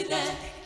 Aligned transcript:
with 0.00 0.08
that. 0.08 0.59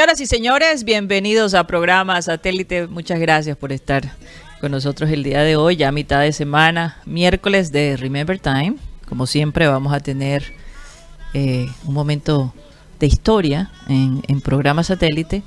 Señoras 0.00 0.20
y 0.22 0.26
señores, 0.26 0.84
bienvenidos 0.84 1.52
a 1.52 1.66
programa 1.66 2.22
Satélite. 2.22 2.86
Muchas 2.86 3.20
gracias 3.20 3.54
por 3.54 3.70
estar 3.70 4.16
con 4.58 4.72
nosotros 4.72 5.10
el 5.10 5.22
día 5.22 5.42
de 5.42 5.56
hoy, 5.56 5.76
ya 5.76 5.92
mitad 5.92 6.22
de 6.22 6.32
semana, 6.32 6.96
miércoles 7.04 7.70
de 7.70 7.98
Remember 7.98 8.38
Time. 8.38 8.76
Como 9.06 9.26
siempre, 9.26 9.66
vamos 9.66 9.92
a 9.92 10.00
tener 10.00 10.54
eh, 11.34 11.68
un 11.84 11.92
momento 11.92 12.54
de 12.98 13.08
historia 13.08 13.72
en, 13.90 14.22
en 14.26 14.40
programa 14.40 14.84
Satélite. 14.84 15.42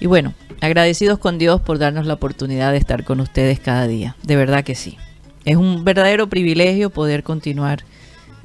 Y 0.00 0.06
bueno, 0.06 0.32
agradecidos 0.62 1.18
con 1.18 1.36
Dios 1.36 1.60
por 1.60 1.78
darnos 1.78 2.06
la 2.06 2.14
oportunidad 2.14 2.72
de 2.72 2.78
estar 2.78 3.04
con 3.04 3.20
ustedes 3.20 3.60
cada 3.60 3.86
día. 3.86 4.16
De 4.22 4.34
verdad 4.34 4.64
que 4.64 4.74
sí. 4.74 4.96
Es 5.44 5.56
un 5.56 5.84
verdadero 5.84 6.30
privilegio 6.30 6.88
poder 6.88 7.22
continuar 7.22 7.84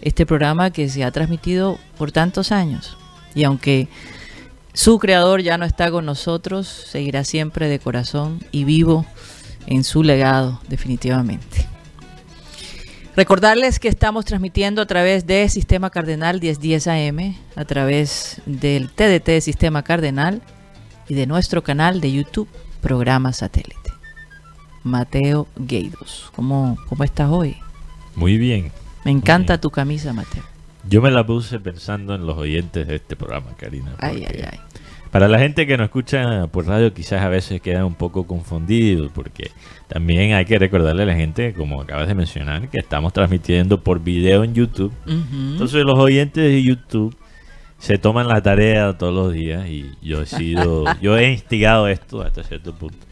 este 0.02 0.26
programa 0.26 0.72
que 0.72 0.90
se 0.90 1.06
ha 1.06 1.12
transmitido 1.12 1.80
por 1.98 2.12
tantos 2.12 2.52
años. 2.52 2.98
Y 3.36 3.46
aunque 3.46 3.88
su 4.80 4.98
creador 4.98 5.42
ya 5.42 5.58
no 5.58 5.66
está 5.66 5.92
con 5.92 6.06
nosotros, 6.06 6.66
seguirá 6.66 7.26
siempre 7.26 7.68
de 7.68 7.80
corazón 7.80 8.40
y 8.54 8.64
vivo 8.64 9.06
en 9.68 9.84
su 9.84 10.04
legado, 10.04 10.62
definitivamente. 10.70 11.68
Recordarles 13.14 13.78
que 13.78 13.90
estamos 13.90 14.24
transmitiendo 14.24 14.82
a 14.82 14.86
través 14.86 15.28
de 15.28 15.50
Sistema 15.50 15.90
Cardenal 15.90 16.40
1010 16.40 16.88
AM, 16.88 17.36
a 17.58 17.66
través 17.66 18.42
del 18.46 18.90
TDT 18.90 19.42
Sistema 19.42 19.84
Cardenal 19.84 20.42
y 21.10 21.14
de 21.14 21.28
nuestro 21.28 21.62
canal 21.62 22.00
de 22.00 22.14
YouTube, 22.14 22.48
Programa 22.80 23.34
Satélite. 23.34 23.92
Mateo 24.86 25.50
Gueidos, 25.58 26.32
¿cómo, 26.34 26.78
cómo 26.88 27.04
estás 27.04 27.30
hoy? 27.30 27.58
Muy 28.16 28.38
bien. 28.38 28.72
Me 29.04 29.12
encanta 29.12 29.60
tu 29.60 29.72
camisa, 29.72 30.14
Mateo. 30.14 30.49
Yo 30.88 31.02
me 31.02 31.12
la 31.12 31.26
puse 31.26 31.60
pensando 31.60 32.16
en 32.16 32.26
los 32.26 32.38
oyentes 32.38 32.88
de 32.88 32.96
este 32.96 33.16
programa, 33.16 33.56
Karina. 33.58 33.96
Ay, 34.00 34.26
ay, 34.28 34.44
ay. 34.52 34.60
Para 35.12 35.28
la 35.28 35.40
gente 35.40 35.66
que 35.66 35.76
no 35.76 35.84
escucha 35.84 36.46
por 36.48 36.68
radio 36.68 36.94
quizás 36.94 37.24
a 37.24 37.30
veces 37.30 37.62
queda 37.62 37.84
un 37.84 37.96
poco 37.96 38.28
confundido 38.28 39.10
porque 39.10 39.50
también 39.88 40.34
hay 40.34 40.46
que 40.46 40.60
recordarle 40.60 41.04
a 41.04 41.06
la 41.08 41.16
gente, 41.16 41.54
como 41.54 41.82
acabas 41.82 42.08
de 42.08 42.14
mencionar, 42.14 42.70
que 42.70 42.78
estamos 42.78 43.12
transmitiendo 43.12 43.84
por 43.84 44.02
video 44.02 44.44
en 44.44 44.54
YouTube. 44.54 44.94
Entonces 45.08 45.84
los 45.84 45.98
oyentes 45.98 46.44
de 46.44 46.62
YouTube 46.62 47.16
se 47.80 47.98
toman 47.98 48.28
la 48.28 48.44
tarea 48.44 48.98
todos 48.98 49.14
los 49.14 49.34
días 49.34 49.68
y 49.68 49.92
yo 50.02 50.22
he 50.22 50.26
sido, 50.28 50.86
yo 51.02 51.18
he 51.18 51.32
instigado 51.32 51.88
esto 51.88 52.22
hasta 52.22 52.44
cierto 52.44 52.76
punto. 52.76 53.08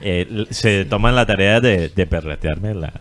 Eh, 0.00 0.46
se 0.48 0.86
toman 0.86 1.14
la 1.14 1.26
tarea 1.26 1.60
de, 1.60 1.90
perretearme 2.08 2.74
la, 2.74 3.00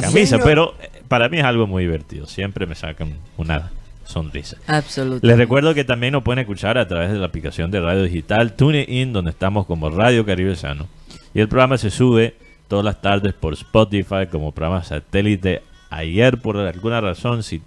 camisa, 0.00 0.40
pero 0.42 0.74
para 1.08 1.28
mí 1.28 1.38
es 1.38 1.44
algo 1.44 1.66
muy 1.66 1.84
divertido. 1.84 2.26
Siempre 2.26 2.66
me 2.66 2.74
sacan 2.74 3.14
una 3.36 3.70
sonrisa. 4.04 4.56
Absolutamente. 4.66 5.26
Les 5.26 5.36
recuerdo 5.36 5.74
que 5.74 5.84
también 5.84 6.12
nos 6.12 6.22
pueden 6.22 6.40
escuchar 6.40 6.78
a 6.78 6.88
través 6.88 7.10
de 7.10 7.18
la 7.18 7.26
aplicación 7.26 7.70
de 7.70 7.80
radio 7.80 8.02
digital 8.02 8.54
TuneIn, 8.54 9.12
donde 9.12 9.30
estamos 9.30 9.66
como 9.66 9.90
Radio 9.90 10.24
Caribe 10.24 10.56
Sano. 10.56 10.88
Y 11.34 11.40
el 11.40 11.48
programa 11.48 11.76
se 11.76 11.90
sube 11.90 12.34
todas 12.68 12.84
las 12.84 13.00
tardes 13.00 13.34
por 13.34 13.52
Spotify 13.54 14.26
como 14.30 14.52
programa 14.52 14.82
satélite. 14.82 15.62
Ayer, 15.90 16.38
por 16.38 16.56
alguna 16.56 17.00
razón, 17.00 17.42
si 17.42 17.62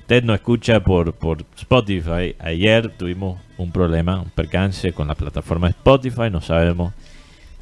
usted 0.00 0.22
no 0.22 0.34
escucha 0.34 0.80
por, 0.80 1.14
por 1.14 1.44
Spotify, 1.56 2.34
ayer 2.38 2.90
tuvimos 2.96 3.40
un 3.56 3.70
problema, 3.70 4.20
un 4.20 4.30
percance 4.30 4.92
con 4.92 5.08
la 5.08 5.14
plataforma 5.14 5.68
Spotify. 5.68 6.30
No 6.30 6.40
sabemos 6.40 6.92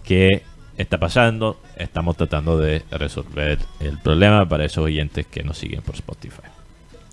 qué 0.04 0.42
está 0.76 0.98
pasando. 0.98 1.60
Estamos 1.76 2.16
tratando 2.16 2.58
de 2.58 2.82
resolver 2.90 3.58
el 3.80 3.98
problema 3.98 4.48
para 4.48 4.64
esos 4.64 4.84
oyentes 4.84 5.26
que 5.26 5.42
nos 5.42 5.58
siguen 5.58 5.82
por 5.82 5.94
Spotify. 5.94 6.42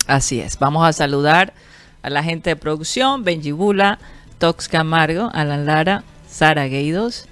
Así 0.06 0.40
es. 0.40 0.58
Vamos 0.58 0.86
a 0.86 0.92
saludar 0.92 1.52
a 2.02 2.10
la 2.10 2.22
gente 2.22 2.50
de 2.50 2.56
producción, 2.56 3.24
Benji 3.24 3.52
Bula, 3.52 3.98
Tox 4.38 4.68
Camargo, 4.68 5.30
Alan 5.32 5.66
Lara, 5.66 6.02
Sara 6.28 6.66
Gueidos. 6.66 7.26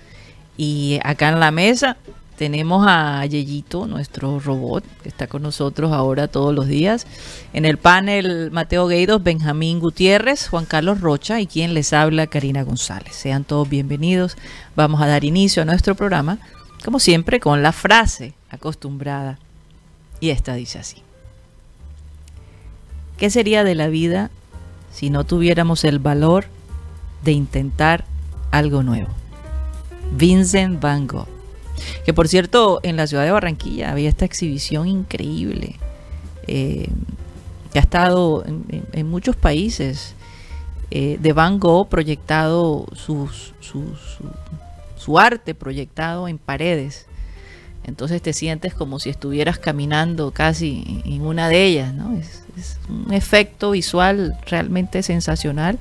Y 0.56 1.00
acá 1.05 1.28
en 1.28 1.41
la 1.41 1.50
mesa 1.50 1.97
tenemos 2.38 2.87
a 2.87 3.26
Yeyito, 3.26 3.88
nuestro 3.88 4.38
robot, 4.38 4.84
que 5.03 5.09
está 5.09 5.26
con 5.26 5.43
nosotros 5.43 5.91
ahora 5.93 6.28
todos 6.28 6.54
los 6.54 6.69
días. 6.69 7.04
En 7.53 7.65
el 7.65 7.78
panel, 7.78 8.53
Mateo 8.53 8.87
Gueidos, 8.87 9.25
Benjamín 9.25 9.81
Gutiérrez, 9.81 10.49
Juan 10.49 10.65
Carlos 10.65 11.00
Rocha 11.00 11.41
y 11.41 11.49
quien 11.49 11.75
les 11.75 11.93
habla, 11.93 12.28
Karina 12.28 12.62
González. 12.62 13.12
Sean 13.12 13.43
todos 13.43 13.69
bienvenidos. 13.69 14.37
Vamos 14.76 15.03
a 15.03 15.09
dar 15.09 15.25
inicio 15.25 15.62
a 15.62 15.66
nuestro 15.66 15.97
programa, 15.97 16.38
como 16.84 17.00
siempre, 17.00 17.41
con 17.41 17.60
la 17.65 17.72
frase 17.72 18.34
acostumbrada. 18.50 19.41
Y 20.20 20.31
esta 20.31 20.55
dice 20.55 20.78
así. 20.78 21.03
¿Qué 23.16 23.31
sería 23.31 23.65
de 23.65 23.75
la 23.75 23.88
vida 23.88 24.31
si 24.93 25.10
no 25.10 25.25
tuviéramos 25.25 25.82
el 25.82 25.99
valor 25.99 26.44
de 27.25 27.32
intentar 27.32 28.05
algo 28.53 28.84
nuevo? 28.84 29.09
Vincent 30.12 30.81
Van 30.81 31.09
Gogh. 31.09 31.38
Que 32.05 32.12
por 32.12 32.28
cierto, 32.28 32.81
en 32.83 32.97
la 32.97 33.06
ciudad 33.06 33.25
de 33.25 33.31
Barranquilla 33.31 33.91
había 33.91 34.09
esta 34.09 34.25
exhibición 34.25 34.89
increíble 34.89 35.77
eh, 36.47 36.89
que 37.72 37.78
ha 37.78 37.83
estado 37.83 38.44
en, 38.47 39.06
muchos 39.06 39.37
países 39.37 40.15
eh, 40.91 41.19
de 41.21 41.33
Van 41.34 41.61
Gogh 41.61 41.88
proyectado 41.88 42.87
su, 42.94 43.28
su, 44.97 45.19
arte 45.19 45.55
proyectado 45.55 46.28
en 46.28 46.38
paredes. 46.38 47.06
Entonces 47.84 48.22
te 48.22 48.33
sientes 48.33 48.75
como 48.75 48.99
si 48.99 49.11
estuvieras 49.11 49.59
caminando 49.59 50.31
casi 50.31 51.03
en 51.05 51.22
una 51.22 51.49
de 51.49 51.65
ellas, 51.65 51.94
¿no? 51.94 52.15
Es 52.15 52.43
un 52.88 53.12
efecto 53.12 53.72
visual 53.72 54.37
realmente 54.47 55.03
sensacional 55.03 55.78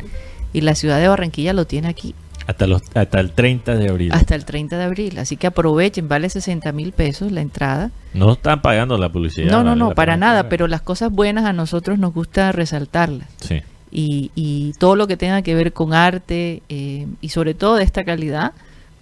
y 0.53 0.61
la 0.61 0.75
ciudad 0.75 0.99
de 0.99 1.07
Barranquilla 1.07 1.53
lo 1.53 1.65
tiene 1.65 1.87
aquí. 1.87 2.15
Hasta, 2.47 2.65
los, 2.65 2.81
hasta 2.93 3.19
el 3.19 3.31
30 3.31 3.75
de 3.75 3.89
abril. 3.89 4.11
Hasta 4.13 4.33
el 4.33 4.45
30 4.45 4.77
de 4.77 4.83
abril. 4.83 5.19
Así 5.19 5.35
que 5.37 5.47
aprovechen, 5.47 6.07
vale 6.07 6.29
60 6.29 6.71
mil 6.71 6.93
pesos 6.93 7.31
la 7.31 7.41
entrada. 7.41 7.91
No 8.13 8.33
están 8.33 8.61
pagando 8.61 8.97
la 8.97 9.11
publicidad. 9.11 9.51
No, 9.51 9.63
no, 9.63 9.75
no, 9.75 9.93
para 9.93 10.17
nada, 10.17 10.47
pero 10.49 10.67
las 10.67 10.81
cosas 10.81 11.11
buenas 11.11 11.45
a 11.45 11.53
nosotros 11.53 11.99
nos 11.99 12.13
gusta 12.13 12.51
resaltarlas. 12.51 13.27
Sí. 13.41 13.61
Y, 13.91 14.31
y 14.33 14.73
todo 14.79 14.95
lo 14.95 15.07
que 15.07 15.17
tenga 15.17 15.41
que 15.41 15.55
ver 15.55 15.73
con 15.73 15.93
arte 15.93 16.63
eh, 16.69 17.07
y 17.21 17.29
sobre 17.29 17.53
todo 17.53 17.75
de 17.75 17.83
esta 17.83 18.03
calidad, 18.03 18.53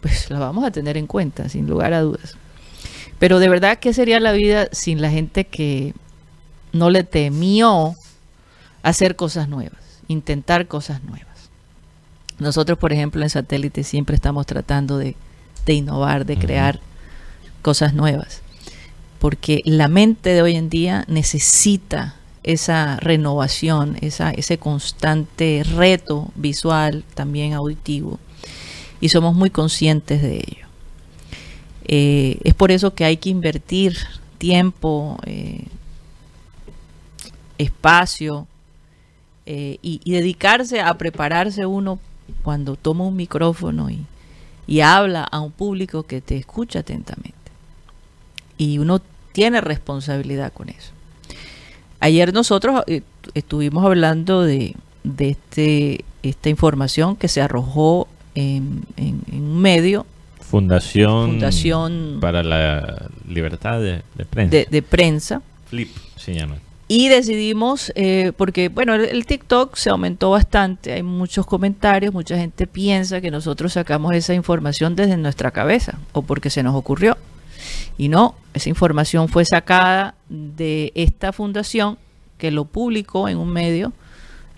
pues 0.01 0.29
la 0.29 0.39
vamos 0.39 0.65
a 0.65 0.71
tener 0.71 0.97
en 0.97 1.07
cuenta, 1.07 1.47
sin 1.47 1.67
lugar 1.67 1.93
a 1.93 2.01
dudas. 2.01 2.37
Pero 3.19 3.39
de 3.39 3.47
verdad, 3.47 3.77
¿qué 3.79 3.93
sería 3.93 4.19
la 4.19 4.31
vida 4.31 4.67
sin 4.71 5.01
la 5.01 5.09
gente 5.09 5.45
que 5.45 5.93
no 6.75 6.89
le 6.89 7.03
temió 7.03 7.95
hacer 8.83 9.15
cosas 9.15 9.49
nuevas, 9.49 9.79
intentar 10.07 10.67
cosas 10.67 11.01
nuevas. 11.03 11.34
Nosotros, 12.39 12.77
por 12.77 12.91
ejemplo, 12.91 13.23
en 13.23 13.29
satélite 13.29 13.83
siempre 13.83 14.15
estamos 14.15 14.45
tratando 14.45 14.97
de, 14.97 15.15
innovar, 15.67 16.25
de 16.25 16.37
crear 16.37 16.79
cosas 17.61 17.93
nuevas, 17.93 18.41
porque 19.19 19.61
la 19.65 19.87
mente 19.87 20.31
de 20.31 20.41
hoy 20.41 20.55
en 20.55 20.69
día 20.69 21.05
necesita 21.07 22.15
esa 22.43 22.97
renovación, 22.97 23.97
esa, 24.01 24.31
ese 24.31 24.57
constante 24.59 25.63
reto 25.63 26.31
visual, 26.35 27.03
también 27.15 27.53
auditivo, 27.53 28.19
y 29.01 29.09
somos 29.09 29.33
muy 29.33 29.49
conscientes 29.49 30.21
de 30.21 30.35
ello. 30.37 30.65
Eh, 31.87 32.39
es 32.43 32.53
por 32.53 32.71
eso 32.71 32.93
que 32.93 33.05
hay 33.05 33.17
que 33.17 33.29
invertir 33.29 33.97
tiempo, 34.37 35.17
eh, 35.25 35.65
espacio 37.57 38.47
eh, 39.45 39.77
y, 39.81 40.11
dedicarse 40.11 40.81
a 40.81 40.97
prepararse 40.97 41.65
uno 41.65 41.99
cuando 42.45 42.75
toma 42.75 43.05
un 43.05 43.15
micrófono 43.15 43.89
y, 43.89 44.05
y 44.67 44.81
habla 44.81 45.23
a 45.23 45.39
un 45.39 45.51
público 45.51 46.03
que 46.03 46.21
te 46.21 46.37
escucha 46.37 46.79
atentamente. 46.79 47.33
Y 48.59 48.77
uno 48.77 49.01
tiene 49.31 49.61
responsabilidad 49.61 50.53
con 50.53 50.69
eso. 50.69 50.91
Ayer 51.99 52.31
nosotros 52.35 52.83
eh, 52.85 53.01
estuvimos 53.33 53.83
hablando 53.83 54.43
de, 54.43 54.75
de 55.03 55.29
este, 55.29 56.05
esta 56.21 56.49
información 56.49 57.15
que 57.15 57.27
se 57.29 57.41
arrojó 57.41 58.07
en, 58.35 58.83
un 58.95 59.59
medio. 59.59 60.05
Fundación, 60.39 61.31
Fundación 61.31 62.19
para 62.21 62.43
la 62.43 63.09
Libertad 63.27 63.81
de, 63.81 64.03
Prensa. 64.29 64.69
De, 64.69 64.81
prensa. 64.83 65.41
Flip 65.67 65.89
se 66.15 66.35
llama. 66.35 66.57
Y 66.87 67.09
decidimos, 67.09 67.91
eh, 67.95 68.31
porque 68.37 68.69
bueno, 68.69 68.93
el, 68.93 69.25
TikTok 69.25 69.75
se 69.75 69.89
aumentó 69.89 70.29
bastante, 70.29 70.93
hay 70.93 71.01
muchos 71.01 71.47
comentarios, 71.47 72.13
mucha 72.13 72.37
gente 72.37 72.67
piensa 72.67 73.21
que 73.21 73.31
nosotros 73.31 73.73
sacamos 73.73 74.13
esa 74.13 74.35
información 74.35 74.95
desde 74.95 75.17
nuestra 75.17 75.49
cabeza 75.49 75.97
o 76.13 76.21
porque 76.21 76.51
se 76.51 76.61
nos 76.61 76.75
ocurrió. 76.75 77.17
Y 77.97 78.09
no, 78.09 78.35
esa 78.53 78.69
información 78.69 79.29
fue 79.29 79.45
sacada 79.45 80.13
de 80.29 80.91
esta 80.93 81.33
fundación 81.33 81.97
que 82.37 82.51
lo 82.51 82.65
publicó 82.65 83.29
en 83.29 83.37
un 83.37 83.49
medio 83.49 83.91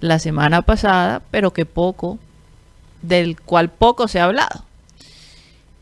la 0.02 0.20
semana 0.20 0.64
pasada, 0.64 1.22
pero 1.32 1.54
que 1.54 1.66
poco, 1.66 2.20
del 3.02 3.40
cual 3.40 3.70
poco 3.70 4.10
se 4.10 4.20
ha 4.20 4.26
hablado. 4.26 4.66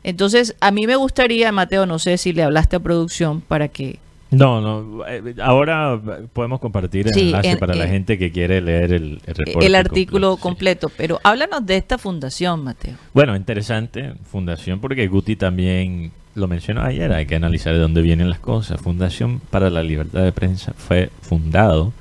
Entonces, 0.03 0.56
a 0.59 0.69
mí 0.69 0.86
me 0.86 0.95
gustaría, 0.95 1.51
Mateo, 1.51 1.88
no 1.88 1.98
sé 1.98 2.19
si 2.19 2.33
le 2.33 2.44
hablaste 2.44 2.75
a 2.75 2.80
producción 2.80 3.41
para 3.41 3.69
que... 3.69 4.00
No, 4.37 4.61
no, 4.61 5.07
eh, 5.07 5.35
ahora 5.41 5.99
podemos 6.33 6.59
compartir 6.59 7.07
el 7.07 7.17
enlace 7.17 7.57
para 7.57 7.75
la 7.75 7.87
gente 7.87 8.17
que 8.17 8.31
quiere 8.31 8.61
leer 8.61 8.93
el, 8.93 9.21
el, 9.25 9.63
el 9.63 9.75
artículo 9.75 10.37
completo, 10.37 10.91
pero 10.95 11.19
háblanos 11.23 11.65
de 11.65 11.77
esta 11.77 11.97
fundación, 11.97 12.63
Mateo. 12.63 12.95
Bueno, 13.13 13.35
interesante 13.35 14.13
fundación 14.29 14.79
porque 14.79 15.07
Guti 15.07 15.35
también 15.35 16.11
lo 16.35 16.47
mencionó 16.47 16.81
ayer, 16.81 17.11
hay 17.13 17.25
que 17.25 17.35
analizar 17.35 17.73
de 17.73 17.79
dónde 17.79 18.01
vienen 18.01 18.29
las 18.29 18.39
cosas. 18.39 18.81
Fundación 18.81 19.39
para 19.49 19.69
la 19.69 19.81
Libertad 19.81 20.23
de 20.23 20.31
Prensa 20.31 20.73
fue 20.77 21.09
fundado 21.21 21.93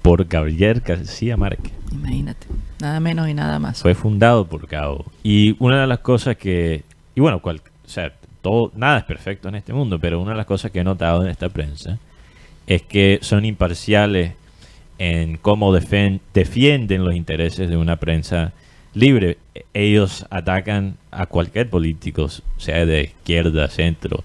por 0.00 0.24
Gabriel 0.26 0.80
García 0.80 1.36
Márquez. 1.36 1.72
Imagínate, 1.92 2.46
nada 2.80 2.98
menos 3.00 3.28
y 3.28 3.34
nada 3.34 3.58
más. 3.58 3.82
Fue 3.82 3.94
fundado 3.94 4.46
por 4.46 4.66
Gabo. 4.66 5.04
Y 5.22 5.56
una 5.58 5.82
de 5.82 5.86
las 5.86 5.98
cosas 5.98 6.36
que, 6.36 6.84
y 7.14 7.20
bueno, 7.20 7.40
cual, 7.40 7.60
o 7.84 7.88
sea, 7.88 8.12
todo, 8.42 8.72
nada 8.74 8.98
es 8.98 9.04
perfecto 9.04 9.48
en 9.48 9.54
este 9.54 9.72
mundo, 9.72 9.98
pero 9.98 10.20
una 10.20 10.32
de 10.32 10.36
las 10.36 10.46
cosas 10.46 10.70
que 10.70 10.80
he 10.80 10.84
notado 10.84 11.22
en 11.24 11.30
esta 11.30 11.48
prensa 11.48 11.98
es 12.66 12.82
que 12.82 13.18
son 13.22 13.44
imparciales 13.44 14.32
en 14.98 15.36
cómo 15.36 15.72
defienden 15.72 17.04
los 17.04 17.14
intereses 17.14 17.68
de 17.70 17.76
una 17.76 17.96
prensa 17.96 18.52
libre. 18.94 19.38
Ellos 19.74 20.26
atacan 20.30 20.96
a 21.10 21.26
cualquier 21.26 21.70
político, 21.70 22.28
sea 22.58 22.84
de 22.84 23.02
izquierda, 23.04 23.68
centro, 23.68 24.22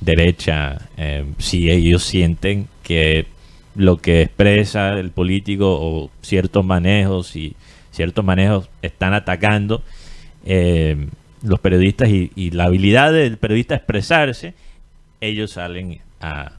derecha, 0.00 0.88
eh, 0.96 1.24
si 1.38 1.70
ellos 1.70 2.02
sienten 2.02 2.68
que 2.82 3.26
lo 3.74 3.96
que 3.96 4.22
expresa 4.22 4.98
el 4.98 5.10
político 5.10 5.66
o 5.80 6.10
ciertos 6.20 6.64
manejos 6.64 7.36
y 7.36 7.54
ciertos 7.90 8.24
manejos 8.24 8.68
están 8.82 9.14
atacando 9.14 9.82
eh, 10.44 11.08
los 11.42 11.60
periodistas 11.60 12.08
y, 12.08 12.50
la 12.50 12.64
habilidad 12.64 13.12
del 13.12 13.36
periodista 13.36 13.74
expresarse, 13.74 14.54
ellos 15.20 15.52
salen 15.52 16.00
a, 16.20 16.52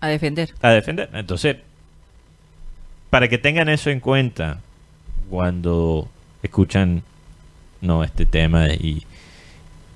a 0.00 0.08
defender. 0.08 0.52
A 0.62 0.70
defender. 0.70 1.10
Entonces, 1.14 1.56
para 3.10 3.28
que 3.28 3.38
tengan 3.38 3.68
eso 3.68 3.90
en 3.90 4.00
cuenta 4.00 4.60
cuando 5.30 6.08
escuchan 6.42 7.02
no 7.80 8.04
este 8.04 8.26
tema 8.26 8.68
y, 8.68 9.04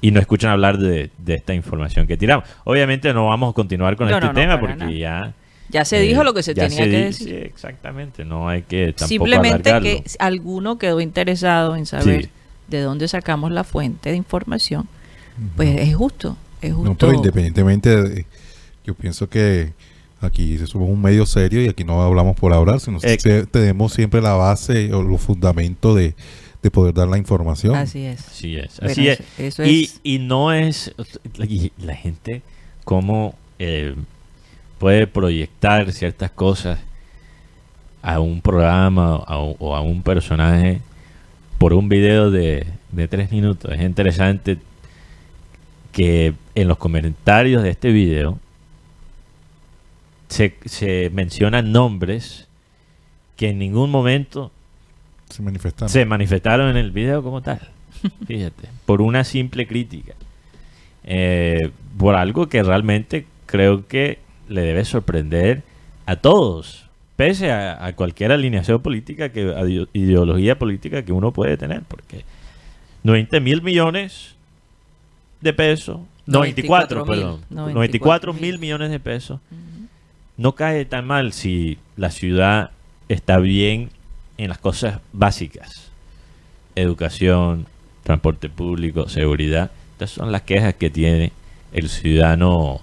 y 0.01 0.11
no 0.11 0.21
escuchan 0.21 0.51
hablar 0.51 0.79
de, 0.79 1.11
esta 1.27 1.55
información 1.55 2.07
que 2.07 2.17
tiramos. 2.17 2.49
Obviamente 2.65 3.13
no 3.15 3.27
vamos 3.29 3.51
a 3.51 3.53
continuar 3.55 3.97
con 3.97 4.09
este 4.11 4.29
tema 4.29 4.61
porque 4.61 4.99
ya 4.99 5.33
ya 5.69 5.85
se 5.85 5.99
dijo 5.99 6.23
lo 6.23 6.33
que 6.33 6.43
se 6.43 6.55
tenía 6.55 6.85
que 6.85 7.05
decir. 7.07 7.29
Sí, 7.29 7.35
exactamente, 7.35 8.25
no 8.25 8.49
hay 8.49 8.63
que 8.63 8.93
tampoco 8.93 9.09
Simplemente 9.09 9.81
que 9.81 10.05
alguno 10.19 10.79
quedó 10.79 11.01
interesado 11.01 11.75
en 11.75 11.87
saber 11.87 12.29
de 12.69 12.81
dónde 12.81 13.09
sacamos 13.09 13.51
la 13.51 13.65
fuente 13.65 14.11
de 14.11 14.17
información, 14.17 14.89
pues 15.57 15.81
es 15.81 15.95
justo, 15.95 16.37
es 16.61 16.73
justo. 16.73 16.91
No, 16.91 16.97
pero 16.97 17.15
independientemente, 17.15 18.03
de, 18.03 18.27
yo 18.85 18.95
pienso 18.95 19.29
que 19.29 19.73
aquí 20.21 20.59
somos 20.67 20.89
un 20.89 21.01
medio 21.01 21.27
serio 21.27 21.63
y 21.63 21.69
aquí 21.69 21.85
no 21.85 22.03
hablamos 22.03 22.37
por 22.37 22.53
hablar, 22.53 22.81
sino 22.81 22.99
que 23.01 23.47
tenemos 23.51 23.93
siempre 23.93 24.21
la 24.21 24.35
base 24.35 24.93
o 24.93 25.03
los 25.03 25.21
fundamentos 25.21 25.97
de, 25.97 26.15
poder 26.73 26.95
dar 26.95 27.07
la 27.07 27.17
información. 27.17 27.77
Así 27.77 28.05
es. 28.05 28.27
Así 28.27 28.57
es. 28.57 28.83
Así 28.83 29.09
es. 29.09 29.21
y, 29.61 29.89
y 30.03 30.19
no 30.19 30.53
es 30.53 30.93
la, 31.79 31.95
gente 31.95 32.43
como... 32.83 33.37
Eh, 33.61 33.95
puede 34.81 35.07
proyectar 35.07 35.93
ciertas 35.93 36.33
cosas 36.33 36.81
a 38.03 38.19
un 38.19 38.41
programa 38.41 39.17
o 39.17 39.77
a 39.77 39.81
un 39.81 40.03
personaje 40.03 40.81
por 41.59 41.73
un 41.73 41.89
video 41.89 42.31
de, 42.31 42.67
tres 43.09 43.31
minutos. 43.31 43.73
Es 43.73 43.81
interesante 43.81 44.59
que 45.93 46.35
en 46.55 46.69
los 46.69 46.79
comentarios 46.79 47.63
de 47.63 47.71
este 47.71 47.91
video 47.91 48.39
se, 50.29 50.57
se 50.65 51.11
mencionan 51.11 51.73
nombres 51.73 52.47
que 53.37 53.51
en 53.51 53.59
ningún 53.59 53.91
momento 53.91 54.51
se 55.29 55.43
manifestaron. 55.43 55.89
se 55.89 56.05
manifestaron 56.05 56.71
en 56.71 56.77
el 56.77 56.91
video 56.91 57.23
como 57.23 57.43
tal. 57.43 57.61
Fíjate, 58.27 58.69
por 58.85 59.01
una 59.01 59.25
simple 59.25 59.67
crítica. 59.67 60.15
Eh, 61.05 61.71
por 61.99 62.17
algo 62.17 62.49
que 62.49 62.63
realmente 62.63 63.27
creo 63.47 63.87
que 63.87 64.19
le 64.49 64.63
debe 64.63 64.85
sorprender 64.85 65.63
a 66.05 66.17
todos, 66.17 66.86
pese 67.17 67.51
a, 67.51 67.93
cualquier 67.97 68.33
alineación 68.33 68.81
política, 68.81 69.31
que, 69.31 69.55
a 69.55 69.65
ideología 69.93 70.59
política 70.59 71.03
que 71.05 71.13
uno 71.13 71.33
puede 71.33 71.57
tener, 71.57 71.83
porque 71.83 72.25
90 73.03 73.41
mil 73.41 73.63
millones 73.63 74.35
de 75.41 75.53
pesos, 75.53 76.01
94, 76.27 77.05
perdón, 77.05 77.41
94 77.51 78.35
mil 78.35 78.59
millones 78.59 78.91
de 78.91 79.01
pesos, 79.01 79.41
no 80.37 80.55
cae 80.55 80.85
tan 80.85 81.07
mal 81.07 81.33
si 81.33 81.79
la 81.97 82.11
ciudad 82.11 82.71
está 83.09 83.39
bien 83.39 83.91
en 84.37 84.51
las 84.51 84.59
cosas 84.59 85.01
básicas, 85.13 85.91
educación, 86.75 87.67
transporte 88.03 88.51
público, 88.51 89.09
seguridad. 89.09 89.71
Estas 89.93 90.11
son 90.11 90.31
las 90.31 90.43
quejas 90.43 90.75
que 90.75 90.91
tiene 90.91 91.33
el 91.73 91.89
ciudadano 91.89 92.83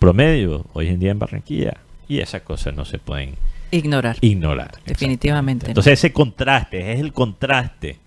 promedio 0.00 0.66
hoy 0.72 0.88
en 0.88 0.98
día 0.98 1.12
en 1.12 1.18
Barranquilla 1.18 1.76
y 2.08 2.18
esas 2.18 2.42
cosas 2.42 2.74
no 2.74 2.84
se 2.84 2.98
pueden 2.98 3.34
ignorar. 3.70 4.16
Ignorar. 4.20 4.72
Definitivamente. 4.86 5.66
Entonces 5.66 5.94
ese 5.94 6.12
contraste, 6.12 6.92
es 6.92 7.00
el 7.00 7.12
contraste 7.12 7.98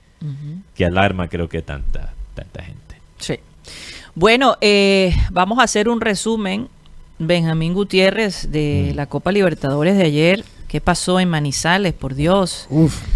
que 0.76 0.86
alarma 0.86 1.28
creo 1.28 1.50
que 1.50 1.62
tanta, 1.62 2.14
tanta 2.36 2.64
gente. 2.64 2.96
Sí. 3.18 3.40
Bueno, 4.14 4.58
eh, 4.62 5.16
vamos 5.32 5.60
a 5.60 5.64
hacer 5.64 5.90
un 5.90 6.02
resumen, 6.02 6.68
Benjamín 7.18 7.74
Gutiérrez, 7.74 8.52
de 8.52 8.92
mm. 8.92 8.96
la 8.96 9.06
Copa 9.08 9.32
Libertadores 9.32 9.98
de 9.98 10.04
ayer. 10.04 10.46
¿Qué 10.68 10.80
pasó 10.80 11.20
en 11.20 11.28
Manizales? 11.28 11.94
Por 11.94 12.16
Dios. 12.16 12.70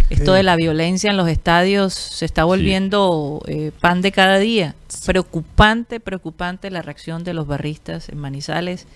Esto 0.10 0.34
de 0.34 0.44
la 0.44 0.58
violencia 0.58 1.10
en 1.10 1.16
los 1.16 1.30
estadios 1.30 1.94
se 1.94 2.26
está 2.26 2.44
volviendo 2.44 3.42
eh, 3.48 3.72
pan 3.80 4.02
de 4.02 4.12
cada 4.12 4.40
día. 4.40 4.76
Preocupante, 5.06 6.02
preocupante 6.02 6.70
la 6.70 6.82
reacción 6.82 7.24
de 7.24 7.34
los 7.34 7.48
barristas 7.48 8.10
en 8.10 8.18
Manizales. 8.18 8.88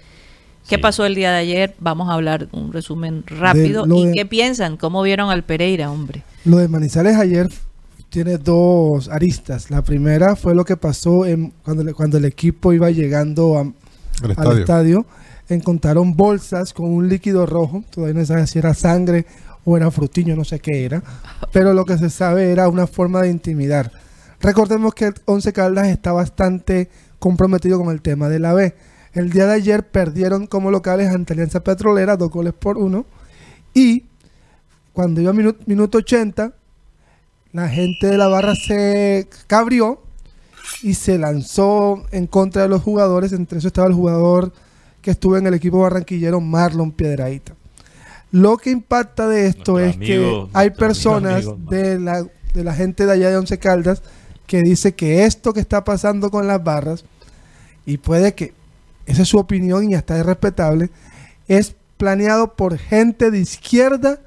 ¿Qué 0.67 0.77
pasó 0.77 1.05
el 1.05 1.15
día 1.15 1.31
de 1.31 1.37
ayer? 1.37 1.75
Vamos 1.79 2.09
a 2.09 2.13
hablar 2.13 2.47
un 2.51 2.71
resumen 2.71 3.23
rápido. 3.25 3.85
¿Y 3.87 4.11
qué 4.11 4.25
piensan? 4.25 4.77
¿Cómo 4.77 5.01
vieron 5.01 5.31
al 5.31 5.43
Pereira, 5.43 5.91
hombre? 5.91 6.23
Lo 6.45 6.57
de 6.57 6.67
Manizales 6.67 7.15
ayer 7.17 7.49
tiene 8.09 8.37
dos 8.37 9.09
aristas. 9.09 9.71
La 9.71 9.83
primera 9.83 10.35
fue 10.35 10.53
lo 10.53 10.65
que 10.65 10.77
pasó 10.77 11.25
en, 11.25 11.53
cuando, 11.63 11.93
cuando 11.95 12.17
el 12.17 12.25
equipo 12.25 12.73
iba 12.73 12.91
llegando 12.91 13.73
al 14.37 14.59
estadio 14.59 15.05
encontraron 15.49 16.15
bolsas 16.15 16.73
con 16.73 16.91
un 16.91 17.09
líquido 17.09 17.45
rojo, 17.45 17.83
todavía 17.89 18.13
no 18.13 18.19
se 18.21 18.27
sabe 18.27 18.47
si 18.47 18.59
era 18.59 18.73
sangre 18.73 19.25
o 19.65 19.75
era 19.75 19.91
frutiño, 19.91 20.35
no 20.35 20.43
sé 20.43 20.59
qué 20.59 20.85
era, 20.85 21.03
pero 21.51 21.73
lo 21.73 21.85
que 21.85 21.97
se 21.97 22.09
sabe 22.09 22.51
era 22.51 22.69
una 22.69 22.87
forma 22.87 23.21
de 23.21 23.29
intimidar. 23.29 23.91
Recordemos 24.41 24.93
que 24.93 25.11
Once 25.25 25.51
Caldas 25.51 25.87
está 25.87 26.11
bastante 26.11 26.89
comprometido 27.17 27.77
con 27.79 27.89
el 27.89 28.01
tema 28.01 28.29
de 28.29 28.39
la 28.39 28.53
B. 28.53 28.73
El 29.19 29.31
día 29.31 29.47
de 29.47 29.53
ayer 29.53 29.85
perdieron 29.85 30.47
como 30.47 30.71
locales 30.71 31.13
ante 31.13 31.33
Alianza 31.33 31.61
Petrolera, 31.61 32.15
dos 32.15 32.31
goles 32.31 32.53
por 32.53 32.77
uno, 32.77 33.05
y 33.73 34.05
cuando 34.93 35.19
iba 35.19 35.31
a 35.31 35.33
minuto, 35.33 35.61
minuto 35.65 35.97
80, 35.97 36.53
la 37.51 37.67
gente 37.67 38.07
de 38.07 38.17
la 38.17 38.29
barra 38.29 38.55
se 38.55 39.27
cabrió 39.47 40.01
y 40.83 40.93
se 40.93 41.17
lanzó 41.17 42.05
en 42.11 42.27
contra 42.27 42.61
de 42.61 42.69
los 42.69 42.81
jugadores, 42.81 43.33
entre 43.33 43.59
eso 43.59 43.67
estaba 43.67 43.87
el 43.87 43.93
jugador 43.93 44.53
que 45.01 45.11
estuvo 45.11 45.35
en 45.35 45.47
el 45.47 45.53
equipo 45.53 45.79
barranquillero 45.79 46.39
Marlon 46.39 46.93
Piedraíta. 46.93 47.55
Lo 48.31 48.55
que 48.55 48.69
impacta 48.69 49.27
de 49.27 49.47
esto 49.47 49.79
es 49.79 49.97
que 49.97 50.47
hay 50.53 50.69
personas 50.69 51.45
de 51.69 51.99
la 51.99 52.25
de 52.53 52.63
la 52.63 52.73
gente 52.73 53.05
de 53.05 53.11
allá 53.11 53.29
de 53.29 53.37
Once 53.37 53.57
Caldas 53.59 54.01
que 54.47 54.61
dice 54.61 54.95
que 54.95 55.25
esto 55.25 55.51
que 55.51 55.59
está 55.59 55.83
pasando 55.83 56.31
con 56.31 56.47
las 56.47 56.63
barras, 56.63 57.03
y 57.85 57.97
puede 57.97 58.33
que, 58.33 58.53
esa 59.09 59.23
es 59.23 59.27
su 59.27 59.39
opinión 59.39 59.89
y 59.89 59.95
hasta 59.95 60.19
es 60.19 60.25
respetable, 60.25 60.91
es 61.47 61.75
planeado 61.97 62.53
por 62.53 62.77
gente 62.77 63.31
de 63.31 63.39
izquierda 63.39 64.19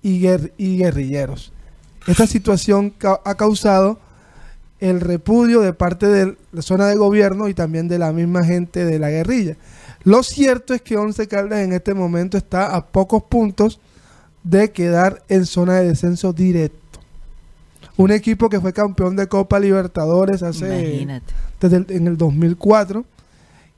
y, 0.00 0.26
y 0.56 0.78
guerrilleros. 0.78 1.52
Esta 2.06 2.28
situación 2.28 2.94
ha 3.02 3.34
causado 3.34 3.98
el 4.78 5.00
repudio 5.00 5.60
de 5.60 5.72
parte 5.72 6.06
de 6.06 6.36
la 6.52 6.62
zona 6.62 6.86
de 6.86 6.96
gobierno 6.96 7.48
y 7.48 7.54
también 7.54 7.88
de 7.88 7.98
la 7.98 8.12
misma 8.12 8.44
gente 8.44 8.84
de 8.84 9.00
la 9.00 9.10
guerrilla. 9.10 9.56
Lo 10.04 10.22
cierto 10.22 10.72
es 10.72 10.82
que 10.82 10.96
Once 10.96 11.26
Caldas 11.26 11.60
en 11.60 11.72
este 11.72 11.92
momento 11.92 12.38
está 12.38 12.76
a 12.76 12.86
pocos 12.86 13.24
puntos 13.24 13.80
de 14.44 14.70
quedar 14.70 15.22
en 15.28 15.46
zona 15.46 15.74
de 15.74 15.88
descenso 15.88 16.32
directo. 16.32 17.00
Un 17.96 18.12
equipo 18.12 18.48
que 18.48 18.60
fue 18.60 18.72
campeón 18.72 19.16
de 19.16 19.26
Copa 19.26 19.58
Libertadores 19.58 20.44
hace 20.44 21.20
desde 21.60 21.96
en 21.96 22.06
el 22.06 22.16
2004 22.16 23.04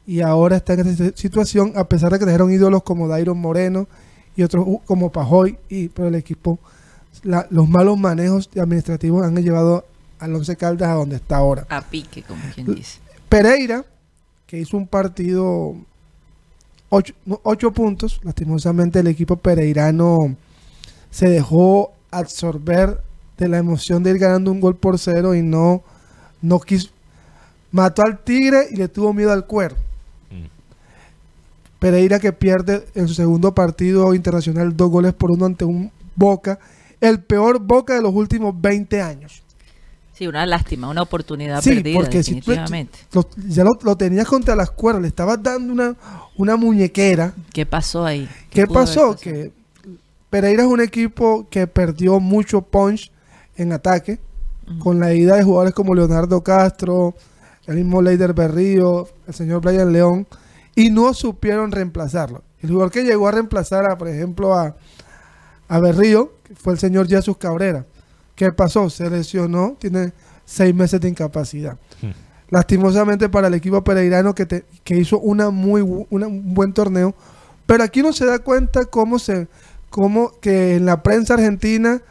y 0.06 0.20
ahora 0.20 0.56
está 0.56 0.74
en 0.74 0.88
esta 0.88 1.16
situación 1.16 1.72
a 1.76 1.84
pesar 1.84 2.12
de 2.12 2.18
que 2.18 2.24
trajeron 2.24 2.52
ídolos 2.52 2.82
como 2.82 3.08
Dairon 3.08 3.38
Moreno 3.38 3.86
y 4.36 4.42
otros 4.42 4.66
como 4.84 5.10
Pajoy 5.10 5.58
y 5.68 5.88
pero 5.88 6.08
el 6.08 6.14
equipo 6.14 6.58
los 7.22 7.68
malos 7.68 7.98
manejos 7.98 8.50
administrativos 8.60 9.24
han 9.24 9.36
llevado 9.36 9.86
al 10.18 10.34
Once 10.34 10.56
Caldas 10.56 10.90
a 10.90 10.94
donde 10.94 11.16
está 11.16 11.36
ahora. 11.36 11.66
A 11.70 11.80
pique, 11.82 12.22
como 12.22 12.42
quien 12.54 12.74
dice. 12.74 12.98
Pereira, 13.28 13.84
que 14.46 14.58
hizo 14.58 14.76
un 14.76 14.86
partido 14.86 15.76
ocho, 17.42 17.72
puntos, 17.72 18.20
lastimosamente 18.22 19.00
el 19.00 19.06
equipo 19.06 19.36
pereirano 19.36 20.36
se 21.10 21.28
dejó 21.28 21.92
absorber 22.10 23.00
de 23.38 23.48
la 23.48 23.58
emoción 23.58 24.02
de 24.02 24.10
ir 24.10 24.18
ganando 24.18 24.52
un 24.52 24.60
gol 24.60 24.76
por 24.76 24.98
cero 24.98 25.34
y 25.34 25.42
no, 25.42 25.82
no 26.40 26.60
quiso. 26.60 26.90
Mató 27.72 28.02
al 28.02 28.22
Tigre 28.22 28.68
y 28.70 28.76
le 28.76 28.88
tuvo 28.88 29.12
miedo 29.12 29.32
al 29.32 29.46
cuero. 29.46 29.76
Pereira 31.84 32.18
que 32.18 32.32
pierde 32.32 32.86
en 32.94 33.06
su 33.08 33.12
segundo 33.12 33.54
partido 33.54 34.14
internacional 34.14 34.74
dos 34.74 34.90
goles 34.90 35.12
por 35.12 35.30
uno 35.30 35.44
ante 35.44 35.66
un 35.66 35.92
Boca, 36.16 36.58
el 36.98 37.20
peor 37.20 37.58
Boca 37.58 37.94
de 37.94 38.00
los 38.00 38.14
últimos 38.14 38.58
20 38.58 39.02
años. 39.02 39.42
Sí, 40.14 40.26
una 40.26 40.46
lástima, 40.46 40.88
una 40.88 41.02
oportunidad 41.02 41.62
perdida, 41.62 42.00
porque 42.00 42.16
definitivamente. 42.18 43.00
ya 43.48 43.64
lo, 43.82 43.96
tenías 43.98 44.26
contra 44.26 44.56
las 44.56 44.70
cuerdas, 44.70 45.02
le 45.02 45.08
estabas 45.08 45.42
dando 45.42 45.74
una, 45.74 45.94
una 46.38 46.56
muñequera. 46.56 47.34
¿Qué 47.52 47.66
pasó 47.66 48.06
ahí? 48.06 48.30
¿Qué, 48.48 48.66
pasó? 48.66 49.14
Que 49.14 49.52
Pereira 50.30 50.62
es 50.62 50.68
un 50.70 50.80
equipo 50.80 51.46
que 51.50 51.66
perdió 51.66 52.18
mucho 52.18 52.62
punch 52.62 53.12
en 53.58 53.74
ataque, 53.74 54.20
con 54.78 55.00
la 55.00 55.12
ida 55.12 55.36
de 55.36 55.42
jugadores 55.42 55.74
como 55.74 55.94
Leonardo 55.94 56.40
Castro, 56.42 57.14
el 57.66 57.76
mismo 57.76 58.00
Leider 58.00 58.32
Berrío, 58.32 59.06
el 59.26 59.34
señor 59.34 59.60
Brian 59.60 59.92
León, 59.92 60.26
y 60.74 60.90
no 60.90 61.14
supieron 61.14 61.72
reemplazarlo. 61.72 62.42
El 62.60 62.70
jugador 62.70 62.92
que 62.92 63.04
llegó 63.04 63.28
a 63.28 63.32
reemplazar, 63.32 63.90
a, 63.90 63.98
por 63.98 64.08
ejemplo, 64.08 64.54
a, 64.54 64.76
a 65.68 65.80
Berrío, 65.80 66.32
fue 66.56 66.72
el 66.72 66.78
señor 66.78 67.08
Jesús 67.08 67.36
Cabrera 67.36 67.86
¿Qué 68.34 68.50
pasó? 68.52 68.90
Se 68.90 69.08
lesionó, 69.08 69.76
tiene 69.78 70.12
seis 70.44 70.74
meses 70.74 71.00
de 71.00 71.08
incapacidad. 71.08 71.78
Hmm. 72.02 72.10
Lastimosamente 72.50 73.28
para 73.28 73.48
el 73.48 73.54
equipo 73.54 73.82
pereirano 73.84 74.34
que, 74.34 74.64
que 74.82 74.96
hizo 74.96 75.18
una 75.20 75.50
muy, 75.50 75.82
un 75.82 76.54
buen 76.54 76.72
torneo, 76.72 77.14
pero 77.66 77.84
aquí 77.84 78.02
no 78.02 78.12
se 78.12 78.26
da 78.26 78.40
cuenta 78.40 78.84
cómo 78.86 79.18
se, 79.18 79.48
cómo 79.88 80.32
que 80.40 80.76
en 80.76 80.86
la 80.86 81.02
prensa 81.02 81.34
argentina 81.34 82.02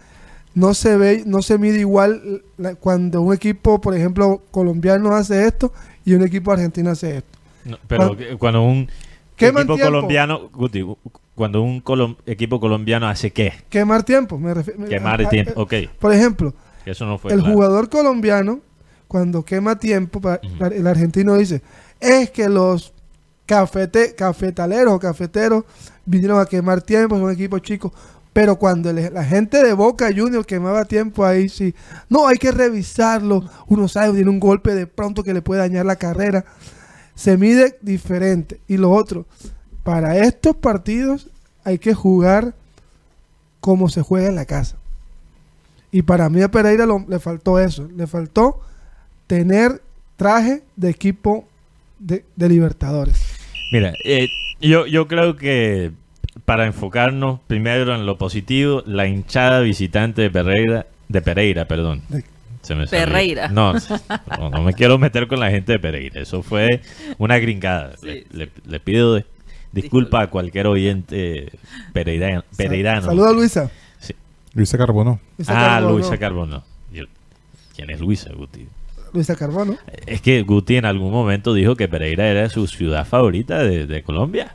no 0.56 0.74
se 0.74 0.98
ve, 0.98 1.24
no 1.26 1.42
se 1.42 1.58
mide 1.58 1.80
igual 1.80 2.44
cuando 2.80 3.22
un 3.22 3.34
equipo, 3.34 3.82
por 3.82 3.96
ejemplo, 3.96 4.42
colombiano 4.52 5.16
hace 5.16 5.46
esto 5.46 5.72
y 6.06 6.14
un 6.14 6.24
equipo 6.24 6.52
argentino 6.52 6.92
hace 6.92 7.18
esto. 7.18 7.33
Pero 7.88 8.16
cuando, 8.38 8.64
un 8.64 8.90
equipo 9.38 9.78
colombiano, 9.78 10.50
cuando 11.36 11.62
un 11.62 12.18
equipo 12.26 12.60
colombiano 12.60 13.08
hace 13.08 13.32
qué? 13.32 13.54
Quemar 13.70 14.04
tiempo. 14.04 14.38
Me 14.38 14.54
Quemar 14.88 15.28
tiempo, 15.30 15.54
ok. 15.62 15.74
Por 16.00 16.14
ejemplo, 16.14 16.54
el 16.86 17.42
jugador 17.42 17.90
colombiano, 17.90 18.60
cuando 19.08 19.44
quema 19.44 19.78
tiempo, 19.78 20.22
el 20.60 20.88
argentino 20.88 21.36
dice, 21.36 21.62
es 22.00 22.30
que 22.32 22.50
los 22.50 22.94
cafete, 23.46 24.16
cafetaleros 24.16 24.94
o 24.94 25.00
cafeteros 25.00 25.64
vinieron 26.06 26.40
a 26.40 26.46
quemar 26.46 26.82
tiempo, 26.82 27.18
son 27.18 27.32
equipos 27.32 27.62
chicos. 27.62 27.92
Pero 28.34 28.58
cuando 28.58 28.92
la 28.92 29.24
gente 29.24 29.64
de 29.64 29.74
Boca 29.74 30.10
Junior 30.14 30.44
quemaba 30.44 30.86
tiempo 30.86 31.24
ahí, 31.24 31.50
sí. 31.50 31.76
No, 32.10 32.28
hay 32.28 32.38
que 32.38 32.52
revisarlo. 32.52 33.48
Uno 33.68 33.88
sabe, 33.88 34.14
tiene 34.14 34.32
un 34.32 34.40
golpe 34.40 34.74
de 34.74 34.88
pronto 34.88 35.24
que 35.24 35.36
le 35.36 35.44
puede 35.44 35.62
dañar 35.62 35.86
la 35.86 35.98
carrera. 35.98 36.44
Se 37.16 37.38
mide 37.38 37.78
diferente. 37.82 38.60
Y 38.68 38.78
lo 38.78 38.92
otro, 38.92 39.26
para 39.84 40.18
estos 40.18 40.56
partidos 40.56 41.28
hay 41.64 41.78
que 41.78 41.94
jugar 41.94 42.54
como 43.60 43.90
se 43.90 44.02
juega 44.02 44.28
en 44.28 44.36
la 44.36 44.46
casa. 44.46 44.78
Y 45.92 46.02
para 46.02 46.30
mí 46.30 46.42
a 46.42 46.50
Pereira 46.50 46.86
le 47.08 47.20
faltó 47.20 47.60
eso, 47.60 47.88
le 47.96 48.08
faltó 48.08 48.62
tener 49.28 49.82
traje 50.18 50.64
de 50.76 50.90
equipo 50.90 51.48
de, 52.00 52.24
Libertadores. 52.38 53.22
Mira, 53.72 53.94
eh, 54.04 54.28
yo, 54.60 54.86
yo 54.86 55.08
creo 55.08 55.36
que 55.36 55.92
para 56.46 56.66
enfocarnos 56.66 57.40
primero 57.48 57.96
en 57.96 58.06
lo 58.06 58.18
positivo, 58.18 58.84
la 58.86 59.08
hinchada 59.08 59.62
visitante 59.62 60.24
de 60.24 60.30
Pereira, 60.30 60.88
de 61.08 61.22
Pereira, 61.22 61.68
perdón. 61.68 62.02
Se 62.64 62.76
me 62.76 62.88
Pereira. 62.88 63.50
No, 63.50 63.74
no, 64.40 64.64
me 64.64 64.74
quiero 64.74 64.98
meter 64.98 65.28
con 65.28 65.40
la 65.40 65.52
gente 65.52 65.74
de 65.74 65.80
Pereira. 65.80 66.22
Eso 66.22 66.42
fue 66.42 66.82
una 67.18 67.38
gringada. 67.38 67.94
Le, 68.02 68.80
pido 68.80 69.22
Disculpa 69.74 70.22
a 70.22 70.30
cualquier 70.30 70.68
oyente 70.68 71.52
pereirano. 71.94 72.44
pereirano. 72.56 73.02
Saluda 73.02 73.30
a 73.30 73.34
Luisa. 73.34 73.72
Luisa 74.54 74.78
Carbono. 74.78 75.20
ah, 75.48 75.82
Luisa 75.82 76.18
Carbono. 76.18 76.64
¿Quién 77.76 77.90
es 77.90 78.00
Luisa, 78.00 78.30
Guti? 78.34 78.68
Luisa 79.14 79.36
Carbono. 79.36 79.78
Es 80.06 80.22
que 80.22 80.44
Guti 80.44 80.76
en 80.76 80.86
algún 80.86 81.12
momento 81.12 81.56
dijo 81.56 81.76
que 81.76 81.88
Pereira 81.88 82.28
era 82.28 82.48
su 82.50 82.68
ciudad 82.68 83.06
favorita 83.06 83.64
de, 83.64 84.04
Colombia. 84.04 84.54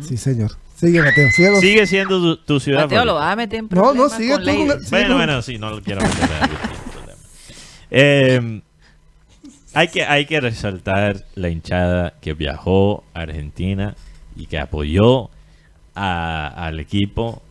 Sí, 0.00 0.16
señor. 0.16 0.50
Sigue, 0.74 1.00
Mateo. 1.00 1.30
Sigue, 1.30 1.60
sigue 1.60 1.86
siendo 1.86 2.36
tu, 2.36 2.58
ciudad 2.58 2.82
Mateo 2.82 3.04
lo 3.04 3.14
va 3.14 3.30
a 3.30 3.36
meter 3.36 3.60
en 3.60 3.68
No, 3.70 3.94
no, 3.94 4.08
sigue 4.08 4.36
tú. 4.38 4.44
Con 4.44 4.80
bueno, 4.90 5.14
bueno, 5.14 5.40
sí, 5.40 5.56
no 5.56 5.70
lo 5.70 5.80
quiero 5.80 6.00
meter 6.00 6.81
eh, 7.94 8.62
hay, 9.74 9.88
que, 9.88 10.04
hay 10.04 10.24
que 10.24 10.40
resaltar 10.40 11.24
la 11.34 11.50
hinchada 11.50 12.14
que 12.22 12.32
viajó 12.32 13.04
a 13.12 13.20
Argentina 13.20 13.94
y 14.34 14.46
que 14.46 14.58
apoyó 14.58 15.28
al 15.94 16.80
equipo 16.80 17.42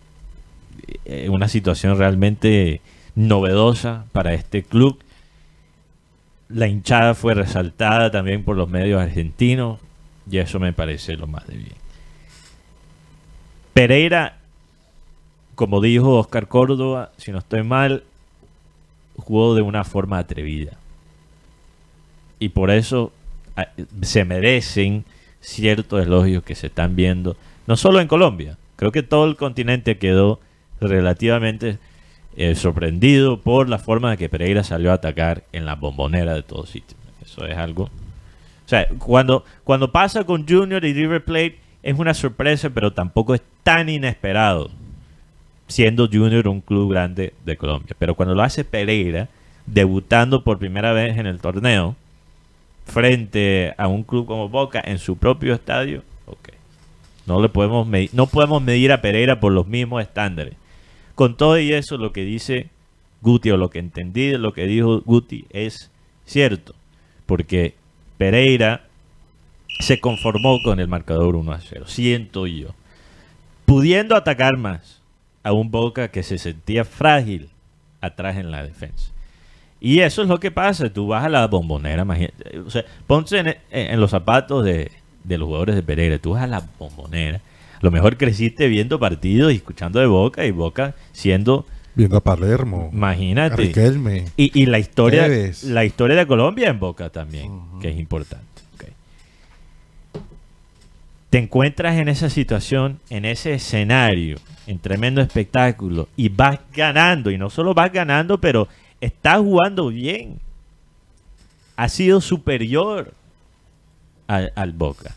en 1.05 1.31
una 1.31 1.47
situación 1.47 1.95
realmente 1.95 2.81
novedosa 3.13 4.05
para 4.13 4.33
este 4.33 4.63
club. 4.63 4.99
La 6.49 6.67
hinchada 6.67 7.13
fue 7.13 7.35
resaltada 7.35 8.09
también 8.09 8.43
por 8.43 8.57
los 8.57 8.67
medios 8.67 8.99
argentinos 8.99 9.79
y 10.29 10.39
eso 10.39 10.59
me 10.59 10.73
parece 10.73 11.17
lo 11.17 11.27
más 11.27 11.45
de 11.45 11.57
bien. 11.57 11.75
Pereira, 13.73 14.37
como 15.53 15.81
dijo 15.81 16.17
Oscar 16.17 16.47
Córdoba, 16.47 17.11
si 17.17 17.31
no 17.31 17.37
estoy 17.37 17.61
mal, 17.61 18.03
jugó 19.21 19.55
de 19.55 19.61
una 19.61 19.83
forma 19.83 20.17
atrevida. 20.17 20.77
Y 22.39 22.49
por 22.49 22.71
eso 22.71 23.11
ah, 23.55 23.67
se 24.01 24.25
merecen 24.25 25.05
ciertos 25.39 26.05
elogios 26.05 26.43
que 26.43 26.55
se 26.55 26.67
están 26.67 26.95
viendo, 26.95 27.37
no 27.67 27.77
solo 27.77 27.99
en 27.99 28.07
Colombia, 28.07 28.57
creo 28.75 28.91
que 28.91 29.03
todo 29.03 29.25
el 29.25 29.35
continente 29.35 29.97
quedó 29.97 30.39
relativamente 30.79 31.77
eh, 32.35 32.55
sorprendido 32.55 33.39
por 33.39 33.69
la 33.69 33.77
forma 33.77 34.11
de 34.11 34.17
que 34.17 34.29
Pereira 34.29 34.63
salió 34.63 34.91
a 34.91 34.95
atacar 34.95 35.43
en 35.51 35.65
la 35.65 35.75
bombonera 35.75 36.33
de 36.33 36.43
todos 36.43 36.69
sitios. 36.69 36.99
Eso 37.23 37.45
es 37.45 37.57
algo... 37.57 37.83
O 37.83 38.69
sea, 38.71 38.87
cuando, 38.99 39.43
cuando 39.63 39.91
pasa 39.91 40.23
con 40.23 40.47
Junior 40.47 40.83
y 40.85 40.93
River 40.93 41.25
Plate 41.25 41.59
es 41.83 41.99
una 41.99 42.13
sorpresa, 42.13 42.69
pero 42.69 42.93
tampoco 42.93 43.35
es 43.35 43.41
tan 43.63 43.89
inesperado, 43.89 44.71
siendo 45.71 46.07
Junior 46.11 46.47
un 46.47 46.61
club 46.61 46.91
grande 46.91 47.33
de 47.45 47.57
Colombia. 47.57 47.95
Pero 47.97 48.15
cuando 48.15 48.35
lo 48.35 48.43
hace 48.43 48.63
Pereira, 48.63 49.29
debutando 49.65 50.43
por 50.43 50.59
primera 50.59 50.91
vez 50.91 51.17
en 51.17 51.25
el 51.25 51.39
torneo, 51.39 51.95
frente 52.85 53.73
a 53.77 53.87
un 53.87 54.03
club 54.03 54.25
como 54.25 54.49
Boca 54.49 54.81
en 54.83 54.99
su 54.99 55.17
propio 55.17 55.53
estadio, 55.53 56.03
ok. 56.25 56.49
No 57.25 57.41
le 57.41 57.49
podemos 57.49 57.87
medir, 57.87 58.09
no 58.13 58.27
podemos 58.27 58.61
medir 58.61 58.91
a 58.91 59.01
Pereira 59.01 59.39
por 59.39 59.53
los 59.53 59.67
mismos 59.67 60.01
estándares. 60.01 60.55
Con 61.15 61.37
todo 61.37 61.57
y 61.57 61.71
eso, 61.71 61.97
lo 61.97 62.11
que 62.11 62.25
dice 62.25 62.69
Guti 63.21 63.51
o 63.51 63.57
lo 63.57 63.69
que 63.69 63.79
entendí 63.79 64.27
de 64.27 64.37
lo 64.37 64.53
que 64.53 64.65
dijo 64.65 65.01
Guti 65.01 65.45
es 65.51 65.89
cierto, 66.25 66.75
porque 67.25 67.75
Pereira 68.17 68.83
se 69.79 69.99
conformó 69.99 70.61
con 70.63 70.79
el 70.79 70.87
marcador 70.87 71.35
1 71.35 71.51
a 71.51 71.61
0. 71.61 71.85
Siento 71.87 72.45
yo. 72.47 72.69
Pudiendo 73.65 74.15
atacar 74.15 74.57
más 74.57 75.00
a 75.43 75.53
un 75.53 75.71
Boca 75.71 76.09
que 76.09 76.23
se 76.23 76.37
sentía 76.37 76.85
frágil 76.85 77.49
atrás 77.99 78.37
en 78.37 78.51
la 78.51 78.63
defensa. 78.63 79.11
Y 79.79 79.99
eso 79.99 80.21
es 80.21 80.27
lo 80.27 80.39
que 80.39 80.51
pasa. 80.51 80.93
Tú 80.93 81.07
vas 81.07 81.25
a 81.25 81.29
la 81.29 81.47
bombonera, 81.47 82.05
O 82.65 82.69
sea, 82.69 82.85
ponte 83.07 83.59
en, 83.71 83.99
los 83.99 84.11
zapatos 84.11 84.63
de, 84.63 84.91
de, 85.23 85.37
los 85.39 85.47
jugadores 85.47 85.75
de 85.75 85.81
Pereira. 85.81 86.19
Tú 86.19 86.31
vas 86.31 86.43
a 86.43 86.47
la 86.47 86.63
bombonera. 86.77 87.37
A 87.37 87.79
lo 87.81 87.89
mejor 87.89 88.17
creciste 88.17 88.67
viendo 88.67 88.99
partidos 88.99 89.51
y 89.51 89.55
escuchando 89.55 89.99
de 89.99 90.05
Boca 90.05 90.45
y 90.45 90.51
Boca 90.51 90.93
siendo... 91.13 91.65
Viendo 91.95 92.17
a 92.17 92.21
Palermo. 92.21 92.89
Imagínate. 92.93 93.73
Y, 94.37 94.61
y, 94.61 94.65
la 94.67 94.77
historia 94.77 95.27
la 95.63 95.83
historia 95.83 96.15
de 96.15 96.27
Colombia 96.27 96.69
en 96.69 96.79
Boca 96.79 97.09
también, 97.09 97.59
que 97.81 97.89
es 97.89 97.97
importante. 97.97 98.50
Te 101.31 101.37
encuentras 101.37 101.95
en 101.95 102.09
esa 102.09 102.29
situación, 102.29 102.99
en 103.09 103.23
ese 103.23 103.53
escenario, 103.53 104.37
en 104.67 104.79
tremendo 104.79 105.21
espectáculo, 105.21 106.09
y 106.17 106.27
vas 106.27 106.59
ganando. 106.73 107.31
Y 107.31 107.37
no 107.37 107.49
solo 107.49 107.73
vas 107.73 107.89
ganando, 107.93 108.41
pero 108.41 108.67
está 108.99 109.37
jugando 109.37 109.87
bien. 109.87 110.41
Ha 111.77 111.87
sido 111.87 112.19
superior 112.19 113.13
al, 114.27 114.73
Boca. 114.73 115.15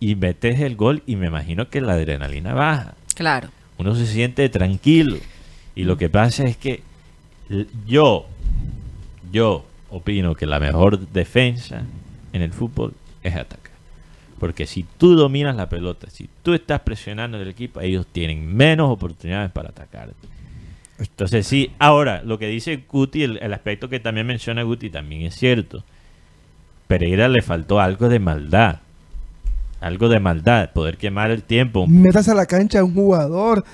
Y 0.00 0.16
metes 0.16 0.58
el 0.58 0.74
gol 0.74 1.04
y 1.06 1.14
me 1.14 1.28
imagino 1.28 1.70
que 1.70 1.80
la 1.80 1.92
adrenalina 1.92 2.52
baja. 2.52 2.94
Claro. 3.14 3.48
Uno 3.78 3.94
se 3.94 4.08
siente 4.08 4.48
tranquilo. 4.48 5.18
Y 5.76 5.84
lo 5.84 5.98
que 5.98 6.10
pasa 6.10 6.42
es 6.42 6.56
que 6.56 6.82
yo, 7.86 8.26
yo 9.30 9.64
opino 9.88 10.34
que 10.34 10.46
la 10.46 10.58
mejor 10.58 10.98
defensa 11.10 11.84
en 12.32 12.42
el 12.42 12.52
fútbol 12.52 12.92
es 13.22 13.36
atacar. 13.36 13.61
Porque 14.42 14.66
si 14.66 14.84
tú 14.98 15.14
dominas 15.14 15.54
la 15.54 15.68
pelota, 15.68 16.10
si 16.10 16.28
tú 16.42 16.52
estás 16.52 16.80
presionando 16.80 17.40
el 17.40 17.46
equipo, 17.46 17.80
ellos 17.80 18.08
tienen 18.10 18.44
menos 18.56 18.90
oportunidades 18.90 19.52
para 19.52 19.68
atacarte. 19.68 20.26
Entonces 20.98 21.46
sí, 21.46 21.70
ahora, 21.78 22.24
lo 22.24 22.40
que 22.40 22.48
dice 22.48 22.82
Guti, 22.90 23.22
el, 23.22 23.52
aspecto 23.52 23.88
que 23.88 24.00
también 24.00 24.26
menciona 24.26 24.64
Guti 24.64 24.90
también 24.90 25.22
es 25.22 25.36
cierto. 25.36 25.84
Pereira 26.88 27.28
le 27.28 27.40
faltó 27.40 27.78
algo 27.78 28.08
de 28.08 28.18
maldad. 28.18 28.80
Algo 29.80 30.08
de 30.08 30.18
maldad, 30.18 30.72
poder 30.72 30.96
quemar 30.96 31.30
el 31.30 31.44
tiempo. 31.44 31.86
Metas 31.86 32.28
a 32.28 32.34
la 32.34 32.46
cancha 32.46 32.80
a 32.80 32.84
un 32.84 32.94
jugador. 32.94 33.64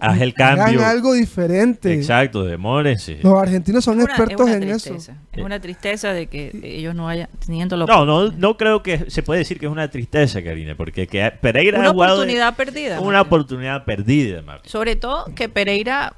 Haz 0.00 0.20
el 0.20 0.34
cambio. 0.34 0.64
Hagan 0.64 0.84
algo 0.84 1.12
diferente. 1.12 1.92
Exacto, 1.92 2.44
demórense. 2.44 3.18
Los 3.22 3.34
argentinos 3.40 3.84
son 3.84 4.00
expertos 4.00 4.48
en 4.48 4.62
eso. 4.64 4.94
Es 4.94 5.10
una 5.44 5.60
tristeza 5.60 6.12
de 6.12 6.26
que 6.26 6.58
ellos 6.62 6.94
no 6.94 7.08
hayan 7.08 7.28
teniendo 7.44 7.76
la 7.76 7.86
No, 7.86 8.04
no, 8.04 8.30
no 8.30 8.56
creo 8.56 8.82
que 8.82 9.10
se 9.10 9.22
puede 9.22 9.40
decir 9.40 9.58
que 9.58 9.66
es 9.66 9.72
una 9.72 9.90
tristeza, 9.90 10.42
Karina, 10.42 10.74
porque 10.74 11.06
que 11.06 11.30
Pereira 11.40 11.78
una 11.78 11.90
oportunidad 11.90 12.56
perdida. 12.56 13.00
Una 13.00 13.20
oportunidad 13.20 13.84
perdida, 13.84 14.42
Sobre 14.64 14.96
todo 14.96 15.26
que 15.34 15.48
Pereira 15.48 16.14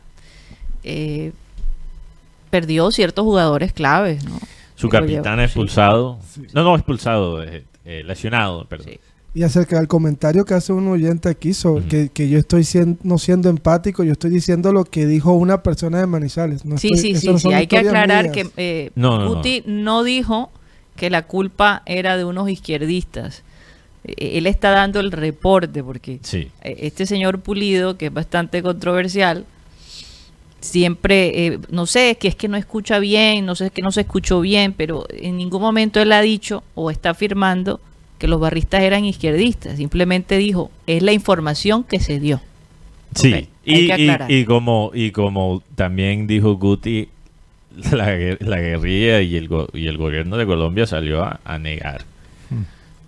eh, 0.84 1.32
perdió 2.50 2.90
ciertos 2.90 3.24
jugadores 3.24 3.72
claves, 3.72 4.24
¿no? 4.24 4.38
Su 4.74 4.88
capitán 4.88 5.40
expulsado. 5.40 6.18
No, 6.52 6.64
no, 6.64 6.74
expulsado, 6.74 7.42
eh, 7.42 7.64
eh, 7.84 8.02
lesionado, 8.04 8.64
perdón. 8.66 8.94
Y 9.34 9.44
acerca 9.44 9.78
del 9.78 9.88
comentario 9.88 10.44
que 10.44 10.52
hace 10.52 10.74
un 10.74 10.88
oyente 10.88 11.30
aquí 11.30 11.54
sobre 11.54 12.10
que, 12.10 12.28
yo 12.28 12.38
estoy 12.38 12.64
siendo, 12.64 12.98
no 13.02 13.16
siendo 13.16 13.48
empático, 13.48 14.04
yo 14.04 14.12
estoy 14.12 14.30
diciendo 14.30 14.72
lo 14.72 14.84
que 14.84 15.06
dijo 15.06 15.32
una 15.32 15.62
persona 15.62 16.00
de 16.00 16.06
Manizales. 16.06 16.62
sí, 16.76 16.90
sí, 16.96 17.14
sí, 17.14 17.38
sí, 17.38 17.52
hay 17.52 17.66
que 17.66 17.78
aclarar 17.78 18.30
que 18.30 18.50
eh, 18.58 18.90
no, 18.94 20.04
dijo 20.04 20.50
que 20.96 21.08
la 21.08 21.26
culpa 21.26 21.82
era 21.86 22.18
de 22.18 22.26
unos 22.26 22.50
izquierdistas. 22.50 23.42
él 24.04 24.46
está 24.46 24.70
dando 24.70 25.00
el 25.00 25.10
reporte 25.10 25.82
porque 25.82 26.20
este 26.62 27.06
señor 27.06 27.40
Pulido, 27.40 27.96
que 27.96 28.06
es 28.06 28.12
bastante 28.12 28.62
controversial, 28.62 29.46
siempre, 30.60 31.46
eh, 31.46 31.58
no 31.70 31.86
sé, 31.86 32.16
que 32.18 32.28
es 32.28 32.34
que 32.34 32.48
no 32.48 32.56
escucha 32.56 32.98
bien, 32.98 33.44
no 33.44 33.54
sé, 33.54 33.70
que 33.70 33.82
no 33.82 33.92
se 33.92 34.02
escuchó 34.02 34.40
bien, 34.40 34.72
pero 34.72 35.06
en 35.10 35.36
ningún 35.36 35.60
momento 35.60 36.00
él 36.00 36.12
ha 36.12 36.20
dicho 36.20 36.62
o 36.74 36.90
está 36.90 37.10
afirmando 37.10 37.80
que 38.22 38.28
los 38.28 38.38
barristas 38.38 38.82
eran 38.82 39.04
izquierdistas, 39.04 39.78
simplemente 39.78 40.38
dijo, 40.38 40.70
es 40.86 41.02
la 41.02 41.12
información 41.12 41.82
que 41.82 41.98
se 41.98 42.20
dio. 42.20 42.40
Sí, 43.16 43.48
y, 43.64 44.44
como, 44.44 44.92
y 44.94 45.10
como 45.10 45.60
también 45.74 46.28
dijo 46.28 46.54
Guti, 46.54 47.08
la, 47.90 48.12
guerrilla 48.14 49.22
y 49.22 49.34
el, 49.34 49.50
y 49.72 49.88
el 49.88 49.98
gobierno 49.98 50.36
de 50.36 50.46
Colombia 50.46 50.86
salió 50.86 51.24
a, 51.24 51.58
negar 51.58 52.02
hmm. 52.50 52.62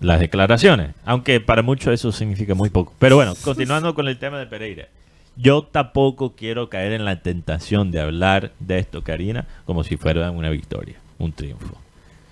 las 0.05 0.19
declaraciones, 0.19 0.89
aunque 1.05 1.39
para 1.39 1.61
muchos 1.61 1.93
eso 1.93 2.11
significa 2.11 2.53
muy 2.53 2.69
poco. 2.69 2.91
Pero 2.99 3.15
bueno, 3.15 3.35
continuando 3.41 3.95
con 3.95 4.09
el 4.09 4.17
tema 4.17 4.37
de 4.37 4.47
Pereira. 4.47 4.89
Yo 5.37 5.63
tampoco 5.63 6.33
quiero 6.35 6.67
caer 6.67 6.91
en 6.91 7.05
la 7.05 7.21
tentación 7.21 7.89
de 7.89 8.01
hablar 8.01 8.51
de 8.59 8.79
esto, 8.79 9.01
Karina, 9.01 9.47
como 9.65 9.85
si 9.85 9.95
fuera 9.95 10.29
una 10.31 10.49
victoria, 10.49 10.97
un 11.19 11.31
triunfo. 11.31 11.84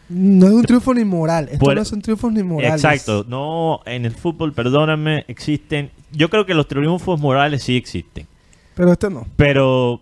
No 0.10 0.48
es 0.48 0.54
un 0.54 0.64
triunfo 0.64 0.94
ni 0.94 1.06
moral. 1.06 1.50
Esto 1.52 1.74
no 1.74 1.86
son 1.86 2.02
triunfos 2.02 2.32
ni 2.32 2.44
morales. 2.44 2.84
Exacto. 2.84 3.26
No, 3.28 3.82
en 3.86 4.06
el 4.06 4.14
fútbol, 4.14 4.54
perdóname, 4.54 5.26
existen. 5.28 5.92
Yo 6.12 6.30
creo 6.30 6.46
que 6.46 6.54
los 6.54 6.68
triunfos 6.68 7.20
morales 7.20 7.64
sí 7.64 7.78
existen. 7.78 8.28
Pero 8.76 8.92
este 8.92 9.10
no. 9.10 9.26
Pero, 9.36 10.02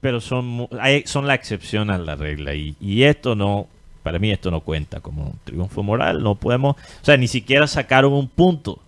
pero 0.00 0.20
son, 0.20 0.68
son 1.04 1.26
la 1.26 1.34
excepción 1.34 1.90
a 1.90 1.98
la 1.98 2.16
regla. 2.16 2.54
Y, 2.54 2.76
y 2.80 3.04
esto 3.04 3.34
no, 3.34 3.68
para 4.02 4.18
mí 4.18 4.30
esto 4.30 4.50
no 4.50 4.60
cuenta 4.60 5.00
como 5.00 5.24
un 5.24 5.38
triunfo 5.44 5.82
moral. 5.82 6.22
No 6.22 6.34
podemos, 6.34 6.76
o 6.76 7.04
sea, 7.04 7.16
ni 7.16 7.28
siquiera 7.28 7.66
sacaron 7.66 8.12
un 8.12 8.28
punto. 8.28 8.80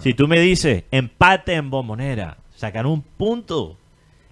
Si 0.00 0.12
tú 0.12 0.26
me 0.26 0.40
dices 0.40 0.84
empate 0.90 1.54
en 1.54 1.70
bombonera, 1.70 2.38
sacar 2.56 2.86
un 2.86 3.02
punto. 3.02 3.76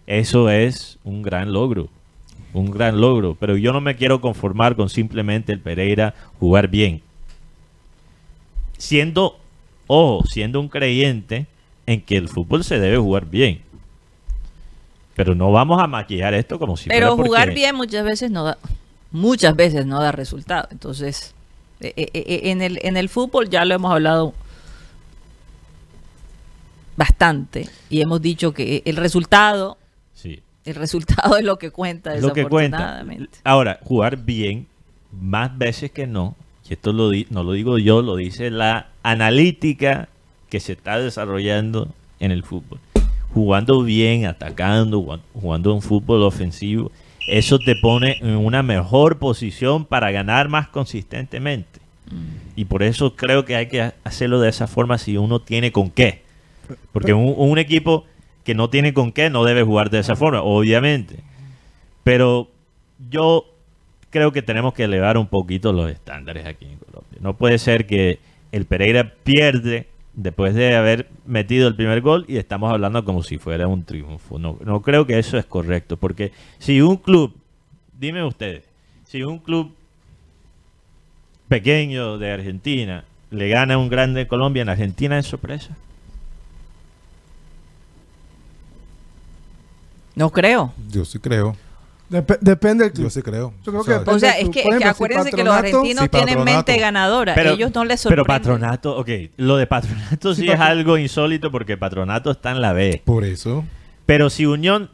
Eso 0.06 0.50
es 0.50 0.98
un 1.04 1.22
gran 1.22 1.52
logro. 1.52 1.88
Un 2.52 2.70
gran 2.70 3.00
logro. 3.00 3.36
Pero 3.38 3.56
yo 3.56 3.72
no 3.72 3.80
me 3.80 3.96
quiero 3.96 4.20
conformar 4.20 4.76
con 4.76 4.88
simplemente 4.88 5.52
el 5.52 5.60
Pereira 5.60 6.14
jugar 6.38 6.68
bien. 6.68 7.02
Siendo, 8.78 9.38
ojo, 9.86 10.26
siendo 10.26 10.60
un 10.60 10.68
creyente 10.68 11.46
en 11.86 12.00
que 12.00 12.16
el 12.16 12.28
fútbol 12.28 12.64
se 12.64 12.78
debe 12.78 12.98
jugar 12.98 13.26
bien. 13.26 13.60
Pero 15.14 15.34
no 15.34 15.52
vamos 15.52 15.80
a 15.82 15.86
maquillar 15.86 16.34
esto 16.34 16.58
como 16.58 16.76
si 16.76 16.88
Pero 16.88 17.16
jugar 17.16 17.52
bien 17.52 17.74
muchas 17.76 18.04
veces 18.04 18.30
no 18.30 18.44
da 18.44 18.58
muchas 19.12 19.54
veces 19.54 19.86
no 19.86 20.00
da 20.00 20.10
resultado. 20.10 20.68
Entonces, 20.70 21.34
eh, 21.80 21.92
eh, 21.96 22.10
eh, 22.14 22.40
en, 22.44 22.62
el, 22.62 22.78
en 22.82 22.96
el 22.96 23.08
fútbol 23.08 23.48
ya 23.48 23.64
lo 23.64 23.74
hemos 23.74 23.92
hablado 23.92 24.34
bastante 26.96 27.68
y 27.88 28.00
hemos 28.00 28.20
dicho 28.20 28.52
que 28.52 28.82
el 28.84 28.96
resultado. 28.96 29.78
El 30.64 30.74
resultado 30.74 31.36
es 31.36 31.44
lo 31.44 31.58
que 31.58 31.70
cuenta 31.70 32.16
lo 32.16 32.32
que 32.32 32.46
cuenta. 32.46 33.04
ahora 33.44 33.78
jugar 33.82 34.16
bien 34.18 34.66
más 35.12 35.56
veces 35.56 35.90
que 35.90 36.06
no 36.06 36.36
y 36.68 36.74
esto 36.74 36.92
lo 36.92 37.10
no 37.30 37.42
lo 37.42 37.52
digo 37.52 37.78
yo 37.78 38.02
lo 38.02 38.16
dice 38.16 38.50
la 38.50 38.88
analítica 39.02 40.08
que 40.48 40.60
se 40.60 40.72
está 40.72 40.98
desarrollando 40.98 41.88
en 42.20 42.30
el 42.30 42.44
fútbol. 42.44 42.78
Jugando 43.34 43.82
bien 43.82 44.26
atacando 44.26 45.20
jugando 45.32 45.74
un 45.74 45.82
fútbol 45.82 46.22
ofensivo 46.22 46.90
eso 47.28 47.58
te 47.58 47.76
pone 47.76 48.18
en 48.20 48.36
una 48.36 48.62
mejor 48.62 49.18
posición 49.18 49.84
para 49.84 50.10
ganar 50.10 50.48
más 50.48 50.68
consistentemente. 50.68 51.80
Mm. 52.10 52.56
y 52.56 52.64
por 52.64 52.82
eso 52.82 53.14
creo 53.14 53.44
que 53.44 53.54
hay 53.54 53.68
que 53.68 53.92
hacerlo 54.02 54.40
de 54.40 54.48
esa 54.48 54.66
forma 54.66 54.98
si 54.98 55.16
uno 55.16 55.40
tiene 55.40 55.70
con 55.70 55.88
qué. 55.88 56.22
Porque 56.92 57.14
un, 57.14 57.58
equipo 57.58 58.04
que 58.44 58.54
no 58.54 58.70
tiene 58.70 58.92
con 58.92 59.12
qué 59.12 59.30
no 59.30 59.44
debe 59.44 59.62
jugar 59.62 59.90
de 59.90 60.00
esa 60.00 60.16
forma, 60.16 60.42
obviamente. 60.42 61.20
Pero 62.04 62.48
yo 63.10 63.46
creo 64.10 64.32
que 64.32 64.42
tenemos 64.42 64.74
que 64.74 64.84
elevar 64.84 65.16
un 65.16 65.26
poquito 65.26 65.72
los 65.72 65.90
estándares 65.90 66.46
aquí 66.46 66.66
en 66.66 66.78
Colombia. 66.78 67.18
No 67.20 67.36
puede 67.36 67.58
ser 67.58 67.86
que 67.86 68.18
el 68.52 68.66
Pereira 68.66 69.14
pierde 69.24 69.86
después 70.14 70.54
de 70.54 70.76
haber 70.76 71.08
metido 71.24 71.68
el 71.68 71.74
primer 71.74 72.02
gol 72.02 72.24
y 72.28 72.36
estamos 72.36 72.70
hablando 72.70 73.04
como 73.04 73.22
si 73.22 73.38
fuera 73.38 73.66
un 73.66 73.84
triunfo. 73.84 74.38
No, 74.38 74.58
no 74.64 74.82
creo 74.82 75.06
que 75.06 75.18
eso 75.18 75.38
es 75.38 75.46
correcto, 75.46 75.96
porque 75.96 76.32
si 76.58 76.80
un 76.80 76.96
club, 76.96 77.34
dime 77.98 78.22
ustedes, 78.24 78.64
si 79.04 79.22
un 79.22 79.38
club 79.38 79.74
pequeño 81.48 82.18
de 82.18 82.32
Argentina 82.32 83.04
le 83.30 83.48
gana 83.48 83.74
a 83.74 83.78
un 83.78 83.88
grande 83.88 84.20
de 84.20 84.26
Colombia, 84.26 84.62
en 84.62 84.68
Argentina 84.68 85.18
es 85.18 85.26
sorpresa. 85.26 85.76
No 90.14 90.30
creo. 90.30 90.72
Yo 90.90 91.04
sí 91.04 91.18
creo. 91.18 91.56
depende 92.40 92.84
del 92.84 92.92
club. 92.92 93.06
Yo 93.06 93.10
sí 93.10 93.22
creo. 93.22 93.54
o 94.06 94.18
sea, 94.18 94.38
es 94.38 94.50
que, 94.50 94.62
acuérdense 94.84 95.30
que 95.30 95.44
los 95.44 95.54
argentinos 95.54 96.10
tienen 96.10 96.44
mente 96.44 96.76
ganadora. 96.78 97.34
Ellos 97.34 97.72
no 97.74 97.84
les 97.84 98.00
sorprende. 98.00 98.22
Pero 98.22 98.26
patronato, 98.26 98.96
ok. 98.96 99.08
Lo 99.36 99.56
de 99.56 99.66
patronato 99.66 100.34
sí, 100.34 100.48
es 100.48 100.60
algo 100.60 100.98
insólito 100.98 101.50
porque 101.50 101.76
patronato 101.76 102.30
está 102.30 102.50
en 102.50 102.60
la 102.60 102.72
B. 102.72 103.02
Por 103.04 103.24
eso. 103.24 103.64
Pero 104.06 104.30
si 104.30 104.46
Unión, 104.46 104.90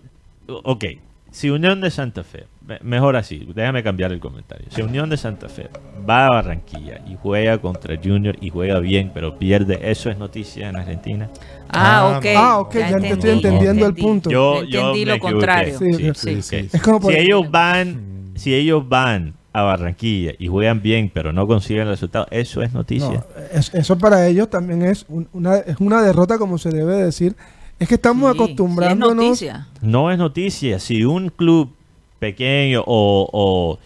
ok. 0.46 0.85
Si 1.31 1.50
Unión 1.50 1.81
de 1.81 1.90
Santa 1.90 2.24
Fe 2.24 2.46
mejor 2.83 3.16
así, 3.16 3.48
déjame 3.54 3.83
cambiar 3.83 4.12
el 4.12 4.20
comentario. 4.20 4.66
Si 4.70 4.83
Unión 4.83 5.09
de 5.09 5.16
Santa 5.16 5.48
Fe 5.48 5.70
va 6.09 6.26
a 6.26 6.31
Barranquilla 6.31 7.00
y 7.07 7.16
juega 7.20 7.59
contra 7.59 7.96
Junior 7.96 8.37
y 8.40 8.50
juega 8.50 8.78
bien, 8.81 9.11
pero 9.14 9.38
pierde, 9.38 9.90
¿eso 9.90 10.11
es 10.11 10.18
noticia 10.18 10.68
en 10.68 10.76
Argentina? 10.76 11.31
Ah, 11.68 12.00
ah 12.00 12.18
ok. 12.18 12.26
Ah, 12.37 12.59
ok, 12.59 12.74
ya, 12.74 12.98
te 12.98 13.09
estoy 13.12 13.31
entendiendo 13.31 13.87
el 13.87 13.94
punto. 13.94 14.31
Yo, 14.31 14.62
entendí 14.62 15.04
lo 15.04 15.18
contrario. 15.18 15.78
si 15.78 17.14
ellos 17.14 17.50
van, 17.50 18.33
si 18.35 18.54
ellos 18.54 18.88
van 18.88 19.35
a 19.52 19.62
Barranquilla 19.62 20.33
y 20.38 20.48
juegan 20.48 20.83
bien, 20.83 21.11
pero 21.12 21.33
no 21.33 21.46
consiguen 21.46 21.83
el 21.83 21.88
resultado, 21.88 22.26
eso 22.31 22.62
es 22.62 22.72
noticia. 22.72 23.24
eso 23.52 23.98
para 23.98 24.26
ellos 24.26 24.48
también 24.50 24.83
es 24.83 25.07
una, 25.33 25.57
es 25.57 25.78
una 25.78 26.02
derrota, 26.02 26.38
como 26.38 26.59
se 26.59 26.70
debe 26.70 26.96
decir. 26.96 27.35
Es 27.78 27.88
que 27.88 27.94
estamos 27.94 28.31
acostumbrándonos. 28.35 29.42
no 29.81 30.11
es 30.11 30.18
noticia. 30.18 30.78
Si 30.81 31.04
un 31.04 31.28
club 31.31 31.70
pequeño 32.18 32.83
o, 32.87 33.78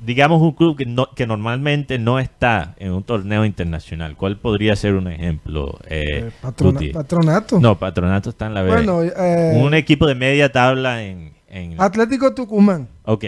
digamos 0.00 0.40
un 0.40 0.52
club 0.52 0.76
que, 0.76 0.86
no, 0.86 1.08
que 1.14 1.26
normalmente 1.26 1.98
no 1.98 2.18
está 2.18 2.74
en 2.78 2.92
un 2.92 3.02
torneo 3.02 3.44
internacional, 3.44 4.16
¿cuál 4.16 4.38
podría 4.38 4.76
ser 4.76 4.94
un 4.94 5.08
ejemplo? 5.08 5.78
Eh, 5.88 6.30
eh, 6.30 6.90
patronato. 6.92 7.60
No, 7.60 7.78
Patronato 7.78 8.30
está 8.30 8.46
en 8.46 8.54
la 8.54 8.62
B. 8.62 9.12
Eh, 9.16 9.60
un 9.62 9.74
equipo 9.74 10.06
de 10.06 10.14
media 10.14 10.50
tabla 10.50 11.02
en, 11.02 11.34
Atlético 11.78 12.34
Tucumán. 12.34 12.88
Ok. 13.04 13.24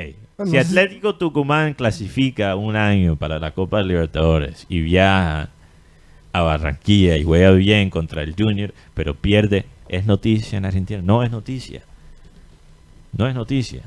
si 0.46 0.58
Atlético 0.58 1.14
Tucumán 1.14 1.74
clasifica 1.74 2.56
un 2.56 2.74
año 2.74 3.14
para 3.16 3.38
la 3.38 3.52
Copa 3.52 3.82
Libertadores 3.82 4.66
y 4.68 4.80
viaja 4.80 5.50
a 6.32 6.40
Barranquilla 6.40 7.16
y 7.16 7.22
juega 7.22 7.52
bien 7.52 7.88
contra 7.88 8.22
el 8.22 8.34
Junior, 8.36 8.74
pero 8.94 9.14
pierde, 9.14 9.66
¿es 9.88 10.06
noticia 10.06 10.58
en 10.58 10.64
Argentina? 10.64 11.00
No 11.02 11.22
es 11.22 11.30
noticia. 11.30 11.82
No 13.16 13.28
es 13.28 13.34
noticia. 13.34 13.82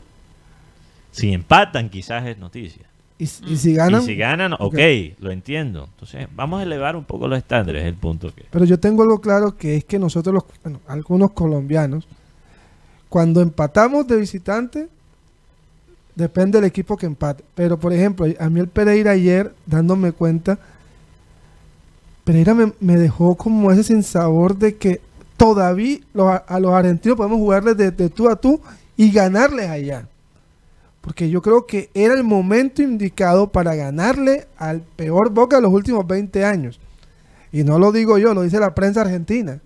Si 1.12 1.34
empatan, 1.34 1.90
quizás 1.90 2.26
es 2.28 2.38
noticia. 2.38 2.86
¿Y, 3.18 3.26
si 3.28 3.74
ganan? 3.74 4.02
Y 4.02 4.06
si 4.06 4.16
ganan, 4.16 4.54
ok, 4.54 4.78
lo 5.20 5.32
entiendo. 5.32 5.90
Entonces, 5.92 6.28
vamos 6.34 6.62
a 6.62 6.64
elevar 6.64 6.96
un 6.96 7.04
poco 7.04 7.28
los 7.28 7.38
estándares, 7.38 7.82
es 7.82 7.90
el 7.90 7.96
punto 7.96 8.34
que... 8.34 8.46
Pero 8.50 8.64
yo 8.64 8.80
tengo 8.80 9.04
algo 9.04 9.20
claro 9.20 9.58
que 9.58 9.76
es 9.76 9.84
que 9.84 10.00
nosotros, 10.00 10.34
los, 10.34 10.44
bueno, 10.64 10.80
algunos 10.88 11.32
colombianos, 11.32 12.08
cuando 13.10 13.42
empatamos 13.42 14.08
de 14.08 14.16
visitante, 14.16 14.88
depende 16.16 16.60
del 16.60 16.66
equipo 16.66 16.96
que 16.96 17.08
empate. 17.08 17.44
Pero, 17.56 17.78
por 17.78 17.92
ejemplo, 17.92 18.26
a 18.40 18.50
mí 18.50 18.60
el 18.60 18.68
Pereira 18.68 19.12
ayer, 19.12 19.54
dándome 19.66 20.12
cuenta, 20.12 20.58
Pereira 22.24 22.54
me, 22.54 22.96
dejó 22.96 23.36
como 23.36 23.72
ese 23.72 23.84
sinsabor 23.84 24.56
de 24.56 24.78
que 24.78 25.02
todavía 25.36 26.00
a 26.48 26.60
los 26.60 26.72
argentinos 26.72 27.18
podemos 27.18 27.40
jugarles 27.40 27.76
de, 27.76 27.92
de 27.92 28.10
tú 28.10 28.30
a 28.30 28.36
tú 28.36 28.62
y 28.96 29.12
ganarles 29.12 29.70
allá. 29.70 30.09
Porque 31.02 31.30
yo 31.30 31.42
creo 31.42 31.66
que 31.66 31.90
era 31.94 32.14
el 32.14 32.24
momento 32.24 32.82
indicado 32.82 33.52
para 33.52 33.76
ganarle 33.76 34.48
al 34.58 34.82
peor 34.82 35.30
Boca 35.32 35.56
de 35.56 35.62
los 35.62 35.72
últimos 35.72 36.06
20 36.06 36.44
años. 36.44 36.80
Y 37.52 37.64
no 37.64 37.80
lo 37.80 37.92
digo 37.92 38.18
yo, 38.18 38.34
lo 38.34 38.42
dice 38.42 38.60
la 38.60 38.76
prensa 38.76 39.02
argentina. 39.02 39.62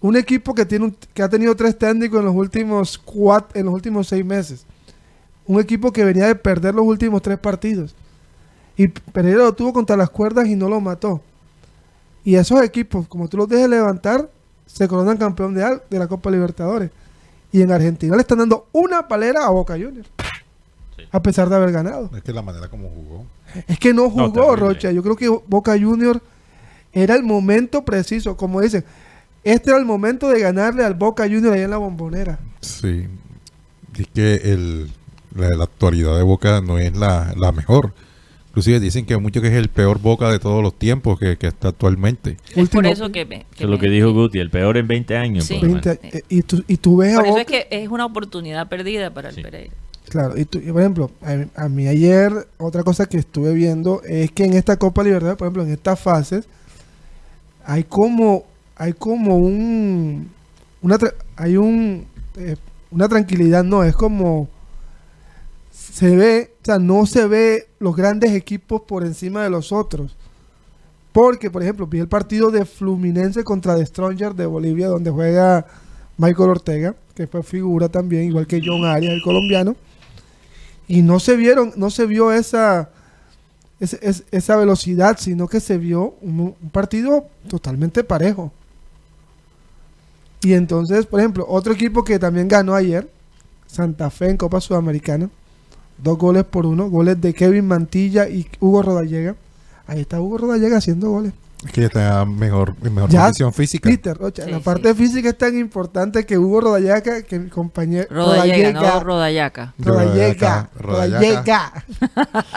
Un 0.00 0.16
equipo 0.16 0.54
que, 0.54 0.64
tiene 0.64 0.94
que 1.14 1.22
ha 1.22 1.28
tenido 1.28 1.56
tres 1.56 1.76
técnicos 1.76 2.20
en 2.20 2.26
los 2.26 2.34
últimos 2.34 2.96
cuatro, 2.98 3.58
en 3.58 3.66
los 3.66 3.74
últimos 3.74 4.06
seis 4.06 4.24
meses. 4.24 4.64
Un 5.46 5.60
equipo 5.60 5.92
que 5.92 6.04
venía 6.04 6.26
de 6.26 6.34
perder 6.34 6.74
los 6.74 6.86
últimos 6.86 7.22
tres 7.22 7.38
partidos. 7.38 7.94
Y 8.76 8.88
Pereira 8.88 9.38
lo 9.38 9.54
tuvo 9.54 9.72
contra 9.72 9.96
las 9.96 10.10
cuerdas 10.10 10.46
y 10.46 10.54
no 10.54 10.68
lo 10.68 10.80
mató. 10.80 11.20
Y 12.24 12.36
esos 12.36 12.62
equipos, 12.62 13.08
como 13.08 13.28
tú 13.28 13.36
los 13.36 13.48
dejes 13.48 13.68
levantar, 13.68 14.30
se 14.66 14.86
coronan 14.86 15.16
campeón 15.16 15.54
de, 15.54 15.80
de 15.88 15.98
la 15.98 16.06
Copa 16.06 16.30
Libertadores. 16.30 16.90
Y 17.52 17.62
en 17.62 17.72
Argentina 17.72 18.14
le 18.16 18.22
están 18.22 18.38
dando 18.38 18.66
una 18.72 19.08
palera 19.08 19.46
a 19.46 19.50
Boca 19.50 19.74
Juniors 19.74 20.10
a 21.10 21.22
pesar 21.22 21.48
de 21.48 21.56
haber 21.56 21.72
ganado. 21.72 22.10
Es 22.16 22.22
que 22.22 22.32
la 22.32 22.42
manera 22.42 22.68
como 22.68 22.88
jugó. 22.88 23.26
Es 23.66 23.78
que 23.78 23.92
no 23.92 24.10
jugó, 24.10 24.56
Rocha. 24.56 24.92
Yo 24.92 25.02
creo 25.02 25.16
que 25.16 25.28
Boca 25.28 25.78
Junior 25.78 26.20
era 26.92 27.14
el 27.14 27.22
momento 27.22 27.84
preciso, 27.84 28.36
como 28.36 28.60
dicen. 28.60 28.84
Este 29.44 29.70
era 29.70 29.78
el 29.78 29.84
momento 29.84 30.28
de 30.28 30.40
ganarle 30.40 30.84
al 30.84 30.94
Boca 30.94 31.24
Junior 31.24 31.52
ahí 31.52 31.60
en 31.60 31.70
la 31.70 31.76
bombonera. 31.76 32.40
Sí. 32.60 33.06
Es 33.96 34.08
que 34.08 34.34
el, 34.52 34.90
la, 35.36 35.62
actualidad 35.62 36.16
de 36.16 36.22
Boca 36.22 36.60
no 36.60 36.78
es 36.78 36.96
la, 36.96 37.52
mejor. 37.54 37.92
Inclusive 38.48 38.80
dicen 38.80 39.06
que 39.06 39.16
mucho 39.18 39.40
que 39.40 39.48
es 39.48 39.54
el 39.54 39.68
peor 39.68 40.00
Boca 40.00 40.30
de 40.30 40.38
todos 40.38 40.62
los 40.62 40.74
tiempos 40.74 41.18
que, 41.18 41.36
está 41.40 41.68
actualmente. 41.68 42.38
Es 42.54 42.68
por 42.70 42.86
eso 42.86 43.12
que, 43.12 43.44
es 43.56 43.60
lo 43.68 43.78
que 43.78 43.88
dijo 43.88 44.12
Guti, 44.12 44.38
el 44.38 44.50
peor 44.50 44.78
en 44.78 44.88
20 44.88 45.16
años. 45.16 45.50
Eh, 45.50 46.22
y, 46.28 46.42
tú, 46.42 46.64
y 46.66 46.78
tú 46.78 46.96
ves 46.96 47.14
por 47.14 47.26
eso 47.26 47.38
es 47.38 47.46
que 47.46 47.68
es 47.70 47.88
una 47.88 48.06
oportunidad 48.06 48.68
perdida 48.68 49.12
para 49.12 49.28
el 49.28 49.40
Pereira. 49.42 49.72
Claro, 50.08 50.34
y, 50.36 50.44
por 50.44 50.80
ejemplo, 50.80 51.10
a, 51.56 51.68
mí 51.68 51.88
ayer 51.88 52.32
otra 52.58 52.84
cosa 52.84 53.06
que 53.06 53.18
estuve 53.18 53.52
viendo 53.52 54.02
es 54.04 54.30
que 54.30 54.44
en 54.44 54.52
esta 54.54 54.76
Copa 54.76 55.02
Libertad, 55.02 55.36
por 55.36 55.46
ejemplo, 55.46 55.64
en 55.64 55.72
estas 55.72 55.98
fases, 55.98 56.44
hay 57.64 57.82
como, 57.82 58.44
hay 58.76 58.92
como 58.92 59.36
un, 59.36 60.30
una, 60.80 60.98
hay 61.34 61.56
un, 61.56 62.06
eh, 62.36 62.56
una 62.92 63.08
tranquilidad, 63.08 63.64
no, 63.64 63.82
es 63.82 63.96
como, 63.96 64.48
se 65.72 66.14
ve, 66.14 66.52
o 66.62 66.64
sea, 66.64 66.78
no 66.78 67.04
se 67.06 67.26
ve 67.26 67.66
los 67.80 67.96
grandes 67.96 68.30
equipos 68.32 68.82
por 68.82 69.04
encima 69.04 69.42
de 69.42 69.50
los 69.50 69.72
otros. 69.72 70.16
Porque, 71.10 71.50
por 71.50 71.62
ejemplo, 71.62 71.86
vi 71.86 71.98
el 71.98 72.08
partido 72.08 72.50
de 72.50 72.64
Fluminense 72.64 73.42
contra 73.42 73.74
The 73.74 73.86
Stronger 73.86 74.34
de 74.34 74.46
Bolivia, 74.46 74.86
donde 74.86 75.10
juega 75.10 75.66
Michael 76.16 76.50
Ortega, 76.50 76.94
que 77.14 77.26
fue 77.26 77.42
figura 77.42 77.88
también, 77.88 78.24
igual 78.24 78.46
que 78.46 78.62
John 78.64 78.84
Arias, 78.84 79.12
el 79.14 79.22
colombiano 79.22 79.74
y 80.88 81.02
no 81.02 81.20
se 81.20 81.36
vieron, 81.36 81.72
no 81.76 81.90
se 81.90 82.06
vio 82.06 82.32
esa, 82.32 82.90
esa, 83.80 84.56
velocidad, 84.56 85.16
sino 85.18 85.48
que 85.48 85.60
se 85.60 85.78
vio 85.78 86.14
un, 86.22 86.54
partido 86.72 87.26
totalmente 87.48 88.04
parejo. 88.04 88.52
Y 90.42 90.54
entonces, 90.54 91.06
por 91.06 91.20
ejemplo, 91.20 91.44
otro 91.48 91.72
equipo 91.72 92.04
que 92.04 92.18
también 92.18 92.46
ganó 92.46 92.74
ayer, 92.74 93.10
Santa 93.66 94.10
Fe 94.10 94.30
en 94.30 94.36
Copa 94.36 94.60
Sudamericana, 94.60 95.28
dos 95.98 96.18
goles 96.18 96.44
por 96.44 96.66
uno, 96.66 96.88
goles 96.88 97.20
de 97.20 97.34
Kevin 97.34 97.66
Mantilla 97.66 98.28
y 98.28 98.46
Hugo 98.60 98.82
Rodallega. 98.82 99.34
Ahí 99.86 100.00
está 100.00 100.20
Hugo 100.20 100.38
Rodallega 100.38 100.76
haciendo 100.76 101.10
goles. 101.10 101.32
Es 101.66 101.72
que 101.72 101.80
ya 101.80 101.86
está 101.88 102.24
mejor, 102.24 102.74
en 102.84 102.94
mejor 102.94 103.10
condición 103.10 103.52
física. 103.52 103.90
la 104.46 104.60
parte 104.60 104.94
física 104.94 105.30
es 105.30 105.36
tan 105.38 105.58
importante 105.58 106.24
que 106.24 106.38
Hugo 106.38 106.60
Rodayaca, 106.60 107.22
que 107.22 107.40
mi 107.40 107.50
compañero. 107.50 108.06
Rodallega, 108.08 108.72
no 108.72 109.00
Rodayaca. 109.00 109.74
Rodallega. 109.78 110.70
Rodallega. 110.78 111.72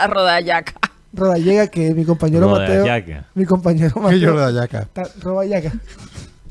Rodayaca. 0.08 0.72
Rodallega, 1.12 1.66
que 1.66 1.92
mi 1.92 2.04
compañero 2.04 2.48
Mateo. 2.48 2.86
Mi 3.34 3.44
compañero 3.44 3.94
Mateo. 4.00 4.32
Rodayaca. 4.32 4.88
Rodayaca. 5.20 5.72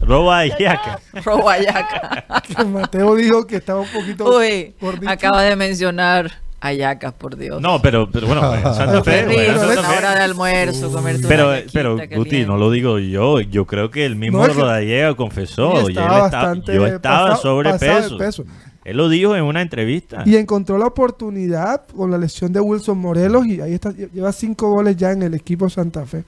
Robayaca. 0.02 1.00
Robayaca. 1.24 2.26
que 2.42 2.66
Mateo 2.66 3.16
dijo 3.16 3.48
que 3.48 3.56
estaba 3.56 3.80
un 3.80 3.88
poquito. 3.88 4.38
Uy, 4.38 4.76
acaba 5.08 5.44
de 5.44 5.56
mencionar 5.56 6.30
Ayacas, 6.62 7.14
por 7.14 7.38
Dios. 7.38 7.62
No, 7.62 7.82
pero, 7.82 8.10
pero 8.12 8.28
bueno, 8.28 8.42
Santa 8.74 9.04
Fe. 9.04 9.26
hora 9.26 10.16
de 10.16 10.22
almuerzo, 10.22 10.92
comer 10.92 11.18
Pero, 11.28 11.54
pero 11.72 11.98
Guti, 12.16 12.46
no 12.46 12.58
lo 12.58 12.72
digo 12.72 13.00
yo. 13.00 13.40
Yo 13.42 13.66
creo 13.66 13.92
que 13.92 14.06
el 14.06 14.16
mismo 14.16 14.46
no, 14.46 14.54
Rodallega 14.54 15.16
confesó. 15.16 15.90
yo 15.90 16.86
estaba 16.88 17.36
sobrepeso. 17.38 18.46
Él 18.86 18.98
lo 18.98 19.10
dijo 19.10 19.36
en 19.36 19.44
una 19.44 19.62
entrevista. 19.62 20.24
Y 20.26 20.36
encontró 20.36 20.78
la 20.78 20.88
oportunidad 20.88 21.86
con 21.96 22.10
la 22.10 22.18
lesión 22.18 22.52
de 22.52 22.60
Wilson 22.60 22.98
Morelos 22.98 23.46
y 23.46 23.62
ahí 23.62 23.74
está, 23.74 23.92
lleva 23.92 24.32
cinco 24.32 24.72
goles 24.72 24.98
ya 24.98 25.12
en 25.12 25.22
el 25.22 25.34
equipo 25.36 25.70
Santa 25.70 26.06
Fe. 26.06 26.24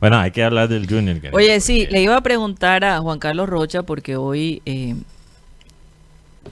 Bueno, 0.00 0.18
hay 0.18 0.32
que 0.32 0.42
hablar 0.42 0.68
del 0.68 0.88
Junior. 0.88 1.18
Oye, 1.32 1.60
sí, 1.60 1.86
le 1.90 2.02
iba 2.02 2.16
a 2.16 2.20
preguntar 2.20 2.84
a 2.84 2.98
Juan 2.98 3.18
Carlos 3.18 3.48
Rocha 3.48 3.84
porque 3.84 4.16
hoy 4.16 4.60
eh, 4.66 4.96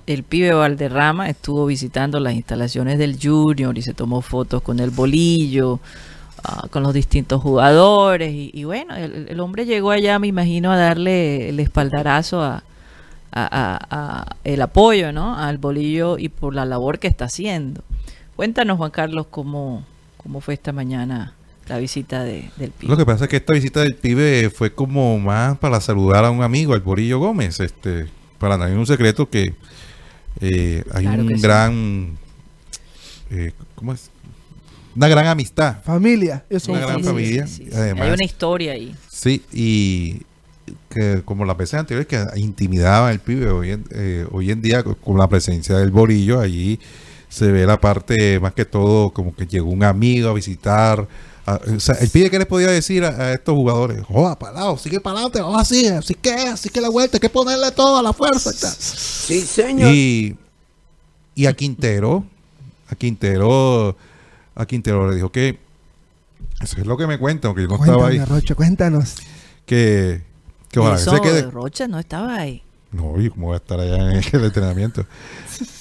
el 0.07 0.23
pibe 0.23 0.53
Valderrama 0.53 1.29
estuvo 1.29 1.67
visitando 1.67 2.21
las 2.21 2.35
instalaciones 2.35 2.99
del 2.99 3.19
Junior 3.21 3.77
y 3.77 3.83
se 3.83 3.95
tomó 3.95 4.21
fotos 4.21 4.63
con 4.63 4.81
el 4.81 4.91
bolillo, 4.91 5.81
ah, 6.45 6.67
con 6.71 6.83
los 6.83 6.95
distintos 6.95 7.41
jugadores. 7.41 8.33
Y, 8.33 8.65
bueno, 8.65 8.97
el, 8.97 9.39
hombre 9.41 9.67
llegó 9.67 9.91
allá, 9.91 10.19
me 10.19 10.27
imagino, 10.27 10.73
a 10.73 10.77
darle 10.77 11.49
el 11.49 11.61
espaldarazo 11.61 12.43
a, 12.43 12.63
el 14.45 14.61
apoyo 14.61 15.11
¿no? 15.11 15.39
al 15.39 15.57
bolillo 15.57 16.19
y 16.19 16.29
por 16.29 16.55
la 16.55 16.67
labor 16.67 16.99
que 16.99 17.09
está 17.09 17.27
haciendo. 17.27 17.83
Cuéntanos, 18.37 18.77
Juan 18.77 18.91
Carlos, 18.91 19.27
cómo, 19.31 19.85
fue 20.41 20.55
esta 20.55 20.73
mañana 20.73 21.35
la 21.69 21.79
visita 21.79 22.25
de, 22.25 22.51
del 22.57 22.73
pibe. 22.73 22.91
Lo 22.91 22.97
que 22.99 23.07
pasa 23.07 23.25
es 23.25 23.31
que 23.31 23.37
esta 23.37 23.55
visita 23.55 23.81
del 23.81 23.95
pibe 23.95 24.51
fue 24.51 24.75
como 24.75 25.19
más 25.19 25.57
para 25.59 25.81
saludar 25.81 26.25
a 26.25 26.31
un 26.31 26.43
amigo, 26.43 26.75
al 26.75 26.81
Bolillo 26.81 27.21
Gómez. 27.21 27.61
Este, 27.61 28.09
para 28.43 28.59
nadie 28.59 28.75
un 28.75 28.89
secreto 28.89 29.31
que 29.31 29.55
eh, 30.41 30.83
hay 30.93 31.07
un 31.07 31.29
gran, 31.41 32.19
eh, 33.31 33.53
¿cómo 33.77 33.93
es? 33.93 34.11
Una 34.97 35.07
gran 35.07 35.29
amistad. 35.29 35.81
Familia, 35.85 36.45
Una 36.67 36.81
gran 36.81 37.05
familia. 37.05 37.47
hay 37.73 38.11
una 38.11 38.25
historia 38.25 38.73
ahí. 38.73 38.93
Sí, 39.09 39.43
y 39.53 40.23
que 40.91 41.23
como 41.25 41.45
las 41.45 41.57
veces 41.57 41.75
anteriores 41.75 42.09
que 42.09 42.41
intimidaba 42.41 43.11
al 43.11 43.21
pibe, 43.21 43.49
hoy 43.49 43.71
en, 43.71 43.85
eh, 43.93 44.27
hoy 44.33 44.51
en 44.51 44.61
día 44.61 44.83
con 44.83 45.17
la 45.17 45.29
presencia 45.29 45.77
del 45.77 45.93
Borillo, 45.93 46.41
allí 46.41 46.81
se 47.29 47.53
ve 47.53 47.65
la 47.65 47.81
parte 47.81 48.41
más 48.41 48.55
que 48.55 48.65
todo 48.65 49.11
como 49.11 49.37
que 49.37 49.47
llegó 49.47 49.71
un 49.71 49.85
amigo 49.85 50.31
a 50.31 50.35
visitar. 50.35 51.07
O 51.47 51.81
sea, 51.81 51.97
el 51.97 52.09
pide 52.09 52.31
que 52.31 52.39
les 52.39 52.47
podía 52.47 52.69
decir 52.69 53.05
a, 53.05 53.33
estos 53.33 53.55
jugadores, 53.55 54.05
joda, 54.07 54.39
parado, 54.39 54.79
sigue 54.79 55.01
para 55.01 55.17
adelante, 55.17 55.41
vamos 55.41 55.61
así, 55.61 55.87
así 55.89 56.15
que, 56.15 56.33
así 56.33 56.69
que 56.69 56.81
la 56.81 56.89
vuelta, 56.89 57.17
hay 57.17 57.21
que 57.21 57.29
ponerle 57.29 57.71
toda 57.73 58.03
la 58.03 58.13
fuerza. 58.13 58.53
Sí, 58.53 59.41
señor. 59.41 59.93
Y, 59.93 60.37
y 61.35 61.47
a 61.47 61.53
Quintero, 61.53 62.25
a 62.89 62.95
Quintero, 62.95 63.97
a 64.55 64.67
Quintero 64.67 65.11
le 65.11 65.17
dijo 65.17 65.33
que, 65.33 65.59
eso 66.61 66.77
es 66.79 66.87
lo 66.87 66.97
que 66.97 67.07
me 67.09 67.19
cuentan, 67.19 67.49
aunque 67.49 67.63
yo 67.63 67.69
no 67.69 67.77
estaba 67.77 68.07
ahí. 68.07 68.25
Rocha, 68.25 68.55
cuéntanos. 68.55 69.17
Que, 69.67 70.23
que 70.71 70.79
ojalá 70.79 70.99
se 70.99 71.21
quede. 71.21 71.43
Rocha 71.51 71.89
no 71.89 71.99
estaba 71.99 72.37
ahí. 72.37 72.63
No, 72.93 73.21
y 73.21 73.31
cómo 73.31 73.49
va 73.49 73.55
a 73.55 73.57
estar 73.57 73.81
allá 73.81 73.97
en 73.97 74.23
el 74.33 74.45
entrenamiento. 74.45 75.07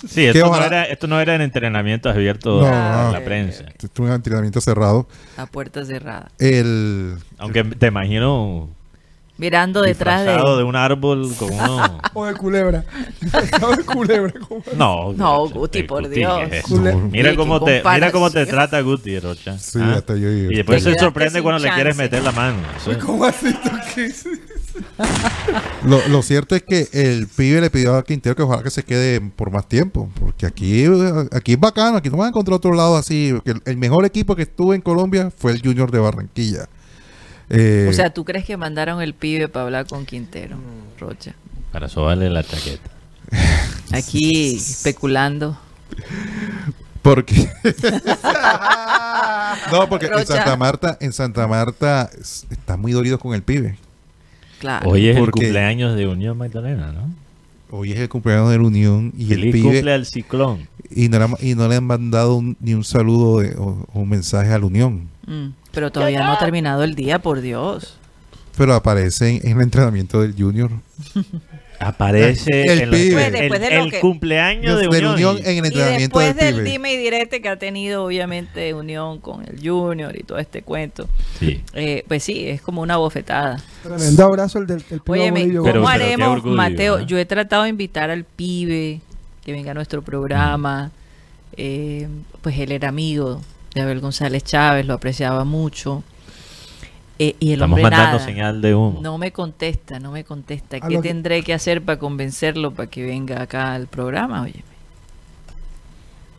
Sí, 0.07 0.25
esto 0.25 0.47
no, 0.47 0.63
era, 0.63 0.85
esto 0.85 1.07
no 1.07 1.19
era 1.19 1.35
en 1.35 1.41
entrenamiento 1.41 2.09
abierto 2.09 2.65
a 2.65 3.11
la 3.11 3.21
prensa. 3.23 3.65
Esto 3.67 3.87
es 3.87 3.99
un 3.99 4.11
entrenamiento 4.11 4.61
cerrado. 4.61 5.07
A 5.35 5.45
puerta 5.45 5.85
cerrada. 5.85 6.31
El, 6.39 7.17
Aunque 7.37 7.63
te 7.63 7.87
imagino 7.87 8.69
mirando 9.41 9.81
detrás 9.81 10.23
de... 10.23 10.33
de 10.33 10.63
un 10.63 10.75
árbol 10.75 11.33
con 11.35 11.51
uno... 11.51 11.99
o 12.13 12.25
de 12.27 12.35
culebra. 12.35 12.85
de 13.19 13.83
culebra. 13.83 14.33
No, 14.77 15.13
no, 15.13 15.49
Guti, 15.49 15.81
por 15.81 16.07
Dios. 16.07 16.47
mira 17.09 17.35
cómo 17.35 17.59
te, 17.59 17.81
mira 17.83 18.11
cómo 18.11 18.29
te 18.29 18.45
trata 18.45 18.79
Guti, 18.81 19.19
Rocha. 19.19 19.57
Sí, 19.57 19.79
¿Ah? 19.81 19.95
hasta 19.97 20.15
yo, 20.15 20.29
Y 20.29 20.55
después 20.55 20.83
se 20.83 20.93
sorprende 20.93 21.41
cuando 21.41 21.65
le 21.65 21.73
quieres 21.73 21.97
meter 21.97 22.21
la 22.21 22.31
mano. 22.31 22.59
¿Cómo 23.03 23.25
así 23.25 23.51
tú 23.51 23.69
qué? 23.95 24.13
lo, 25.85 26.07
lo 26.07 26.21
cierto 26.21 26.55
es 26.55 26.61
que 26.61 26.87
el 26.93 27.27
pibe 27.27 27.61
le 27.61 27.71
pidió 27.71 27.95
a 27.95 28.03
Quintero 28.03 28.35
que 28.35 28.43
ojalá 28.43 28.61
que 28.61 28.69
se 28.69 28.83
quede 28.83 29.21
por 29.21 29.49
más 29.49 29.67
tiempo. 29.67 30.07
Porque 30.19 30.45
aquí, 30.45 30.85
aquí 31.31 31.53
es 31.53 31.59
bacano, 31.59 31.97
aquí 31.97 32.09
no 32.09 32.17
van 32.17 32.27
a 32.27 32.29
encontrar 32.29 32.57
otro 32.57 32.73
lado 32.73 32.95
así. 32.95 33.35
El, 33.43 33.61
el 33.65 33.77
mejor 33.77 34.05
equipo 34.05 34.35
que 34.35 34.43
estuvo 34.43 34.75
en 34.75 34.81
Colombia 34.81 35.31
fue 35.35 35.51
el 35.51 35.61
Junior 35.63 35.89
de 35.89 35.97
Barranquilla. 35.97 36.69
Eh, 37.53 37.87
o 37.89 37.93
sea, 37.93 38.11
¿tú 38.11 38.23
crees 38.23 38.45
que 38.45 38.55
mandaron 38.55 39.01
el 39.01 39.13
pibe 39.13 39.49
para 39.49 39.65
hablar 39.65 39.85
con 39.85 40.05
Quintero, 40.05 40.55
Rocha? 40.97 41.35
Para 41.73 41.89
sobarle 41.89 42.29
la 42.29 42.43
chaqueta. 42.43 42.89
Aquí 43.91 44.55
especulando. 44.55 45.57
Porque 47.01 47.33
no, 49.71 49.89
porque 49.89 50.05
en 50.05 50.25
Santa 50.25 50.55
Marta, 50.55 50.97
en 51.01 51.11
Santa 51.11 51.45
Marta 51.47 52.09
están 52.49 52.79
muy 52.79 52.93
dolidos 52.93 53.19
con 53.19 53.33
el 53.33 53.41
pibe. 53.41 53.77
Claro. 54.59 54.89
Hoy 54.89 55.07
es 55.07 55.17
el 55.17 55.31
cumpleaños 55.31 55.97
de 55.97 56.07
Unión 56.07 56.37
Magdalena, 56.37 56.93
¿no? 56.93 57.09
Hoy 57.71 57.91
es 57.91 57.99
el 57.99 58.07
cumpleaños 58.07 58.51
de 58.51 58.57
la 58.59 58.63
Unión 58.63 59.13
y 59.17 59.33
el 59.33 59.41
pibe 59.51 59.61
cumple 59.61 59.93
al 59.93 60.05
ciclón. 60.05 60.69
Y 60.89 61.09
no, 61.09 61.35
y 61.41 61.55
no 61.55 61.67
le 61.67 61.75
han 61.75 61.85
mandado 61.85 62.41
ni 62.59 62.75
un 62.75 62.83
saludo 62.83 63.43
o, 63.57 63.85
un 63.93 64.09
mensaje 64.09 64.53
a 64.53 64.59
la 64.59 64.65
Unión. 64.65 65.09
Mm. 65.25 65.47
Pero 65.71 65.91
todavía 65.91 66.23
no 66.23 66.33
ha 66.33 66.39
terminado 66.39 66.83
el 66.83 66.95
día, 66.95 67.19
por 67.19 67.41
Dios. 67.41 67.97
Pero 68.57 68.73
aparece 68.73 69.39
en, 69.43 69.57
el 69.57 69.61
entrenamiento 69.61 70.21
del 70.21 70.35
Junior. 70.37 70.71
Aparece 71.79 72.61
el, 72.61 72.93
el, 72.93 73.99
cumpleaños 73.99 74.79
de, 74.79 74.87
Unión. 74.87 75.39
en 75.39 75.57
el 75.57 75.65
entrenamiento 75.65 76.21
y 76.21 76.25
después 76.25 76.35
del, 76.35 76.63
dime 76.63 76.93
y 76.93 76.97
direte 76.97 77.41
que 77.41 77.49
ha 77.49 77.57
tenido 77.57 78.05
obviamente 78.05 78.75
Unión 78.75 79.19
con 79.19 79.43
el 79.43 79.67
Junior 79.67 80.15
y 80.15 80.21
todo 80.21 80.37
este 80.37 80.61
cuento. 80.61 81.09
Sí. 81.39 81.63
Eh, 81.73 82.05
pues 82.07 82.23
sí, 82.23 82.47
es 82.47 82.61
como 82.61 82.83
una 82.83 82.97
bofetada. 82.97 83.59
Tremendo 83.81 84.23
abrazo 84.23 84.59
el 84.59 84.67
del 84.67 84.83
el 84.91 85.01
Óyeme, 85.07 85.55
¿cómo 85.55 85.89
haremos, 85.89 86.45
Mateo? 86.45 86.99
Yo 86.99 87.17
he 87.17 87.25
tratado 87.25 87.63
de 87.63 87.69
invitar 87.69 88.11
al 88.11 88.25
pibe 88.25 89.01
que 89.43 89.51
venga 89.51 89.71
a 89.71 89.73
nuestro 89.73 90.03
programa. 90.03 90.91
Eh, 91.57 92.07
pues 92.43 92.59
él 92.59 92.73
era 92.73 92.89
amigo 92.89 93.41
de 93.73 93.81
Abel 93.81 93.99
González 93.99 94.43
Chávez, 94.43 94.85
lo 94.85 94.93
apreciaba 94.93 95.43
mucho. 95.43 96.03
Eh, 97.19 97.35
y 97.39 97.49
el 97.49 97.53
Estamos 97.55 97.81
mandando 97.81 98.19
señal 98.19 98.61
de 98.61 98.73
humo. 98.73 98.99
No 99.01 99.17
me 99.17 99.31
contesta, 99.31 99.99
no 99.99 100.11
me 100.11 100.23
contesta. 100.23 100.79
¿Qué 100.79 100.97
tendré 100.99 101.43
que... 101.43 101.53
hacer 101.53 101.83
para 101.83 101.99
convencerlo 101.99 102.71
para 102.71 102.89
que 102.89 103.05
venga 103.05 103.41
acá 103.43 103.73
al 103.73 103.87
programa? 103.87 104.41
Oye. 104.41 104.63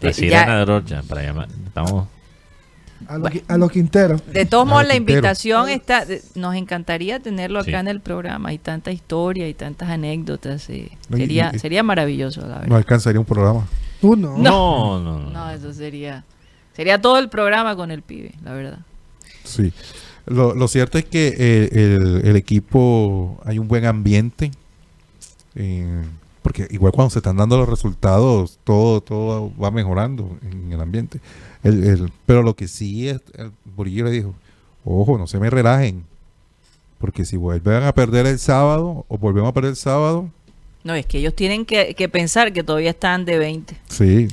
La 0.01 0.13
sirena 0.13 0.59
de 0.59 0.65
Rocha, 0.65 1.03
para 1.09 1.23
llamar. 1.23 1.49
Estamos... 1.67 2.09
A 3.09 3.19
los 3.19 3.33
lo 3.59 3.69
Quinteros. 3.69 4.23
De 4.27 4.47
todos 4.47 4.67
modos, 4.67 4.87
la 4.87 4.95
invitación 4.95 5.69
está. 5.69 6.05
Nos 6.35 6.55
encantaría 6.55 7.21
tenerlo 7.21 7.61
acá 7.61 7.81
en 7.81 7.89
el 7.89 8.01
programa. 8.01 8.51
Hay 8.51 8.59
tanta 8.59 8.93
historia 8.93 9.49
y 9.49 9.55
tantas 9.55 9.89
anécdotas. 9.89 10.69
Eh, 10.71 10.97
sería, 11.11 11.53
sería 11.59 11.83
maravilloso, 11.83 12.43
la 12.43 12.55
verdad. 12.55 12.67
No 12.67 12.77
alcanzaría 12.77 13.19
un 13.19 13.27
programa. 13.27 13.67
Uno. 14.03 14.37
no, 14.37 15.01
no, 15.01 15.19
no. 15.19 15.31
No, 15.31 15.51
eso 15.51 15.73
sería. 15.73 16.25
Sería 16.75 17.01
todo 17.01 17.19
el 17.19 17.29
programa 17.29 17.77
con 17.77 17.91
el 17.91 18.03
pibe, 18.03 18.33
la 18.43 18.53
verdad. 18.53 18.79
Sí. 19.45 19.73
Lo, 20.27 20.69
cierto 20.69 20.99
es 20.99 21.05
que 21.05 21.71
el, 22.25 22.37
equipo, 22.37 23.41
hay 23.45 23.59
un 23.59 23.69
buen 23.69 23.85
ambiente. 23.85 24.51
Eh, 25.55 26.03
porque 26.43 26.67
igual 26.71 26.93
cuando 26.93 27.11
se 27.11 27.19
están 27.19 27.37
dando 27.37 27.57
los 27.57 27.69
resultados, 27.69 28.59
todo, 28.65 29.01
todo 29.01 29.53
va 29.57 29.71
mejorando 29.71 30.39
en 30.43 30.73
el 30.73 30.81
ambiente. 30.81 31.21
El, 31.63 32.11
pero 32.27 32.43
lo 32.43 32.55
que 32.55 32.69
sí 32.69 33.09
es, 33.09 33.21
el 33.37 33.53
Borillo 33.77 34.05
le 34.05 34.11
dijo, 34.11 34.35
ojo, 34.85 35.19
no 35.19 35.27
se 35.27 35.39
me 35.39 35.51
relajen. 35.51 36.05
Porque 36.99 37.25
si 37.25 37.37
vuelven 37.37 37.83
a 37.83 37.93
perder 37.93 38.27
el 38.27 38.39
sábado, 38.39 39.05
o 39.09 39.19
volvemos 39.19 39.51
a 39.51 39.53
perder 39.53 39.71
el 39.71 39.77
sábado. 39.77 40.31
No, 40.85 40.95
es 40.95 41.07
que 41.07 41.19
ellos 41.19 41.35
tienen 41.35 41.65
que, 41.65 41.95
que 41.95 42.09
pensar 42.09 42.53
que 42.53 42.63
todavía 42.63 42.91
están 42.91 43.25
de 43.25 43.39
20. 43.39 43.77
Sí. 43.89 44.29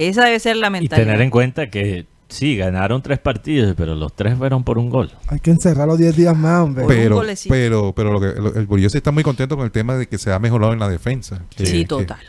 Esa 0.00 0.24
debe 0.24 0.40
ser 0.40 0.56
la 0.56 0.70
mentalidad. 0.70 0.96
Y 0.96 1.06
tener 1.06 1.20
en 1.20 1.30
cuenta 1.30 1.68
que 1.68 2.06
sí, 2.28 2.56
ganaron 2.56 3.02
tres 3.02 3.18
partidos, 3.18 3.74
pero 3.76 3.94
los 3.94 4.16
tres 4.16 4.38
fueron 4.38 4.64
por 4.64 4.78
un 4.78 4.88
gol. 4.88 5.10
Hay 5.28 5.40
que 5.40 5.50
encerrar 5.50 5.86
los 5.86 5.98
10 5.98 6.16
días 6.16 6.36
más, 6.36 6.62
hombre. 6.62 6.84
Pero, 6.88 7.22
pero, 7.48 7.92
pero 7.94 8.12
lo 8.12 8.20
que, 8.20 8.58
el 8.58 8.66
Bolillo 8.66 8.88
está 8.88 9.10
muy 9.10 9.22
contento 9.22 9.56
con 9.56 9.66
el 9.66 9.70
tema 9.70 9.96
de 9.96 10.06
que 10.06 10.16
se 10.16 10.32
ha 10.32 10.38
mejorado 10.38 10.72
en 10.72 10.78
la 10.78 10.88
defensa. 10.88 11.42
sí, 11.56 11.84
total. 11.84 12.20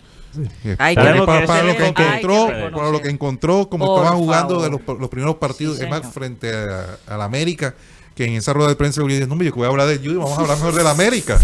Hay 0.77 0.95
que 0.95 1.01
para, 1.01 1.15
lo 1.63 1.75
que 1.75 1.87
encontró, 1.87 2.47
para 2.47 2.89
lo 2.89 3.01
que 3.01 3.09
encontró, 3.09 3.69
como 3.69 3.97
estaban 3.97 4.17
jugando 4.17 4.61
de 4.61 4.69
los, 4.69 4.81
los, 4.99 5.09
primeros 5.09 5.35
partidos, 5.35 5.79
es 5.79 5.89
más 5.89 6.05
frente 6.13 6.49
a, 6.53 7.17
la 7.17 7.25
América, 7.25 7.75
que 8.15 8.25
en 8.25 8.33
esa 8.33 8.53
rueda 8.53 8.69
de 8.69 8.75
prensa 8.75 9.01
dice, 9.03 9.27
no, 9.27 9.41
yo 9.41 9.51
voy 9.53 9.65
a 9.65 9.69
hablar 9.69 9.87
de 9.87 9.97
Judy, 9.97 10.15
vamos 10.15 10.37
a 10.37 10.41
hablar 10.41 10.57
mejor 10.57 10.73
de 10.73 10.83
la 10.83 10.91
América. 10.91 11.39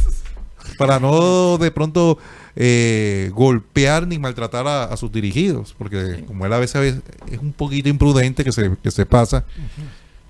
para 0.78 1.00
no 1.00 1.58
de 1.58 1.72
pronto 1.72 2.18
eh, 2.60 3.30
golpear 3.36 4.08
ni 4.08 4.17
maltratar 4.17 4.67
a, 4.67 4.98
sus 4.98 5.12
dirigidos, 5.12 5.76
porque 5.78 6.24
como 6.26 6.43
él 6.46 6.54
a 6.54 6.58
veces 6.58 7.00
es 7.32 7.38
un 7.39 7.54
poquito 7.54 7.88
imprudente 7.88 8.43
que 8.43 8.52
se, 8.52 8.76
que 8.82 8.89
se 8.89 9.06
pasa, 9.06 9.46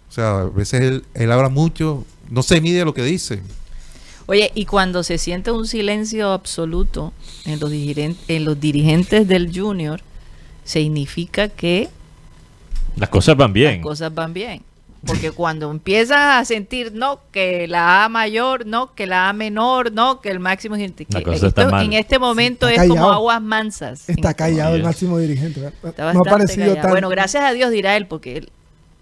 o 0.10 0.12
sea, 0.12 0.42
a 0.42 0.44
veces 0.46 0.82
él, 0.82 1.06
él 1.14 1.32
habla 1.32 1.48
mucho, 1.48 2.06
no 2.30 2.44
se 2.44 2.60
mide 2.60 2.84
lo 2.84 2.94
que 2.94 3.04
dice. 3.04 3.42
Oye, 4.26 4.52
y 4.54 4.66
cuando 4.66 5.04
se 5.04 5.18
siente 5.18 5.52
un 5.52 5.66
silencio 5.66 6.32
absoluto 6.32 7.14
en 7.46 7.62
los, 7.62 7.72
en 7.72 8.44
los 8.44 8.60
dirigentes 8.60 9.26
del 9.26 9.58
Junior, 9.58 10.02
significa 10.66 11.48
que 11.48 11.88
las 12.98 13.08
cosas 13.10 13.38
van 13.38 13.54
bien. 13.54 13.76
Las 13.76 13.84
cosas 13.84 14.14
van 14.14 14.34
bien. 14.34 14.64
Porque 15.06 15.32
cuando 15.32 15.70
empiezas 15.72 16.42
a 16.42 16.46
sentir, 16.46 16.94
no, 16.94 17.20
que 17.32 17.68
la 17.68 18.04
A 18.04 18.10
mayor, 18.10 18.66
no, 18.66 18.94
que 18.94 19.06
la 19.06 19.30
A 19.30 19.34
menor, 19.34 19.92
no, 19.92 20.22
que 20.22 20.30
el 20.30 20.40
máximo 20.40 20.76
dirigente. 20.76 21.08
en 21.10 21.94
este 21.94 22.20
momento 22.20 22.68
es 22.68 22.88
como 22.88 23.12
aguas 23.12 23.42
mansas. 23.42 24.10
Está 24.10 24.34
callado 24.34 24.76
el 24.76 24.84
máximo 24.84 25.18
dirigente. 25.20 25.62
no 25.62 26.22
ha 26.22 26.24
parecido 26.24 26.76
Bueno, 26.90 27.10
gracias 27.10 27.44
a 27.44 27.54
Dios 27.54 27.72
dirá 27.72 27.96
él, 27.96 28.08
porque 28.08 28.38
él, 28.38 28.50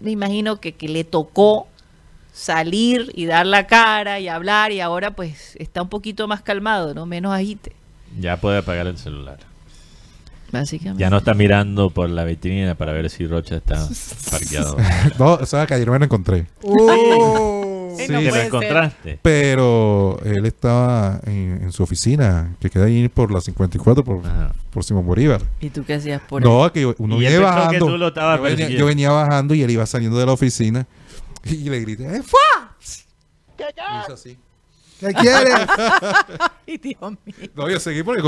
me 0.00 0.10
imagino 0.10 0.60
que, 0.60 0.72
que 0.72 0.88
le 0.88 1.04
tocó 1.04 1.66
salir 2.32 3.10
y 3.14 3.24
dar 3.24 3.46
la 3.46 3.66
cara 3.66 4.20
y 4.20 4.28
hablar 4.28 4.70
y 4.70 4.80
ahora 4.80 5.12
pues 5.12 5.56
está 5.58 5.80
un 5.80 5.88
poquito 5.88 6.28
más 6.28 6.42
calmado, 6.42 6.92
¿no? 6.92 7.06
Menos 7.06 7.32
agite. 7.32 7.72
Ya 8.20 8.36
puede 8.36 8.58
apagar 8.58 8.86
el 8.86 8.98
celular. 8.98 9.38
Ya 10.96 11.10
no 11.10 11.18
está 11.18 11.34
mirando 11.34 11.90
por 11.90 12.08
la 12.08 12.24
vitrina 12.24 12.74
para 12.74 12.92
ver 12.92 13.10
si 13.10 13.26
Rocha 13.26 13.56
está 13.56 13.86
parqueado. 14.30 14.76
no, 15.18 15.34
o 15.34 15.46
sea, 15.46 15.66
que 15.66 15.74
ayer 15.74 15.90
me 15.90 15.98
lo 15.98 16.04
encontré. 16.04 16.46
Uh, 16.62 17.96
sí, 17.96 18.08
lo 18.08 18.36
encontraste. 18.36 19.18
Pero 19.22 20.18
él 20.24 20.46
estaba 20.46 21.20
en, 21.26 21.72
su 21.72 21.82
oficina, 21.82 22.54
que 22.60 22.70
queda 22.70 22.84
ahí 22.84 23.08
por 23.08 23.32
la 23.32 23.40
54, 23.40 24.04
por, 24.04 24.22
por 24.70 24.84
Simón 24.84 25.06
Bolívar. 25.06 25.42
¿Y 25.60 25.70
tú 25.70 25.84
qué 25.84 25.94
hacías 25.94 26.20
por 26.22 26.42
No, 26.42 26.64
ahí? 26.64 26.70
que 26.70 26.86
uno 26.98 27.18
viene 27.18 27.38
bajando. 27.38 27.96
yo, 28.68 28.86
venía, 28.86 29.10
bajando 29.10 29.54
y 29.54 29.62
él 29.62 29.70
iba 29.70 29.86
saliendo 29.86 30.18
de 30.18 30.26
la 30.26 30.32
oficina 30.32 30.86
y 31.44 31.68
le 31.68 31.80
grité, 31.80 32.16
¡Eh, 32.16 32.22
¿Qué, 33.56 33.64
¿Qué 35.00 35.12
quieres? 35.12 35.54
Ay, 36.66 36.78
Dios 36.78 37.12
mío. 37.24 37.50
No, 37.54 37.68
yo 37.68 37.78
seguí 37.80 38.02
porque 38.02 38.22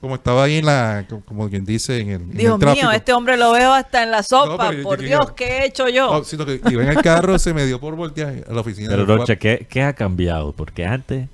como 0.00 0.14
estaba 0.16 0.44
ahí 0.44 0.58
en 0.58 0.66
la, 0.66 1.06
como 1.24 1.48
quien 1.48 1.64
dice, 1.64 2.00
en 2.00 2.10
el. 2.10 2.30
Dios 2.30 2.58
mío, 2.58 2.90
este 2.90 3.12
hombre 3.12 3.36
lo 3.36 3.52
veo 3.52 3.72
hasta 3.72 4.02
en 4.02 4.10
la 4.10 4.22
sopa. 4.22 4.70
por 4.82 5.00
Dios, 5.00 5.32
¿qué 5.32 5.44
he 5.44 5.66
hecho 5.66 5.88
yo? 5.88 6.12
No, 6.12 6.24
sino 6.24 6.46
que 6.46 6.60
iba 6.70 6.82
en 6.82 6.90
el 6.90 7.02
carro, 7.02 7.38
se 7.38 7.54
me 7.54 7.66
dio 7.66 7.80
por 7.80 7.94
voltear 7.96 8.44
a 8.48 8.52
la 8.52 8.60
oficina. 8.60 8.90
Pero, 8.90 9.04
Rocha, 9.04 9.36
¿qué, 9.36 9.66
¿qué 9.68 9.82
ha 9.82 9.92
cambiado? 9.92 10.52
Porque 10.52 10.84
antes, 10.84 11.28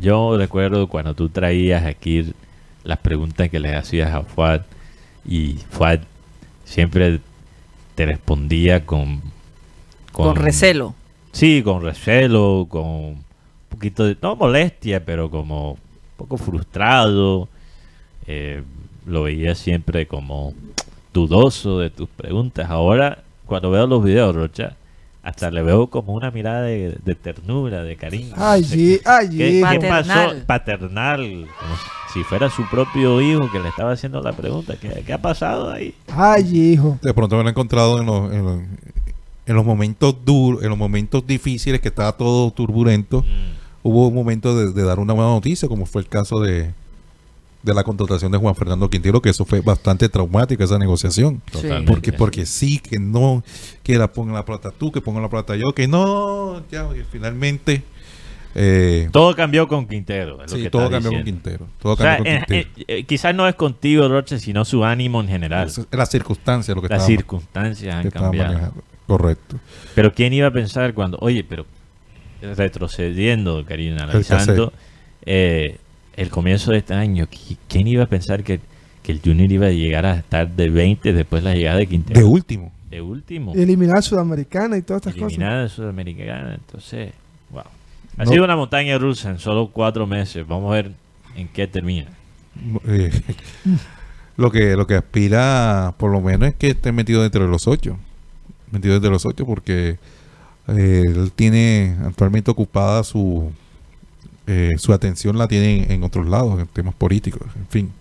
yo 0.00 0.36
recuerdo 0.36 0.88
cuando 0.88 1.14
tú 1.14 1.28
traías 1.28 1.84
aquí 1.84 2.32
las 2.84 2.98
preguntas 2.98 3.48
que 3.48 3.60
le 3.60 3.74
hacías 3.74 4.12
a 4.12 4.22
Fuad 4.22 4.62
y 5.24 5.58
fue 5.70 6.00
siempre 6.64 7.20
te 7.94 8.06
respondía 8.06 8.86
con, 8.86 9.20
con, 10.12 10.36
recelo. 10.36 10.94
Sí, 11.32 11.62
con 11.62 11.82
recelo, 11.82 12.66
con 12.68 12.84
un 12.84 13.24
poquito 13.68 14.04
de, 14.04 14.16
no 14.22 14.36
molestia, 14.36 15.04
pero 15.04 15.30
como 15.30 15.72
un 15.72 15.78
poco 16.16 16.36
frustrado. 16.36 17.48
Eh, 18.26 18.62
lo 19.06 19.24
veía 19.24 19.54
siempre 19.54 20.06
como 20.06 20.54
dudoso 21.12 21.78
de 21.78 21.90
tus 21.90 22.08
preguntas. 22.08 22.70
Ahora, 22.70 23.22
cuando 23.46 23.70
veo 23.70 23.86
los 23.86 24.02
videos, 24.02 24.34
Rocha, 24.34 24.76
hasta 25.22 25.50
le 25.50 25.62
veo 25.62 25.88
como 25.88 26.14
una 26.14 26.30
mirada 26.30 26.62
de, 26.62 27.16
ternura, 27.20 27.82
de 27.82 27.96
cariño. 27.96 28.34
Ay, 28.36 28.64
sí, 28.64 29.00
ay, 29.04 29.28
¿Qué, 29.28 29.86
pasó? 29.88 30.34
Paternal, 30.46 31.46
como 31.58 31.74
si 32.12 32.24
fuera 32.24 32.50
su 32.50 32.68
propio 32.68 33.20
hijo 33.20 33.50
que 33.50 33.60
le 33.60 33.68
estaba 33.68 33.92
haciendo 33.92 34.20
la 34.20 34.32
pregunta. 34.32 34.74
¿Qué, 34.76 35.12
ha 35.12 35.18
pasado 35.18 35.70
ahí? 35.70 35.94
Ay, 36.08 36.72
hijo. 36.72 36.98
De 37.02 37.14
pronto 37.14 37.36
me 37.36 37.42
lo 37.42 37.48
he 37.48 37.52
encontrado 37.52 38.00
en 38.00 38.06
los, 38.06 38.32
en 39.46 39.54
los, 39.54 39.64
momentos 39.64 40.16
duros, 40.24 40.62
en 40.62 40.68
los 40.68 40.78
momentos 40.78 41.24
difíciles 41.26 41.80
que 41.80 41.88
estaba 41.88 42.12
todo 42.12 42.50
turbulento. 42.50 43.22
Mm. 43.22 43.62
Hubo 43.84 44.08
un 44.08 44.14
momento 44.14 44.72
de 44.72 44.82
dar 44.82 44.98
una 45.00 45.12
buena 45.12 45.30
noticia, 45.30 45.68
como 45.68 45.86
fue 45.86 46.02
el 46.02 46.08
caso 46.08 46.40
de, 46.40 46.72
de 47.62 47.74
la 47.74 47.84
contratación 47.84 48.32
de 48.32 48.38
Juan 48.38 48.54
Fernando 48.54 48.90
Quintero, 48.90 49.22
que 49.22 49.30
eso 49.30 49.44
fue 49.44 49.60
bastante 49.60 50.08
traumática 50.08 50.64
esa 50.64 50.78
negociación. 50.78 51.42
Porque, 51.86 52.12
porque 52.12 52.46
sí, 52.46 52.78
que 52.78 52.98
no, 52.98 53.44
que 53.82 53.98
la 53.98 54.12
ponga 54.12 54.32
la 54.32 54.44
plata 54.44 54.70
tú, 54.70 54.90
que 54.90 55.00
ponga 55.00 55.20
la 55.20 55.28
plata 55.28 55.56
yo, 55.56 55.72
que 55.74 55.88
no, 55.88 56.62
ya, 56.70 56.88
finalmente... 57.10 57.84
Eh, 58.54 59.08
todo 59.12 59.34
cambió 59.34 59.66
con 59.66 59.86
Quintero. 59.86 60.38
sí, 60.46 60.68
todo 60.68 60.90
cambió 60.90 61.10
con 61.10 61.24
Quintero. 61.24 61.66
Todo 61.78 61.96
quizás 63.06 63.34
no 63.34 63.48
es 63.48 63.54
contigo, 63.54 64.06
Roche, 64.08 64.38
sino 64.38 64.66
su 64.66 64.84
ánimo 64.84 65.22
en 65.22 65.28
general. 65.28 65.68
Es, 65.68 65.86
las 65.90 66.10
circunstancias 66.10 66.74
lo 66.74 66.82
que 66.82 66.88
Las 66.88 67.06
circunstancias 67.06 67.94
han 67.94 68.10
cambiado. 68.10 68.74
Correcto. 69.06 69.58
Pero 69.94 70.12
¿quién 70.12 70.32
iba 70.32 70.48
a 70.48 70.50
pensar 70.52 70.92
cuando, 70.94 71.18
oye, 71.20 71.44
pero 71.44 71.64
retrocediendo, 72.42 73.64
Karina, 73.64 74.04
analizando, 74.04 74.72
eh, 75.24 75.78
el 76.16 76.30
comienzo 76.30 76.72
de 76.72 76.78
este 76.78 76.94
año, 76.94 77.28
¿quién 77.68 77.86
iba 77.86 78.04
a 78.04 78.06
pensar 78.06 78.42
que, 78.42 78.60
el 79.06 79.20
Junior 79.22 79.50
iba 79.50 79.66
a 79.66 79.70
llegar 79.70 80.06
a 80.06 80.14
estar 80.14 80.48
de 80.48 80.70
20 80.70 81.12
después 81.12 81.42
de 81.42 81.50
la 81.50 81.56
llegada 81.56 81.78
de 81.78 81.86
Quintero? 81.86 82.20
De 82.20 82.24
último. 82.24 82.72
De 82.88 83.00
último. 83.00 83.52
Eliminar 83.54 83.98
a 83.98 84.02
Sudamericana 84.02 84.76
y 84.76 84.82
todas 84.82 85.00
estas 85.00 85.14
cosas. 85.14 85.32
Eliminar 85.32 85.64
a 85.64 85.68
Sudamericana. 85.68 86.54
Entonces, 86.54 87.12
wow. 87.50 87.62
Ha 88.18 88.26
sido 88.26 88.44
una 88.44 88.54
montaña 88.54 88.98
rusa 88.98 89.30
en 89.30 89.38
solo 89.38 89.70
cuatro 89.72 90.06
meses. 90.06 90.46
Vamos 90.46 90.70
a 90.70 90.74
ver 90.74 90.92
en 91.34 91.48
qué 91.48 91.66
termina. 91.66 92.10
Eh, 92.86 93.10
lo 94.36 94.50
que 94.50 94.76
lo 94.76 94.86
que 94.86 94.94
aspira, 94.94 95.94
por 95.96 96.12
lo 96.12 96.20
menos, 96.20 96.50
es 96.50 96.54
que 96.54 96.68
esté 96.68 96.92
metido 96.92 97.22
dentro 97.22 97.44
de 97.44 97.50
los 97.50 97.66
ocho. 97.66 97.98
Metido 98.70 98.94
dentro 98.94 99.08
de 99.08 99.14
los 99.14 99.26
ocho 99.26 99.46
porque 99.46 99.98
eh, 100.68 101.02
él 101.06 101.32
tiene 101.34 101.96
actualmente 102.04 102.50
ocupada 102.50 103.02
su 103.04 103.52
eh, 104.46 104.72
su 104.78 104.92
atención 104.92 105.38
la 105.38 105.48
tienen 105.48 105.90
en 105.90 106.02
otros 106.02 106.26
lados, 106.26 106.58
en 106.58 106.66
temas 106.66 106.94
políticos, 106.94 107.42
en 107.56 107.66
fin. 107.68 107.92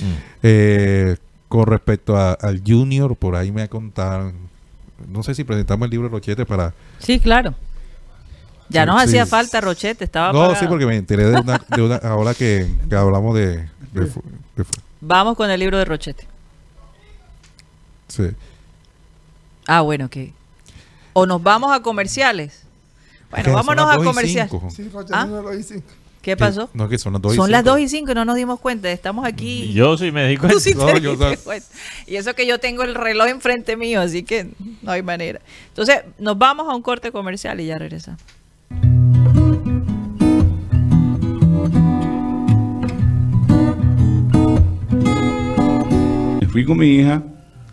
Mm. 0.00 0.14
Eh, 0.42 1.16
con 1.48 1.66
respecto 1.66 2.16
al 2.16 2.62
Junior, 2.66 3.14
por 3.14 3.36
ahí 3.36 3.52
me 3.52 3.68
contaron, 3.68 4.34
no 5.08 5.22
sé 5.22 5.34
si 5.34 5.44
presentamos 5.44 5.86
el 5.86 5.90
libro 5.90 6.08
de 6.08 6.12
Rochete 6.12 6.44
para... 6.44 6.74
Sí, 6.98 7.20
claro. 7.20 7.54
Ya 8.68 8.86
nos 8.86 9.00
hacía 9.00 9.24
falta 9.24 9.60
Rochete, 9.60 10.04
estaba... 10.04 10.32
No, 10.32 10.54
sí, 10.56 10.66
porque 10.66 10.86
me 10.86 10.96
enteré 10.96 11.26
de 11.26 11.40
una, 11.82 11.96
ahora 11.96 12.34
que, 12.34 12.68
hablamos 12.90 13.36
de, 13.36 13.68
Vamos 15.00 15.36
con 15.36 15.50
el 15.50 15.60
libro 15.60 15.78
de 15.78 15.84
Rochete. 15.84 16.26
Sí. 18.08 18.30
Ah, 19.66 19.82
bueno, 19.82 20.08
que... 20.08 20.32
O 21.12 21.26
nos 21.26 21.40
vamos 21.42 21.72
a 21.72 21.80
comerciales. 21.80 22.63
Bueno, 23.34 23.52
vámonos 23.52 23.90
a 23.90 23.96
comercial. 23.96 24.48
¿Ah? 25.12 25.28
¿Qué 26.22 26.36
pasó? 26.38 26.70
No, 26.72 26.88
que 26.88 26.96
son 26.96 27.12
las 27.12 27.20
2 27.20 27.34
y 27.34 27.36
Son 27.36 27.50
las 27.50 27.64
2 27.64 27.80
y 27.80 27.88
5 27.88 28.12
y 28.12 28.14
no 28.14 28.24
nos 28.24 28.36
dimos 28.36 28.58
cuenta. 28.58 28.90
Estamos 28.90 29.26
aquí. 29.26 29.72
Yo 29.74 29.98
sí 29.98 30.10
me 30.10 30.26
di 30.26 30.36
cuenta. 30.38 30.56
Y 32.06 32.16
eso 32.16 32.34
que 32.34 32.46
yo 32.46 32.58
tengo 32.58 32.82
el 32.82 32.94
reloj 32.94 33.28
enfrente 33.28 33.76
mío, 33.76 34.00
así 34.00 34.22
que 34.22 34.48
no 34.82 34.92
hay 34.92 35.02
manera. 35.02 35.40
Entonces, 35.68 36.02
nos 36.18 36.38
vamos 36.38 36.66
a 36.68 36.74
un 36.74 36.82
corte 36.82 37.12
comercial 37.12 37.60
y 37.60 37.66
ya 37.66 37.76
regresamos. 37.76 38.20
Fui 46.54 46.64
con 46.64 46.78
mi 46.78 46.86
hija, 46.86 47.20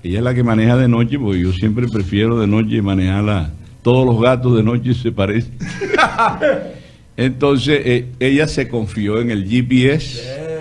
ella 0.01 0.17
es 0.17 0.23
la 0.23 0.33
que 0.33 0.41
maneja 0.41 0.75
de 0.75 0.87
noche, 0.87 1.19
porque 1.19 1.39
yo 1.39 1.53
siempre 1.53 1.87
prefiero 1.87 2.39
de 2.39 2.47
noche 2.47 2.81
manejarla 2.81 3.51
todos 3.81 4.05
los 4.05 4.21
gatos 4.21 4.55
de 4.55 4.63
noche 4.63 4.93
se 4.93 5.11
parecen. 5.11 5.53
Entonces 7.17 7.81
eh, 7.85 8.07
ella 8.19 8.47
se 8.47 8.67
confió 8.67 9.19
en 9.19 9.31
el 9.31 9.47
GPS. 9.47 10.51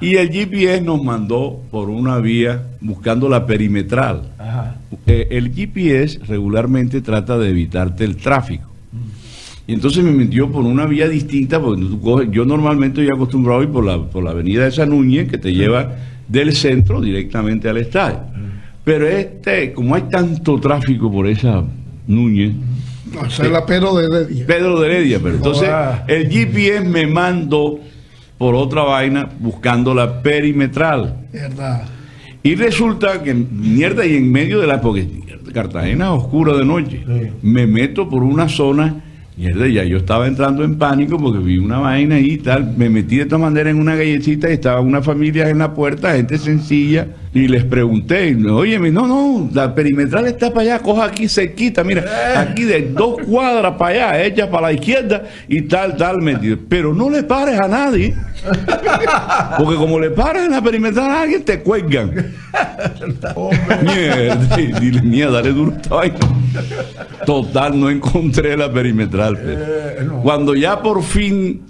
Y 0.00 0.16
el 0.16 0.30
GPS 0.30 0.82
nos 0.82 1.02
mandó 1.02 1.62
por 1.70 1.88
una 1.88 2.18
vía 2.18 2.62
buscando 2.80 3.28
la 3.28 3.46
perimetral. 3.46 4.22
Eh, 5.06 5.28
el 5.30 5.54
GPS 5.54 6.18
regularmente 6.26 7.00
trata 7.00 7.38
de 7.38 7.50
evitarte 7.50 8.04
el 8.04 8.16
tráfico. 8.16 8.70
Y 9.66 9.72
entonces 9.72 10.04
me 10.04 10.10
metió 10.10 10.50
por 10.50 10.64
una 10.64 10.84
vía 10.84 11.08
distinta, 11.08 11.58
porque 11.58 12.28
yo 12.30 12.44
normalmente 12.44 13.00
estoy 13.00 13.16
acostumbrado 13.16 13.60
a 13.60 13.62
ir 13.62 13.70
por 13.70 13.84
la, 13.84 14.02
por 14.02 14.22
la 14.22 14.32
avenida 14.32 14.64
de 14.64 14.72
San 14.72 14.90
Núñez, 14.90 15.30
que 15.30 15.38
te 15.38 15.54
lleva 15.54 15.94
del 16.28 16.54
centro 16.54 17.00
directamente 17.00 17.68
al 17.68 17.78
estadio. 17.78 18.20
Pero 18.84 19.06
este, 19.08 19.72
como 19.72 19.94
hay 19.94 20.02
tanto 20.02 20.60
tráfico 20.60 21.10
por 21.10 21.26
esa 21.26 21.64
Núñez. 22.06 22.54
No, 23.12 23.26
esa 23.26 23.44
es 23.44 23.52
la 23.52 23.64
Pedro 23.64 23.94
de 23.94 24.06
Heredia. 24.06 24.46
Pedro 24.46 24.80
de 24.80 24.86
Heredia, 24.88 25.20
pero 25.22 25.36
entonces 25.36 25.68
el 26.08 26.28
GPS 26.30 26.84
me 26.84 27.06
mandó 27.06 27.78
por 28.38 28.54
otra 28.54 28.82
vaina 28.82 29.28
buscando 29.38 29.94
la 29.94 30.22
perimetral. 30.22 31.26
Verdad. 31.32 31.86
Y 32.42 32.56
resulta 32.56 33.22
que 33.22 33.32
mierda 33.34 34.04
y 34.04 34.16
en 34.16 34.30
medio 34.30 34.60
de 34.60 34.66
la 34.66 34.80
porque 34.80 35.06
Cartagena 35.54 36.12
oscura 36.12 36.54
de 36.54 36.64
noche. 36.64 37.04
Me 37.40 37.66
meto 37.66 38.08
por 38.08 38.22
una 38.22 38.48
zona 38.48 39.03
Mierda, 39.36 39.66
ya 39.66 39.82
yo 39.82 39.96
estaba 39.96 40.28
entrando 40.28 40.62
en 40.62 40.78
pánico 40.78 41.18
porque 41.18 41.40
vi 41.40 41.58
una 41.58 41.80
vaina 41.80 42.20
y 42.20 42.38
tal. 42.38 42.72
Me 42.76 42.88
metí 42.88 43.16
de 43.16 43.26
todas 43.26 43.40
maneras 43.40 43.72
en 43.72 43.80
una 43.80 43.96
galletita 43.96 44.48
y 44.48 44.52
estaba 44.52 44.80
una 44.80 45.02
familia 45.02 45.48
en 45.48 45.58
la 45.58 45.74
puerta, 45.74 46.14
gente 46.14 46.38
sencilla. 46.38 47.08
Y 47.32 47.48
les 47.48 47.64
pregunté, 47.64 48.36
oye, 48.48 48.78
no, 48.92 49.08
no, 49.08 49.50
la 49.52 49.74
perimetral 49.74 50.28
está 50.28 50.50
para 50.50 50.60
allá, 50.60 50.78
coja 50.78 51.06
aquí 51.06 51.28
cerquita, 51.28 51.82
mira, 51.82 52.04
aquí 52.40 52.62
de 52.62 52.92
dos 52.92 53.16
cuadras 53.26 53.74
para 53.76 54.12
allá, 54.12 54.24
hecha 54.24 54.48
para 54.48 54.68
la 54.68 54.72
izquierda 54.72 55.24
y 55.48 55.62
tal, 55.62 55.96
tal, 55.96 56.22
metido. 56.22 56.56
Pero 56.68 56.94
no 56.94 57.10
le 57.10 57.24
pares 57.24 57.58
a 57.58 57.66
nadie, 57.66 58.14
porque 59.58 59.74
como 59.74 59.98
le 59.98 60.10
pares 60.10 60.44
en 60.44 60.52
la 60.52 60.62
perimetral 60.62 61.10
a 61.10 61.22
alguien, 61.22 61.44
te 61.44 61.58
cuelgan. 61.58 62.14
mierda, 63.82 64.56
dile, 64.80 65.02
mierda, 65.02 65.32
dale 65.32 65.52
duro 65.52 65.72
esta 65.74 65.92
vaina. 65.92 66.18
Total, 67.26 67.78
no 67.78 67.90
encontré 67.90 68.56
la 68.56 68.72
perimetral. 68.72 69.38
Eh, 69.40 70.08
Cuando 70.22 70.54
ya 70.54 70.82
por 70.82 71.02
fin 71.02 71.62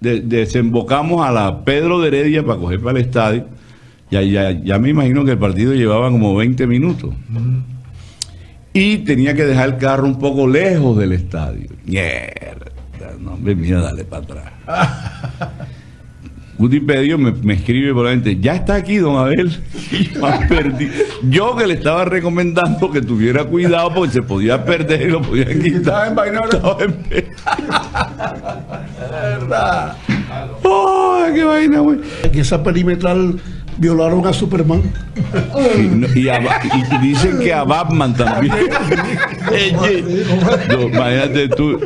desembocamos 0.00 1.26
a 1.26 1.32
la 1.32 1.64
Pedro 1.64 2.00
de 2.00 2.08
Heredia 2.08 2.44
para 2.44 2.58
coger 2.58 2.80
para 2.80 2.98
el 2.98 3.04
estadio, 3.04 3.46
ya, 4.10 4.22
ya, 4.22 4.50
ya 4.52 4.78
me 4.78 4.90
imagino 4.90 5.24
que 5.24 5.32
el 5.32 5.38
partido 5.38 5.72
llevaba 5.74 6.10
como 6.10 6.34
20 6.34 6.66
minutos. 6.66 7.14
Y 8.72 8.98
tenía 8.98 9.34
que 9.34 9.44
dejar 9.44 9.68
el 9.70 9.76
carro 9.78 10.04
un 10.04 10.18
poco 10.18 10.46
lejos 10.46 10.98
del 10.98 11.12
estadio. 11.12 11.68
Mierda, 11.84 12.72
no, 13.20 13.36
mira, 13.36 13.80
dale 13.80 14.04
para 14.04 14.22
atrás. 14.22 14.52
Wikipedia 16.58 17.16
me, 17.16 17.32
me 17.32 17.54
escribe 17.54 17.92
por 17.92 18.04
la 18.04 18.12
gente, 18.12 18.38
ya 18.38 18.54
está 18.54 18.76
aquí, 18.76 18.96
don 18.96 19.16
Abel. 19.16 19.50
Yo 21.28 21.56
que 21.56 21.66
le 21.66 21.74
estaba 21.74 22.04
recomendando 22.04 22.90
que 22.90 23.00
tuviera 23.00 23.44
cuidado 23.44 23.92
porque 23.92 24.12
se 24.12 24.22
podía 24.22 24.64
perder 24.64 25.02
y 25.02 25.10
lo 25.10 25.22
podían 25.22 25.60
quitar. 25.60 26.14
Estaba 26.14 26.84
en 26.84 26.92
en 26.92 26.94
verdad. 29.10 29.96
¡Oh, 30.62 31.24
qué 31.34 31.44
vaina, 31.44 31.80
güey! 31.80 32.00
Que 32.32 32.40
esa 32.40 32.62
perimetral 32.62 33.40
violaron 33.78 34.26
a 34.26 34.32
Superman. 34.32 34.82
Y, 36.14 36.28
dicen 37.06 37.40
que 37.40 37.52
a 37.52 37.64
Batman 37.64 38.14
también. 38.14 38.54
imagínate 40.70 41.48
tú. 41.48 41.80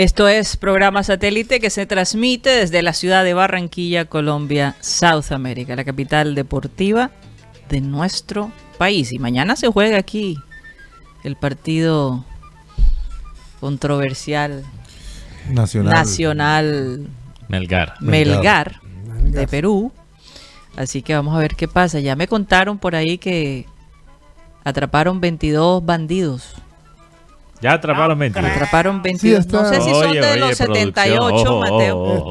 Esto 0.00 0.28
es 0.28 0.56
programa 0.56 1.02
satélite 1.02 1.60
que 1.60 1.68
se 1.68 1.84
transmite 1.84 2.48
desde 2.48 2.80
la 2.80 2.94
ciudad 2.94 3.22
de 3.22 3.34
Barranquilla, 3.34 4.06
Colombia, 4.06 4.74
South 4.80 5.30
America, 5.30 5.76
la 5.76 5.84
capital 5.84 6.34
deportiva 6.34 7.10
de 7.68 7.82
nuestro 7.82 8.50
país. 8.78 9.12
Y 9.12 9.18
mañana 9.18 9.56
se 9.56 9.68
juega 9.68 9.98
aquí 9.98 10.38
el 11.22 11.36
partido 11.36 12.24
controversial 13.60 14.64
nacional, 15.50 15.92
nacional 15.92 17.06
Melgar. 17.48 18.00
Melgar, 18.00 18.80
de 19.20 19.46
Perú. 19.46 19.92
Así 20.78 21.02
que 21.02 21.14
vamos 21.14 21.36
a 21.36 21.40
ver 21.40 21.56
qué 21.56 21.68
pasa. 21.68 22.00
Ya 22.00 22.16
me 22.16 22.26
contaron 22.26 22.78
por 22.78 22.96
ahí 22.96 23.18
que 23.18 23.66
atraparon 24.64 25.20
22 25.20 25.84
bandidos 25.84 26.54
ya 27.60 27.72
atraparon 27.74 28.18
22. 28.18 28.50
Atraparon 28.50 29.02
22. 29.02 29.46
no 29.48 29.68
sé 29.68 29.80
si 29.80 29.90
son 29.90 30.12
de 30.12 30.36
los 30.36 30.56
78, 30.56 31.58
Mateo. 31.58 32.30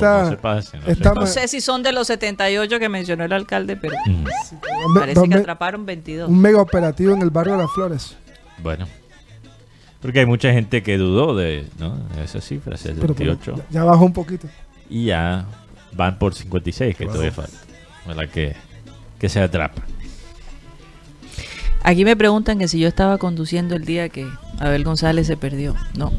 no, 1.16 1.28
sé 1.28 1.48
si 1.48 1.62
son 1.62 1.84
de 1.84 1.92
los 1.92 2.08
78 2.08 2.80
que 2.80 2.90
mencionó 2.90 3.26
el 3.26 3.34
alcalde, 3.34 3.76
pero 3.76 3.96
mm. 4.06 4.94
parece 4.96 5.30
que 5.30 5.36
atraparon 5.36 5.86
22. 5.86 6.30
Un 6.30 6.40
mega 6.40 6.62
operativo 6.62 7.14
en 7.14 7.22
el 7.22 7.30
barrio 7.30 7.54
de 7.54 7.60
las 7.60 7.72
Flores. 7.72 8.18
Bueno. 8.64 8.88
Porque 10.02 10.22
hay 10.22 10.26
mucha 10.26 10.52
gente 10.54 10.82
que 10.82 10.98
dudó 10.98 11.36
de, 11.36 11.68
¿no? 11.78 11.98
esa 12.24 12.40
cifra, 12.40 12.78
78. 12.78 13.56
ya, 13.70 13.84
bajó 13.84 14.06
un 14.06 14.14
poquito. 14.14 14.48
Y 14.90 15.06
ya 15.06 15.46
van 15.92 16.18
por 16.18 16.34
56, 16.34 16.96
que 16.96 17.06
todavía 17.06 17.32
falta. 17.32 17.58
Que, 18.32 18.56
que 19.20 19.30
se 19.30 19.42
atrapa. 19.42 19.84
Aquí 21.90 22.06
me 22.06 22.16
preguntan 22.16 22.60
que 22.60 22.68
si 22.68 22.78
yo 22.78 22.88
estaba 22.88 23.18
conduciendo 23.18 23.76
el 23.76 23.84
día 23.84 24.10
que 24.10 24.28
Abel 24.60 24.84
González 24.84 25.26
se 25.26 25.38
perdió. 25.38 25.76
No. 25.98 26.14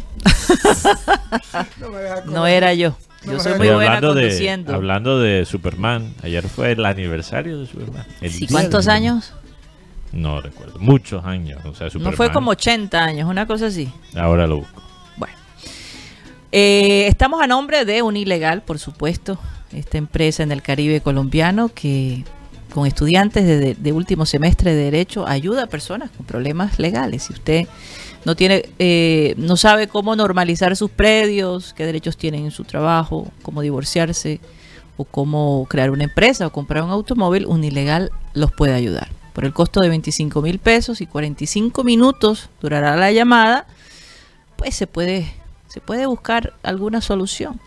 no, 2.27 2.49
era 2.49 2.75
yo. 2.75 2.97
Yo 3.25 3.39
soy 3.39 3.57
muy 3.57 3.69
buena 3.69 3.99
hablando 3.99 4.15
conduciendo. 4.15 4.73
De, 4.73 4.77
hablando 4.77 5.21
de 5.21 5.45
Superman, 5.45 6.13
ayer 6.25 6.49
fue 6.49 6.73
el 6.73 6.85
aniversario 6.85 7.61
de 7.61 7.69
Superman. 7.69 8.05
¿Cuántos 8.51 8.89
años? 8.89 9.33
No 10.11 10.41
recuerdo. 10.41 10.81
Muchos 10.81 11.25
años. 11.25 11.65
O 11.65 11.73
sea, 11.73 11.87
no 12.01 12.11
fue 12.11 12.33
como 12.33 12.51
80 12.51 13.05
años, 13.05 13.31
una 13.31 13.47
cosa 13.47 13.67
así. 13.67 13.93
Ahora 14.17 14.49
lo 14.49 14.57
busco. 14.57 14.83
Bueno. 15.19 15.37
Eh, 16.51 17.07
estamos 17.07 17.41
a 17.41 17.47
nombre 17.47 17.85
de 17.85 18.03
un 18.03 18.17
ilegal, 18.17 18.63
por 18.63 18.81
supuesto. 18.81 19.39
Esta 19.71 19.99
empresa 19.99 20.43
en 20.43 20.51
el 20.51 20.63
Caribe 20.63 21.01
colombiano 21.01 21.71
que 21.73 22.25
con 22.71 22.87
estudiantes 22.87 23.77
de, 23.79 23.93
último 23.93 24.27
semestre 24.27 24.75
de 24.75 24.85
Derecho 24.85 25.27
ayuda 25.27 25.65
a 25.65 25.67
personas 25.67 26.11
con 26.11 26.25
problemas 26.25 26.79
legales. 26.79 27.25
Si 27.25 27.33
usted 27.33 27.67
no 28.25 28.35
tiene, 28.35 28.65
eh, 28.79 29.35
no 29.37 29.57
sabe 29.57 29.89
cómo 29.89 30.17
normalizar 30.17 30.77
sus 30.77 30.91
predios, 30.91 31.75
qué 31.75 31.85
derechos 31.85 32.17
tienen 32.17 32.47
en 32.47 32.51
su 32.51 32.65
trabajo, 32.65 33.29
cómo 33.43 33.61
divorciarse 33.63 34.41
o 34.97 35.05
cómo 35.05 35.67
crear 35.69 35.91
una 35.91 36.05
empresa 36.05 36.47
o 36.47 36.53
comprar 36.53 36.83
un 36.85 36.91
automóvil, 36.91 37.47
un 37.47 37.65
ilegal 37.65 38.11
los 38.35 38.53
puede 38.53 38.75
ayudar. 38.75 39.09
Por 39.33 39.45
el 39.45 39.53
costo 39.53 39.81
de 39.81 39.89
25 39.89 40.43
mil 40.43 40.59
pesos 40.59 41.01
y 41.01 41.07
45 41.07 41.85
minutos 41.85 42.51
durará 42.61 42.97
la 42.97 43.13
llamada, 43.13 43.67
pues 44.57 44.75
se 44.75 44.87
puede, 44.87 45.33
se 45.69 45.81
puede 45.81 46.07
buscar 46.07 46.53
alguna 46.63 47.01
solución. 47.01 47.61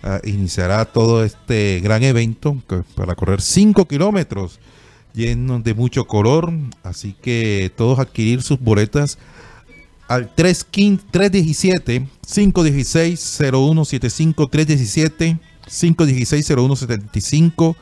ah, 0.02 0.20
iniciará 0.24 0.84
todo 0.84 1.24
este 1.24 1.80
gran 1.80 2.04
evento 2.04 2.56
para 2.94 3.16
correr 3.16 3.40
5 3.40 3.86
kilómetros 3.86 4.61
llenos 5.18 5.64
de 5.64 5.74
mucho 5.74 6.06
color. 6.06 6.52
Así 6.82 7.14
que 7.20 7.70
todos 7.76 7.98
adquirir 7.98 8.40
sus 8.42 8.60
boletas 8.60 9.18
al 10.06 10.34
317 10.34 12.06
516 12.26 13.38
0175 13.38 14.46
317 14.48 15.38
516 15.66 16.46
0175 16.46 17.76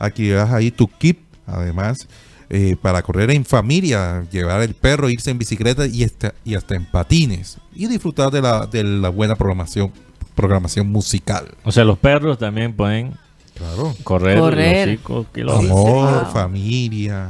adquirirás 0.00 0.52
ahí 0.52 0.72
tu 0.72 0.88
kit 0.88 1.20
además 1.46 2.08
eh, 2.50 2.76
para 2.82 3.02
correr 3.02 3.30
en 3.30 3.44
familia 3.44 4.26
llevar 4.32 4.62
el 4.62 4.74
perro 4.74 5.08
irse 5.08 5.30
en 5.30 5.38
bicicleta 5.38 5.86
y 5.86 6.02
hasta, 6.02 6.34
y 6.44 6.56
hasta 6.56 6.74
en 6.74 6.84
patines 6.84 7.58
y 7.74 7.86
disfrutar 7.86 8.32
de 8.32 8.42
la, 8.42 8.66
de 8.66 8.82
la 8.82 9.08
buena 9.08 9.36
programación 9.36 9.92
programación 10.34 10.88
musical 10.88 11.48
o 11.62 11.70
sea 11.70 11.84
los 11.84 11.98
perros 11.98 12.38
también 12.38 12.74
pueden 12.74 13.14
Claro. 13.58 13.94
Correr, 14.04 14.38
Correr. 14.38 14.98
Amor, 15.50 16.26
familia. 16.32 17.28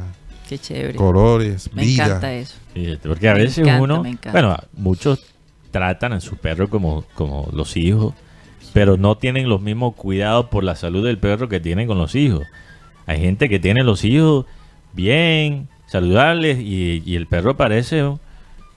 Qué 0.49 0.59
chévere. 0.59 0.95
Colores, 0.95 1.71
me 1.75 1.93
encanta 1.93 2.33
eso. 2.33 2.57
porque 3.03 3.29
a 3.29 3.35
veces 3.35 3.67
uno, 3.81 4.03
bueno, 4.33 4.57
muchos 4.75 5.25
tratan 5.71 6.13
a 6.13 6.21
su 6.21 6.37
perro 6.37 6.69
como, 6.69 7.05
como 7.15 7.49
los 7.53 7.77
hijos, 7.77 8.15
pero 8.73 8.97
no 8.97 9.17
tienen 9.17 9.49
los 9.49 9.61
mismos 9.61 9.95
cuidados 9.95 10.47
por 10.47 10.65
la 10.65 10.75
salud 10.75 11.05
del 11.05 11.19
perro 11.19 11.49
que 11.49 11.61
tienen 11.61 11.87
con 11.87 11.99
los 11.99 12.15
hijos. 12.15 12.47
Hay 13.07 13.21
gente 13.21 13.49
que 13.49 13.59
tiene 13.59 13.85
los 13.85 14.05
hijos 14.05 14.47
bien, 14.93 15.69
saludables, 15.87 16.59
y, 16.59 17.15
el 17.15 17.27
perro 17.27 17.57
parece 17.57 18.05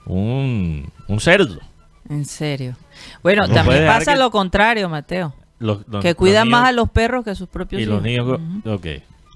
un, 0.06 0.92
un 1.08 1.20
cerdo. 1.20 1.58
En 2.08 2.24
serio. 2.24 2.76
Bueno, 3.22 3.48
también 3.48 3.86
pasa 3.86 4.16
lo 4.16 4.30
contrario, 4.30 4.88
Mateo 4.88 5.34
que 6.00 6.14
cuidan 6.14 6.48
más 6.48 6.68
a 6.68 6.72
los 6.72 6.90
perros 6.90 7.24
que 7.24 7.30
a 7.30 7.34
sus 7.34 7.48
propios 7.48 7.82
y 7.82 7.86
los 7.86 8.02
niños, 8.02 8.40
ok. 8.64 8.86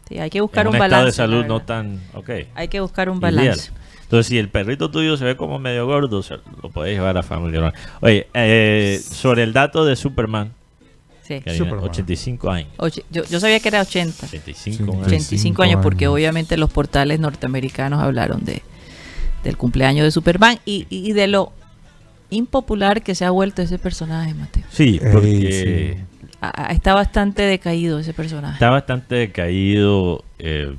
Sí, 0.08 0.18
hay 0.18 0.30
que 0.30 0.40
buscar 0.40 0.68
un, 0.68 0.78
balance. 0.78 1.06
de 1.06 1.12
salud 1.12 1.44
no 1.46 1.60
tan, 1.60 2.00
ok. 2.14 2.30
Hay 2.54 2.68
que 2.68 2.80
buscar 2.80 3.10
un 3.10 3.18
balance. 3.18 3.72
Entonces, 4.02 4.28
si 4.28 4.38
el 4.38 4.48
perrito 4.48 4.88
tuyo 4.88 5.16
se 5.16 5.24
ve 5.24 5.36
como 5.36 5.58
medio 5.58 5.84
gordo, 5.84 6.22
lo 6.62 6.70
puedes 6.70 6.94
llevar 6.94 7.18
a 7.18 7.24
familia. 7.24 7.74
Oye, 8.00 8.28
eh, 8.34 9.00
sobre 9.02 9.42
el 9.42 9.52
dato 9.52 9.84
de 9.84 9.96
Superman. 9.96 10.52
Sí. 11.22 11.42
85 11.44 12.50
años. 12.50 12.70
yo, 13.10 13.24
yo, 13.24 13.40
sabía 13.40 13.58
que 13.58 13.66
era 13.66 13.80
80. 13.80 14.26
85, 14.26 14.98
85 15.06 15.62
años, 15.64 15.80
porque 15.82 16.06
obviamente 16.06 16.56
los 16.56 16.70
portales 16.70 17.18
norteamericanos 17.18 18.00
hablaron 18.00 18.44
de 18.44 18.62
del 19.42 19.56
cumpleaños 19.56 20.04
de 20.04 20.10
Superman 20.10 20.58
y, 20.64 20.86
y 20.90 21.12
de 21.12 21.28
lo 21.28 21.52
impopular 22.30 23.02
que 23.02 23.14
se 23.14 23.24
ha 23.24 23.30
vuelto 23.30 23.62
ese 23.62 23.78
personaje, 23.78 24.34
Mateo. 24.34 24.64
Sí, 24.70 25.00
porque 25.12 25.98
está 26.70 26.94
bastante 26.94 27.42
decaído 27.42 27.98
ese 27.98 28.12
personaje. 28.12 28.54
Está 28.54 28.70
bastante 28.70 29.14
decaído. 29.14 30.24
Eh, 30.38 30.74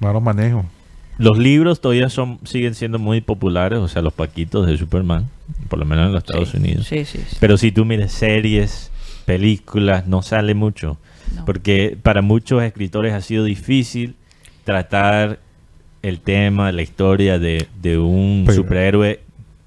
Malo 0.00 0.20
manejo. 0.20 0.64
Los 1.18 1.38
libros 1.38 1.80
todavía 1.80 2.10
son 2.10 2.38
siguen 2.44 2.74
siendo 2.74 2.98
muy 2.98 3.22
populares, 3.22 3.78
o 3.78 3.88
sea, 3.88 4.02
los 4.02 4.12
paquitos 4.12 4.66
de 4.66 4.76
Superman, 4.76 5.28
por 5.68 5.78
lo 5.78 5.86
menos 5.86 6.06
en 6.06 6.12
los 6.12 6.22
Estados 6.22 6.52
Unidos. 6.52 6.86
Sí, 6.86 7.06
sí, 7.06 7.20
Pero 7.40 7.56
si 7.56 7.72
tú 7.72 7.86
mires 7.86 8.12
series, 8.12 8.90
películas, 9.24 10.06
no 10.06 10.22
sale 10.22 10.54
mucho. 10.54 10.98
Porque 11.44 11.98
para 12.00 12.22
muchos 12.22 12.62
escritores 12.62 13.12
ha 13.12 13.20
sido 13.20 13.44
difícil 13.44 14.14
tratar 14.64 15.40
el 16.02 16.20
tema, 16.20 16.70
la 16.72 16.82
historia 16.82 17.38
de, 17.38 17.66
un 17.98 18.46
superhéroe 18.52 19.20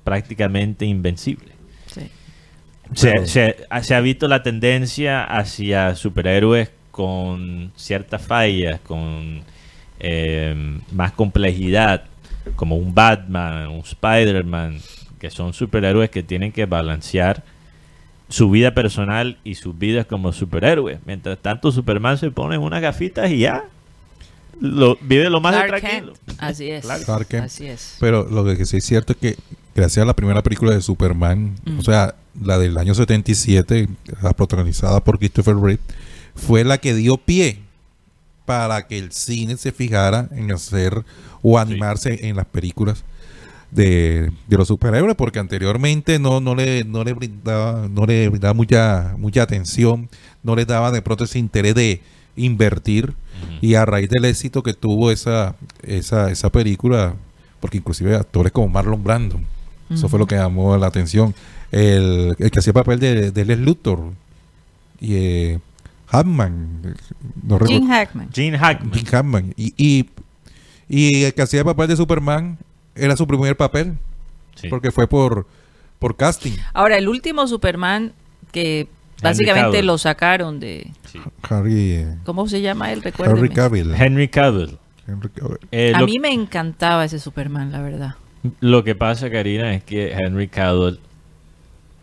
prácticamente 0.04 0.86
invencible. 0.86 1.59
Se, 2.94 3.68
ha 3.70 4.00
visto 4.02 4.28
la 4.28 4.44
tendencia 4.44 5.24
hacia 5.24 5.96
superhéroes 5.96 6.72
con 6.92 7.72
ciertas 7.76 8.22
fallas, 8.22 8.80
con 8.82 9.42
eh, 10.00 10.80
más 10.92 11.12
complejidad, 11.12 12.04
como 12.56 12.78
un 12.78 12.94
Batman, 12.94 13.68
un 13.68 13.80
Spider-Man, 13.80 14.80
que 15.20 15.30
son 15.30 15.54
superhéroes 15.54 16.10
que 16.10 16.24
tienen 16.24 16.52
que 16.52 16.66
balancear 16.66 17.44
su 18.30 18.50
vida 18.50 18.74
personal 18.74 19.38
y 19.44 19.56
sus 19.56 19.78
vidas 19.78 20.06
como 20.06 20.32
superhéroes. 20.32 21.00
Mientras 21.06 21.38
tanto, 21.40 21.72
Superman 21.72 22.18
se 22.18 22.32
pone 22.32 22.58
unas 22.58 22.82
gafitas 22.82 23.30
y 23.32 23.40
ya. 23.40 23.66
Lo, 24.62 24.98
vive 25.02 25.30
lo 25.30 25.40
más 25.40 25.56
tranquilo. 25.68 26.14
Así 26.38 26.70
es. 26.70 26.86
Así 27.40 27.68
es. 27.68 27.98
Pero 28.00 28.26
lo 28.30 28.44
que 28.46 28.66
sí 28.66 28.78
es 28.78 28.86
cierto 28.86 29.14
es 29.14 29.20
que 29.20 29.38
gracias 29.80 30.04
a 30.04 30.06
la 30.06 30.16
primera 30.16 30.44
película 30.44 30.74
de 30.74 30.82
Superman, 30.82 31.56
o 31.78 31.82
sea, 31.82 32.16
la 32.42 32.60
del 32.60 32.78
año 32.78 32.94
77, 32.94 33.88
la 34.22 34.34
protagonizada 34.34 35.04
por 35.04 35.18
Christopher 35.18 35.56
Reeve, 35.56 35.82
fue 36.36 36.64
la 36.64 36.78
que 36.78 36.94
dio 36.94 37.18
pie 37.18 37.60
para 38.46 38.88
que 38.88 38.98
el 38.98 39.12
cine 39.12 39.58
se 39.58 39.72
fijara 39.72 40.28
en 40.32 40.52
hacer 40.52 41.04
o 41.42 41.58
animarse 41.58 42.28
en 42.28 42.36
las 42.36 42.46
películas 42.46 43.04
de, 43.72 44.32
los 44.50 44.68
superhéroes, 44.68 45.16
porque 45.16 45.40
anteriormente 45.40 46.20
no, 46.20 46.42
no, 46.42 46.56
le, 46.56 46.84
no 46.84 47.04
le 47.04 47.14
brindaba, 47.14 47.88
no 47.88 48.06
le 48.06 48.28
brindaba 48.28 48.54
mucha, 48.54 49.16
mucha 49.18 49.44
atención, 49.44 50.10
no 50.44 50.56
le 50.56 50.66
daba 50.66 50.92
de 50.92 51.02
pronto 51.02 51.24
ese 51.24 51.40
interés 51.40 51.76
de 51.76 52.02
invertir 52.36 53.14
y 53.62 53.76
a 53.76 53.86
raíz 53.86 54.10
del 54.10 54.26
éxito 54.26 54.64
que 54.64 54.74
tuvo 54.74 55.12
esa, 55.12 55.56
esa, 55.84 56.32
esa 56.32 56.50
película, 56.50 57.14
porque 57.62 57.78
inclusive 57.78 58.16
actores 58.16 58.52
como 58.52 58.68
Marlon 58.68 59.04
Brando, 59.04 59.40
eso 59.90 60.10
fue 60.10 60.20
lo 60.20 60.28
que 60.28 60.36
llamó 60.36 60.78
la 60.78 60.88
atención. 60.88 61.34
El, 61.72 62.36
el 62.40 62.52
que 62.52 62.60
hacía 62.60 62.74
papel 62.74 63.00
de, 63.00 63.32
de 63.32 63.46
Les 63.46 63.60
Luthor 63.60 64.12
y 65.00 65.16
eh, 65.16 65.60
Hackman. 66.08 66.96
No 67.44 67.60
Gene 67.60 67.88
Hackman. 67.88 68.30
Gene 68.34 68.58
Hackman. 68.58 68.94
Gene 68.94 69.10
Hackman. 69.10 69.54
Y, 69.56 69.74
y, 69.78 70.10
y, 70.88 71.24
el 71.24 71.34
que 71.34 71.42
hacía 71.42 71.60
el 71.60 71.66
papel 71.66 71.88
de 71.88 71.96
Superman 71.96 72.58
era 72.96 73.16
su 73.16 73.28
primer 73.28 73.56
papel. 73.56 73.98
Porque 74.70 74.92
fue 74.92 75.08
por, 75.08 75.48
por 76.00 76.18
casting. 76.18 76.52
Ahora, 76.74 76.98
el 76.98 77.08
último 77.08 77.48
Superman 77.48 78.12
que 78.52 78.88
básicamente 79.22 79.84
lo 79.84 79.98
sacaron 79.98 80.60
de... 80.60 80.92
Harry, 81.44 81.92
eh, 81.92 82.18
¿Cómo 82.26 82.48
se 82.48 82.62
llama 82.62 82.92
él? 82.92 83.02
Henry 83.18 83.50
Cavill. 83.50 83.94
Henry 83.94 84.28
Cavill. 84.28 84.78
Eh, 85.72 85.94
a 85.96 86.02
mí 86.04 86.20
me 86.20 86.32
encantaba 86.34 87.06
ese 87.06 87.20
Superman, 87.20 87.72
la 87.72 87.82
verdad. 87.82 88.16
Lo 88.60 88.84
que 88.84 88.96
pasa, 88.96 89.30
Karina, 89.30 89.74
es 89.74 89.84
que 89.84 90.12
Henry 90.12 90.48
Cavill 90.48 91.00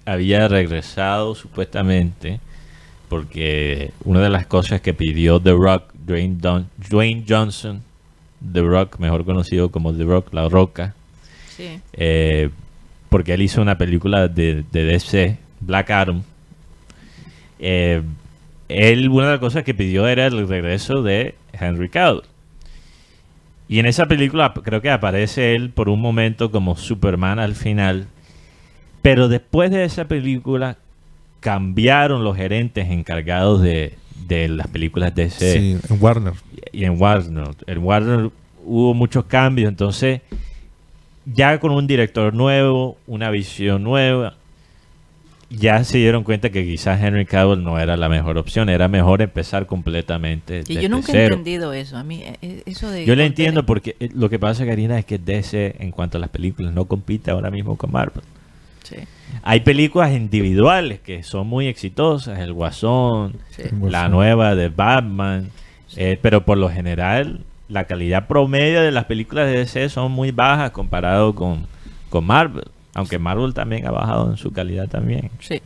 había 0.05 0.49
regresado 0.49 1.35
supuestamente 1.35 2.41
porque 3.09 3.93
una 4.05 4.21
de 4.21 4.31
las 4.31 4.47
cosas 4.47 4.81
que 4.81 4.95
pidió 4.95 5.41
The 5.41 5.53
Rock, 5.53 5.93
Dwayne, 5.95 7.25
Johnson, 7.29 7.83
The 8.53 8.61
Rock, 8.61 8.99
mejor 8.99 9.25
conocido 9.25 9.71
como 9.71 9.93
The 9.95 10.05
Rock, 10.05 10.35
La 10.35 10.49
Roca, 10.49 10.95
eh, 11.93 12.51
porque 13.09 13.35
él 13.35 13.43
hizo 13.43 13.63
una 13.63 13.79
película 13.79 14.29
de, 14.29 14.65
DC, 14.71 15.39
Black 15.61 15.91
Adam. 15.91 16.23
Eh, 17.59 18.03
él, 18.69 19.09
una 19.09 19.27
de 19.27 19.33
las 19.33 19.41
cosas 19.41 19.63
que 19.65 19.75
pidió 19.75 20.07
era 20.09 20.27
el 20.27 20.49
regreso 20.49 21.03
de 21.03 21.35
Henry 21.53 21.89
Cavill. 21.89 22.23
Y 23.69 23.79
en 23.79 23.87
esa 23.87 24.07
película 24.07 24.53
creo 24.53 24.81
que 24.81 24.91
aparece 24.91 25.55
él 25.55 25.71
por 25.71 25.89
un 25.89 26.01
momento 26.01 26.51
como 26.51 26.77
Superman 26.77 27.39
al 27.39 27.55
final. 27.55 28.07
Pero 29.03 29.29
después 29.29 29.71
de 29.71 29.85
esa 29.85 30.07
película 30.07 30.79
cambiaron 31.41 32.25
los 32.25 32.37
gerentes 32.37 32.91
encargados 32.91 33.63
de, 33.63 33.97
las 34.29 34.69
películas 34.69 35.15
de 35.15 35.31
Sí, 35.31 35.79
en 35.89 36.03
Warner. 36.03 36.35
Y 36.73 36.85
en 36.85 37.01
Warner. 37.01 37.51
En 37.67 37.79
Warner 37.79 38.31
hubo 38.65 38.95
muchos 38.95 39.25
cambios, 39.27 39.69
entonces 39.69 40.23
ya 41.25 41.59
con 41.59 41.73
un 41.73 41.87
director 41.87 42.35
nuevo, 42.35 42.97
una 43.07 43.31
visión 43.31 43.83
nueva, 43.83 44.35
ya 45.51 45.85
se 45.85 45.99
dieron 45.99 46.25
cuenta 46.25 46.51
que 46.51 46.65
quizás 46.65 47.01
Henry 47.01 47.25
Cavill 47.25 47.63
no 47.63 47.79
era 47.79 47.97
la 47.97 48.09
mejor 48.09 48.39
opción, 48.39 48.69
era 48.69 48.89
mejor 48.89 49.23
empezar 49.23 49.67
completamente. 49.67 50.65
Y 50.67 50.81
yo 50.81 50.89
nunca 50.89 51.13
he 51.13 51.25
entendido 51.25 51.73
eso. 51.73 51.97
A 51.97 52.03
mí, 52.03 52.23
eh, 52.23 52.37
eh, 52.43 52.63
eso 52.67 52.91
de 52.91 53.05
yo 53.05 53.15
le 53.15 53.27
entiendo 53.27 53.65
porque 53.65 53.97
eh, 54.01 54.11
lo 54.13 54.29
que 54.29 54.39
pasa, 54.39 54.67
Karina, 54.67 54.99
es 54.99 55.05
que 55.05 55.19
DC, 55.19 55.77
en 55.79 55.93
cuanto 55.93 56.19
a 56.19 56.21
las 56.21 56.31
películas, 56.31 56.73
no 56.73 56.87
compite 56.87 57.31
ahora 57.31 57.51
mismo 57.51 57.77
con 57.77 57.93
Marvel. 57.93 58.25
Sí. 58.83 58.97
Hay 59.43 59.61
películas 59.61 60.13
individuales 60.13 61.01
que 61.01 61.23
son 61.23 61.47
muy 61.47 61.67
exitosas, 61.67 62.39
El 62.39 62.53
Guasón, 62.53 63.37
la 63.83 64.09
nueva 64.09 64.55
de 64.55 64.69
Batman, 64.69 65.51
eh, 65.97 66.19
pero 66.21 66.45
por 66.45 66.59
lo 66.59 66.69
general 66.69 67.41
la 67.69 67.85
calidad 67.85 68.29
promedio 68.29 68.83
de 68.83 68.93
las 68.93 69.07
películas 69.07 69.47
de 69.47 69.59
DC 69.59 69.89
son 69.89 70.13
muy 70.13 70.31
bajas 70.31 70.71
comparado 70.71 71.35
con, 71.35 71.67
con 72.11 72.25
Marvel. 72.25 72.65
Aunque 72.97 73.19
Marvel 73.19 73.53
también 73.53 73.87
ha 73.87 73.91
bajado 73.91 74.31
en 74.31 74.39
su 74.39 74.53
calidad 74.53 74.89
también. 74.89 75.31
Sí. 75.39 75.61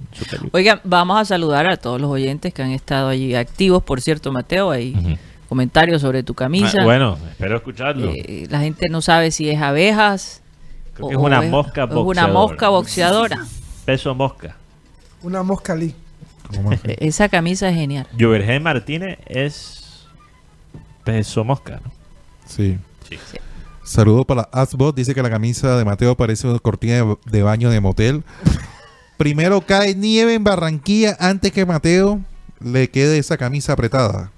Oigan, 0.50 0.80
vamos 0.82 1.16
a 1.16 1.24
saludar 1.24 1.70
a 1.70 1.76
todos 1.76 2.00
los 2.00 2.10
oyentes 2.10 2.52
que 2.52 2.60
han 2.60 2.72
estado 2.72 3.06
allí 3.08 3.36
activos. 3.36 3.84
Por 3.84 4.00
cierto, 4.00 4.32
Mateo, 4.32 4.72
hay 4.72 5.16
comentarios 5.48 6.02
sobre 6.02 6.24
tu 6.24 6.34
camisa. 6.34 6.78
Ah, 6.80 6.84
bueno, 6.84 7.16
espero 7.30 7.54
escucharlo. 7.58 8.10
Eh, 8.10 8.48
la 8.50 8.58
gente 8.58 8.88
no 8.88 9.00
sabe 9.00 9.30
si 9.30 9.48
es 9.48 9.62
abejas. 9.62 10.42
o, 10.98 11.08
es 11.08 11.16
una 11.16 11.40
mosca 11.42 11.86
boxeadora. 11.86 12.24
una 12.24 12.26
mosca 12.32 12.68
boxeadora. 12.68 13.46
Peso 13.84 14.12
mosca. 14.12 14.56
Una 15.22 15.44
mosca 15.44 15.76
Lee. 15.76 15.94
Esa 16.98 17.28
camisa 17.28 17.68
es 17.68 17.76
genial. 17.76 18.08
Juvergen 18.18 18.60
Martínez 18.64 19.20
es 19.26 20.04
peso 21.04 21.44
mosca, 21.44 21.80
Sí. 22.46 22.76
sí. 23.08 23.16
Saludo 23.82 24.24
para 24.24 24.42
Asbot. 24.52 24.94
Dice 24.94 25.14
que 25.14 25.22
la 25.22 25.30
camisa 25.30 25.76
de 25.76 25.84
Mateo 25.84 26.16
parece 26.16 26.46
una 26.46 26.58
cortina 26.58 27.16
de, 27.24 27.42
baño 27.42 27.70
de 27.70 27.80
motel. 27.80 28.24
Primero 29.16 29.60
cae 29.60 29.94
nieve 29.94 30.34
en 30.34 30.44
Barranquilla 30.44 31.16
antes 31.18 31.52
que 31.52 31.66
Mateo 31.66 32.20
le 32.60 32.90
quede 32.90 33.18
esa 33.18 33.36
camisa 33.36 33.72
apretada. 33.72 34.32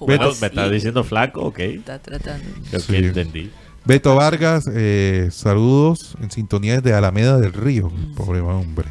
bueno, 0.00 0.30
¿Me 0.40 0.46
estás 0.46 0.70
diciendo 0.70 1.04
flaco? 1.04 1.42
Ok. 1.42 1.58
Está 1.58 1.98
tratando. 1.98 2.44
Creo 2.70 2.86
que 2.86 2.98
entendí. 2.98 3.50
Beto 3.84 4.14
Vargas, 4.14 4.70
eh, 4.72 5.28
saludos 5.32 6.14
en 6.22 6.30
sintonía 6.30 6.80
de 6.80 6.94
Alameda 6.94 7.38
del 7.38 7.52
Río. 7.52 7.90
Pobre 8.16 8.40
hombre. 8.40 8.88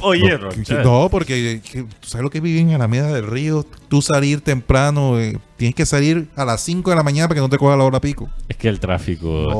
Oye, 0.00 0.38
no, 0.82 1.08
porque 1.10 1.60
tú 2.00 2.08
sabes 2.08 2.22
lo 2.22 2.30
que 2.30 2.40
vive 2.40 2.60
en 2.60 2.72
Alameda 2.72 3.08
del 3.08 3.26
Río. 3.26 3.66
Tú 3.88 4.00
salir 4.00 4.40
temprano, 4.40 5.20
eh, 5.20 5.38
tienes 5.56 5.74
que 5.74 5.84
salir 5.84 6.28
a 6.34 6.46
las 6.46 6.62
5 6.62 6.90
de 6.90 6.96
la 6.96 7.02
mañana 7.02 7.28
para 7.28 7.36
que 7.36 7.40
no 7.42 7.50
te 7.50 7.58
coja 7.58 7.76
la 7.76 7.84
hora 7.84 8.00
pico. 8.00 8.30
Es 8.48 8.56
que 8.56 8.68
el 8.68 8.80
tráfico 8.80 9.50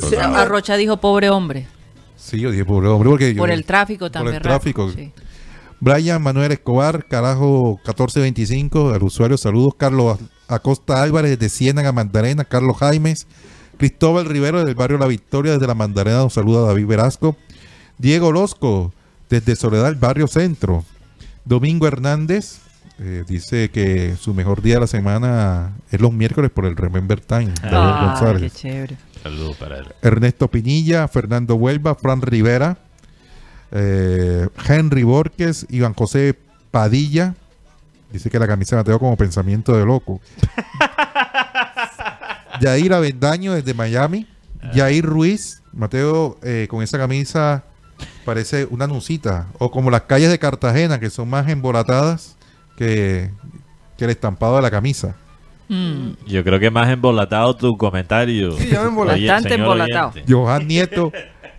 está 0.00 0.40
Arrocha 0.40 0.76
dijo 0.76 0.98
pobre 0.98 1.28
hombre. 1.30 1.66
Sí, 2.16 2.38
yo 2.38 2.52
dije 2.52 2.64
pobre 2.64 2.88
hombre 2.88 3.10
porque 3.10 3.34
por 3.34 3.50
el 3.50 3.64
tráfico 3.64 4.08
también. 4.08 4.34
Por 4.34 4.36
el 4.36 4.42
tráfico. 4.42 4.92
Brian 5.80 6.22
Manuel 6.22 6.52
Escobar, 6.52 7.06
carajo 7.06 7.80
1425, 7.84 8.94
al 8.94 9.02
usuario, 9.02 9.36
saludos. 9.36 9.74
Carlos 9.76 10.18
Acosta 10.46 11.02
Álvarez 11.02 11.38
de 11.38 11.48
Ciénaga 11.48 11.92
Magdalena, 11.92 12.44
Carlos 12.44 12.76
Jaimes. 12.78 13.26
Cristóbal 13.76 14.26
Rivero 14.26 14.64
del 14.64 14.74
barrio 14.74 14.98
La 14.98 15.06
Victoria 15.06 15.52
desde 15.52 15.66
La 15.66 15.74
Mandarena 15.74 16.18
nos 16.18 16.34
saluda 16.34 16.66
David 16.66 16.86
Velasco. 16.86 17.36
Diego 17.98 18.32
Losco 18.32 18.92
desde 19.28 19.56
Soledad, 19.56 19.96
barrio 19.98 20.26
Centro. 20.26 20.84
Domingo 21.44 21.86
Hernández 21.86 22.60
eh, 22.98 23.24
dice 23.26 23.70
que 23.70 24.16
su 24.16 24.34
mejor 24.34 24.62
día 24.62 24.74
de 24.74 24.80
la 24.80 24.86
semana 24.86 25.72
es 25.90 26.00
los 26.00 26.12
miércoles 26.12 26.50
por 26.50 26.64
el 26.64 26.76
Remember 26.76 27.20
Time. 27.20 27.52
Ah, 27.62 28.36
qué 28.38 28.50
chévere. 28.50 28.96
Saludos 29.22 29.56
para 29.56 29.78
él. 29.78 29.86
Ernesto 30.02 30.48
Pinilla, 30.48 31.08
Fernando 31.08 31.56
Huelva, 31.56 31.94
Fran 31.94 32.22
Rivera, 32.22 32.78
eh, 33.72 34.48
Henry 34.68 35.02
Borges, 35.02 35.66
Iván 35.70 35.94
José 35.94 36.38
Padilla. 36.70 37.34
Dice 38.12 38.30
que 38.30 38.38
la 38.38 38.46
camisa 38.46 38.76
Mateo 38.76 38.98
como 39.00 39.16
pensamiento 39.16 39.76
de 39.76 39.84
loco. 39.84 40.20
Yair 42.60 42.92
Avendaño 42.92 43.54
desde 43.54 43.74
Miami. 43.74 44.26
Yair 44.72 45.04
Ruiz, 45.04 45.62
Mateo, 45.72 46.38
eh, 46.42 46.66
con 46.70 46.82
esa 46.82 46.96
camisa 46.96 47.64
parece 48.24 48.66
una 48.70 48.86
nucita. 48.86 49.48
O 49.58 49.70
como 49.70 49.90
las 49.90 50.02
calles 50.02 50.30
de 50.30 50.38
Cartagena, 50.38 50.98
que 50.98 51.10
son 51.10 51.28
más 51.28 51.48
embolatadas 51.48 52.36
que, 52.76 53.30
el 53.98 54.10
estampado 54.10 54.56
de 54.56 54.62
la 54.62 54.70
camisa. 54.70 55.16
Mm. 55.68 56.10
Yo 56.26 56.44
creo 56.44 56.60
que 56.60 56.70
más 56.70 56.90
embolatado 56.90 57.56
tu 57.56 57.76
comentario. 57.76 58.52
Sí, 58.52 58.70
Bastante 58.70 59.54
embolatado. 59.54 60.12
Johan 60.28 60.66
Nieto, 60.66 61.10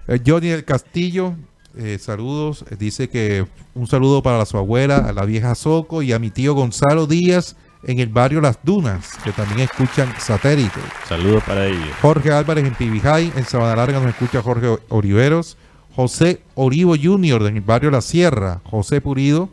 eh, 0.07 0.19
Johnny 0.25 0.49
del 0.49 0.63
Castillo, 0.63 1.35
eh, 1.75 1.97
saludos. 1.99 2.65
Dice 2.77 3.09
que 3.09 3.47
un 3.73 3.87
saludo 3.87 4.21
para 4.21 4.45
su 4.45 4.57
abuela, 4.57 4.97
a 4.97 5.13
la 5.13 5.25
vieja 5.25 5.55
Soco 5.55 6.03
y 6.03 6.13
a 6.13 6.19
mi 6.19 6.29
tío 6.29 6.53
Gonzalo 6.53 7.07
Díaz 7.07 7.55
en 7.87 7.99
el 7.99 8.09
barrio 8.09 8.41
Las 8.41 8.57
Dunas, 8.63 9.17
que 9.23 9.31
también 9.31 9.61
escuchan 9.61 10.13
satélite. 10.19 10.79
Saludos 11.07 11.43
para 11.43 11.67
ellos. 11.67 11.89
Jorge 12.01 12.31
Álvarez 12.31 12.65
en 12.65 12.73
Pibijay, 12.73 13.31
en 13.35 13.45
Sabana 13.45 13.75
Larga 13.75 13.99
nos 13.99 14.09
escucha 14.09 14.41
Jorge 14.41 14.77
Oriveros. 14.89 15.57
José 15.95 16.41
Orivo 16.55 16.95
Jr. 17.01 17.43
en 17.47 17.57
el 17.57 17.61
barrio 17.61 17.91
La 17.91 18.01
Sierra. 18.01 18.59
José 18.65 19.01
Purido. 19.01 19.49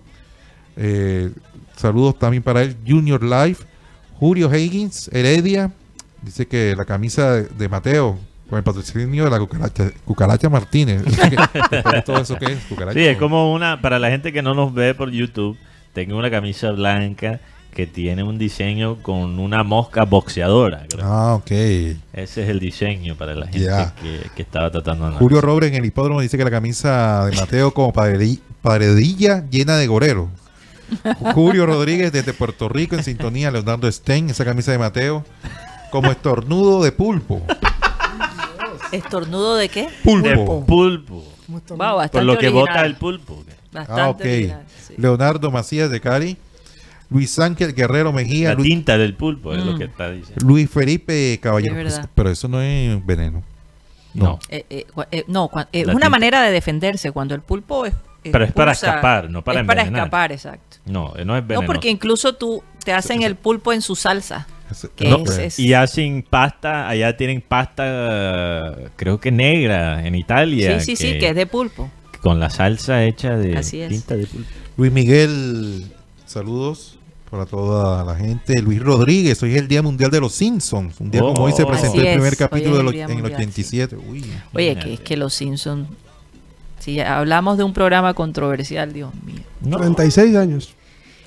Eh, 0.76 1.30
saludos 1.76 2.18
también 2.18 2.42
para 2.42 2.62
él. 2.62 2.76
Junior 2.86 3.22
Life. 3.22 3.64
Julio 4.14 4.52
Higgins, 4.52 5.08
Heredia. 5.12 5.72
Dice 6.22 6.46
que 6.46 6.74
la 6.76 6.84
camisa 6.84 7.34
de, 7.34 7.68
Mateo 7.68 8.18
con 8.48 8.58
el 8.58 8.64
patrocinio 8.64 9.24
de 9.24 9.30
la 9.30 9.38
cucaracha, 9.38 9.90
cucaracha 10.04 10.48
Martínez. 10.48 11.02
¿Todo 12.06 12.20
eso 12.20 12.36
qué 12.38 12.52
es? 12.52 12.58
Sí, 12.92 13.06
es 13.06 13.18
como 13.18 13.52
una, 13.52 13.80
para 13.80 13.98
la 13.98 14.10
gente 14.10 14.32
que 14.32 14.42
no 14.42 14.54
nos 14.54 14.72
ve 14.74 14.94
por 14.94 15.10
YouTube, 15.10 15.56
tengo 15.92 16.16
una 16.16 16.30
camisa 16.30 16.70
blanca 16.70 17.40
que 17.74 17.86
tiene 17.86 18.22
un 18.22 18.38
diseño 18.38 18.96
con 19.02 19.38
una 19.38 19.62
mosca 19.62 20.04
boxeadora. 20.04 20.86
Ah, 21.00 21.34
ok. 21.34 21.50
Ese 21.50 21.96
es 22.12 22.36
el 22.36 22.60
diseño 22.60 23.16
para 23.16 23.34
la 23.34 23.46
gente 23.46 23.92
que, 24.34 24.42
estaba 24.42 24.70
tratando 24.70 25.10
de 25.10 25.16
Julio 25.16 25.40
Robre 25.40 25.68
en 25.68 25.74
el 25.74 25.84
hipódromo 25.84 26.20
dice 26.20 26.36
que 26.36 26.44
la 26.44 26.50
camisa 26.50 27.26
de 27.26 27.36
Mateo 27.36 27.72
como 27.72 27.92
padredilla 27.92 29.44
llena 29.50 29.76
de 29.76 29.86
gorero. 29.86 30.28
Julio 31.34 31.64
Rodríguez 31.64 32.12
desde 32.12 32.34
Puerto 32.34 32.68
Rico 32.68 32.94
en 32.94 33.02
sintonía, 33.02 33.50
Leonardo 33.50 33.90
Stein, 33.90 34.28
esa 34.28 34.44
camisa 34.44 34.72
de 34.72 34.78
Mateo, 34.78 35.24
como 35.90 36.10
estornudo 36.10 36.82
de 36.82 36.92
pulpo. 36.92 37.40
¿Estornudo 38.92 39.56
de 39.56 39.70
qué? 39.70 39.88
Pulpo. 40.04 40.66
pulpo. 40.66 41.24
Por 41.76 42.22
lo 42.22 42.36
que 42.36 42.50
bota 42.50 42.84
el 42.84 42.96
pulpo. 42.96 43.42
Bastante 43.72 44.52
ah, 44.52 44.60
ok. 44.90 44.98
Leonardo 44.98 45.50
Macías 45.50 45.90
de 45.90 46.00
Cari. 46.00 46.36
Luis 47.12 47.38
Ángel 47.38 47.74
Guerrero 47.74 48.12
Mejía. 48.12 48.50
La 48.50 48.56
tinta 48.56 48.96
del 48.98 49.14
pulpo 49.14 49.54
es 49.54 49.64
lo 49.64 49.72
mm. 49.72 49.78
que 49.78 49.84
está 49.84 50.10
diciendo. 50.10 50.46
Luis 50.46 50.70
Felipe 50.70 51.38
Caballero. 51.42 51.76
pero 52.14 52.30
eso 52.30 52.48
no 52.48 52.60
es 52.60 53.04
veneno. 53.04 53.42
No. 54.14 54.38
Eh, 54.48 54.64
eh, 54.68 54.86
eh, 55.10 55.24
no, 55.26 55.50
es 55.72 55.86
una 55.86 56.08
manera 56.08 56.42
de 56.42 56.50
defenderse 56.50 57.12
cuando 57.12 57.34
el 57.34 57.40
pulpo 57.40 57.86
es. 57.86 57.94
Pero 58.22 58.44
es 58.44 58.52
para 58.52 58.72
escapar, 58.72 59.28
no 59.28 59.42
para 59.42 59.60
Es 59.60 59.66
para 59.66 59.82
escapar, 59.82 60.30
exacto. 60.30 60.76
No, 60.86 61.12
no 61.24 61.36
es 61.36 61.46
veneno. 61.46 61.62
No, 61.62 61.66
porque 61.66 61.90
incluso 61.90 62.34
tú 62.34 62.62
te 62.84 62.92
hacen 62.92 63.22
el 63.22 63.34
pulpo 63.34 63.72
en 63.72 63.82
su 63.82 63.96
salsa. 63.96 64.46
Y 65.58 65.72
hacen 65.74 66.24
pasta, 66.28 66.88
allá 66.88 67.16
tienen 67.16 67.42
pasta, 67.42 68.74
creo 68.96 69.18
que 69.20 69.30
negra 69.32 70.06
en 70.06 70.14
Italia. 70.14 70.80
Sí, 70.80 70.96
sí, 70.96 71.12
sí, 71.12 71.18
que 71.18 71.30
es 71.30 71.34
de 71.34 71.46
pulpo. 71.46 71.90
Con 72.20 72.38
la 72.38 72.48
salsa 72.48 73.04
hecha 73.04 73.36
de 73.36 73.60
tinta 73.88 74.16
de 74.16 74.26
pulpo. 74.26 74.48
Luis 74.76 74.92
Miguel, 74.92 75.92
saludos 76.24 76.98
para 77.32 77.46
toda 77.46 78.04
la 78.04 78.14
gente. 78.14 78.60
Luis 78.60 78.78
Rodríguez, 78.82 79.42
hoy 79.42 79.52
es 79.52 79.56
el 79.56 79.66
Día 79.66 79.80
Mundial 79.80 80.10
de 80.10 80.20
los 80.20 80.34
Simpsons. 80.34 81.00
Un 81.00 81.10
día 81.10 81.22
como 81.22 81.44
hoy 81.44 81.52
se 81.52 81.62
oh. 81.62 81.66
presentó 81.66 81.98
el 82.02 82.12
primer 82.12 82.36
capítulo 82.36 82.92
de 82.92 83.00
en 83.00 83.10
el 83.10 83.24
87. 83.24 83.96
Oye, 84.52 84.76
que 84.76 84.92
es 84.92 85.00
que 85.00 85.16
los 85.16 85.32
Simpsons, 85.32 85.88
si 86.78 87.00
hablamos 87.00 87.56
de 87.56 87.64
un 87.64 87.72
programa 87.72 88.12
controversial, 88.12 88.92
Dios 88.92 89.14
mío. 89.24 89.78
36 89.78 90.36
años. 90.36 90.74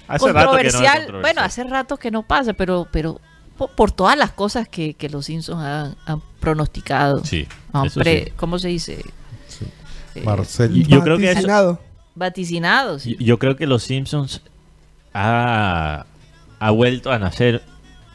Hace 0.08 0.32
controversial, 0.32 1.12
bueno, 1.22 1.41
hace 1.41 1.64
rato 1.64 1.97
que 1.97 2.12
no 2.12 2.22
pasa, 2.22 2.53
pero, 2.53 2.88
pero 2.91 3.20
por, 3.76 3.91
todas 3.91 4.16
las 4.16 4.30
cosas 4.30 4.68
que, 4.68 4.95
los 5.12 5.26
Simpsons 5.26 5.95
han, 6.06 6.22
pronosticado. 6.39 7.26
Sí. 7.26 7.47
¿Cómo 8.36 8.60
se 8.60 8.68
dice? 8.68 9.03
Eh, 10.14 10.22
Marcel. 10.24 10.86
Yo 10.86 11.01
creo 11.01 11.18
que 11.18 11.34
vaticinados. 12.14 13.06
Yo, 13.06 13.39
creo 13.39 13.56
que 13.56 13.66
los 13.66 13.82
Simpsons 13.82 14.43
ha, 15.16 16.05
ha 16.59 16.72
vuelto 16.72 17.11
a 17.11 17.18
nacer, 17.18 17.63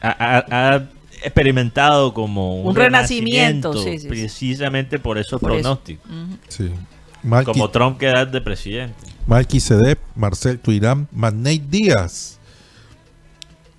ha, 0.01 0.83
experimentado 1.23 2.13
como 2.13 2.61
un, 2.61 2.75
renacimiento, 2.75 3.73
precisamente 4.07 4.99
por 4.99 5.17
esos 5.17 5.41
pronósticos. 5.41 6.09
como 7.43 7.69
Trump 7.71 7.97
queda 7.97 8.25
de 8.25 8.39
presidente. 8.39 9.07
Malky 9.25 9.59
Sedep, 9.59 9.99
Marcel 10.15 10.59
Tuirán, 10.59 11.07
Magnate 11.11 11.63
Díaz, 11.69 12.39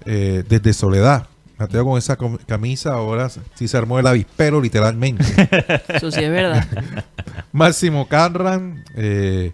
eh, 0.04 0.44
desde 0.48 0.72
Soledad. 0.72 1.28
Mateo 1.58 1.84
con 1.84 1.96
esa 1.96 2.18
camisa 2.46 2.94
ahora 2.94 3.28
sí 3.28 3.68
se 3.68 3.76
armó 3.76 4.00
el 4.00 4.06
avispero 4.08 4.60
literalmente. 4.60 5.24
Eso 5.88 6.10
sí 6.10 6.24
es 6.24 6.30
verdad. 6.30 6.66
Máximo 7.52 8.08
Carran 8.08 8.84
eh, 8.96 9.52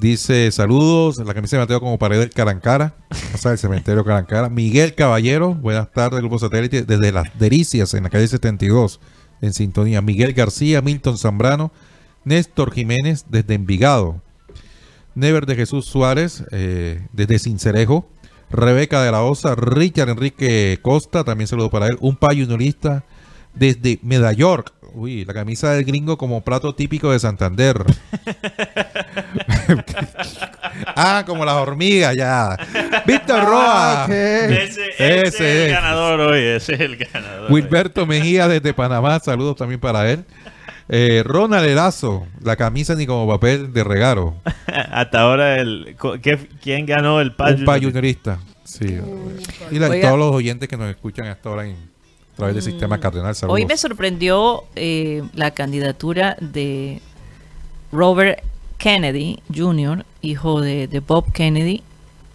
dice 0.00 0.50
saludos, 0.50 1.18
la 1.18 1.34
camisa 1.34 1.56
de 1.56 1.62
Mateo 1.62 1.80
como 1.80 1.98
pared 1.98 2.18
del 2.18 2.30
Carancara, 2.30 2.94
o 3.34 3.38
sea, 3.38 3.52
el 3.52 3.58
cementerio 3.58 4.04
Carancara. 4.04 4.48
Miguel 4.48 4.94
Caballero, 4.94 5.54
buenas 5.54 5.92
tardes, 5.92 6.20
Grupo 6.20 6.38
Satélite, 6.38 6.82
desde 6.82 7.12
Las 7.12 7.38
Delicias, 7.38 7.92
en 7.94 8.04
la 8.04 8.10
calle 8.10 8.28
72, 8.28 9.00
en 9.42 9.52
sintonía. 9.52 10.00
Miguel 10.00 10.32
García, 10.32 10.80
Milton 10.80 11.18
Zambrano, 11.18 11.70
Néstor 12.24 12.72
Jiménez, 12.72 13.26
desde 13.28 13.54
Envigado. 13.54 14.22
Never 15.14 15.44
de 15.44 15.56
Jesús 15.56 15.84
Suárez, 15.84 16.44
eh, 16.50 17.06
desde 17.12 17.38
Cincerejo. 17.38 18.08
Rebeca 18.50 19.02
de 19.02 19.10
la 19.10 19.22
Osa, 19.22 19.54
Richard 19.54 20.10
Enrique 20.10 20.78
Costa, 20.82 21.24
también 21.24 21.48
saludo 21.48 21.70
para 21.70 21.86
él, 21.86 21.96
un 22.00 22.16
payunolista 22.16 23.04
desde 23.54 23.98
Medayork. 24.02 24.72
Uy, 24.94 25.24
la 25.24 25.32
camisa 25.32 25.72
del 25.72 25.84
gringo 25.84 26.18
como 26.18 26.42
plato 26.42 26.74
típico 26.74 27.10
de 27.10 27.18
Santander. 27.18 27.82
ah, 30.96 31.24
como 31.26 31.44
las 31.44 31.54
hormigas 31.54 32.16
ya. 32.16 32.56
Víctor 33.06 33.44
Roa. 33.44 34.06
Ese, 34.08 34.90
es 34.98 35.40
el 35.40 35.70
ganador 35.70 36.20
hoy, 36.20 36.40
ese 36.40 36.74
es 36.74 36.80
el 36.80 36.96
ganador. 36.96 37.52
Wilberto 37.52 38.06
Mejía 38.06 38.48
desde 38.48 38.74
Panamá, 38.74 39.18
saludos 39.20 39.56
también 39.56 39.80
para 39.80 40.10
él. 40.10 40.24
Eh, 40.88 41.22
Ronald 41.24 41.68
Erazo, 41.68 42.26
la 42.42 42.56
camisa 42.56 42.94
ni 42.94 43.06
como 43.06 43.26
papel 43.26 43.72
de 43.72 43.84
regalo. 43.84 44.34
Hasta 44.66 45.20
ahora, 45.20 45.58
el, 45.58 45.96
¿quién 46.60 46.86
ganó 46.86 47.20
el 47.20 47.34
payo? 47.34 47.58
Un 47.58 47.64
payunerista, 47.64 48.40
sí. 48.64 48.98
y 49.70 49.78
todos 49.78 50.18
los 50.18 50.34
oyentes 50.34 50.68
que 50.68 50.76
nos 50.76 50.90
escuchan 50.90 51.26
hasta 51.26 51.48
ahora 51.48 51.66
en, 51.66 51.76
a 52.32 52.36
través 52.36 52.54
del 52.54 52.64
sistema 52.64 52.96
mm, 52.96 53.00
cardenal. 53.00 53.34
Hoy 53.48 53.66
me 53.66 53.76
sorprendió 53.76 54.64
eh, 54.74 55.22
la 55.34 55.52
candidatura 55.52 56.36
de 56.40 57.00
Robert 57.92 58.42
Kennedy 58.82 59.38
Jr., 59.54 60.04
hijo 60.22 60.60
de, 60.60 61.02
Bob 61.06 61.30
Kennedy, 61.32 61.84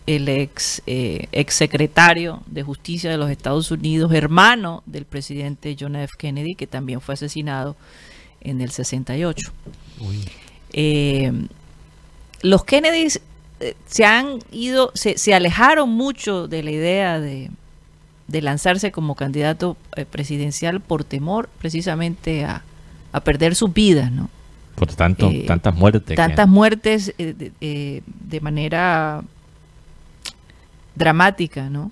el 0.06 0.30
ex, 0.30 0.82
eh, 0.88 1.28
ex 1.34 1.54
secretario 1.54 2.42
de 2.46 2.64
Justicia 2.64 3.12
de 3.12 3.18
los 3.18 3.30
Estados 3.30 3.70
Unidos, 3.70 4.14
hermano 4.14 4.82
del 4.86 5.04
presidente 5.04 5.76
John 5.78 5.98
F. 5.98 6.16
Kennedy, 6.18 6.56
que 6.56 6.66
también 6.66 7.02
fue 7.02 7.16
asesinado 7.16 7.76
en 8.40 8.62
el 8.62 8.72
68. 8.72 9.52
Eh, 10.72 11.34
los 12.44 12.64
Kennedys 12.64 13.20
eh, 13.60 13.76
se 13.86 14.06
han 14.06 14.40
ido, 14.50 14.94
se, 14.94 15.34
alejaron 15.34 15.90
mucho 15.90 16.48
de 16.48 16.64
la 16.64 16.72
idea 16.72 17.20
de, 17.20 17.52
lanzarse 18.30 18.94
como 18.94 19.16
candidato 19.16 19.76
presidencial 20.12 20.80
por 20.80 21.04
temor 21.04 21.50
precisamente 21.60 22.46
a, 22.46 22.64
perder 23.26 23.54
sus 23.54 23.74
vidas, 23.74 24.14
¿no? 24.14 24.30
Por 24.78 24.94
tanto, 24.94 25.32
tantas 25.48 25.74
muertes. 25.74 26.16
Tantas 26.16 26.48
muertes 26.48 27.12
de, 27.18 28.42
manera 28.42 29.24
dramática, 30.94 31.68
¿no? 31.68 31.92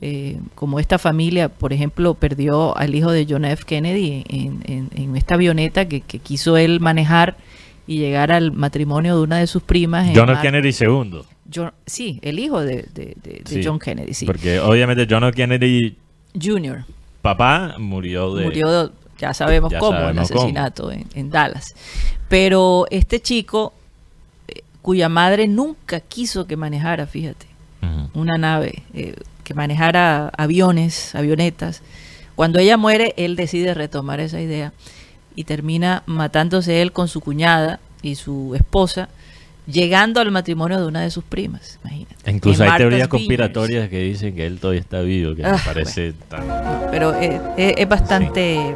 Eh, 0.00 0.38
como 0.54 0.80
esta 0.80 0.98
familia, 0.98 1.50
por 1.50 1.74
ejemplo, 1.74 2.14
perdió 2.14 2.74
al 2.78 2.94
hijo 2.94 3.12
de 3.12 3.26
John 3.28 3.44
F. 3.44 3.64
Kennedy 3.66 4.24
en, 4.28 5.14
esta 5.14 5.34
avioneta 5.34 5.88
que, 5.88 6.00
quiso 6.00 6.56
él 6.56 6.80
manejar 6.80 7.36
y 7.86 7.98
llegar 7.98 8.32
al 8.32 8.50
matrimonio 8.50 9.16
de 9.16 9.22
una 9.22 9.36
de 9.36 9.46
sus 9.46 9.62
primas. 9.62 10.10
John 10.14 10.30
F. 10.30 10.40
Kennedy 10.40 10.70
II. 10.80 11.20
sí, 11.84 12.18
el 12.22 12.38
hijo 12.38 12.62
de, 12.62 12.86
John 13.62 13.78
Kennedy, 13.78 14.14
sí. 14.14 14.24
Porque 14.24 14.58
obviamente 14.58 15.06
John 15.08 15.24
F. 15.24 15.36
Kennedy 15.36 15.98
Jr. 16.34 16.86
Papá 17.20 17.74
murió 17.78 18.34
de... 18.34 18.44
Murió, 18.44 18.92
ya 19.18 19.34
sabemos 19.34 19.72
cómo, 19.78 20.08
el 20.08 20.18
asesinato 20.18 20.90
En, 20.90 21.30
Dallas. 21.30 21.74
Pero 22.28 22.86
este 22.90 23.20
chico, 23.20 23.72
eh, 24.48 24.62
cuya 24.82 25.08
madre 25.08 25.48
nunca 25.48 26.00
quiso 26.00 26.46
que 26.46 26.56
manejara, 26.56 27.06
fíjate, 27.06 27.46
una 28.14 28.36
nave. 28.36 28.82
Eh, 28.94 29.14
que 29.46 29.54
manejara 29.54 30.32
aviones, 30.36 31.14
avionetas. 31.14 31.82
Cuando 32.34 32.58
ella 32.58 32.76
muere, 32.76 33.14
él 33.16 33.36
decide 33.36 33.74
retomar 33.74 34.18
esa 34.18 34.40
idea 34.40 34.72
y 35.36 35.44
termina 35.44 36.02
matándose 36.06 36.82
él 36.82 36.90
con 36.90 37.06
su 37.06 37.20
cuñada 37.20 37.78
y 38.02 38.16
su 38.16 38.56
esposa, 38.56 39.08
llegando 39.68 40.20
al 40.20 40.32
matrimonio 40.32 40.80
de 40.80 40.86
una 40.86 41.02
de 41.02 41.12
sus 41.12 41.22
primas. 41.22 41.78
Imagínate. 41.84 42.30
Incluso 42.32 42.64
hay 42.64 42.76
teorías 42.76 43.06
conspiratorias 43.06 43.88
que 43.88 44.00
dicen 44.00 44.34
que 44.34 44.46
él 44.46 44.58
todavía 44.58 44.80
está 44.80 45.00
vivo, 45.00 45.36
que 45.36 45.42
me 45.42 45.48
ah, 45.48 45.62
parece 45.64 46.12
tan... 46.28 46.42
Pero 46.90 47.14
eh, 47.14 47.40
es, 47.56 47.88
bastante 47.88 48.74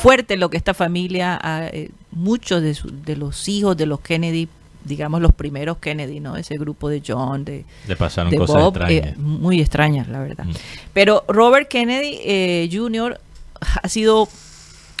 fuerte 0.00 0.36
lo 0.36 0.50
que 0.50 0.56
esta 0.56 0.74
familia, 0.74 1.38
eh, 1.72 1.90
muchos 2.10 2.62
de, 2.62 2.76
de 3.04 3.16
los 3.16 3.48
hijos 3.48 3.76
de 3.76 3.86
los 3.86 4.00
Kennedy 4.00 4.48
digamos, 4.84 5.20
los 5.20 5.34
primeros 5.34 5.78
Kennedy, 5.78 6.20
¿no? 6.20 6.36
Ese 6.36 6.56
grupo 6.56 6.88
de 6.88 7.02
John, 7.06 7.44
de, 7.44 7.64
Le 7.86 7.96
pasaron 7.96 8.34
cosas 8.34 8.72
eh, 8.88 9.14
muy 9.16 9.60
extrañas, 9.60 10.08
la 10.08 10.20
verdad. 10.20 10.44
Mm. 10.44 10.52
Pero 10.92 11.24
Robert 11.28 11.68
Kennedy 11.68 12.18
eh, 12.24 12.68
Jr. 12.72 13.20
ha 13.60 13.88
sido 13.88 14.28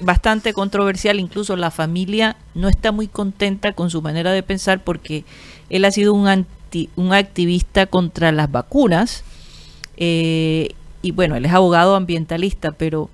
bastante 0.02 0.52
controversial, 0.52 1.20
incluso 1.20 1.56
la 1.56 1.70
familia 1.70 2.36
no 2.54 2.68
está 2.68 2.92
muy 2.92 3.06
contenta 3.06 3.72
con 3.72 3.90
su 3.90 4.02
manera 4.02 4.32
de 4.32 4.42
pensar 4.42 4.82
porque 4.82 5.24
él 5.68 5.84
ha 5.84 5.90
sido 5.90 6.14
un, 6.14 6.26
anti, 6.26 6.88
un 6.96 7.12
activista 7.12 7.86
contra 7.86 8.32
las 8.32 8.50
vacunas 8.50 9.24
eh, 9.96 10.74
y 11.02 11.12
bueno, 11.12 11.36
él 11.36 11.44
es 11.44 11.52
abogado 11.52 11.96
ambientalista, 11.96 12.72
pero 12.72 13.10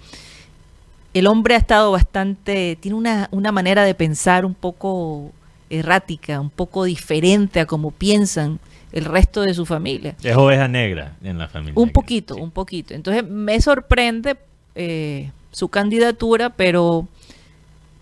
el 1.18 1.26
hombre 1.26 1.54
ha 1.54 1.58
estado 1.58 1.92
bastante, 1.92 2.76
tiene 2.80 2.96
una, 2.96 3.28
una 3.30 3.50
manera 3.50 3.84
de 3.84 3.94
pensar 3.94 4.44
un 4.44 4.54
poco 4.54 5.32
errática, 5.70 6.40
un 6.40 6.50
poco 6.50 6.84
diferente 6.84 7.60
a 7.60 7.66
como 7.66 7.90
piensan 7.90 8.60
el 8.92 9.04
resto 9.04 9.42
de 9.42 9.54
su 9.54 9.66
familia. 9.66 10.14
Es 10.22 10.36
oveja 10.36 10.68
negra 10.68 11.16
en 11.22 11.38
la 11.38 11.48
familia. 11.48 11.74
Un 11.76 11.90
poquito, 11.90 12.36
un 12.36 12.50
poquito. 12.50 12.94
Entonces 12.94 13.26
me 13.28 13.60
sorprende 13.60 14.36
eh, 14.74 15.30
su 15.50 15.68
candidatura, 15.68 16.50
pero, 16.50 17.08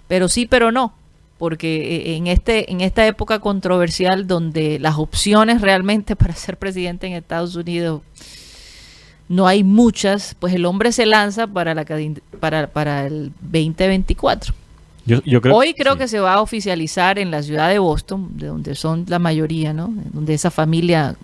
pero 0.09 0.29
sí, 0.29 0.47
pero 0.47 0.73
no. 0.73 0.93
Porque 1.39 1.97
eh, 1.97 2.17
en, 2.17 2.27
este, 2.27 2.71
en 2.71 2.81
esta 2.81 3.07
época 3.07 3.39
controversial 3.39 4.27
donde 4.27 4.79
las 4.79 4.99
opciones 4.99 5.61
realmente 5.61 6.17
para 6.17 6.35
ser 6.35 6.59
presidente 6.59 7.07
en 7.07 7.13
Estados 7.13 7.55
Unidos 7.57 8.03
no 9.29 9.47
hay 9.47 9.65
muchas, 9.65 10.37
pues 10.39 10.55
el 10.55 10.65
hombre 10.67 10.93
se 10.93 11.07
lanza 11.07 11.47
para, 11.47 11.75
la, 11.75 11.87
para, 12.41 12.67
para 12.69 13.07
el 13.07 13.33
2024. 13.41 14.55
Hoy 15.53 15.75
creo 15.75 15.97
que 15.97 16.09
se 16.09 16.19
va 16.19 16.35
a 16.35 16.41
oficializar 16.41 17.19
en 17.19 17.31
la 17.31 17.43
ciudad 17.43 17.69
de 17.69 17.79
Boston, 17.79 18.31
de 18.37 18.47
donde 18.47 18.75
son 18.75 19.05
la 19.09 19.19
mayoría, 19.19 19.73
¿no? 19.73 19.93
Donde 20.13 20.35
esa 20.35 20.51
familia 20.51 21.15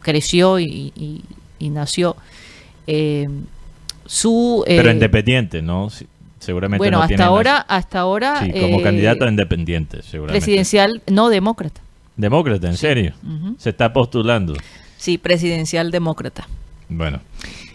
creció 0.00 0.60
y, 0.60 1.24
nació. 1.60 2.16
Eh, 2.86 3.28
su, 4.06 4.64
Pero 4.66 4.90
independiente, 4.90 5.60
¿no? 5.62 5.90
seguramente 6.38 6.78
bueno, 6.78 7.02
hasta 7.02 7.24
ahora, 7.24 7.58
hasta 7.58 7.98
ahora. 8.00 8.40
Sí, 8.44 8.52
como 8.52 8.82
candidato 8.82 9.28
independiente, 9.28 10.02
seguramente. 10.02 10.44
Presidencial, 10.44 11.02
no 11.06 11.28
demócrata. 11.28 11.80
Demócrata, 12.16 12.68
en 12.68 12.76
serio. 12.76 13.14
Se 13.58 13.70
está 13.70 13.92
postulando. 13.92 14.54
Sí, 14.96 15.18
presidencial 15.18 15.90
demócrata. 15.90 16.48
Bueno. 16.88 17.20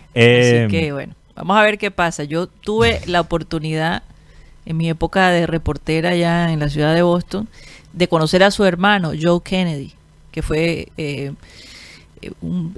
Así 0.09 0.67
que 0.69 0.91
bueno, 0.91 1.13
vamos 1.35 1.57
a 1.57 1.63
ver 1.63 1.77
qué 1.77 1.91
pasa. 1.91 2.23
Yo 2.23 2.47
tuve 2.47 3.01
la 3.07 3.21
oportunidad 3.21 4.03
en 4.65 4.77
mi 4.77 4.89
época 4.89 5.29
de 5.29 5.47
reportera 5.47 6.11
allá 6.11 6.51
en 6.51 6.59
la 6.59 6.69
ciudad 6.69 6.93
de 6.93 7.01
Boston, 7.01 7.47
de 7.91 8.07
conocer 8.07 8.43
a 8.43 8.51
su 8.51 8.63
hermano, 8.63 9.11
Joe 9.19 9.41
Kennedy, 9.43 9.93
que 10.31 10.41
fue 10.41 10.89
eh, 10.97 11.33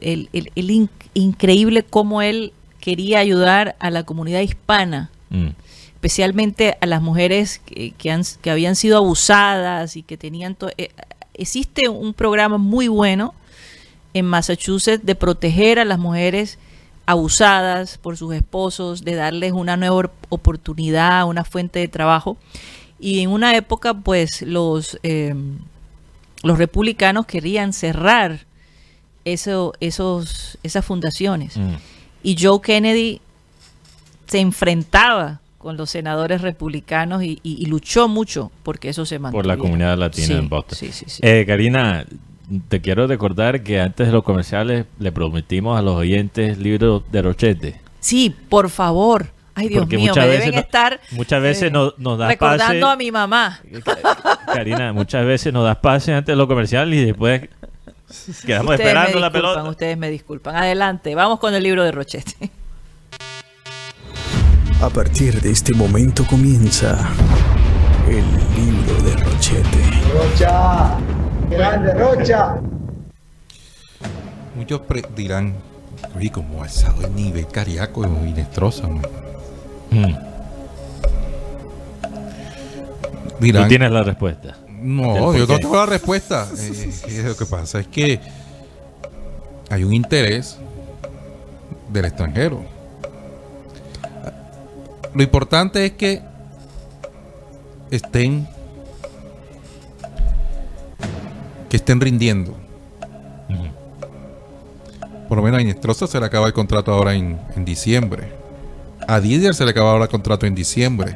el, 0.01 0.89
increíble 1.13 1.83
cómo 1.83 2.21
él 2.21 2.53
quería 2.79 3.19
ayudar 3.19 3.75
a 3.79 3.89
la 3.89 4.03
comunidad 4.03 4.41
hispana, 4.41 5.09
mm. 5.29 5.49
especialmente 5.95 6.77
a 6.81 6.85
las 6.85 7.01
mujeres 7.01 7.59
que, 7.65 7.91
que, 7.91 8.49
habían 8.49 8.75
sido 8.75 8.97
abusadas 8.97 9.95
y 9.95 10.03
que 10.03 10.17
tenían... 10.17 10.57
Eh, 10.77 10.89
existe 11.33 11.89
un 11.89 12.13
programa 12.13 12.57
muy 12.57 12.87
bueno 12.87 13.33
en 14.15 14.25
Massachusetts 14.25 15.05
de 15.05 15.13
proteger 15.13 15.77
a 15.77 15.83
las 15.83 15.99
mujeres 15.99 16.57
abusadas 17.05 17.97
por 17.97 18.15
sus 18.15 18.33
esposos, 18.33 19.03
de 19.03 19.13
darles 19.13 19.51
una 19.51 19.75
nueva 19.75 20.09
oportunidad, 20.29 21.27
una 21.27 21.43
fuente 21.43 21.79
de 21.79 21.89
trabajo. 21.89 22.37
Y 22.97 23.19
en 23.19 23.29
una 23.29 23.55
época, 23.57 23.93
pues, 23.93 24.41
los, 24.41 24.97
em, 25.03 25.57
los 26.43 26.57
republicanos 26.57 27.25
querían 27.25 27.73
cerrar 27.73 28.45
eso, 29.25 29.73
esos, 29.81 30.57
esas 30.63 30.85
fundaciones. 30.85 31.57
Mm. 31.57 31.73
Y 32.23 32.37
Joe 32.39 32.61
Kennedy 32.61 33.19
se 34.27 34.39
enfrentaba 34.39 35.41
con 35.57 35.75
los 35.75 35.89
senadores 35.89 36.41
republicanos 36.41 37.21
y, 37.21 37.65
luchó 37.65 38.07
mucho 38.07 38.49
porque 38.63 38.87
eso 38.87 39.05
se 39.05 39.19
mantuviera. 39.19 39.43
Por 39.43 39.45
la 39.45 39.57
comunidad 39.57 39.97
latina 39.97 40.37
en 40.37 40.47
Boston. 40.47 40.77
Sí, 40.77 40.91
sí, 40.93 41.05
eh, 41.21 41.43
Karina, 41.45 42.05
te 42.67 42.81
quiero 42.81 43.07
recordar 43.07 43.63
que 43.63 43.79
antes 43.79 44.07
de 44.07 44.13
los 44.13 44.23
comerciales 44.23 44.85
le 44.99 45.11
prometimos 45.11 45.77
a 45.77 45.81
los 45.81 45.95
oyentes 45.95 46.57
libros 46.57 47.03
de 47.11 47.21
Rochete. 47.21 47.81
Sí, 47.99 48.35
por 48.49 48.69
favor. 48.69 49.27
Ay, 49.57 49.69
Dios 49.69 49.87
mío, 49.87 50.13
me 50.13 50.27
deben 50.27 50.53
estar 50.55 50.99
muchas 51.11 51.41
veces 51.41 51.71
nos, 51.71 51.97
nos 51.97 52.19
das 52.19 52.27
recordando 52.27 52.87
a 52.87 52.97
mi 52.97 53.09
mamá. 53.09 53.61
Karina, 54.53 54.91
muchas 54.91 55.25
veces 55.25 55.53
nos 55.53 55.63
das 55.63 55.77
pase 55.77 56.13
antes 56.13 56.33
de 56.33 56.35
los 56.35 56.47
comerciales 56.47 56.99
y 56.99 57.05
después 57.05 57.43
quedamos 58.45 58.73
esperando 58.73 59.19
la 59.19 59.31
pelota. 59.31 59.63
Ustedes 59.63 59.97
me 59.97 60.09
disculpan. 60.09 60.57
Adelante, 60.57 61.15
vamos 61.15 61.39
con 61.39 61.53
el 61.53 61.63
libro 61.63 61.83
de 61.83 61.91
Rochete. 61.93 62.51
A 64.81 64.89
partir 64.89 65.39
de 65.39 65.51
este 65.51 65.73
momento 65.73 66.25
comienza 66.27 67.09
el 68.09 68.25
libro 68.55 69.01
de 69.03 69.15
Rochete. 69.23 70.01
Rocha. 70.13 70.97
Grande 71.49 71.93
Rocha. 71.93 72.55
Muchos 74.55 74.81
dirán, 75.15 75.53
oye, 76.15 76.31
como 76.31 76.61
ha 76.61 76.65
alzado 76.65 77.05
el 77.05 77.15
nivel 77.15 77.47
cariaco 77.47 78.05
y 78.25 78.33
Nestrosa. 78.33 78.87
Mm. 78.87 80.15
Dirán, 83.39 83.67
tienes 83.67 83.91
la 83.91 84.03
respuesta? 84.03 84.57
No, 84.69 85.35
yo 85.35 85.45
no 85.45 85.59
tengo 85.59 85.75
la 85.75 85.85
respuesta. 85.85 86.47
Eh, 87.07 87.23
lo 87.23 87.37
que 87.37 87.45
pasa 87.45 87.79
es 87.79 87.87
que 87.87 88.19
hay 89.69 89.83
un 89.83 89.93
interés 89.93 90.57
del 91.91 92.05
extranjero. 92.05 92.63
Lo 95.13 95.23
importante 95.23 95.85
es 95.85 95.91
que 95.93 96.21
estén 97.91 98.47
que 101.69 101.77
estén 101.77 101.99
rindiendo. 102.01 102.55
Por 105.27 105.37
lo 105.37 105.43
menos 105.43 105.57
a 105.57 105.61
Inestrosa 105.61 106.07
se 106.07 106.19
le 106.19 106.25
acaba 106.25 106.47
el 106.47 106.53
contrato 106.53 106.91
ahora 106.91 107.13
en, 107.15 107.39
diciembre. 107.65 108.31
A 109.07 109.19
Didier 109.19 109.55
se 109.55 109.65
le 109.65 109.71
acaba 109.71 109.91
ahora 109.91 110.05
el 110.05 110.09
contrato 110.09 110.45
en 110.45 110.55
diciembre. 110.55 111.15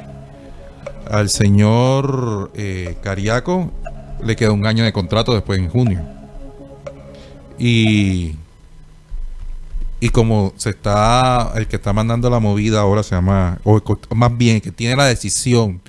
Al 1.09 1.29
señor 1.29 2.51
eh, 2.55 2.97
Cariaco 3.01 3.71
le 4.23 4.35
queda 4.35 4.51
un 4.51 4.65
año 4.65 4.83
de 4.83 4.93
contrato 4.93 5.33
después 5.33 5.59
en 5.59 5.69
junio. 5.69 6.01
Y, 7.57 8.35
y 9.99 10.09
como 10.09 10.53
se 10.55 10.71
está, 10.71 11.51
el 11.55 11.67
que 11.67 11.75
está 11.75 11.93
mandando 11.93 12.29
la 12.29 12.39
movida 12.39 12.79
ahora 12.79 13.03
se 13.03 13.15
llama, 13.15 13.59
o 13.63 13.81
más 14.15 14.37
bien 14.37 14.61
que 14.61 14.71
tiene 14.71 14.95
la 14.95 15.05
decisión 15.05 15.81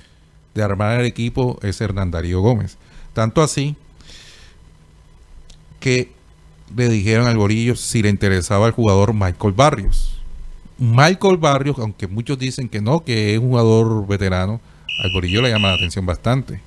de 0.53 0.63
armar 0.63 0.99
el 0.99 1.05
equipo 1.05 1.57
es 1.61 1.79
Hernán 1.81 2.11
Darío 2.11 2.41
Gómez. 2.41 2.77
Tanto 3.13 3.41
así 3.41 3.75
que 5.81 6.11
le 6.73 6.87
dijeron 6.87 7.27
al 7.27 7.35
Borillo 7.35 7.75
si 7.75 8.01
le 8.01 8.07
interesaba 8.07 8.67
al 8.67 8.71
jugador 8.71 9.13
Michael 9.13 9.53
Barrios. 9.53 10.21
Michael 10.77 11.37
Barrios, 11.37 11.77
aunque 11.79 12.07
muchos 12.07 12.39
dicen 12.39 12.69
que 12.69 12.81
no, 12.81 13.03
que 13.03 13.33
es 13.33 13.39
un 13.39 13.49
jugador 13.49 14.07
veterano, 14.07 14.61
al 15.03 15.11
Borillo 15.11 15.41
le 15.41 15.49
llama 15.49 15.67
la 15.67 15.73
atención 15.73 16.05
bastante. 16.05 16.61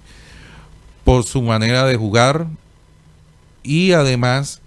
Por 1.05 1.25
su 1.25 1.41
manera 1.41 1.85
de 1.87 1.97
jugar 1.97 2.47
y 3.63 3.93
además 3.93 4.61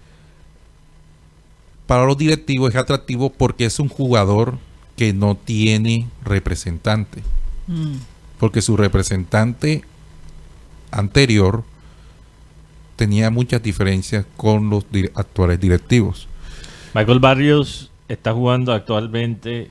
para 1.86 2.04
los 2.04 2.18
directivos 2.18 2.70
es 2.70 2.76
atractivo 2.76 3.30
porque 3.30 3.64
es 3.64 3.78
un 3.78 3.88
jugador 3.88 4.58
que 4.96 5.12
no 5.12 5.36
tiene 5.36 6.08
representante. 6.24 7.22
Mm. 7.66 7.96
Porque 8.38 8.60
su 8.60 8.76
representante 8.76 9.84
anterior 10.90 11.64
tenía 12.98 13.30
muchas 13.30 13.62
diferencias 13.62 14.26
con 14.36 14.68
los 14.68 14.84
actuales 15.14 15.60
directivos. 15.60 16.26
Michael 16.94 17.20
Barrios 17.20 17.92
está 18.08 18.32
jugando 18.32 18.72
actualmente 18.72 19.70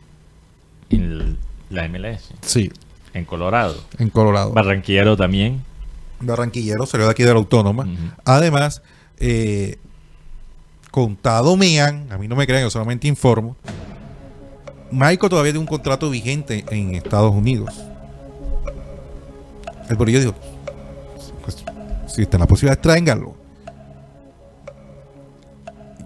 en 0.89 1.37
la 1.69 1.87
MLS. 1.89 2.29
Sí. 2.41 2.71
En 3.13 3.25
Colorado. 3.25 3.83
En 3.99 4.09
Colorado. 4.09 4.53
Barranquillero 4.53 5.17
también. 5.17 5.61
Barranquillero, 6.21 6.85
salió 6.85 7.05
de 7.05 7.11
aquí 7.11 7.23
de 7.23 7.33
la 7.33 7.39
Autónoma. 7.39 7.85
Además, 8.23 8.81
eh, 9.19 9.77
contado 10.89 11.57
Mean, 11.57 12.07
a 12.09 12.17
mí 12.17 12.29
no 12.29 12.35
me 12.37 12.47
creen, 12.47 12.63
yo 12.63 12.69
solamente 12.69 13.09
informo. 13.09 13.57
Michael 14.89 15.29
todavía 15.29 15.51
tiene 15.51 15.59
un 15.59 15.67
contrato 15.67 16.09
vigente 16.09 16.63
en 16.69 16.95
Estados 16.95 17.35
Unidos. 17.35 17.83
El 19.89 19.97
Borillo 19.97 20.19
dijo, 20.19 20.35
si 22.17 22.23
está 22.23 22.39
la 22.39 22.47
posibilidad, 22.47 22.81
tráiganlo. 22.81 23.35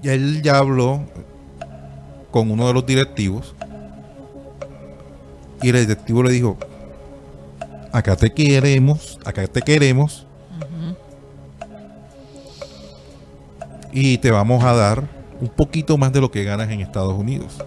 Y 0.04 0.10
él 0.10 0.42
ya 0.42 0.58
habló 0.58 1.06
con 2.32 2.52
uno 2.52 2.68
de 2.68 2.74
los 2.74 2.86
directivos 2.86 3.56
y 5.62 5.70
el 5.70 5.76
directivo 5.88 6.22
le 6.22 6.32
dijo, 6.32 6.58
acá 7.94 8.18
te 8.18 8.34
queremos, 8.34 9.20
acá 9.24 9.48
te 9.48 9.62
queremos 9.62 10.28
y 13.94 14.18
te 14.18 14.32
vamos 14.32 14.66
a 14.66 14.74
dar 14.74 15.08
un 15.40 15.48
poquito 15.48 15.98
más 15.98 16.12
de 16.12 16.20
lo 16.20 16.30
que 16.30 16.44
ganas 16.44 16.70
en 16.72 16.82
Estados 16.82 17.14
Unidos. 17.14 17.58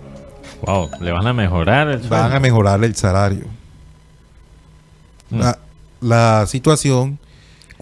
Wow, 0.67 0.91
le 1.01 1.13
van 1.13 1.27
a 1.27 1.33
mejorar 1.33 1.89
el 1.89 2.01
Van 2.09 2.31
a 2.31 2.41
mejorar 2.41 2.85
el 2.85 2.95
salario. 2.95 3.47
Mm. 5.31 5.39
La, 5.39 5.59
la, 6.03 6.47
situación 6.47 7.19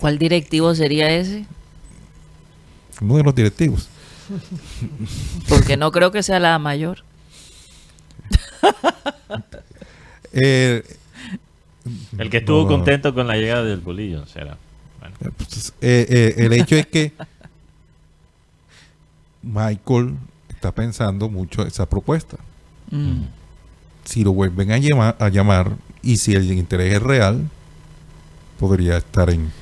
¿Cuál 0.03 0.19
directivo 0.19 0.75
sería 0.75 1.09
ese? 1.13 1.47
Uno 3.01 3.19
de 3.19 3.23
los 3.23 3.35
directivos. 3.37 3.89
Porque 5.49 5.77
no 5.77 5.93
creo 5.93 6.11
que 6.11 6.25
sea 6.25 6.41
la 6.41 6.59
mayor. 6.59 7.05
Eh, 10.35 10.83
el 12.17 12.31
que 12.31 12.39
estuvo 12.39 12.67
contento 12.67 13.13
con 13.13 13.27
la 13.27 13.37
llegada 13.37 13.65
del 13.65 13.81
bolillo 13.81 14.25
será. 14.27 14.57
Pues, 15.37 15.75
eh, 15.83 16.07
eh, 16.09 16.35
el 16.39 16.55
hecho 16.55 16.75
es 16.75 16.87
que 16.87 17.13
Michael 19.43 20.17
está 20.49 20.73
pensando 20.73 21.29
mucho 21.29 21.67
esa 21.67 21.87
propuesta. 21.87 22.39
Mm. 22.91 23.25
Si 24.07 24.25
lo 24.25 24.33
vuelven 24.33 24.73
a 24.73 24.79
llamar, 24.79 25.17
a 25.19 25.29
llamar 25.29 25.77
y 26.01 26.17
si 26.17 26.33
el 26.35 26.51
interés 26.51 26.95
es 26.95 27.03
real, 27.03 27.51
podría 28.59 28.97
estar 28.97 29.29
en 29.29 29.53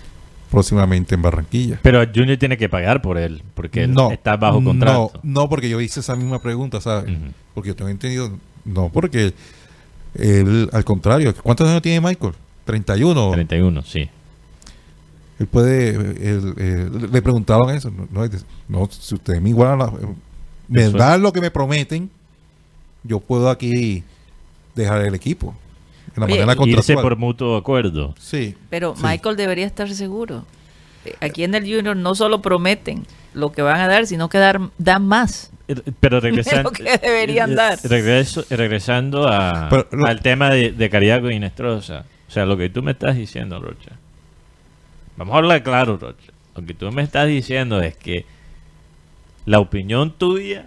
próximamente 0.50 1.14
en 1.14 1.22
Barranquilla. 1.22 1.78
Pero 1.82 2.04
Junior 2.12 2.36
tiene 2.36 2.56
que 2.56 2.68
pagar 2.68 3.00
por 3.00 3.18
él, 3.18 3.42
porque 3.54 3.84
él 3.84 3.94
está 4.12 4.36
bajo 4.36 4.62
contrato. 4.62 5.12
No, 5.22 5.42
no, 5.42 5.48
porque 5.48 5.68
yo 5.68 5.80
hice 5.80 6.00
esa 6.00 6.16
misma 6.16 6.40
pregunta, 6.40 6.80
¿sabes? 6.80 7.16
Porque 7.54 7.68
yo 7.68 7.76
tengo 7.76 7.90
entendido, 7.90 8.30
no, 8.64 8.90
porque 8.90 9.32
él, 10.14 10.68
al 10.72 10.84
contrario, 10.84 11.34
¿cuántos 11.42 11.68
años 11.68 11.82
tiene 11.82 12.00
Michael? 12.00 12.34
31. 12.64 13.30
31, 13.32 13.82
sí. 13.82 14.08
Él 15.38 15.46
puede, 15.46 16.40
le 17.10 17.22
preguntaron 17.22 17.70
eso, 17.70 17.90
no, 17.90 18.28
no, 18.68 18.88
si 18.90 19.14
ustedes 19.14 19.40
me 19.40 19.48
igualan, 19.48 19.90
me 20.68 20.90
dan 20.90 21.22
lo 21.22 21.32
que 21.32 21.40
me 21.40 21.50
prometen, 21.50 22.10
yo 23.02 23.20
puedo 23.20 23.48
aquí 23.48 24.04
dejar 24.74 25.02
el 25.02 25.14
equipo. 25.14 25.54
En 26.16 26.20
la 26.22 26.26
manera 26.26 26.56
irse 26.66 26.94
por 26.94 27.16
mutuo 27.16 27.56
acuerdo. 27.56 28.14
Sí. 28.18 28.56
Pero 28.68 28.94
Michael 29.00 29.36
debería 29.36 29.66
estar 29.66 29.88
seguro. 29.90 30.44
Aquí 31.20 31.44
en 31.44 31.54
el 31.54 31.62
Junior 31.62 31.96
no 31.96 32.14
solo 32.14 32.42
prometen 32.42 33.06
lo 33.32 33.52
que 33.52 33.62
van 33.62 33.80
a 33.80 33.88
dar, 33.88 34.06
sino 34.06 34.28
que 34.28 34.38
dar, 34.38 34.60
dan 34.76 35.06
más. 35.06 35.50
Pero 36.00 36.20
regresando, 36.20 36.72
que 36.72 36.82
deberían 36.98 37.54
dar. 37.54 37.78
Regreso, 37.84 38.44
regresando 38.50 39.28
a, 39.28 39.68
al 39.68 40.20
tema 40.20 40.50
de, 40.50 40.72
de 40.72 40.90
Cariaco 40.90 41.30
y 41.30 41.38
Nestrosa. 41.38 42.04
O 42.28 42.30
sea, 42.30 42.44
lo 42.44 42.56
que 42.56 42.68
tú 42.70 42.82
me 42.82 42.92
estás 42.92 43.16
diciendo, 43.16 43.60
Rocha. 43.60 43.92
Vamos 45.16 45.34
a 45.34 45.38
hablar 45.38 45.62
claro, 45.62 45.96
Rocha. 45.96 46.32
Lo 46.54 46.64
que 46.66 46.74
tú 46.74 46.90
me 46.92 47.02
estás 47.02 47.28
diciendo 47.28 47.80
es 47.80 47.96
que 47.96 48.26
la 49.46 49.60
opinión 49.60 50.12
tuya 50.12 50.66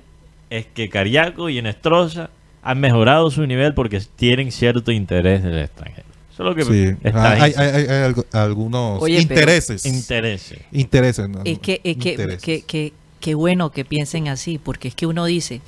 es 0.49 0.65
que 0.65 0.89
Cariaco 0.89 1.49
y 1.49 1.61
Nestrosa 1.61 2.29
han 2.63 2.79
mejorado 2.79 3.29
su 3.29 3.45
nivel 3.45 3.73
porque 3.73 4.01
tienen 4.15 4.51
cierto 4.51 4.91
interés 4.91 5.43
del 5.43 5.59
extranjero. 5.59 6.07
Eso 6.33 6.43
es 6.43 6.49
lo 6.49 6.55
que 6.55 6.65
sí. 6.65 6.97
está 7.03 7.33
hay, 7.33 7.53
hay, 7.55 7.85
hay, 7.87 8.13
algunos 8.31 9.07
intereses. 9.07 9.85
Intereses. 9.85 10.59
Intereses. 10.71 11.29
No, 11.29 11.41
es 11.45 11.59
que, 11.59 11.79
es 11.83 11.97
que, 11.97 12.63
que, 12.65 12.93
que, 13.19 13.35
bueno 13.35 13.71
que 13.71 13.85
piensen 13.85 14.27
así, 14.29 14.57
porque 14.57 14.87
es 14.87 14.95
que 14.95 15.05
uno 15.05 15.25
dice, 15.25 15.61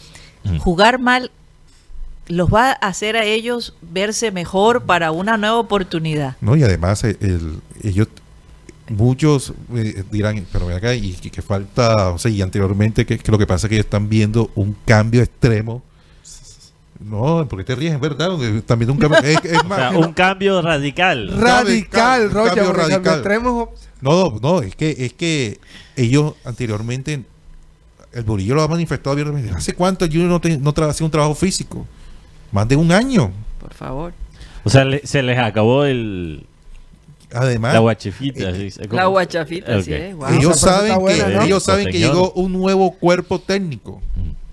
jugar 0.59 0.97
mal 0.97 1.29
los 2.27 2.51
va 2.51 2.71
a 2.71 2.87
hacer 2.87 3.15
a 3.15 3.23
ellos 3.25 3.75
verse 3.81 4.31
mejor 4.31 4.83
para 4.85 5.11
una 5.11 5.37
nueva 5.37 5.59
oportunidad. 5.59 6.35
No, 6.41 6.55
y 6.55 6.63
además 6.63 7.03
eh, 7.03 7.15
el, 7.19 7.59
ellos 7.83 8.07
muchos 8.89 9.53
eh, 9.75 10.03
dirán, 10.11 10.43
pero 10.51 10.65
ven 10.65 10.77
acá, 10.77 10.95
y 10.95 11.13
que, 11.13 11.41
falta, 11.43 12.09
o 12.09 12.17
sea, 12.17 12.31
y 12.31 12.41
anteriormente 12.41 13.05
que, 13.05 13.19
que, 13.19 13.31
lo 13.31 13.37
que 13.37 13.45
pasa 13.45 13.67
es 13.67 13.69
que 13.69 13.75
ellos 13.75 13.85
están 13.85 14.09
viendo 14.09 14.49
un 14.55 14.75
cambio 14.85 15.21
extremo 15.21 15.83
no, 16.99 17.45
porque 17.49 17.63
te 17.63 17.75
ríes, 17.75 17.93
es 17.93 17.99
verdad. 17.99 18.31
También 18.65 18.91
un 18.91 18.97
cambio. 18.97 19.19
un 19.99 20.13
cambio 20.13 20.61
radical. 20.61 21.29
Radical, 21.37 22.31
Rocha, 22.31 22.63
radical. 22.71 23.23
No, 24.01 24.39
no, 24.41 24.61
es 24.61 24.75
que, 24.75 24.95
es 24.99 25.13
que 25.13 25.59
ellos 25.95 26.35
anteriormente, 26.45 27.23
el 28.13 28.23
Burillo 28.23 28.55
lo 28.55 28.63
ha 28.63 28.67
manifestado 28.67 29.11
abiertamente. 29.11 29.51
¿Hace 29.51 29.73
cuánto 29.73 30.05
yo 30.05 30.23
no, 30.23 30.39
te, 30.39 30.57
no 30.57 30.73
hacía 30.89 31.05
un 31.05 31.11
trabajo 31.11 31.35
físico? 31.35 31.85
Más 32.51 32.67
de 32.67 32.75
un 32.75 32.91
año. 32.91 33.31
Por 33.59 33.73
favor. 33.73 34.13
O 34.63 34.69
sea, 34.69 34.85
se 35.03 35.21
les 35.21 35.37
acabó 35.37 35.85
el. 35.85 36.45
Además, 37.33 37.73
la 37.73 37.79
guachafita. 37.79 38.49
Eh, 38.51 38.71
la 38.89 39.05
guachafita, 39.07 39.81
sí. 39.81 39.93
Ellos, 39.93 40.59
saben 40.59 41.05
que, 41.05 41.43
ellos 41.43 41.63
saben 41.63 41.87
que 41.87 41.99
llegó 41.99 42.31
un 42.31 42.53
nuevo 42.53 42.91
cuerpo 42.91 43.39
técnico. 43.39 44.01
Mm. 44.15 44.44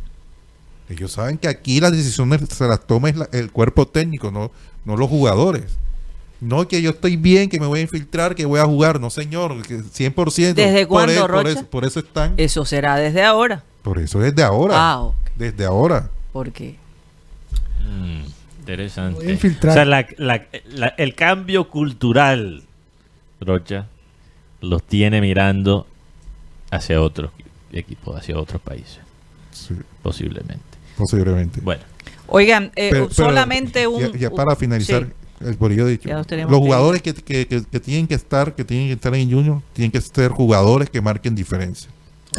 Ellos 0.89 1.13
saben 1.13 1.39
que 1.39 1.49
aquí 1.49 1.81
las 1.81 1.93
decisiones 1.93 2.41
se 2.49 2.67
las 2.67 2.87
toma 2.87 3.11
el 3.33 3.51
cuerpo 3.51 3.87
técnico, 3.87 4.31
no, 4.31 4.51
no 4.85 4.97
los 4.97 5.09
jugadores. 5.09 5.79
No 6.43 6.67
que 6.67 6.83
yo 6.83 6.91
estoy 6.91 7.17
bien, 7.17 7.49
que 7.49 7.61
me 7.61 7.67
voy 7.67 7.79
a 7.79 7.83
infiltrar, 7.83 8.35
que 8.35 8.45
voy 8.45 8.59
a 8.59 8.65
jugar. 8.65 8.99
No, 8.99 9.11
señor, 9.11 9.63
que 9.63 9.79
100%. 9.79 10.55
¿Desde 10.55 10.87
cuándo, 10.87 11.29
por, 11.29 11.47
eso, 11.47 11.67
por 11.67 11.85
eso 11.85 12.01
están. 12.01 12.35
Eso 12.37 12.65
será 12.65 12.97
desde 12.97 13.23
ahora. 13.23 13.63
Por 13.83 14.01
eso 14.01 14.19
desde 14.19 14.43
ahora. 14.43 14.75
Ah, 14.77 15.11
Desde 15.37 15.65
ahora. 15.65 16.11
¿Por 16.33 16.51
qué? 16.51 16.77
Mm, 17.89 18.23
interesante. 18.59 19.35
O 19.35 19.73
sea, 19.73 19.85
el 20.97 21.15
cambio 21.15 21.69
cultural, 21.69 22.65
Rocha, 23.41 23.87
los 24.61 24.83
tiene 24.83 25.21
mirando 25.21 25.87
hacia 26.73 27.01
otros 27.01 27.31
equipos, 27.73 28.17
hacia 28.19 28.37
otros 28.37 28.61
países. 28.61 28.99
Posiblemente. 30.03 30.72
Posiblemente. 31.03 31.61
Bueno. 31.61 31.83
Oigan, 32.29 32.73
eh, 32.77 33.09
solamente 33.11 33.87
un... 33.87 34.13
Ya, 34.13 34.31
para 34.31 34.57
finalizar, 34.57 35.07
el 35.41 35.57
por 35.57 35.71
dicho, 35.71 36.09
los 36.09 36.61
jugadores 36.61 37.03
que, 37.03 37.13
tienen 37.13 38.07
que 38.07 38.15
estar, 38.15 38.55
que 38.55 38.65
tienen 38.65 38.87
que 38.87 38.95
estar 38.95 39.15
en 39.15 39.31
Junior, 39.31 39.61
tienen 39.75 39.91
que 39.91 40.01
ser 40.01 40.31
jugadores 40.31 40.89
que 40.89 41.01
marquen 41.01 41.35
diferencia. 41.35 41.91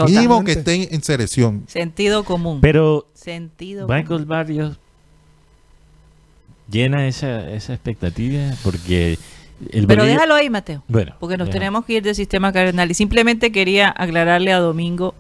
Mínimo 0.08 0.44
que 0.44 0.54
estén 0.54 0.88
en 0.90 1.04
selección. 1.04 1.66
Sentido 1.68 2.24
común. 2.24 2.60
Pero 2.62 3.06
Sentido 3.14 3.88
Michael 3.88 4.26
Barrios 4.26 4.80
llena 6.70 7.08
esa, 7.08 7.50
esa 7.52 7.74
expectativa 7.74 8.42
porque... 8.64 9.20
El 9.72 9.86
Pero 9.86 10.04
déjalo 10.04 10.34
ahí, 10.34 10.50
Mateo. 10.50 10.84
Bueno, 10.88 11.16
porque 11.20 11.38
nos 11.38 11.50
tenemos 11.50 11.86
que 11.86 11.94
ir 11.94 12.04
del 12.04 12.16
sistema 12.16 12.52
cardenal. 12.52 12.90
Y 12.90 12.96
simplemente 12.96 13.52
quería 13.52 13.94
aclararle 13.96 14.52
a 14.52 14.58
Domingo 14.58 15.14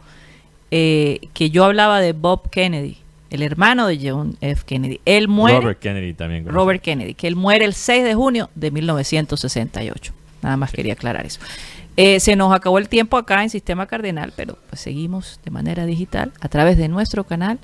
eh, 0.71 1.29
que 1.33 1.49
yo 1.51 1.63
hablaba 1.63 2.01
de 2.01 2.13
Bob 2.13 2.49
Kennedy 2.49 3.02
el 3.33 3.41
hermano 3.41 3.87
de 3.87 3.99
John 3.99 4.37
F. 4.41 4.63
Kennedy. 4.63 5.01
Él 5.05 5.27
muere. 5.27 5.59
Robert 5.59 5.79
Kennedy 5.79 6.13
también. 6.13 6.45
Robert 6.47 6.81
Kennedy, 6.81 7.15
que 7.15 7.27
él 7.27 7.35
muere 7.35 7.65
el 7.65 7.73
6 7.73 8.03
de 8.03 8.13
junio 8.13 8.51
de 8.53 8.69
1968. 8.69 10.13
Nada 10.43 10.55
más 10.55 10.71
quería 10.71 10.93
aclarar 10.93 11.25
eso. 11.25 11.39
Eh, 11.97 12.19
se 12.19 12.35
nos 12.35 12.53
acabó 12.53 12.77
el 12.77 12.89
tiempo 12.89 13.17
acá 13.17 13.41
en 13.41 13.49
Sistema 13.49 13.87
Cardenal, 13.87 14.33
pero 14.35 14.59
pues 14.69 14.81
seguimos 14.81 15.39
de 15.43 15.49
manera 15.49 15.87
digital 15.87 16.31
a 16.41 16.47
través 16.47 16.77
de 16.77 16.87
nuestro 16.89 17.23
canal 17.23 17.57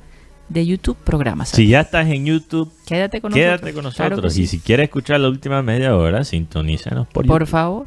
de 0.50 0.66
YouTube 0.66 0.98
Programas. 0.98 1.50
Si 1.50 1.68
ya 1.68 1.82
estás 1.82 2.08
en 2.08 2.26
YouTube, 2.26 2.72
quédate 2.88 3.22
con 3.22 3.32
quédate 3.32 3.72
nosotros. 3.72 3.76
Con 3.76 3.84
nosotros. 3.84 4.38
y 4.38 4.48
si 4.48 4.60
quieres 4.60 4.86
escuchar 4.86 5.20
la 5.20 5.30
última 5.30 5.62
media 5.62 5.96
hora, 5.96 6.24
sintonízanos 6.24 7.08
por 7.08 7.28
Por 7.28 7.46
favor. 7.46 7.86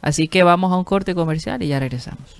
Así 0.00 0.26
que 0.26 0.42
vamos 0.42 0.72
a 0.72 0.76
un 0.76 0.84
corte 0.84 1.14
comercial 1.14 1.62
y 1.62 1.68
ya 1.68 1.80
regresamos. 1.80 2.36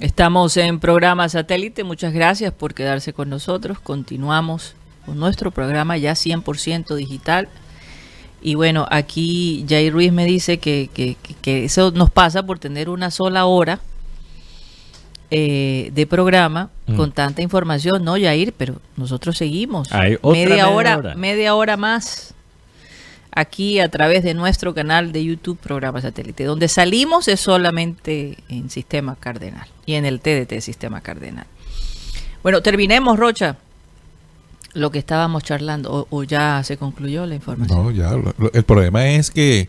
Estamos 0.00 0.56
en 0.56 0.78
programa 0.78 1.28
satélite, 1.28 1.82
muchas 1.82 2.12
gracias 2.12 2.52
por 2.52 2.72
quedarse 2.72 3.12
con 3.12 3.28
nosotros. 3.28 3.80
Continuamos 3.80 4.76
con 5.04 5.18
nuestro 5.18 5.50
programa 5.50 5.96
ya 5.96 6.12
100% 6.12 6.94
digital. 6.94 7.48
Y 8.40 8.54
bueno, 8.54 8.86
aquí 8.92 9.66
Jair 9.68 9.92
Ruiz 9.92 10.12
me 10.12 10.24
dice 10.24 10.58
que, 10.58 10.88
que, 11.42 11.64
eso 11.64 11.90
nos 11.90 12.10
pasa 12.10 12.44
por 12.44 12.60
tener 12.60 12.88
una 12.88 13.10
sola 13.10 13.46
hora 13.46 13.80
eh, 15.32 15.90
de 15.92 16.06
programa 16.06 16.70
mm. 16.86 16.94
con 16.94 17.10
tanta 17.10 17.42
información. 17.42 18.04
No, 18.04 18.12
Jair, 18.12 18.54
pero 18.56 18.76
nosotros 18.96 19.36
seguimos. 19.36 19.88
media, 20.22 20.68
hora, 20.68 21.14
media 21.16 21.56
hora 21.56 21.76
más 21.76 22.36
aquí 23.38 23.78
a 23.78 23.88
través 23.88 24.24
de 24.24 24.34
nuestro 24.34 24.74
canal 24.74 25.12
de 25.12 25.24
YouTube 25.24 25.58
Programa 25.58 26.00
Satélite. 26.00 26.44
Donde 26.44 26.68
salimos 26.68 27.28
es 27.28 27.40
solamente 27.40 28.38
en 28.48 28.68
Sistema 28.68 29.14
Cardenal 29.14 29.68
y 29.86 29.94
en 29.94 30.04
el 30.04 30.20
TDT 30.20 30.60
Sistema 30.60 31.00
Cardenal. 31.00 31.46
Bueno, 32.42 32.62
terminemos, 32.62 33.18
Rocha, 33.18 33.56
lo 34.74 34.90
que 34.90 34.98
estábamos 34.98 35.44
charlando, 35.44 36.06
o, 36.10 36.24
ya 36.24 36.62
se 36.64 36.76
concluyó 36.76 37.26
la 37.26 37.36
información. 37.36 37.84
No, 37.84 37.90
ya. 37.90 38.10
el 38.52 38.62
problema 38.64 39.08
es 39.08 39.30
que, 39.30 39.68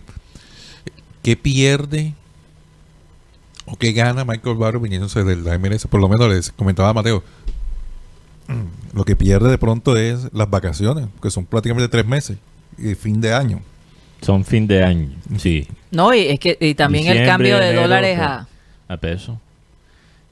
¿qué 1.22 1.38
pierde 1.38 2.15
o 3.65 3.76
qué 3.76 3.93
gana 3.93 4.26
Michael 4.26 4.57
Barrow 4.57 4.82
viniéndose 4.82 5.24
del 5.24 5.43
MLS? 5.59 5.86
Por 5.88 6.01
lo 6.01 6.09
menos 6.09 6.28
les 6.30 6.51
comentaba 6.51 6.93
Mateo. 6.93 7.24
Lo 8.93 9.05
que 9.05 9.15
pierde 9.15 9.51
de 9.51 9.59
pronto 9.59 9.95
es 9.95 10.34
las 10.34 10.49
vacaciones, 10.49 11.07
que 11.22 11.30
son 11.30 11.45
prácticamente 11.45 11.88
tres 11.88 12.07
meses 12.07 12.39
fin 12.95 13.21
de 13.21 13.34
año. 13.34 13.61
Son 14.21 14.43
fin 14.43 14.67
de 14.67 14.84
año, 14.84 15.09
sí. 15.38 15.67
No, 15.91 16.13
y 16.13 16.19
es 16.19 16.39
que 16.39 16.57
y 16.59 16.75
también 16.75 17.07
el 17.07 17.25
cambio 17.25 17.57
de 17.57 17.73
dólares 17.73 18.19
a... 18.19 18.47
A 18.88 18.97
peso. 18.97 19.39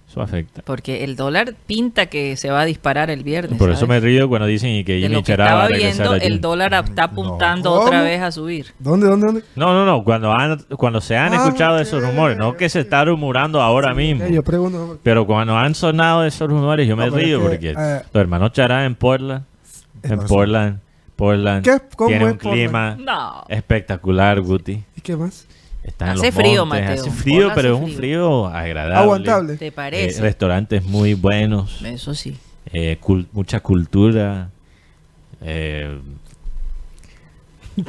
Eso 0.09 0.21
afecta. 0.21 0.61
Porque 0.63 1.03
el 1.03 1.15
dólar 1.15 1.53
pinta 1.67 2.05
que 2.05 2.37
se 2.37 2.49
va 2.49 2.61
a 2.61 2.65
disparar 2.65 3.09
el 3.09 3.23
viernes. 3.23 3.59
Por 3.59 3.69
eso 3.71 3.87
me 3.87 3.99
río 3.99 4.29
cuando 4.29 4.47
dicen 4.47 4.83
que 4.85 4.99
Jimmy 4.99 5.17
estaba 5.17 5.67
viendo, 5.67 6.15
el 6.15 6.39
dólar 6.39 6.73
está 6.73 7.05
apuntando 7.05 7.73
otra 7.73 8.01
vez 8.03 8.21
a 8.21 8.31
subir. 8.31 8.67
¿Dónde, 8.79 9.07
dónde, 9.07 9.27
dónde? 9.27 9.43
No, 9.55 9.73
no, 9.73 9.85
no. 9.85 10.03
Cuando, 10.05 10.31
han, 10.31 10.59
cuando 10.77 11.01
se 11.01 11.17
han 11.17 11.33
ah, 11.33 11.37
escuchado 11.37 11.79
esos 11.79 12.01
rumores, 12.01 12.37
no 12.37 12.55
que 12.55 12.69
se 12.69 12.79
está 12.79 13.03
rumorando 13.03 13.61
ahora 13.61 13.93
mismo. 13.93 14.25
yo 14.27 14.43
pregunto, 14.43 14.97
pero 15.03 15.27
cuando 15.27 15.57
han 15.57 15.75
sonado 15.75 16.25
esos 16.25 16.49
rumores, 16.49 16.87
yo 16.87 16.95
me 16.95 17.09
río 17.09 17.41
porque 17.41 17.71
eh, 17.77 18.01
los 18.13 18.21
hermanos 18.21 18.53
Chará 18.53 18.85
en 18.85 18.95
Portland, 18.95 19.43
en 20.03 20.19
Portland 20.19 20.79
Portland 21.17 21.67
tiene 22.07 22.25
un 22.25 22.37
clima 22.37 22.97
espectacular, 23.49 24.39
Guti. 24.39 24.83
¿Y 24.95 25.01
qué 25.01 25.17
más? 25.17 25.45
hace 25.99 26.31
frío, 26.31 26.65
Mateo. 26.65 26.93
Hace 26.93 27.11
frío, 27.11 27.51
pero 27.55 27.75
es 27.75 27.81
un 27.81 27.91
frío 27.91 28.45
agradable. 28.47 28.95
Aguantable. 28.95 29.57
¿Te 29.57 29.71
parece? 29.71 30.19
Eh, 30.19 30.21
restaurantes 30.21 30.83
muy 30.85 31.15
buenos. 31.15 31.81
Eso 31.83 32.13
sí. 32.13 32.37
Eh, 32.71 32.99
mucha 33.31 33.59
cultura. 33.61 34.49
Eh, 35.41 35.99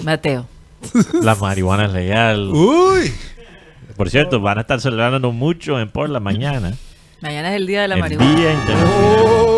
Mateo. 0.03 0.47
La 1.22 1.35
marihuana 1.35 1.87
es 1.87 1.93
legal. 1.93 2.51
Uy. 2.51 3.12
Por 3.97 4.11
cierto, 4.11 4.41
van 4.41 4.59
a 4.59 4.61
estar 4.62 4.81
celebrando 4.81 5.33
mucho 5.33 5.79
en 5.81 5.91
Portland 5.91 6.24
mañana. 6.24 6.74
Mañana 7.20 7.51
es 7.51 7.57
el 7.57 7.66
día 7.66 7.83
de 7.83 7.89
la 7.89 7.97
marihuana. 7.97 8.37
Día 8.37 8.55
¿Cómo 8.66 9.57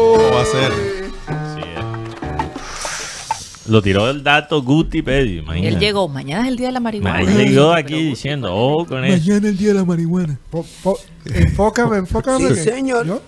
Lo 3.70 3.80
tiró 3.80 4.10
el 4.10 4.24
dato 4.24 4.62
Guti 4.62 5.00
Pedio, 5.00 5.44
Él 5.52 5.78
llegó, 5.78 6.08
mañana 6.08 6.42
es 6.42 6.48
el 6.48 6.56
día 6.56 6.66
de 6.66 6.72
la 6.72 6.80
marihuana. 6.80 7.22
llegó 7.22 7.72
aquí 7.72 8.02
diciendo, 8.02 8.52
oh, 8.52 8.84
con 8.84 9.04
eso. 9.04 9.16
Mañana 9.18 9.46
es 9.46 9.52
el 9.52 9.58
día 9.58 9.68
de 9.68 9.74
la 9.74 9.84
marihuana. 9.84 10.38
enfócame, 11.24 11.98
enfócame. 11.98 12.48
Sí, 12.54 12.56
señor. 12.56 13.06
¿Yo? 13.06 13.22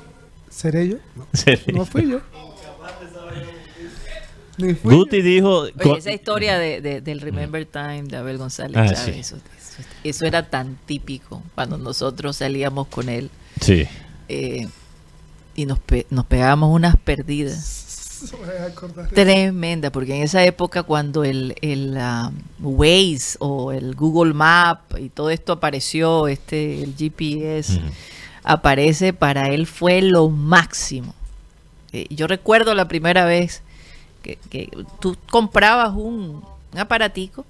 ¿Seré 0.50 0.88
yo? 0.88 0.96
No 1.72 1.86
fui 1.86 2.10
yo. 2.10 2.20
Guti 4.82 5.22
dijo... 5.22 5.66
esa 5.96 6.12
historia 6.12 6.58
de, 6.58 7.00
del 7.00 7.20
Remember 7.20 7.64
Time 7.64 8.02
de 8.04 8.16
Abel 8.16 8.38
González 8.38 8.76
ah, 8.76 8.92
Chávez, 8.92 9.34
eso, 10.04 10.26
era 10.26 10.50
tan 10.50 10.76
típico 10.86 11.42
cuando 11.54 11.78
nosotros 11.78 12.36
salíamos 12.36 12.88
con 12.88 13.08
él. 13.08 13.30
Sí. 13.60 13.86
Eh, 14.28 14.66
y 15.54 15.66
nos, 15.66 15.78
nos 16.10 16.26
pegábamos 16.26 16.74
unas 16.74 16.96
perdidas. 16.96 17.91
Tremenda, 19.14 19.90
porque 19.90 20.16
en 20.16 20.22
esa 20.22 20.44
época 20.44 20.82
cuando 20.82 21.24
el, 21.24 21.54
el 21.62 21.96
um, 21.96 22.78
Waze 22.78 23.36
o 23.40 23.72
el 23.72 23.94
Google 23.94 24.34
Map 24.34 24.98
y 24.98 25.08
todo 25.08 25.30
esto 25.30 25.52
apareció, 25.52 26.28
este 26.28 26.82
el 26.82 26.94
GPS 26.96 27.80
aparece, 28.44 29.12
para 29.12 29.48
él 29.48 29.66
fue 29.66 30.02
lo 30.02 30.28
máximo. 30.28 31.14
Eh, 31.92 32.06
yo 32.10 32.26
recuerdo 32.26 32.74
la 32.74 32.88
primera 32.88 33.24
vez 33.24 33.62
que, 34.22 34.68
tú 35.00 35.16
comprabas 35.30 35.92
un, 35.94 36.42
aparatico 36.76 37.44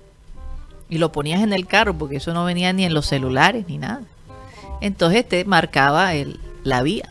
y 0.89 0.99
lo 0.99 1.13
ponías 1.13 1.43
en 1.43 1.53
el 1.53 1.67
carro, 1.67 1.97
porque 1.97 2.17
eso 2.17 2.33
no 2.35 2.45
venía 2.45 2.73
ni 2.73 2.85
en 2.85 2.95
los 2.95 3.07
celulares 3.07 3.67
ni 3.69 3.79
nada. 3.79 4.03
Entonces 4.81 5.27
te 5.29 5.45
marcaba 5.45 6.15
el, 6.15 6.41
la 6.65 6.83
vía. 6.83 7.09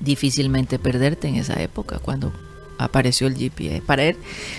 Difícilmente 0.00 0.78
perderte 0.78 1.28
en 1.28 1.36
esa 1.36 1.60
época 1.60 1.98
cuando 1.98 2.32
apareció 2.78 3.26
el 3.26 3.36
GPS. 3.36 3.82
Para 3.82 4.04
él 4.04 4.16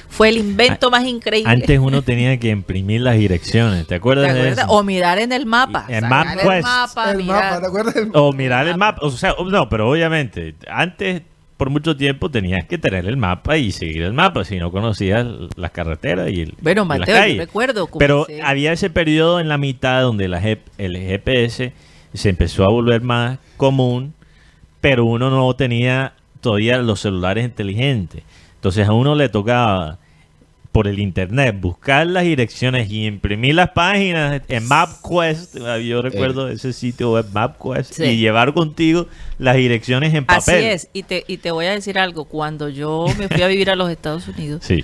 fue 0.07 0.29
el 0.29 0.37
invento 0.37 0.91
más 0.91 1.05
increíble. 1.05 1.51
Antes 1.51 1.79
uno 1.79 2.01
tenía 2.03 2.37
que 2.39 2.49
imprimir 2.49 3.01
las 3.01 3.17
direcciones, 3.17 3.87
¿te 3.87 3.95
acuerdas, 3.95 4.33
de 4.33 4.49
eso? 4.49 4.65
O 4.67 4.83
mirar 4.83 5.19
en 5.19 5.31
el 5.31 5.45
mapa. 5.45 5.85
En 5.87 6.07
MapQuest. 6.07 6.67
O 8.13 8.33
mirar 8.33 8.67
el 8.67 8.77
mapa. 8.77 8.99
O 9.01 9.11
sea, 9.11 9.33
no, 9.43 9.69
pero 9.69 9.89
obviamente, 9.89 10.55
antes 10.67 11.23
por 11.59 11.69
mucho 11.69 11.97
tiempo 11.97 12.31
tenías 12.31 12.65
que 12.65 12.77
tener 12.77 13.05
el 13.05 13.17
mapa 13.17 13.57
y 13.57 13.73
seguir 13.73 14.03
el 14.03 14.13
mapa 14.13 14.45
si 14.45 14.59
no 14.59 14.71
conocías 14.71 15.27
las 15.57 15.71
carreteras 15.71 16.29
y 16.29 16.43
el 16.43 16.55
Bueno, 16.61 16.85
Mateo, 16.85 17.37
recuerdo. 17.37 17.89
Pero 17.99 18.25
había 18.45 18.71
ese 18.71 18.89
periodo 18.89 19.41
en 19.41 19.49
la 19.49 19.57
mitad 19.57 20.01
donde 20.03 20.29
la 20.29 20.39
el 20.77 20.97
GPS 20.97 21.73
se 22.13 22.29
empezó 22.29 22.63
a 22.63 22.71
volver 22.71 23.01
más 23.01 23.39
común, 23.57 24.13
pero 24.79 25.03
uno 25.03 25.29
no 25.29 25.53
tenía 25.55 26.13
todavía 26.41 26.77
los 26.79 27.01
celulares 27.01 27.45
inteligentes. 27.45 28.23
Entonces 28.55 28.87
a 28.87 28.93
uno 28.93 29.15
le 29.15 29.29
tocaba 29.29 29.99
por 30.71 30.87
el 30.87 30.99
internet 30.99 31.55
buscar 31.59 32.05
las 32.05 32.23
direcciones 32.23 32.91
y 32.91 33.05
imprimir 33.05 33.55
las 33.55 33.69
páginas 33.71 34.41
en 34.47 34.67
MapQuest. 34.67 35.57
Yo 35.83 36.01
recuerdo 36.01 36.49
ese 36.49 36.73
sitio 36.73 37.13
web 37.13 37.25
MapQuest 37.33 37.99
y 37.99 38.17
llevar 38.17 38.53
contigo 38.53 39.07
las 39.39 39.55
direcciones 39.55 40.13
en 40.13 40.25
papel. 40.25 40.55
Así 40.55 40.65
es, 40.65 40.89
y 40.93 41.03
te, 41.03 41.23
y 41.27 41.37
te 41.37 41.51
voy 41.51 41.65
a 41.65 41.71
decir 41.71 41.97
algo. 41.97 42.25
Cuando 42.25 42.69
yo 42.69 43.07
me 43.17 43.27
fui 43.27 43.41
a 43.41 43.47
vivir 43.47 43.69
a 43.69 43.75
los 43.75 43.89
Estados 43.89 44.27
Unidos, 44.27 44.63
sí 44.63 44.83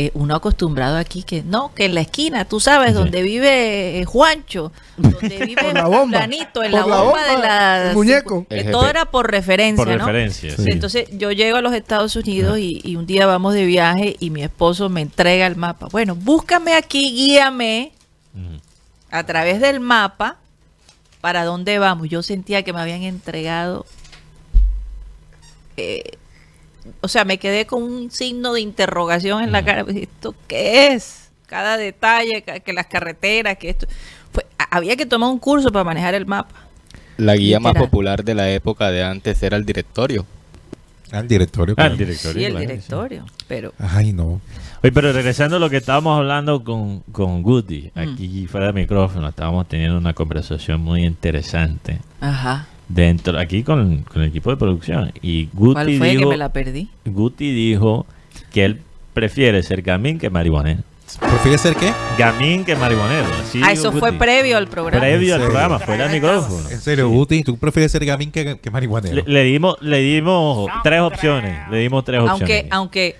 eh, 0.00 0.12
uno 0.14 0.36
acostumbrado 0.36 0.96
aquí 0.96 1.24
que 1.24 1.42
no, 1.42 1.74
que 1.74 1.86
en 1.86 1.96
la 1.96 2.02
esquina, 2.02 2.44
tú 2.44 2.60
sabes, 2.60 2.94
donde 2.94 3.20
vive 3.20 3.98
eh, 3.98 4.04
Juancho, 4.04 4.70
donde 4.96 5.38
vive 5.44 5.72
la 5.72 5.88
Planito, 6.08 6.62
en 6.62 6.70
la 6.70 6.84
bomba, 6.84 7.24
de 7.24 7.36
la... 7.36 7.90
muñeco. 7.94 8.46
Que 8.48 8.62
todo 8.62 8.88
era 8.88 9.06
por 9.06 9.28
referencia, 9.28 9.84
por 9.84 9.92
referencia, 9.92 10.54
Entonces 10.66 11.08
yo 11.18 11.32
llego 11.32 11.56
a 11.56 11.62
los 11.62 11.74
Estados 11.74 12.14
Unidos 12.14 12.60
y, 12.60 12.94
un 12.94 13.06
día 13.06 13.26
vamos 13.26 13.54
de 13.54 13.66
viaje 13.66 14.14
y 14.20 14.30
mi 14.30 14.44
esposo 14.44 14.88
me 14.88 15.00
entrega 15.00 15.48
el 15.48 15.56
mapa. 15.56 15.88
Bueno, 15.90 16.14
búscame 16.14 16.76
aquí, 16.76 17.12
guíame 17.12 17.90
a 19.10 19.26
través 19.26 19.60
del 19.60 19.80
mapa 19.80 20.36
para 21.20 21.44
dónde 21.44 21.76
vamos. 21.80 22.08
Yo 22.08 22.22
sentía 22.22 22.62
que 22.62 22.72
me 22.72 22.80
habían 22.80 23.02
entregado... 23.02 23.84
Eh, 25.76 26.18
o 27.00 27.08
sea, 27.08 27.24
me 27.24 27.38
quedé 27.38 27.66
con 27.66 27.82
un 27.82 28.10
signo 28.10 28.52
de 28.52 28.60
interrogación 28.60 29.42
en 29.42 29.52
la 29.52 29.64
cara. 29.64 29.84
¿Esto 29.88 30.34
qué 30.46 30.88
es? 30.88 31.30
Cada 31.46 31.76
detalle, 31.76 32.42
que 32.42 32.72
las 32.72 32.86
carreteras, 32.86 33.56
que 33.56 33.70
esto. 33.70 33.86
había 34.70 34.96
que 34.96 35.06
tomar 35.06 35.30
un 35.30 35.38
curso 35.38 35.72
para 35.72 35.84
manejar 35.84 36.14
el 36.14 36.26
mapa. 36.26 36.54
La 37.16 37.36
guía 37.36 37.58
más 37.58 37.74
popular 37.74 38.22
de 38.22 38.34
la 38.34 38.50
época 38.50 38.90
de 38.90 39.02
antes 39.02 39.42
era 39.42 39.56
el 39.56 39.64
directorio. 39.64 40.26
Ah, 41.10 41.20
el 41.20 41.28
directorio. 41.28 41.74
Ah, 41.78 41.86
el 41.86 41.96
directorio. 41.96 42.38
Sí, 42.38 42.44
el 42.44 42.58
directorio. 42.58 43.24
Pero. 43.48 43.72
Ay, 43.78 44.12
no. 44.12 44.40
Oye, 44.82 44.92
pero 44.92 45.12
regresando 45.12 45.56
a 45.56 45.58
lo 45.58 45.70
que 45.70 45.78
estábamos 45.78 46.18
hablando 46.18 46.62
con, 46.62 47.00
con 47.10 47.42
Goody, 47.42 47.90
aquí 47.94 48.46
fuera 48.46 48.66
del 48.66 48.74
micrófono, 48.74 49.28
estábamos 49.28 49.66
teniendo 49.68 49.98
una 49.98 50.12
conversación 50.12 50.80
muy 50.80 51.04
interesante. 51.04 51.98
Ajá 52.20 52.68
dentro 52.88 53.38
aquí 53.38 53.62
con, 53.62 54.04
el 54.14 54.24
equipo 54.24 54.50
de 54.50 54.56
producción 54.56 55.12
y 55.20 55.48
Guti 55.52 55.72
¿Cuál 55.74 55.98
fue 55.98 56.08
dijo, 56.08 56.20
que 56.20 56.26
me 56.26 56.36
la 56.36 56.52
perdí? 56.52 56.88
Guti 57.04 57.52
dijo 57.52 58.06
que 58.52 58.64
él 58.64 58.80
prefiere 59.12 59.62
ser 59.62 59.82
gamín 59.82 60.18
que 60.18 60.30
marihuanero. 60.30 60.82
¿Prefiere 61.20 61.56
ser 61.56 61.74
qué? 61.74 61.92
Gamín 62.18 62.64
que 62.64 62.76
marihuanero. 62.76 63.26
ah, 63.62 63.72
eso 63.72 63.92
fue 63.92 64.12
previo 64.12 64.58
al 64.58 64.68
programa. 64.68 65.00
Previo 65.00 65.34
al 65.34 65.40
programa, 65.40 65.78
fuera 65.78 66.04
del 66.04 66.20
micrófono. 66.20 66.68
En 66.68 66.80
serio, 66.80 67.08
Guti, 67.08 67.42
¿tú 67.42 67.56
prefieres 67.56 67.90
ser 67.90 68.04
gamín 68.04 68.30
que, 68.30 68.58
que 68.58 68.70
marihuanero? 68.70 69.22
Le, 69.26 69.42
dimos, 69.44 69.80
le 69.80 70.00
dimos 70.00 70.70
tres 70.82 71.00
opciones. 71.00 71.68
Le 71.70 71.78
dimos 71.78 72.04
tres 72.04 72.20
opciones. 72.20 72.40
Aunque, 72.40 72.68
aunque 72.70 73.16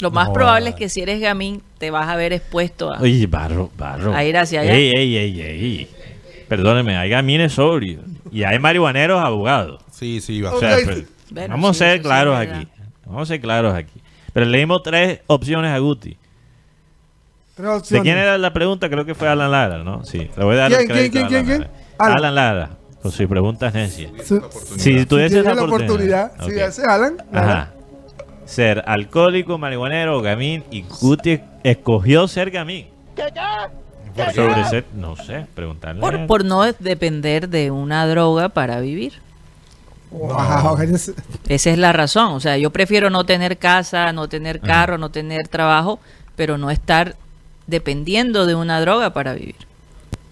lo 0.00 0.10
más 0.10 0.30
probable 0.30 0.70
es 0.70 0.76
que 0.76 0.88
si 0.88 1.02
eres 1.02 1.20
gamín 1.20 1.62
te 1.78 1.90
vas 1.90 2.08
a 2.08 2.16
ver 2.16 2.32
expuesto 2.32 2.92
a, 2.92 3.00
Oye, 3.00 3.26
barro, 3.26 3.70
barro. 3.76 4.14
a 4.14 4.24
ir 4.24 4.36
hacia 4.36 4.60
allá. 4.60 4.74
Ey, 4.74 4.92
ey, 4.94 5.16
ey, 5.16 5.40
ey. 5.40 5.88
Perdóneme, 6.50 6.96
hay 6.96 7.08
gamines 7.10 7.52
sobrios 7.52 8.02
y 8.32 8.42
hay 8.42 8.58
marihuaneros 8.58 9.22
abogados. 9.22 9.80
Sí, 9.92 10.20
sí, 10.20 10.40
va. 10.40 10.52
O 10.52 10.58
sea, 10.58 10.78
pues, 10.84 11.04
vamos 11.48 11.70
a 11.70 11.74
ser 11.74 12.02
claros 12.02 12.36
aquí. 12.36 12.66
Vamos 13.06 13.22
a 13.22 13.26
ser 13.26 13.40
claros 13.40 13.72
aquí. 13.72 14.00
Pero 14.32 14.46
le 14.46 14.58
dimos 14.58 14.82
tres 14.82 15.20
opciones 15.28 15.70
a 15.70 15.78
Guti. 15.78 16.18
¿De 17.56 18.00
quién 18.00 18.18
era 18.18 18.36
la 18.36 18.52
pregunta? 18.52 18.90
Creo 18.90 19.04
que 19.04 19.14
fue 19.14 19.28
Alan 19.28 19.52
Lara, 19.52 19.84
¿no? 19.84 20.04
Sí, 20.04 20.28
le 20.36 20.44
voy 20.44 20.56
a 20.56 20.68
dar 20.68 20.72
¿Quién, 20.72 20.88
quién, 20.88 21.10
quién, 21.12 21.26
quién, 21.28 21.46
quién? 21.46 21.68
Alan. 21.98 22.34
Lara, 22.34 22.70
con 23.00 23.12
su 23.12 23.28
pregunta 23.28 23.68
es 23.68 23.74
necia. 23.74 24.10
Si 24.76 25.06
tuviese 25.06 25.44
la 25.44 25.52
oportunidad, 25.52 26.32
si 26.44 26.58
hace 26.58 26.82
Alan. 26.84 27.16
Ajá. 27.32 27.74
Ser 28.44 28.82
alcohólico, 28.88 29.56
marihuanero, 29.56 30.20
gamín, 30.20 30.64
y 30.72 30.82
Guti 30.82 31.38
escogió 31.62 32.26
ser 32.26 32.50
gamín. 32.50 32.88
¿Qué, 34.14 34.24
qué? 34.26 34.34
sobre 34.34 34.84
no 34.94 35.16
sé, 35.16 35.46
preguntarle. 35.54 36.00
Por, 36.00 36.26
por, 36.26 36.44
no 36.44 36.64
depender 36.64 37.48
de 37.48 37.70
una 37.70 38.06
droga 38.06 38.48
para 38.48 38.80
vivir. 38.80 39.14
Esa 41.48 41.70
es 41.70 41.78
la 41.78 41.92
razón. 41.92 42.32
O 42.32 42.40
sea, 42.40 42.56
yo 42.58 42.70
prefiero 42.70 43.10
no 43.10 43.24
tener 43.24 43.58
casa, 43.58 44.12
no 44.12 44.28
tener 44.28 44.60
carro, 44.60 44.98
no 44.98 45.10
tener 45.10 45.48
trabajo, 45.48 46.00
pero 46.36 46.58
no 46.58 46.70
estar 46.70 47.16
dependiendo 47.66 48.46
de 48.46 48.54
una 48.54 48.80
droga 48.80 49.12
para 49.12 49.34
vivir. 49.34 49.56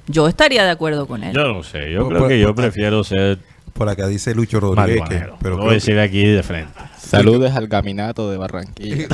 Yo 0.08 0.26
estaría 0.26 0.64
de 0.64 0.70
acuerdo 0.70 1.06
con 1.06 1.22
él. 1.22 1.34
Yo 1.34 1.52
no 1.52 1.62
sé, 1.62 1.92
yo 1.92 2.08
creo 2.08 2.28
que 2.28 2.40
yo 2.40 2.54
prefiero 2.54 3.04
ser... 3.04 3.38
Por 3.74 3.88
acá 3.88 4.08
dice 4.08 4.34
Lucho 4.34 4.58
Rodríguez. 4.58 5.04
pero 5.40 5.56
voy 5.56 5.70
a 5.70 5.72
decir 5.74 6.00
aquí 6.00 6.24
de 6.24 6.42
frente. 6.42 6.72
Saludes 6.98 7.54
al 7.54 7.68
gaminato 7.68 8.28
de 8.28 8.36
Barranquilla. 8.36 9.06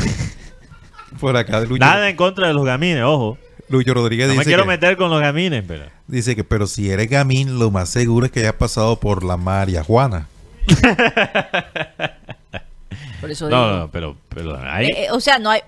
por 1.20 1.36
acá 1.36 1.60
Lucho... 1.60 1.76
Nada 1.80 2.08
en 2.08 2.16
contra 2.16 2.46
de 2.46 2.54
los 2.54 2.64
gamines, 2.64 3.02
ojo. 3.02 3.36
Lucho 3.68 3.94
Rodríguez 3.94 4.26
no 4.26 4.32
dice. 4.32 4.44
me 4.44 4.44
quiero 4.44 4.66
meter 4.66 4.96
con 4.96 5.10
los 5.10 5.20
gamines, 5.20 5.64
pero. 5.66 5.84
Dice 6.06 6.36
que, 6.36 6.44
pero 6.44 6.66
si 6.66 6.90
eres 6.90 7.08
gamín, 7.08 7.58
lo 7.58 7.70
más 7.70 7.88
seguro 7.88 8.26
es 8.26 8.32
que 8.32 8.40
hayas 8.40 8.54
pasado 8.54 8.96
por 8.96 9.24
la 9.24 9.36
María 9.36 9.82
Juana. 9.82 10.28
por 13.20 13.30
eso 13.30 13.48
no, 13.48 13.78
no, 13.78 13.90
pero, 13.90 14.16
pero 14.28 14.58
hay... 14.58 14.86
Eh, 14.86 15.04
eh, 15.04 15.10
o 15.10 15.20
sea, 15.20 15.38
no 15.38 15.50
hay. 15.50 15.60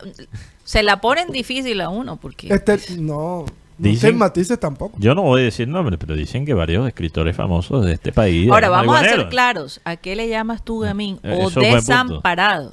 Se 0.64 0.82
la 0.82 1.00
ponen 1.00 1.30
difícil 1.30 1.80
a 1.80 1.88
uno 1.88 2.16
porque. 2.16 2.48
Este, 2.48 2.78
no. 2.98 3.46
Dicen, 3.78 4.16
matices 4.16 4.58
tampoco. 4.58 4.96
Yo 4.98 5.14
no 5.14 5.22
voy 5.22 5.42
a 5.42 5.44
decir 5.44 5.68
nombres, 5.68 5.98
pero 5.98 6.14
dicen 6.14 6.46
que 6.46 6.54
varios 6.54 6.88
escritores 6.88 7.36
famosos 7.36 7.84
de 7.84 7.92
este 7.92 8.10
país. 8.10 8.50
Ahora, 8.50 8.70
vamos 8.70 8.96
a 8.96 9.00
ser 9.00 9.28
claros. 9.28 9.80
¿A 9.84 9.96
qué 9.96 10.16
le 10.16 10.28
llamas 10.28 10.64
tú 10.64 10.80
gamín? 10.80 11.20
Eh, 11.22 11.38
o 11.38 11.50
desamparado. 11.50 12.72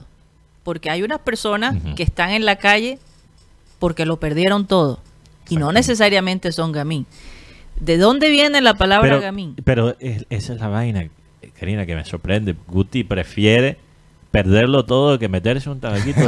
Porque 0.63 0.89
hay 0.89 1.03
unas 1.03 1.19
personas 1.19 1.76
que 1.97 2.03
están 2.03 2.30
en 2.30 2.45
la 2.45 2.55
calle 2.55 2.99
porque 3.80 4.05
lo 4.05 4.17
perdieron 4.17 4.65
todo. 4.65 5.01
Y 5.50 5.58
no 5.58 5.72
necesariamente 5.72 6.52
son 6.52 6.72
gamín. 6.72 7.06
¿De 7.80 7.98
dónde 7.98 8.30
viene 8.30 8.62
la 8.62 8.76
palabra 8.76 9.20
gamín? 9.20 9.56
Pero 9.64 9.96
esa 10.00 10.54
es 10.54 10.60
la 10.60 10.68
vaina, 10.68 11.08
Karina, 11.60 11.86
que 11.86 11.96
me 11.96 12.06
sorprende. 12.06 12.56
Guti 12.68 13.04
prefiere 13.04 13.78
perderlo 14.34 14.84
todo 14.84 15.20
que 15.20 15.30
meterse 15.30 15.70
un 15.70 15.80
tabaquito 15.80 16.22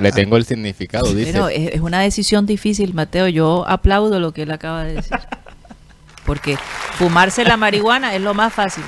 Le 0.00 0.10
tengo 0.10 0.36
el 0.36 0.44
significado, 0.44 1.14
dice. 1.14 1.32
Pero 1.32 1.48
es, 1.48 1.80
una 1.80 2.00
decisión 2.00 2.46
difícil, 2.46 2.94
Mateo. 2.94 3.28
Yo 3.28 3.64
aplaudo 3.68 4.18
lo 4.18 4.32
que 4.32 4.42
él 4.42 4.50
acaba 4.50 4.82
de 4.82 4.94
decir. 4.94 5.18
Porque 6.26 6.56
fumarse 6.94 7.44
la 7.44 7.56
marihuana 7.56 8.14
es 8.16 8.22
lo 8.22 8.34
más 8.34 8.52
fácil. 8.52 8.82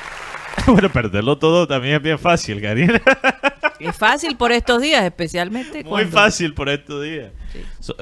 bueno, 0.66 0.88
perderlo 0.90 1.36
todo 1.36 1.66
también 1.66 1.96
es 1.96 2.02
bien 2.02 2.18
fácil, 2.18 2.62
Karina. 2.62 3.00
es 3.80 3.96
fácil 3.96 4.36
por 4.36 4.52
estos 4.52 4.80
días, 4.82 5.04
especialmente. 5.04 5.84
Muy 5.84 6.04
fácil 6.06 6.54
por 6.54 6.68
estos 6.68 7.02
días. 7.02 7.30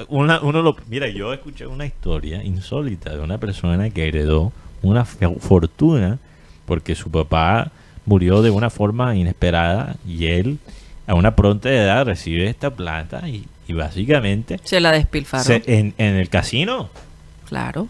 una, 0.07 0.39
uno 0.41 0.61
lo, 0.61 0.75
mira, 0.87 1.07
yo 1.09 1.33
escuché 1.33 1.65
una 1.65 1.85
historia 1.85 2.43
insólita 2.43 3.15
de 3.15 3.19
una 3.19 3.37
persona 3.37 3.89
que 3.89 4.07
heredó 4.07 4.51
una 4.81 5.05
fortuna 5.05 6.19
porque 6.65 6.95
su 6.95 7.09
papá 7.09 7.71
murió 8.05 8.41
de 8.41 8.49
una 8.49 8.69
forma 8.69 9.15
inesperada 9.15 9.95
y 10.07 10.27
él 10.27 10.59
a 11.07 11.15
una 11.15 11.35
pronta 11.35 11.69
edad 11.69 12.05
recibe 12.05 12.47
esta 12.47 12.69
plata 12.69 13.27
y, 13.27 13.45
básicamente 13.71 14.59
se 14.63 14.79
la 14.79 14.91
despilfarró 14.91 15.61
en, 15.67 15.93
en 15.99 16.15
el 16.15 16.27
casino. 16.29 16.89
Claro. 17.47 17.87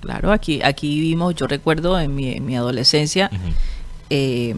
Claro, 0.00 0.30
aquí, 0.30 0.60
aquí 0.62 1.00
vimos, 1.00 1.34
yo 1.34 1.48
recuerdo 1.48 1.98
en 1.98 2.14
mi, 2.14 2.38
mi 2.38 2.56
adolescencia, 2.56 3.28
eh, 4.08 4.54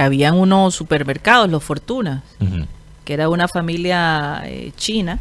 habían 0.00 0.36
unos 0.36 0.74
supermercados, 0.74 1.48
los 1.50 1.62
Fortunas, 1.62 2.22
que 3.04 3.14
era 3.14 3.28
una 3.28 3.48
familia 3.48 4.42
eh, 4.44 4.72
china, 4.76 5.20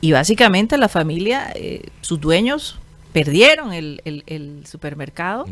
y 0.00 0.12
básicamente 0.12 0.78
la 0.78 0.88
familia, 0.88 1.52
eh, 1.54 1.88
sus 2.00 2.20
dueños 2.20 2.78
perdieron 3.12 3.72
el, 3.72 4.00
el, 4.04 4.66
supermercado 4.66 5.44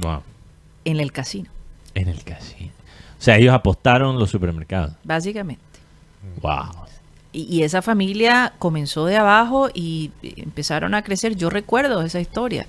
en 0.84 1.00
el 1.00 1.12
casino. 1.12 1.50
En 1.94 2.08
el 2.08 2.22
casino. 2.24 2.70
O 3.18 3.22
sea, 3.22 3.36
ellos 3.36 3.52
apostaron 3.52 4.18
los 4.18 4.30
supermercados. 4.30 4.92
Básicamente. 5.04 5.62
Wow. 6.40 6.86
Y, 7.32 7.62
esa 7.62 7.82
familia 7.82 8.54
comenzó 8.58 9.04
de 9.04 9.16
abajo 9.16 9.68
y 9.74 10.10
empezaron 10.22 10.94
a 10.94 11.02
crecer. 11.02 11.36
Yo 11.36 11.50
recuerdo 11.50 12.02
esa 12.02 12.20
historia. 12.20 12.66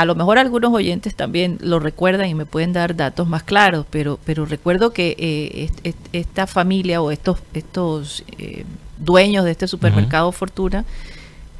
A 0.00 0.06
lo 0.06 0.14
mejor 0.14 0.38
algunos 0.38 0.72
oyentes 0.72 1.14
también 1.14 1.58
lo 1.60 1.78
recuerdan 1.78 2.26
y 2.26 2.34
me 2.34 2.46
pueden 2.46 2.72
dar 2.72 2.96
datos 2.96 3.28
más 3.28 3.42
claros, 3.42 3.84
pero, 3.90 4.18
pero 4.24 4.46
recuerdo 4.46 4.94
que 4.94 5.14
eh, 5.18 5.92
esta 6.14 6.46
familia 6.46 7.02
o 7.02 7.10
estos, 7.10 7.40
estos 7.52 8.24
eh, 8.38 8.64
dueños 8.96 9.44
de 9.44 9.50
este 9.50 9.68
supermercado 9.68 10.32
Fortuna 10.32 10.86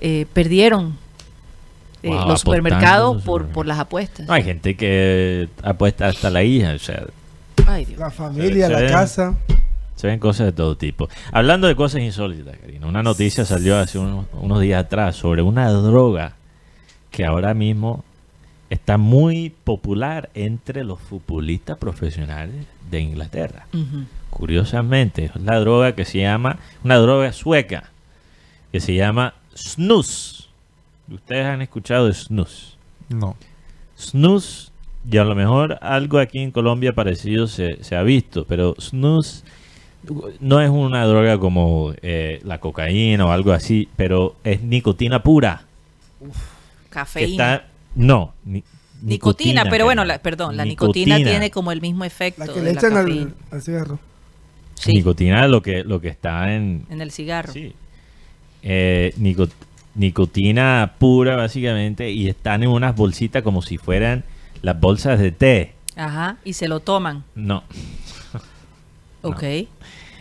eh, 0.00 0.24
perdieron 0.32 0.96
los 2.02 2.40
supermercados 2.40 3.22
por, 3.24 3.48
por 3.48 3.66
las 3.66 3.78
apuestas. 3.78 4.30
hay 4.30 4.42
gente 4.42 4.74
que 4.74 5.50
apuesta 5.62 6.06
hasta 6.06 6.30
la 6.30 6.42
hija, 6.42 6.72
o 6.72 6.78
sea, 6.78 7.04
la 7.98 8.10
familia, 8.10 8.70
la 8.70 8.86
casa. 8.86 9.36
Se 9.96 10.06
ven 10.06 10.18
cosas 10.18 10.46
de 10.46 10.52
todo 10.52 10.78
tipo. 10.78 11.10
Hablando 11.30 11.68
de 11.68 11.76
cosas 11.76 12.00
insólitas, 12.00 12.56
Karina, 12.56 12.86
una 12.86 13.02
noticia 13.02 13.44
salió 13.44 13.78
hace 13.78 13.98
unos, 13.98 14.60
días 14.62 14.82
atrás 14.82 15.16
sobre 15.16 15.42
una 15.42 15.70
droga 15.70 16.36
que 17.10 17.26
ahora 17.26 17.52
mismo 17.52 18.02
está 18.70 18.96
muy 18.96 19.50
popular 19.64 20.30
entre 20.34 20.84
los 20.84 21.00
futbolistas 21.00 21.76
profesionales 21.76 22.66
de 22.90 23.00
Inglaterra. 23.00 23.66
Curiosamente, 24.30 25.26
es 25.26 25.36
la 25.36 25.58
droga 25.58 25.94
que 25.94 26.04
se 26.04 26.20
llama, 26.20 26.58
una 26.84 26.96
droga 26.96 27.32
sueca, 27.32 27.90
que 28.72 28.80
se 28.80 28.94
llama 28.94 29.34
snus. 29.56 30.48
¿Ustedes 31.10 31.46
han 31.46 31.62
escuchado 31.62 32.06
de 32.06 32.14
snus? 32.14 32.78
No. 33.08 33.36
Snus, 33.98 34.70
y 35.10 35.16
a 35.18 35.24
lo 35.24 35.34
mejor 35.34 35.78
algo 35.82 36.18
aquí 36.18 36.38
en 36.38 36.52
Colombia 36.52 36.92
parecido 36.92 37.48
se, 37.48 37.82
se 37.82 37.96
ha 37.96 38.02
visto, 38.02 38.46
pero 38.46 38.76
snus 38.80 39.44
no 40.40 40.60
es 40.60 40.70
una 40.70 41.04
droga 41.04 41.38
como 41.38 41.92
eh, 42.00 42.40
la 42.44 42.58
cocaína 42.58 43.26
o 43.26 43.32
algo 43.32 43.52
así, 43.52 43.88
pero 43.96 44.36
es 44.44 44.62
nicotina 44.62 45.22
pura. 45.22 45.64
cafeína. 46.88 47.64
No, 47.94 48.34
nicotina, 49.02 49.64
pero 49.68 49.84
bueno, 49.84 50.04
perdón, 50.22 50.56
la 50.56 50.64
nicotina. 50.64 51.16
tiene 51.16 51.50
como 51.50 51.72
el 51.72 51.80
mismo 51.80 52.04
efecto. 52.04 52.44
La 52.44 52.52
que 52.52 52.60
le 52.60 52.70
echan 52.72 52.96
al, 52.96 53.34
cigarro. 53.62 53.98
Nicotina 54.86 55.44
es 55.44 55.50
lo 55.50 55.62
que, 55.62 55.84
lo 55.84 56.00
que 56.00 56.08
está 56.08 56.54
en... 56.54 56.86
En 56.88 57.00
el 57.00 57.10
cigarro. 57.10 57.52
Sí. 57.52 57.74
Eh, 58.62 59.14
nicotina 59.94 60.94
pura, 60.98 61.36
básicamente, 61.36 62.10
y 62.10 62.28
están 62.28 62.62
en 62.62 62.70
unas 62.70 62.96
bolsitas 62.96 63.42
como 63.42 63.62
si 63.62 63.78
fueran 63.78 64.24
las 64.62 64.78
bolsas 64.80 65.18
de 65.18 65.32
té. 65.32 65.74
Ajá, 65.96 66.38
y 66.44 66.54
se 66.54 66.68
lo 66.68 66.80
toman. 66.80 67.24
No. 67.34 67.62
ok 69.22 69.44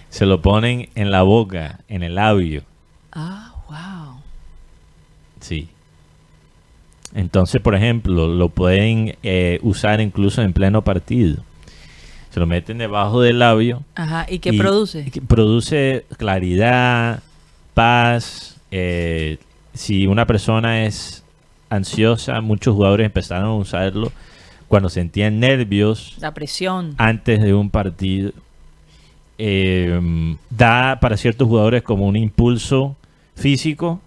se 0.09 0.25
lo 0.25 0.41
ponen 0.41 0.89
en 0.95 1.11
la 1.11 1.21
boca, 1.21 1.79
en 1.87 2.03
el 2.03 2.15
labio. 2.15 2.63
Ah, 3.11 3.53
wow. 3.69 4.21
Sí. 5.39 5.69
Entonces, 7.13 7.61
por 7.61 7.75
ejemplo, 7.75 8.27
lo 8.27 8.49
pueden 8.49 9.15
eh, 9.23 9.59
usar 9.63 10.01
incluso 10.01 10.41
en 10.41 10.53
pleno 10.53 10.83
partido. 10.83 11.43
Se 12.29 12.39
lo 12.39 12.45
meten 12.45 12.77
debajo 12.77 13.21
del 13.21 13.39
labio. 13.39 13.83
Ajá, 13.95 14.27
¿y 14.29 14.39
qué 14.39 14.53
produce? 14.53 15.11
produce 15.27 16.05
claridad, 16.17 17.23
paz. 17.73 18.57
Eh, 18.71 19.39
si 19.73 20.05
una 20.05 20.27
persona 20.27 20.85
es 20.85 21.23
ansiosa, 21.69 22.41
muchos 22.41 22.75
jugadores 22.75 23.05
empezaron 23.05 23.45
a 23.45 23.53
usarlo 23.53 24.11
cuando 24.67 24.89
sentían 24.89 25.39
nervios. 25.39 26.15
La 26.19 26.33
presión. 26.33 26.93
Antes 26.97 27.41
de 27.41 27.55
un 27.55 27.71
partido 27.71 28.31
eh, 29.39 30.37
da 30.49 30.99
para 30.99 31.17
ciertos 31.17 31.47
jugadores 31.47 31.81
como 31.81 32.05
un 32.07 32.15
impulso 32.15 32.95
físico, 33.35 34.01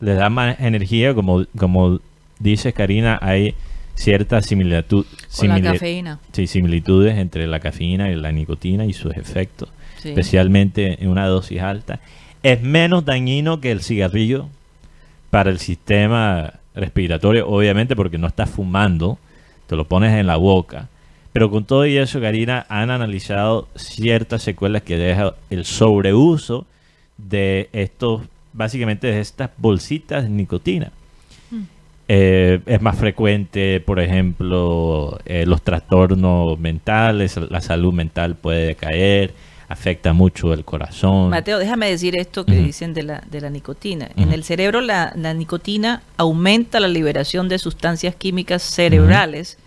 les 0.00 0.16
da 0.16 0.30
más 0.30 0.58
energía, 0.58 1.14
como, 1.14 1.44
como 1.56 2.00
dice 2.38 2.72
Karina, 2.72 3.18
hay 3.20 3.54
cierta 3.94 4.40
similitud, 4.42 5.04
similitudes 6.46 7.18
entre 7.18 7.46
la 7.46 7.60
cafeína 7.60 8.10
y 8.10 8.16
la 8.16 8.32
nicotina 8.32 8.84
y 8.84 8.92
sus 8.92 9.16
efectos, 9.16 9.68
especialmente 10.04 11.02
en 11.02 11.08
una 11.08 11.26
dosis 11.26 11.60
alta. 11.60 12.00
Es 12.42 12.62
menos 12.62 13.04
dañino 13.04 13.60
que 13.60 13.72
el 13.72 13.82
cigarrillo 13.82 14.48
para 15.30 15.50
el 15.50 15.58
sistema 15.58 16.54
respiratorio, 16.74 17.48
obviamente 17.48 17.96
porque 17.96 18.18
no 18.18 18.28
estás 18.28 18.48
fumando, 18.48 19.18
te 19.66 19.76
lo 19.76 19.86
pones 19.86 20.14
en 20.14 20.26
la 20.26 20.36
boca 20.36 20.88
pero 21.38 21.50
con 21.50 21.64
todo 21.64 21.86
y 21.86 21.96
eso, 21.96 22.20
Karina, 22.20 22.66
han 22.68 22.90
analizado 22.90 23.68
ciertas 23.76 24.42
secuelas 24.42 24.82
que 24.82 24.96
deja 24.96 25.34
el 25.50 25.64
sobreuso 25.64 26.66
de 27.16 27.68
estos, 27.72 28.22
básicamente 28.52 29.06
de 29.08 29.20
estas 29.20 29.50
bolsitas 29.56 30.24
de 30.24 30.30
nicotina. 30.30 30.90
Eh, 32.10 32.60
es 32.64 32.80
más 32.80 32.96
frecuente, 32.96 33.80
por 33.80 34.00
ejemplo, 34.00 35.18
eh, 35.26 35.44
los 35.46 35.60
trastornos 35.60 36.58
mentales, 36.58 37.36
la 37.36 37.60
salud 37.60 37.92
mental 37.92 38.34
puede 38.34 38.68
decaer, 38.68 39.34
afecta 39.68 40.14
mucho 40.14 40.54
el 40.54 40.64
corazón. 40.64 41.28
Mateo, 41.28 41.58
déjame 41.58 41.90
decir 41.90 42.18
esto 42.18 42.46
que 42.46 42.56
dicen 42.56 42.94
de 42.94 43.02
la, 43.02 43.22
de 43.30 43.42
la 43.42 43.50
nicotina. 43.50 44.08
En 44.16 44.32
el 44.32 44.42
cerebro 44.42 44.80
la, 44.80 45.12
la, 45.16 45.34
nicotina 45.34 46.00
aumenta 46.16 46.80
la 46.80 46.88
liberación 46.88 47.50
de 47.50 47.58
sustancias 47.58 48.14
químicas 48.14 48.62
cerebrales 48.62 49.58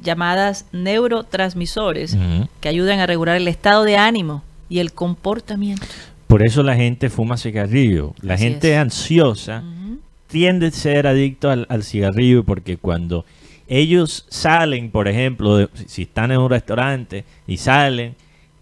llamadas 0.00 0.66
neurotransmisores 0.70 2.16
que 2.60 2.68
ayudan 2.68 3.00
a 3.00 3.06
regular 3.06 3.36
el 3.36 3.48
estado 3.48 3.82
de 3.82 3.96
ánimo 3.96 4.44
y 4.68 4.78
el 4.78 4.92
comportamiento. 4.92 5.84
Por 6.28 6.44
eso 6.44 6.62
la 6.62 6.76
gente 6.76 7.10
fuma 7.10 7.36
cigarrillo. 7.36 8.14
La 8.22 8.38
gente 8.38 8.76
ansiosa 8.76 9.64
tiende 10.30 10.68
a 10.68 10.70
ser 10.70 11.06
adicto 11.06 11.50
al, 11.50 11.82
cigarrillo 11.82 12.44
porque 12.44 12.76
cuando 12.76 13.24
ellos 13.68 14.24
salen, 14.28 14.90
por 14.90 15.08
ejemplo, 15.08 15.68
si 15.86 16.02
están 16.02 16.30
en 16.32 16.38
un 16.38 16.50
restaurante 16.50 17.24
y 17.46 17.56
salen 17.56 18.14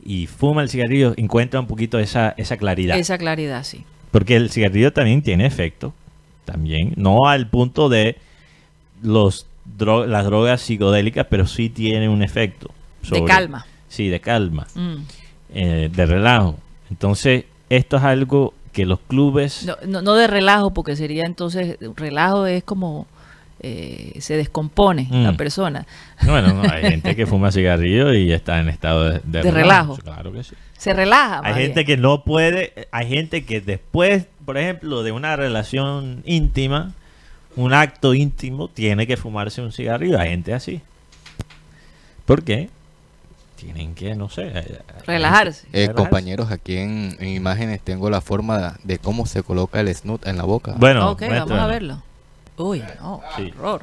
y 0.05 0.27
fuman 0.27 0.65
el 0.65 0.70
cigarrillo, 0.70 1.15
encuentran 1.16 1.62
un 1.62 1.69
poquito 1.69 1.99
esa, 1.99 2.35
esa 2.36 2.57
claridad. 2.57 2.99
Esa 2.99 3.19
claridad, 3.19 3.65
sí. 3.65 3.85
Porque 4.11 4.36
el 4.36 4.51
cigarrillo 4.51 4.93
también 4.93 5.23
tiene 5.23 5.47
efecto, 5.47 5.93
también, 6.45 6.95
no 6.97 7.27
al 7.27 7.49
punto 7.49 7.89
de 7.89 8.16
los 9.03 9.47
las 9.78 10.24
drogas 10.24 10.62
psicodélicas, 10.62 11.27
pero 11.28 11.47
sí 11.47 11.69
tienen 11.69 12.11
un 12.11 12.23
efecto. 12.23 12.70
de 13.11 13.24
calma. 13.24 13.66
Sí, 13.89 14.09
de 14.09 14.20
calma, 14.20 14.66
mm. 14.74 14.97
eh, 15.55 15.90
de 15.93 16.07
relajo. 16.07 16.59
Entonces, 16.90 17.45
esto 17.69 17.99
es 17.99 18.03
algo 18.03 18.55
que 18.73 18.86
los 18.86 19.01
clubes... 19.01 19.69
No, 19.86 20.03
no, 20.03 20.15
de 20.15 20.27
relajo, 20.27 20.73
porque 20.73 20.97
sería 20.97 21.24
entonces, 21.24 21.78
relajo 21.97 22.47
es 22.47 22.65
como... 22.65 23.07
Eh, 23.61 24.12
se 24.20 24.36
descompone 24.36 25.09
la 25.11 25.32
mm. 25.32 25.36
persona. 25.36 25.85
Bueno, 26.23 26.62
hay 26.70 26.93
gente 26.93 27.16
que 27.16 27.27
fuma 27.27 27.51
cigarrillo 27.51 28.15
y 28.15 28.31
está 28.31 28.61
en 28.61 28.69
estado 28.69 29.11
de, 29.11 29.20
de, 29.24 29.51
relajo. 29.51 29.97
Claro 29.97 30.32
que 30.32 30.45
sí. 30.45 30.55
Se 30.77 30.93
relaja. 30.93 31.40
Hay 31.43 31.55
gente 31.55 31.85
que 31.85 31.97
no 31.97 32.23
puede, 32.23 32.86
hay 32.93 33.09
gente 33.09 33.45
que 33.45 33.61
después, 33.61 34.27
por 34.45 34.59
ejemplo, 34.59 35.03
de 35.03 35.11
una 35.11 35.35
relación 35.35 36.23
íntima, 36.24 36.93
un 37.57 37.73
acto 37.74 38.15
íntimo, 38.15 38.69
tiene 38.69 39.09
que 39.09 39.16
fumarse 39.16 39.61
un 39.61 39.73
cigarrillo. 39.73 40.20
Hay 40.20 40.31
gente 40.31 40.55
así. 40.55 40.81
¿Por 42.24 42.45
qué? 42.45 42.70
Tienen 43.59 43.97
que, 43.97 44.15
no 44.15 44.29
sé, 44.29 44.53
eh, 44.55 44.79
relajarse. 45.05 45.67
Eh, 45.73 45.91
compañeros, 45.93 46.53
aquí 46.53 46.77
en, 46.77 47.17
imágenes 47.21 47.81
tengo 47.81 48.09
la 48.09 48.21
forma 48.21 48.79
de 48.85 48.99
cómo 48.99 49.27
se 49.27 49.43
coloca 49.43 49.81
el 49.81 49.93
snoot 49.93 50.27
en 50.29 50.37
la 50.37 50.45
boca. 50.45 50.75
Bueno, 50.79 51.17
vamos 51.17 51.51
a 51.51 51.67
verlo. 51.67 52.03
Uy, 52.57 52.85
no, 53.01 53.21
horror. 53.59 53.83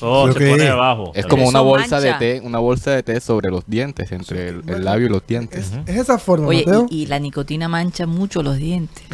Oh, 0.00 0.30
se 0.30 0.34
pone 0.34 0.64
debajo. 0.64 1.12
Es 1.14 1.26
como 1.26 1.48
una 1.48 1.60
bolsa 1.60 2.00
de 2.00 2.12
té, 2.14 2.40
una 2.44 2.58
bolsa 2.58 2.90
de 2.90 3.02
té 3.02 3.20
sobre 3.20 3.50
los 3.50 3.64
dientes, 3.66 4.12
entre 4.12 4.50
el, 4.50 4.84
labio 4.84 5.06
y 5.06 5.08
los 5.08 5.26
dientes. 5.26 5.72
Es, 5.86 5.96
esa 5.96 6.18
forma, 6.18 6.48
Oye, 6.48 6.64
y, 6.90 7.06
la 7.06 7.18
nicotina 7.18 7.66
mancha 7.66 8.06
mucho 8.06 8.42
los 8.42 8.58
dientes. 8.58 9.04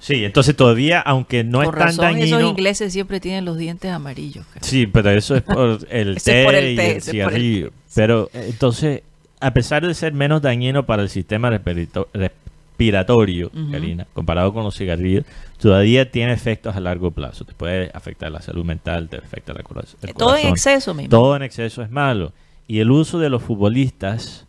Sí, 0.00 0.24
entonces 0.24 0.56
todavía, 0.56 1.00
aunque 1.00 1.44
no 1.44 1.62
es 1.62 1.70
tan 1.70 1.96
dañino... 1.96 2.38
esos 2.38 2.42
ingleses 2.42 2.92
siempre 2.92 3.20
tienen 3.20 3.44
los 3.44 3.58
dientes 3.58 3.90
amarillos. 3.90 4.46
Sí, 4.62 4.86
pero 4.86 5.10
eso 5.10 5.36
es 5.36 5.42
por 5.42 5.78
el 5.90 6.22
té, 6.22 6.74
y 6.76 6.78
el 6.78 7.02
cigarrillo. 7.02 7.72
Pero 7.94 8.30
entonces, 8.32 9.02
a 9.40 9.52
pesar 9.52 9.86
de 9.86 9.94
ser 9.94 10.12
menos 10.12 10.42
dañino 10.42 10.86
para 10.86 11.02
el 11.02 11.08
sistema 11.08 11.50
respiratorio, 11.50 13.50
Karina, 13.70 14.06
comparado 14.12 14.52
con 14.52 14.64
los 14.64 14.76
cigarrillos, 14.76 15.24
todavía 15.58 16.10
tiene 16.10 16.32
efectos 16.32 16.76
a 16.76 16.80
largo 16.80 17.10
plazo. 17.10 17.44
Te 17.44 17.54
puede 17.54 17.90
afectar 17.94 18.32
la 18.32 18.42
salud 18.42 18.64
mental, 18.64 19.08
te 19.08 19.16
afecta 19.16 19.52
la 19.52 19.62
corazón. 19.62 19.98
Todo 20.16 20.36
en 20.36 20.48
exceso, 20.48 20.94
mismo. 20.94 21.10
Todo 21.10 21.36
en 21.36 21.42
exceso 21.42 21.82
es 21.82 21.90
malo. 21.90 22.32
Y 22.66 22.80
el 22.80 22.90
uso 22.90 23.18
de 23.18 23.30
los 23.30 23.42
futbolistas 23.42 24.46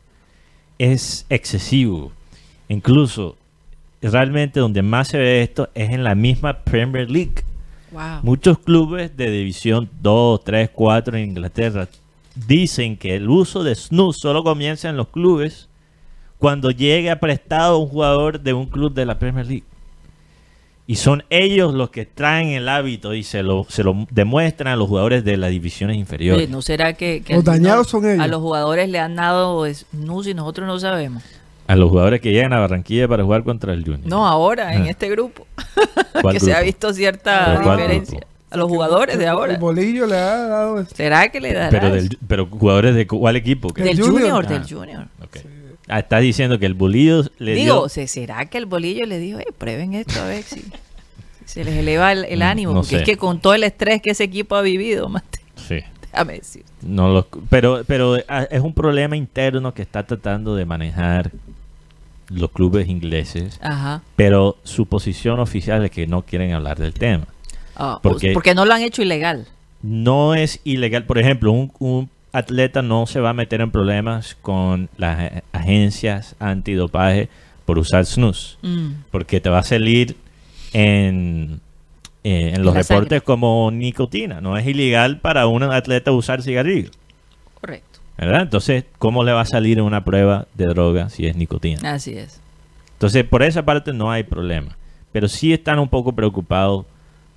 es 0.78 1.26
excesivo. 1.30 2.12
Incluso, 2.68 3.38
realmente 4.02 4.60
donde 4.60 4.82
más 4.82 5.10
se 5.10 5.18
ve 5.18 5.42
esto 5.42 5.70
es 5.74 5.92
en 5.92 6.04
la 6.04 6.16
misma 6.16 6.60
Premier 6.60 7.10
League. 7.10 7.44
Muchos 8.22 8.60
clubes 8.60 9.16
de 9.18 9.32
división 9.32 9.90
2, 10.02 10.44
3, 10.44 10.70
4 10.74 11.18
en 11.18 11.30
Inglaterra 11.30 11.88
dicen 12.36 12.98
que 12.98 13.16
el 13.16 13.30
uso 13.30 13.64
de 13.64 13.76
snus 13.76 14.18
solo 14.18 14.44
comienza 14.44 14.90
en 14.90 14.98
los 14.98 15.08
clubes 15.08 15.70
cuando 16.38 16.72
llegue 16.72 17.16
prestado 17.18 17.78
un 17.78 17.90
jugador 17.90 18.40
de 18.40 18.54
un 18.54 18.66
club 18.66 18.94
de 18.94 19.06
la 19.06 19.20
Premier 19.20 19.46
League. 19.46 19.66
Y 20.88 20.96
son 20.96 21.24
ellos 21.30 21.76
los 21.76 21.92
que 21.92 22.08
traen 22.08 22.48
el 22.48 22.68
hábito 22.68 23.14
y 23.14 23.24
se 23.24 23.44
lo, 23.44 23.66
se 23.70 23.84
lo 23.84 24.08
demuestran 24.10 24.74
a 24.74 24.76
los 24.76 24.88
jugadores 24.88 25.24
de 25.24 25.38
las 25.38 25.52
divisiones 25.52 25.98
inferiores. 25.98 26.50
¿No 26.50 26.64
será 26.64 26.94
que, 26.94 27.24
los 27.30 27.44
dañados 27.44 27.90
son 27.90 28.10
ellos? 28.10 28.24
a 28.24 28.28
los 28.28 28.42
jugadores 28.42 28.90
le 28.90 28.98
han 28.98 29.16
dado 29.16 29.72
snus 29.72 30.28
y 30.28 30.34
nosotros 30.34 30.66
no 30.66 30.80
sabemos? 30.80 31.22
A 31.68 31.76
los 31.76 31.90
jugadores 31.92 32.22
que 32.22 32.32
llegan 32.32 32.54
a 32.54 32.60
Barranquilla 32.60 33.08
para 33.08 33.24
jugar 33.24 33.44
contra 33.44 33.74
el 33.74 33.84
Junior. 33.84 34.08
No, 34.08 34.26
ahora, 34.26 34.74
en 34.74 34.84
ah. 34.84 34.90
este 34.90 35.10
grupo. 35.10 35.46
que 36.32 36.40
se 36.40 36.56
ha 36.56 36.62
visto 36.62 36.92
cierta 36.92 37.60
diferencia. 37.60 38.26
A 38.52 38.58
los 38.58 38.68
jugadores 38.68 39.18
de 39.18 39.28
ahora. 39.28 39.54
El 39.54 39.60
bolillo 39.60 40.08
le 40.08 40.16
ha 40.16 40.38
dado. 40.48 40.86
¿Será 40.86 41.30
que 41.30 41.40
le 41.40 41.54
dará? 41.54 41.70
Pero, 41.70 41.96
pero 42.28 42.46
jugadores 42.48 42.96
de 42.96 43.06
cuál 43.06 43.36
equipo? 43.36 43.72
Del 43.74 44.02
Junior, 44.02 44.48
del 44.48 44.64
Junior. 44.64 45.08
Ah, 45.90 46.00
está 46.00 46.20
diciendo 46.20 46.60
que 46.60 46.68
el 46.68 46.76
bolillo 46.76 47.24
le 47.40 47.56
Digo, 47.56 47.90
¿será 47.90 48.46
que 48.46 48.60
el 48.60 48.68
bolillo 48.68 49.08
le 49.08 49.18
dijo, 49.18 49.40
eh, 49.40 49.48
prueben 49.58 49.96
esto 49.96 50.22
a 50.22 50.26
ver 50.26 50.44
si 50.44 50.64
se 51.46 51.64
les 51.64 51.74
eleva 51.74 52.12
el, 52.14 52.42
ánimo? 52.44 52.76
porque 52.76 52.98
es 52.98 53.04
que 53.04 53.18
con 53.18 53.42
todo 53.42 53.56
el 53.56 53.64
estrés 53.64 54.00
que 54.00 54.12
ese 54.12 54.24
equipo 54.24 54.56
ha 54.56 54.62
vivido, 54.62 55.10
Mate, 55.10 55.40
sí. 55.56 55.80
déjame 56.12 56.34
decir. 56.34 56.64
No 56.84 57.26
pero, 57.50 57.82
pero 57.88 58.18
ah, 58.28 58.44
es 58.52 58.62
un 58.62 58.76
problema 58.76 59.18
interno 59.18 59.74
que 59.74 59.82
está 59.82 60.06
tratando 60.06 60.56
de 60.56 60.66
manejar 60.66 61.32
los 62.30 62.52
clubes 62.52 62.88
ingleses, 62.88 63.60
Ajá. 63.60 64.04
pero 64.16 64.58
su 64.64 64.86
posición 64.86 65.40
oficial 65.40 65.84
es 65.86 65.90
que 65.90 66.06
no 66.06 66.22
quieren 66.22 66.54
hablar 66.54 66.78
del 66.78 66.94
tema. 66.94 67.26
Ah, 67.80 68.00
porque, 68.04 68.34
porque 68.34 68.54
no 68.54 68.66
lo 68.66 68.74
han 68.74 68.82
hecho 68.82 69.02
ilegal. 69.02 69.48
No 69.82 70.36
es 70.36 70.60
ilegal. 70.66 71.06
Por 71.06 71.18
ejemplo, 71.18 71.52
un 71.52 72.10
atleta 72.34 72.82
no 72.82 73.08
se 73.08 73.20
va 73.20 73.30
a 73.30 73.34
meter 73.34 73.62
en 73.62 73.72
problemas 73.72 74.38
con 74.42 74.90
las 74.98 75.44
agencias 75.52 76.36
antidopaje 76.40 77.30
por 77.66 77.80
usar 77.80 78.06
snus, 78.06 78.58
mm. 78.62 78.90
porque 79.12 79.40
te 79.40 79.50
va 79.50 79.60
a 79.60 79.64
salir 79.64 80.18
en, 80.74 81.62
eh, 82.24 82.54
en 82.56 82.64
los 82.64 82.76
reportes 82.76 83.22
como 83.22 83.72
nicotina. 83.72 84.42
No 84.42 84.58
es 84.58 84.68
ilegal 84.68 85.20
para 85.20 85.48
un 85.48 85.64
atleta 85.64 86.12
usar 86.12 86.42
cigarrillo. 86.42 86.92
Correcto. 87.62 88.00
¿Verdad? 88.18 88.42
Entonces, 88.42 88.84
¿cómo 88.98 89.24
le 89.24 89.32
va 89.32 89.42
a 89.42 89.46
salir 89.46 89.78
en 89.78 89.86
una 89.86 90.04
prueba 90.04 90.48
de 90.56 90.66
droga 90.66 91.10
si 91.10 91.26
es 91.26 91.38
nicotina? 91.38 91.94
Así 91.94 92.14
es. 92.14 92.42
Entonces, 92.94 93.24
por 93.24 93.44
esa 93.44 93.64
parte 93.64 93.94
no 93.94 94.12
hay 94.12 94.24
problema. 94.24 94.76
Pero 95.14 95.30
sí 95.30 95.54
están 95.54 95.80
un 95.80 95.88
poco 95.88 96.12
preocupados 96.12 96.86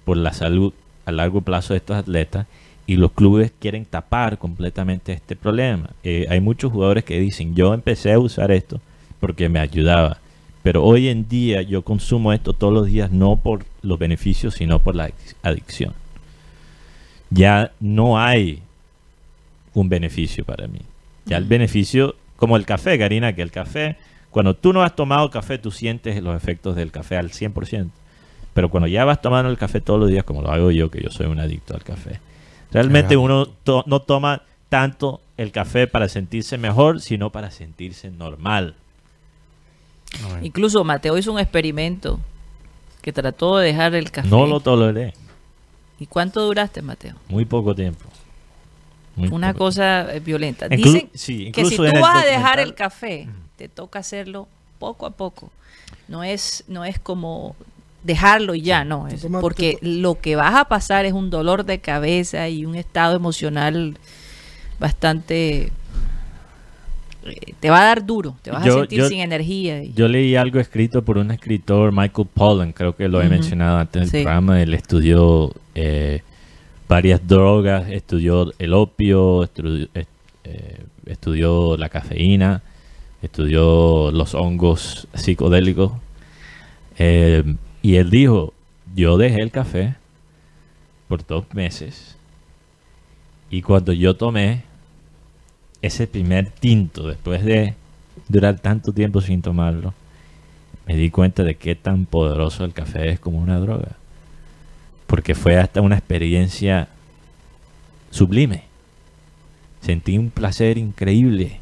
por 0.04 0.16
la 0.16 0.32
salud 0.32 0.72
a 1.04 1.12
largo 1.12 1.40
plazo 1.40 1.74
de 1.74 1.78
estos 1.78 1.96
atletas 1.96 2.46
y 2.86 2.96
los 2.96 3.12
clubes 3.12 3.52
quieren 3.58 3.84
tapar 3.84 4.38
completamente 4.38 5.12
este 5.12 5.36
problema. 5.36 5.90
Eh, 6.02 6.26
hay 6.28 6.40
muchos 6.40 6.72
jugadores 6.72 7.04
que 7.04 7.18
dicen, 7.18 7.54
yo 7.54 7.74
empecé 7.74 8.12
a 8.12 8.18
usar 8.18 8.50
esto 8.50 8.80
porque 9.20 9.48
me 9.48 9.60
ayudaba, 9.60 10.18
pero 10.62 10.84
hoy 10.84 11.08
en 11.08 11.28
día 11.28 11.62
yo 11.62 11.82
consumo 11.82 12.32
esto 12.32 12.52
todos 12.52 12.72
los 12.72 12.86
días 12.86 13.10
no 13.10 13.36
por 13.36 13.64
los 13.82 13.98
beneficios, 13.98 14.54
sino 14.54 14.80
por 14.80 14.96
la 14.96 15.10
adicción. 15.42 15.94
Ya 17.30 17.72
no 17.80 18.18
hay 18.18 18.62
un 19.74 19.88
beneficio 19.88 20.44
para 20.44 20.66
mí. 20.66 20.80
Ya 21.24 21.36
el 21.36 21.44
beneficio, 21.44 22.16
como 22.36 22.56
el 22.56 22.66
café, 22.66 22.98
Karina, 22.98 23.34
que 23.34 23.42
el 23.42 23.50
café, 23.50 23.96
cuando 24.30 24.54
tú 24.54 24.72
no 24.72 24.82
has 24.82 24.94
tomado 24.94 25.30
café, 25.30 25.58
tú 25.58 25.70
sientes 25.70 26.22
los 26.22 26.36
efectos 26.36 26.76
del 26.76 26.90
café 26.90 27.16
al 27.16 27.30
100%. 27.30 27.88
Pero 28.54 28.68
cuando 28.70 28.86
ya 28.86 29.04
vas 29.04 29.20
tomando 29.20 29.50
el 29.50 29.58
café 29.58 29.80
todos 29.80 30.00
los 30.00 30.10
días, 30.10 30.24
como 30.24 30.42
lo 30.42 30.50
hago 30.50 30.70
yo, 30.70 30.90
que 30.90 31.02
yo 31.02 31.10
soy 31.10 31.26
un 31.26 31.40
adicto 31.40 31.74
al 31.74 31.82
café, 31.82 32.20
Realmente 32.72 33.16
uno 33.16 33.48
no 33.86 34.00
toma 34.00 34.42
tanto 34.68 35.20
el 35.36 35.52
café 35.52 35.86
para 35.86 36.08
sentirse 36.08 36.56
mejor, 36.56 37.00
sino 37.00 37.30
para 37.30 37.50
sentirse 37.50 38.10
normal. 38.10 38.74
Incluso 40.42 40.82
Mateo 40.82 41.18
hizo 41.18 41.32
un 41.32 41.38
experimento 41.38 42.18
que 43.02 43.12
trató 43.12 43.58
de 43.58 43.66
dejar 43.66 43.94
el 43.94 44.10
café. 44.10 44.28
No 44.28 44.46
lo 44.46 44.60
toleré. 44.60 45.12
¿Y 45.98 46.06
cuánto 46.06 46.44
duraste, 46.44 46.82
Mateo? 46.82 47.14
Muy 47.28 47.44
poco 47.44 47.74
tiempo. 47.74 48.04
Una 49.16 49.52
cosa 49.52 50.14
eh, 50.14 50.20
violenta. 50.20 50.68
Dicen 50.68 51.10
que 51.10 51.64
si 51.66 51.76
tú 51.76 52.00
vas 52.00 52.24
a 52.24 52.26
dejar 52.26 52.58
el 52.58 52.74
café, 52.74 53.28
te 53.56 53.68
toca 53.68 53.98
hacerlo 53.98 54.48
poco 54.78 55.04
a 55.04 55.10
poco. 55.10 55.50
No 56.08 56.24
es, 56.24 56.64
no 56.68 56.84
es 56.84 56.98
como 56.98 57.54
dejarlo 58.02 58.54
y 58.54 58.62
ya, 58.62 58.84
no, 58.84 59.08
es 59.08 59.26
porque 59.40 59.78
lo 59.80 60.20
que 60.20 60.36
vas 60.36 60.54
a 60.54 60.64
pasar 60.66 61.04
es 61.04 61.12
un 61.12 61.30
dolor 61.30 61.64
de 61.64 61.78
cabeza 61.78 62.48
y 62.48 62.64
un 62.64 62.74
estado 62.74 63.16
emocional 63.16 63.96
bastante 64.80 65.70
eh, 67.24 67.54
te 67.60 67.70
va 67.70 67.82
a 67.82 67.84
dar 67.84 68.04
duro, 68.04 68.36
te 68.42 68.50
vas 68.50 68.66
a 68.66 68.70
sentir 68.70 69.04
sin 69.04 69.20
energía. 69.20 69.84
Yo 69.84 70.08
leí 70.08 70.34
algo 70.34 70.58
escrito 70.58 71.02
por 71.02 71.18
un 71.18 71.30
escritor, 71.30 71.92
Michael 71.92 72.28
Pollan, 72.34 72.72
creo 72.72 72.96
que 72.96 73.08
lo 73.08 73.22
he 73.22 73.28
mencionado 73.28 73.78
antes 73.78 74.10
del 74.10 74.24
programa, 74.24 74.60
él 74.60 74.74
estudió 74.74 75.52
eh, 75.76 76.22
varias 76.88 77.26
drogas, 77.26 77.88
estudió 77.88 78.52
el 78.58 78.74
opio, 78.74 79.44
estudió, 79.44 79.88
eh, 79.94 80.84
estudió 81.06 81.76
la 81.76 81.88
cafeína, 81.88 82.62
estudió 83.22 84.10
los 84.10 84.34
hongos 84.34 85.06
psicodélicos. 85.14 85.92
Y 87.82 87.96
él 87.96 88.10
dijo, 88.10 88.54
yo 88.94 89.18
dejé 89.18 89.42
el 89.42 89.50
café 89.50 89.96
por 91.08 91.26
dos 91.26 91.52
meses 91.52 92.16
y 93.52 93.60
cuando 93.60 93.92
yo 93.92 94.16
tomé 94.16 94.62
ese 95.82 96.06
primer 96.06 96.48
tinto, 96.48 97.06
después 97.06 97.44
de 97.44 97.74
durar 98.28 98.58
tanto 98.58 98.94
tiempo 98.94 99.20
sin 99.20 99.42
tomarlo, 99.42 99.92
me 100.86 100.96
di 100.96 101.10
cuenta 101.10 101.44
de 101.44 101.56
qué 101.56 101.74
tan 101.74 102.06
poderoso 102.06 102.64
el 102.64 102.72
café 102.72 103.10
es 103.10 103.20
como 103.20 103.38
una 103.38 103.60
droga. 103.60 103.96
Porque 105.06 105.34
fue 105.34 105.58
hasta 105.58 105.82
una 105.82 105.98
experiencia 105.98 106.88
sublime. 108.10 108.64
Sentí 109.82 110.16
un 110.16 110.30
placer 110.30 110.78
increíble. 110.78 111.60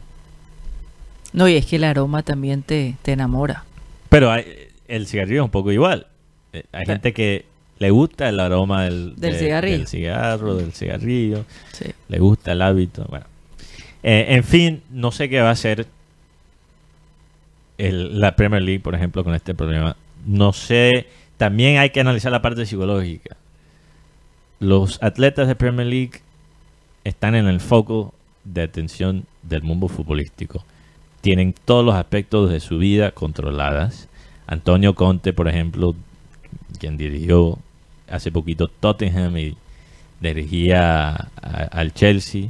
No, 1.33 1.49
y 1.49 1.57
es 1.57 1.67
que 1.67 1.75
el 1.75 1.85
aroma 1.85 2.23
también 2.23 2.63
te, 2.63 2.95
te 3.03 3.11
enamora. 3.13 3.65
Pero 4.11 4.31
hay, 4.31 4.45
el 4.87 5.09
cigarrillo 5.09 5.41
es 5.41 5.45
un 5.47 5.51
poco 5.51 5.73
igual. 5.73 6.07
Eh, 6.53 6.65
hay 6.73 6.87
gente 6.87 7.13
que 7.13 7.45
le 7.79 7.91
gusta 7.91 8.29
el 8.29 8.41
aroma 8.41 8.85
del, 8.85 9.15
cigarrillo. 9.19 9.79
del 9.79 9.87
cigarro, 9.87 10.55
del 10.57 10.73
cigarrillo. 10.73 11.45
Le 12.09 12.19
gusta 12.19 12.53
el 12.53 12.63
hábito. 12.63 13.07
Bueno. 13.09 13.27
Eh, 14.03 14.27
en 14.31 14.45
fin, 14.45 14.83
no 14.91 15.13
sé 15.13 15.29
qué 15.29 15.41
va 15.41 15.49
a 15.49 15.53
hacer 15.53 15.87
la 17.79 18.37
Premier 18.37 18.63
League, 18.63 18.81
por 18.81 18.95
ejemplo, 18.95 19.25
con 19.25 19.35
este 19.35 19.55
problema. 19.55 19.97
No 20.27 20.53
sé. 20.53 21.07
También 21.39 21.79
hay 21.79 21.91
que 21.91 22.01
analizar 22.01 22.31
la 22.31 22.43
parte 22.43 22.67
psicológica. 22.67 23.37
Los 24.59 25.03
atletas 25.03 25.49
de 25.49 25.55
Premier 25.55 25.87
League 25.87 26.21
están 27.05 27.35
en 27.35 27.47
el 27.47 27.61
foco 27.61 28.13
de 28.45 28.63
atención 28.63 29.25
del 29.43 29.63
mundo 29.63 29.89
futbolístico. 29.89 30.65
Tienen 31.23 31.55
todos 31.65 31.85
los 31.85 31.95
aspectos 31.95 32.51
de 32.51 32.61
su 32.61 32.79
vida 32.79 33.13
controladas 33.13 34.11
Antonio 34.51 34.97
Conte, 34.97 35.33
por 35.33 35.47
ejemplo, 35.47 35.95
quien 36.81 36.97
dirigió 36.97 37.59
hace 38.11 38.33
poquito 38.33 38.67
Tottenham 38.67 39.37
y 39.37 39.57
dirigía 40.21 41.13
al 41.13 41.95
Chelsea, 41.95 42.49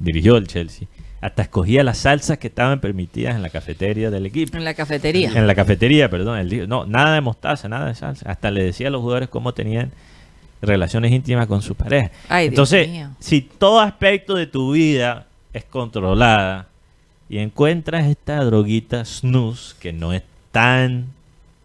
dirigió 0.00 0.36
al 0.36 0.48
Chelsea, 0.48 0.88
hasta 1.20 1.42
escogía 1.42 1.82
las 1.82 1.98
salsas 1.98 2.38
que 2.38 2.48
estaban 2.48 2.80
permitidas 2.80 3.34
en 3.34 3.42
la 3.42 3.50
cafetería 3.50 4.10
del 4.10 4.26
equipo. 4.26 4.56
En 4.56 4.64
la 4.64 4.74
cafetería. 4.74 5.32
En 5.34 5.46
la 5.46 5.54
cafetería, 5.54 6.08
perdón. 6.08 6.48
no, 6.68 6.86
nada 6.86 7.14
de 7.14 7.20
mostaza, 7.20 7.68
nada 7.68 7.86
de 7.86 7.94
salsa. 7.94 8.30
Hasta 8.30 8.50
le 8.50 8.64
decía 8.64 8.88
a 8.88 8.90
los 8.90 9.00
jugadores 9.00 9.28
cómo 9.28 9.52
tenían 9.52 9.90
relaciones 10.62 11.12
íntimas 11.12 11.46
con 11.46 11.62
su 11.62 11.74
pareja. 11.74 12.10
Entonces, 12.30 12.88
si 13.20 13.40
todo 13.42 13.80
aspecto 13.80 14.34
de 14.34 14.46
tu 14.46 14.72
vida 14.72 15.26
es 15.52 15.64
controlada 15.64 16.68
y 17.28 17.38
encuentras 17.38 18.06
esta 18.06 18.42
droguita 18.44 19.04
snus 19.04 19.76
que 19.80 19.92
no 19.92 20.12
es 20.12 20.22
tan 20.52 21.06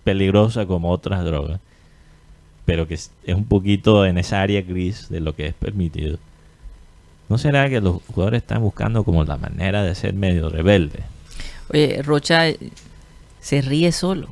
peligrosa 0.03 0.65
como 0.65 0.89
otras 0.89 1.23
drogas, 1.23 1.59
pero 2.65 2.87
que 2.87 2.95
es, 2.95 3.11
un 3.27 3.45
poquito 3.45 4.05
en 4.05 4.17
esa 4.17 4.41
área 4.41 4.61
gris 4.61 5.09
de 5.09 5.19
lo 5.19 5.35
que 5.35 5.47
es 5.47 5.53
permitido. 5.53 6.17
¿No 7.29 7.37
será 7.37 7.69
que 7.69 7.81
los 7.81 8.01
jugadores 8.07 8.41
están 8.41 8.61
buscando 8.61 9.03
como 9.03 9.23
la 9.23 9.37
manera 9.37 9.83
de 9.83 9.95
ser 9.95 10.13
medio 10.13 10.49
rebelde? 10.49 10.99
Oye, 11.73 12.01
Rocha 12.03 12.43
se 13.41 13.61
ríe 13.61 13.91
solo. 13.91 14.27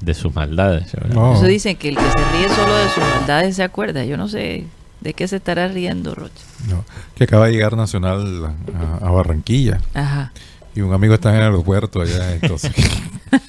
De 0.00 0.14
sus 0.14 0.34
maldades. 0.34 0.92
Eso 0.94 1.44
dicen 1.44 1.76
que 1.76 1.88
el 1.88 1.96
que 1.96 2.02
se 2.02 2.32
ríe 2.32 2.48
solo 2.48 2.74
de 2.76 2.88
sus 2.88 3.04
maldades 3.04 3.56
se 3.56 3.62
acuerda. 3.62 4.04
Yo 4.04 4.16
no 4.16 4.28
sé 4.28 4.66
de 5.00 5.14
qué 5.14 5.28
se 5.28 5.36
estará 5.36 5.68
riendo 5.68 6.14
Rocha. 6.14 6.44
No, 6.68 6.84
que 7.14 7.24
acaba 7.24 7.46
de 7.46 7.52
llegar 7.52 7.76
Nacional 7.76 8.56
a, 9.00 9.10
Barranquilla. 9.10 9.80
Ajá. 9.94 10.32
Y 10.74 10.80
un 10.80 10.92
amigo 10.92 11.14
está 11.14 11.30
en 11.30 11.36
el 11.36 11.42
aeropuerto 11.42 12.00
allá, 12.00 12.34
entonces. 12.34 12.72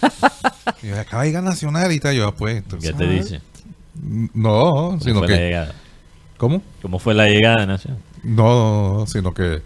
y 0.83 0.89
acaba 0.91 1.23
de 1.23 1.29
llegar 1.29 1.43
Nacional 1.43 1.91
y 1.91 1.95
está 1.95 2.13
yo 2.13 2.27
apuesto. 2.27 2.77
¿Qué 2.77 2.93
te 2.93 3.07
dice? 3.07 3.41
No, 4.01 4.99
sino 5.01 5.21
que. 5.21 5.31
La 5.33 5.37
llegada? 5.37 5.75
¿Cómo? 6.37 6.61
¿Cómo 6.81 6.99
fue 6.99 7.13
la 7.13 7.27
llegada 7.27 7.61
de 7.61 7.67
Nacional? 7.67 8.01
No, 8.23 9.05
sino 9.07 9.33
que 9.33 9.61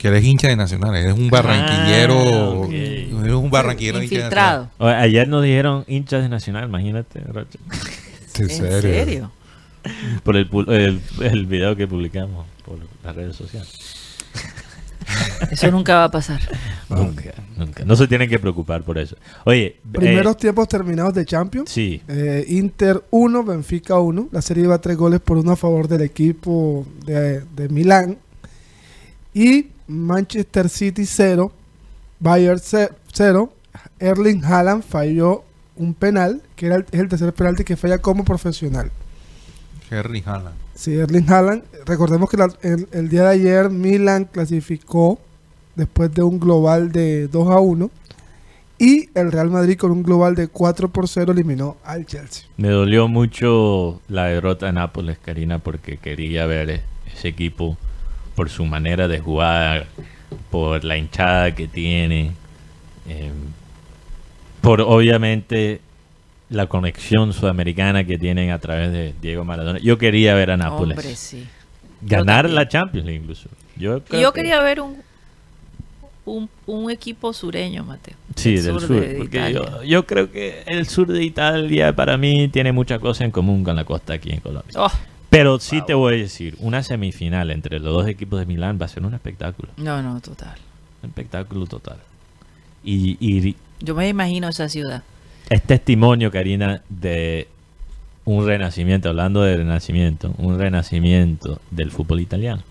que 0.00 0.08
eres 0.08 0.24
hincha 0.24 0.48
de 0.48 0.56
Nacional, 0.56 0.96
eres 0.96 1.12
un 1.12 1.28
barranquillero, 1.28 2.64
ah, 2.64 2.68
eres 2.70 3.34
un 3.34 3.50
barranquillero 3.50 4.02
infiltrado. 4.02 4.70
ayer 4.78 5.28
nos 5.28 5.44
dijeron 5.44 5.84
hinchas 5.88 6.22
de 6.22 6.30
Nacional, 6.30 6.68
imagínate, 6.68 7.20
¿En 8.38 8.48
serio? 8.48 9.30
Por 10.22 10.36
el, 10.36 10.48
el, 10.68 11.02
el, 11.20 11.46
video 11.46 11.76
que 11.76 11.86
publicamos 11.86 12.46
por 12.64 12.78
las 13.04 13.14
redes 13.14 13.36
sociales. 13.36 13.99
Eso 15.50 15.70
nunca 15.70 15.96
va 15.96 16.04
a 16.04 16.10
pasar. 16.10 16.40
nunca, 16.88 17.32
nunca. 17.56 17.84
No 17.84 17.96
se 17.96 18.06
tienen 18.08 18.28
que 18.28 18.38
preocupar 18.38 18.82
por 18.82 18.98
eso. 18.98 19.16
Oye. 19.44 19.76
Primeros 19.92 20.34
eh, 20.34 20.38
tiempos 20.38 20.68
terminados 20.68 21.14
de 21.14 21.24
Champions. 21.24 21.70
Sí. 21.70 22.02
Eh, 22.08 22.44
Inter 22.48 23.02
1, 23.10 23.44
Benfica 23.44 23.98
1. 23.98 24.28
La 24.32 24.42
serie 24.42 24.64
iba 24.64 24.74
a 24.74 24.80
tres 24.80 24.96
goles 24.96 25.20
por 25.20 25.38
uno 25.38 25.52
a 25.52 25.56
favor 25.56 25.88
del 25.88 26.02
equipo 26.02 26.86
de, 27.04 27.40
de 27.40 27.68
Milán. 27.68 28.18
Y 29.34 29.68
Manchester 29.86 30.68
City 30.68 31.04
0. 31.06 31.52
Bayern 32.18 32.60
0. 33.12 33.52
Erling 33.98 34.44
Haaland 34.44 34.82
falló 34.82 35.44
un 35.76 35.94
penal, 35.94 36.42
que 36.56 36.66
era 36.66 36.76
el, 36.76 36.86
es 36.90 37.00
el 37.00 37.08
tercer 37.08 37.32
penalti 37.32 37.64
que 37.64 37.76
falla 37.76 37.98
como 37.98 38.24
profesional. 38.24 38.90
Erling 39.90 40.22
Haaland. 40.26 40.56
Sí, 40.74 40.94
Erling 40.94 41.28
Haaland. 41.28 41.62
Recordemos 41.84 42.30
que 42.30 42.36
el, 42.92 43.08
día 43.08 43.24
de 43.24 43.28
ayer 43.28 43.70
Milan 43.70 44.24
clasificó 44.24 45.18
después 45.74 46.12
de 46.14 46.22
un 46.22 46.38
global 46.38 46.92
de 46.92 47.28
2 47.28 47.50
a 47.50 47.60
1 47.60 47.90
y 48.78 49.10
el 49.14 49.30
Real 49.30 49.50
Madrid 49.50 49.76
con 49.76 49.90
un 49.90 50.02
global 50.02 50.34
de 50.34 50.48
4 50.48 50.88
por 50.88 51.08
0 51.08 51.32
eliminó 51.32 51.76
al 51.84 52.06
Chelsea. 52.06 52.46
Me 52.56 52.68
dolió 52.68 53.08
mucho 53.08 54.00
la 54.08 54.26
derrota 54.26 54.66
de 54.66 54.72
Nápoles, 54.72 55.18
Karina, 55.18 55.58
porque 55.58 55.98
quería 55.98 56.46
ver 56.46 56.82
ese 57.12 57.28
equipo 57.28 57.76
por 58.34 58.48
su 58.48 58.64
manera 58.64 59.06
de 59.06 59.18
jugar, 59.18 59.86
por 60.50 60.82
la 60.84 60.96
hinchada 60.96 61.54
que 61.54 61.68
tiene, 61.68 62.32
eh, 63.06 63.30
por 64.62 64.80
obviamente 64.80 65.80
la 66.50 66.66
conexión 66.66 67.32
sudamericana 67.32 68.04
que 68.04 68.18
tienen 68.18 68.50
a 68.50 68.58
través 68.58 68.92
de 68.92 69.14
Diego 69.22 69.44
Maradona. 69.44 69.78
Yo 69.78 69.98
quería 69.98 70.34
ver 70.34 70.50
a 70.50 70.56
Nápoles. 70.56 71.36
Ganar 72.02 72.50
la 72.50 72.68
Champions 72.68 73.06
League 73.06 73.22
incluso. 73.22 73.48
Yo, 73.76 74.02
yo 74.10 74.32
quería 74.32 74.60
ver 74.60 74.80
un, 74.80 74.98
un, 76.66 76.90
equipo 76.90 77.32
sureño, 77.32 77.84
Mateo. 77.84 78.16
Sí, 78.34 78.56
del 78.56 78.80
sur. 78.80 79.16
porque 79.16 79.58
yo, 79.86 80.06
creo 80.06 80.30
que 80.30 80.64
el 80.66 80.86
sur 80.86 81.06
de 81.06 81.22
Italia 81.22 81.94
para 81.94 82.16
mí 82.16 82.48
tiene 82.48 82.72
muchas 82.72 82.98
cosas 82.98 83.22
en 83.22 83.30
común 83.30 83.64
con 83.64 83.76
la 83.76 83.84
costa 83.84 84.14
aquí 84.14 84.30
en 84.30 84.40
Colombia. 84.40 84.72
Oh. 84.76 84.90
Pero 85.30 85.60
sí 85.60 85.80
te 85.86 85.94
voy 85.94 86.14
a 86.14 86.16
decir, 86.18 86.56
una 86.58 86.82
semifinal 86.82 87.50
entre 87.52 87.78
los 87.78 87.94
dos 87.94 88.08
equipos 88.08 88.40
de 88.40 88.46
Milán 88.46 88.78
va 88.80 88.86
a 88.86 88.88
ser 88.88 89.04
un 89.04 89.14
espectáculo. 89.14 89.68
No, 89.76 90.02
no, 90.02 90.20
total. 90.20 90.56
Un 91.02 91.10
espectáculo 91.10 91.66
total. 91.66 91.98
Y, 92.82 93.16
y 93.20 93.56
yo 93.80 93.94
me 93.94 94.08
imagino 94.08 94.48
esa 94.48 94.68
ciudad 94.68 95.04
es 95.50 95.62
testimonio, 95.62 96.30
Karina, 96.30 96.82
de 96.88 97.48
un 98.24 98.46
renacimiento, 98.46 99.08
hablando 99.08 99.42
de 99.42 99.56
renacimiento, 99.56 100.32
un 100.38 100.58
renacimiento 100.58 101.60
del 101.70 101.90
fútbol 101.90 102.20
italiano, 102.20 102.62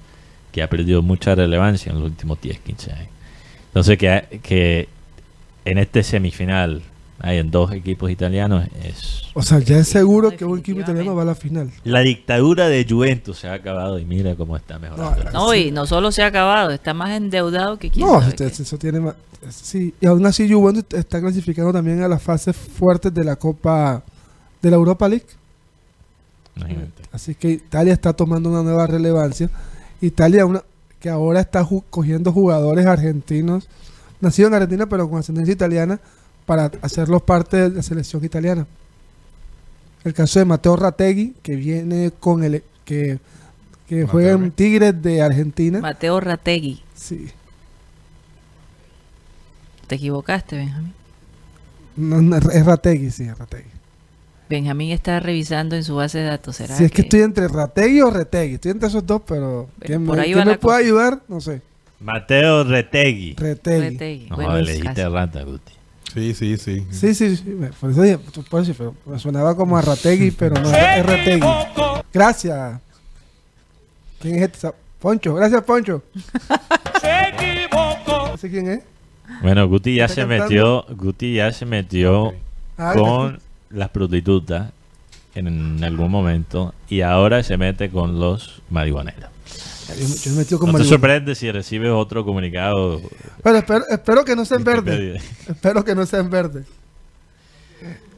que 0.54 0.64
ha 0.64 0.70
perdido 0.70 1.02
mucha 1.02 1.36
relevancia 1.36 1.92
en 1.92 2.00
los 2.00 2.10
últimos 2.10 2.42
10, 2.42 2.60
15 2.60 2.92
años. 2.94 3.10
Entonces, 3.68 3.98
que, 3.98 4.40
que 4.42 4.88
en 5.66 5.78
este 5.78 6.04
semifinal 6.04 6.82
hay 7.22 7.38
en 7.38 7.52
dos 7.52 7.72
equipos 7.72 8.10
italianos 8.10 8.66
es... 8.84 9.24
O 9.34 9.42
sea, 9.42 9.60
ya 9.60 9.78
es 9.78 9.88
seguro 9.88 10.32
que 10.32 10.46
un 10.46 10.60
equipo 10.60 10.80
italiano 10.80 11.16
va 11.16 11.24
a 11.24 11.26
la 11.26 11.36
final. 11.36 11.72
La 11.84 12.00
dictadura 12.00 12.70
de 12.70 12.86
Juventus 12.90 13.40
se 13.40 13.48
ha 13.48 13.54
acabado 13.54 14.00
y 14.00 14.06
mira 14.06 14.36
cómo 14.36 14.56
está 14.56 14.80
mejorando. 14.80 15.32
No, 15.32 15.54
y 15.54 15.72
no 15.72 15.86
solo 15.86 16.12
se 16.12 16.24
ha 16.24 16.28
acabado, 16.28 16.72
está 16.72 16.94
más 16.94 17.12
endeudado 17.12 17.78
que 17.78 17.90
quien 17.90 18.08
No, 18.08 18.22
eso 18.22 18.78
tiene 18.78 19.00
más... 19.00 19.16
Sí, 19.50 19.94
y 20.02 20.06
aún 20.06 20.26
así 20.26 20.52
Juventus 20.52 20.86
está 20.98 21.22
clasificando 21.22 21.72
también 21.72 22.02
a 22.04 22.08
las 22.08 22.22
fases 22.22 22.56
fuertes 22.56 23.14
de 23.14 23.24
la 23.24 23.36
Copa 23.36 24.04
de 24.62 24.70
la 24.70 24.76
Europa 24.76 25.08
League. 25.08 25.26
Así 27.12 27.36
que 27.36 27.52
Italia 27.52 27.94
está 27.94 28.14
tomando 28.14 28.50
una 28.50 28.64
nueva 28.64 28.86
relevancia. 28.86 29.50
Italia, 30.02 30.46
una, 30.46 30.64
que 31.00 31.10
ahora 31.10 31.40
está 31.40 31.66
cogiendo 31.90 32.32
jugadores 32.32 32.86
argentinos, 32.86 33.68
nacidos 34.20 34.50
en 34.50 34.56
Argentina 34.56 34.88
pero 34.88 35.10
con 35.10 35.20
ascendencia 35.20 35.54
italiana, 35.54 36.00
para 36.50 36.72
hacerlos 36.82 37.22
parte 37.22 37.58
de 37.58 37.70
la 37.70 37.84
selección 37.84 38.26
italiana. 38.26 38.66
El 40.04 40.16
caso 40.16 40.40
de 40.40 40.46
Mateo 40.46 40.76
Rategui, 40.76 41.36
que 41.44 41.56
viene 41.56 42.12
con 42.20 42.44
el 42.44 42.64
que, 42.86 43.20
que 43.88 44.08
juega 44.08 44.32
en 44.32 44.50
Tigres 44.50 45.00
de 45.00 45.22
Argentina. 45.22 45.80
Mateo 45.80 46.20
Rategui. 46.20 46.82
Sí. 46.96 47.28
¿Te 49.86 49.94
equivocaste, 49.94 50.56
Benjamín? 50.56 50.96
No, 51.96 52.36
es 52.36 52.66
Rategui, 52.66 53.12
sí, 53.12 53.26
es 53.26 53.38
Rategui. 53.38 53.70
Benjamín 54.50 54.90
está 54.90 55.20
revisando 55.20 55.76
en 55.76 55.84
su 55.84 55.98
base 55.98 56.18
de 56.18 56.24
datos. 56.24 56.56
¿será 56.56 56.76
si 56.76 56.86
es 56.86 56.92
que 56.92 57.04
estoy 57.04 57.22
entre 57.22 57.48
Rategui 57.48 58.02
o 58.02 58.10
Retegui. 58.10 58.56
Estoy 58.56 58.72
entre 58.72 58.88
esos 58.88 59.06
dos, 59.06 59.22
pero 59.24 59.70
¿quién, 59.82 60.02
me, 60.02 60.46
me 60.46 60.58
puede 60.58 60.84
ayudar? 60.84 61.22
No 61.28 61.42
sé. 61.42 61.62
Mateo 62.00 62.64
Retegui. 62.64 63.36
Retegui. 63.36 63.90
Retegui. 63.90 64.30
No, 64.32 64.36
bueno, 64.36 64.58
le 64.62 64.74
dijiste 64.74 65.08
rata, 65.08 65.44
Guti. 65.44 65.79
Sí, 66.14 66.34
sí, 66.34 66.58
sí. 66.58 66.86
Sí, 66.92 67.14
sí, 67.14 67.36
sí. 67.38 67.58
Por 67.80 67.92
eso, 67.92 68.44
por 68.50 68.62
eso, 68.62 68.74
pero 68.78 68.96
me 69.06 69.20
sonaba 69.20 69.56
como 69.56 69.78
a 69.78 69.82
Rategui, 69.82 70.32
pero 70.32 70.60
no 70.60 70.72
es 70.72 71.06
Retegui. 71.06 71.48
Gracias. 72.14 72.80
¿Quién 74.20 74.36
es 74.36 74.42
este? 74.44 74.72
Poncho, 75.00 75.34
gracias, 75.34 75.64
Poncho. 75.64 76.04
Se 77.02 77.30
equivocó. 77.30 78.34
¿Ese 78.36 78.50
quién 78.50 78.70
es? 78.70 78.80
Bueno, 79.42 79.68
Guti 79.68 79.96
ya 79.96 80.08
se 80.08 80.26
metió, 80.26 80.86
Guti 80.90 81.36
ya 81.36 81.52
se 81.54 81.66
metió 81.66 82.34
ah, 82.78 82.94
con 82.94 83.40
las 83.70 83.90
prostitutas 83.90 84.72
en 85.36 85.84
algún 85.84 86.12
momento 86.12 86.74
y 86.90 87.02
ahora 87.02 87.44
se 87.44 87.56
mete 87.58 87.90
con 87.90 88.20
los 88.20 88.62
marihuaneros. 88.70 89.30
No 90.66 90.78
te 90.78 90.84
sorprende 90.84 91.36
si 91.36 91.52
recibes 91.52 91.92
otro 91.92 92.24
comunicado. 92.26 93.02
Pero 93.44 93.58
espero, 93.90 94.26
que 94.26 94.36
no 94.36 94.46
sea 94.46 94.58
en 94.58 94.64
verde. 94.64 95.22
espero 95.48 95.84
que 95.84 95.96
no 95.96 96.06
sea 96.06 96.20
en 96.20 96.30
verde. 96.30 96.66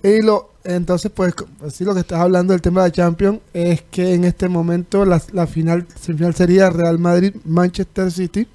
Y 0.03 0.21
lo, 0.23 0.51
entonces, 0.63 1.11
pues, 1.13 1.33
así 1.65 1.83
lo 1.85 1.93
que 1.93 1.99
estás 1.99 2.19
hablando 2.19 2.53
del 2.53 2.61
tema 2.61 2.83
de 2.83 2.91
Champions 2.91 3.39
es 3.53 3.83
que 3.83 4.13
en 4.13 4.23
este 4.23 4.49
momento 4.49 5.05
la, 5.05 5.21
la 5.31 5.45
final, 5.45 5.85
final 5.85 6.33
sería 6.33 6.69
Real 6.69 6.97
Madrid-Manchester 6.97 8.11
City 8.11 8.47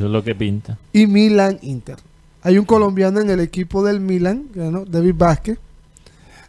eso 0.00 0.06
es 0.06 0.12
lo 0.12 0.24
que 0.24 0.34
pinta. 0.34 0.78
Y 0.94 1.06
Milan 1.06 1.58
Inter. 1.60 1.96
Hay 2.42 2.56
un 2.56 2.64
colombiano 2.64 3.20
en 3.20 3.28
el 3.28 3.40
equipo 3.40 3.84
del 3.84 4.00
Milan, 4.00 4.46
¿no? 4.54 4.86
David 4.86 5.14
Vázquez. 5.14 5.58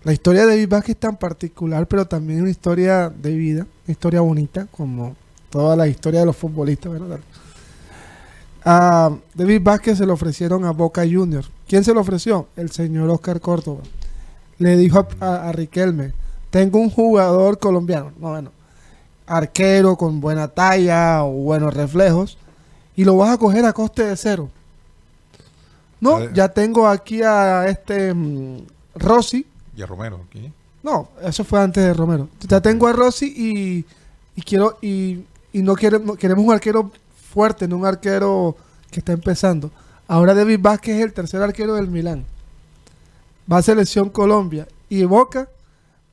La 0.03 0.13
historia 0.13 0.45
de 0.45 0.51
David 0.51 0.69
Vázquez 0.69 0.95
es 0.95 0.99
tan 1.01 1.17
particular, 1.17 1.85
pero 1.85 2.05
también 2.05 2.41
una 2.41 2.49
historia 2.49 3.09
de 3.09 3.35
vida, 3.35 3.67
una 3.85 3.91
historia 3.91 4.21
bonita, 4.21 4.67
como 4.71 5.17
toda 5.51 5.75
la 5.75 5.87
historia 5.87 6.21
de 6.21 6.25
los 6.25 6.37
futbolistas, 6.37 6.91
¿verdad? 6.91 7.19
A 8.63 9.11
David 9.33 9.61
Vázquez 9.63 9.97
se 9.97 10.05
lo 10.05 10.13
ofrecieron 10.13 10.65
a 10.65 10.71
Boca 10.71 11.01
Juniors. 11.01 11.49
¿Quién 11.67 11.83
se 11.83 11.93
lo 11.93 12.01
ofreció? 12.01 12.47
El 12.55 12.71
señor 12.71 13.09
Oscar 13.09 13.39
Córdoba. 13.41 13.81
Le 14.57 14.77
dijo 14.77 15.07
a, 15.19 15.49
a 15.49 15.51
Riquelme, 15.51 16.13
tengo 16.49 16.79
un 16.79 16.89
jugador 16.89 17.59
colombiano, 17.59 18.11
no, 18.19 18.29
bueno, 18.29 18.51
arquero 19.25 19.95
con 19.95 20.21
buena 20.21 20.47
talla 20.47 21.23
o 21.23 21.31
buenos 21.31 21.73
reflejos, 21.73 22.37
y 22.95 23.03
lo 23.03 23.17
vas 23.17 23.31
a 23.31 23.37
coger 23.37 23.65
a 23.65 23.73
coste 23.73 24.03
de 24.05 24.17
cero. 24.17 24.49
No, 25.99 26.31
ya 26.31 26.49
tengo 26.49 26.87
aquí 26.87 27.21
a 27.21 27.67
este 27.67 28.13
mm, 28.13 28.65
Rossi. 28.95 29.45
Y 29.77 29.81
a 29.81 29.85
Romero. 29.85 30.19
No, 30.83 31.09
eso 31.21 31.43
fue 31.43 31.61
antes 31.61 31.83
de 31.83 31.93
Romero. 31.93 32.27
Ya 32.47 32.59
tengo 32.59 32.87
a 32.87 32.93
Rossi 32.93 33.27
y, 33.27 33.85
y 34.35 34.41
quiero 34.41 34.77
y, 34.81 35.23
y 35.53 35.61
no, 35.61 35.75
queremos, 35.75 36.17
queremos 36.17 36.45
un 36.45 36.53
arquero 36.53 36.91
fuerte, 37.31 37.67
no 37.67 37.77
un 37.77 37.85
arquero 37.85 38.55
que 38.89 38.99
está 38.99 39.13
empezando. 39.13 39.71
Ahora 40.07 40.33
David 40.33 40.59
Vázquez 40.61 40.97
es 40.97 41.03
el 41.03 41.13
tercer 41.13 41.41
arquero 41.41 41.75
del 41.75 41.87
Milán. 41.87 42.25
Va 43.51 43.57
a 43.57 43.61
selección 43.61 44.09
Colombia. 44.09 44.67
Y 44.89 45.03
Boca, 45.05 45.47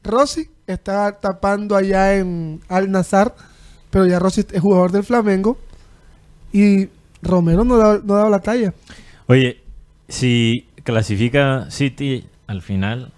Rossi 0.04 0.48
está 0.66 1.12
tapando 1.12 1.76
allá 1.76 2.16
en 2.16 2.60
Al 2.68 2.90
Nazar, 2.90 3.34
pero 3.90 4.06
ya 4.06 4.18
Rossi 4.18 4.44
es 4.52 4.60
jugador 4.60 4.92
del 4.92 5.04
Flamengo. 5.04 5.58
Y 6.52 6.88
Romero 7.22 7.64
no 7.64 7.76
da, 7.76 8.00
no 8.02 8.14
da 8.14 8.28
la 8.30 8.38
talla. 8.38 8.72
Oye, 9.26 9.60
si 10.08 10.68
clasifica 10.84 11.70
City 11.70 12.26
al 12.46 12.62
final 12.62 13.12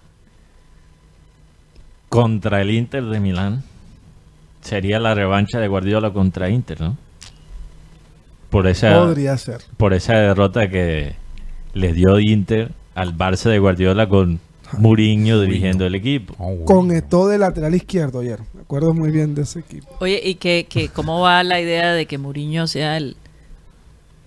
contra 2.09 2.61
el 2.61 2.71
Inter 2.71 3.05
de 3.05 3.19
Milán, 3.19 3.63
sería 4.61 4.99
la 4.99 5.13
revancha 5.13 5.59
de 5.59 5.67
Guardiola 5.67 6.11
contra 6.11 6.49
Inter, 6.49 6.81
¿no? 6.81 6.97
Por 8.49 8.67
esa, 8.67 8.99
Podría 8.99 9.37
ser. 9.37 9.61
Por 9.77 9.93
esa 9.93 10.13
derrota 10.13 10.69
que 10.69 11.15
les 11.73 11.95
dio 11.95 12.19
Inter 12.19 12.71
al 12.95 13.17
Barça 13.17 13.49
de 13.49 13.59
Guardiola 13.59 14.09
con 14.09 14.39
Mourinho 14.77 15.39
dirigiendo 15.41 15.85
el 15.85 15.95
equipo. 15.95 16.35
Oh, 16.37 16.65
con 16.65 16.91
esto 16.91 17.27
de 17.27 17.37
lateral 17.37 17.75
izquierdo 17.75 18.19
ayer. 18.19 18.39
Me 18.53 18.61
acuerdo 18.61 18.93
muy 18.93 19.11
bien 19.11 19.35
de 19.35 19.43
ese 19.43 19.59
equipo. 19.59 19.87
Oye, 19.99 20.21
¿y 20.23 20.35
que, 20.35 20.67
que, 20.69 20.89
cómo 20.89 21.21
va 21.21 21.43
la 21.43 21.59
idea 21.59 21.93
de 21.93 22.05
que 22.05 22.17
Mourinho 22.17 22.67
sea 22.67 22.97
el, 22.97 23.15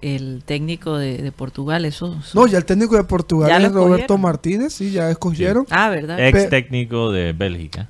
el 0.00 0.42
técnico 0.44 0.96
de, 0.96 1.32
Portugal? 1.32 1.84
Eso, 1.84 2.18
No, 2.34 2.46
ya 2.46 2.58
el 2.58 2.64
técnico 2.64 2.96
de 2.96 3.04
Portugal 3.04 3.64
es 3.64 3.72
Roberto 3.72 4.18
Martínez, 4.18 4.72
sí, 4.72 4.90
ya 4.90 5.10
escogieron. 5.10 5.66
Ah, 5.70 5.88
¿verdad? 5.90 6.18
Ex 6.18 6.48
técnico 6.48 7.10
de 7.12 7.32
Bélgica. 7.32 7.88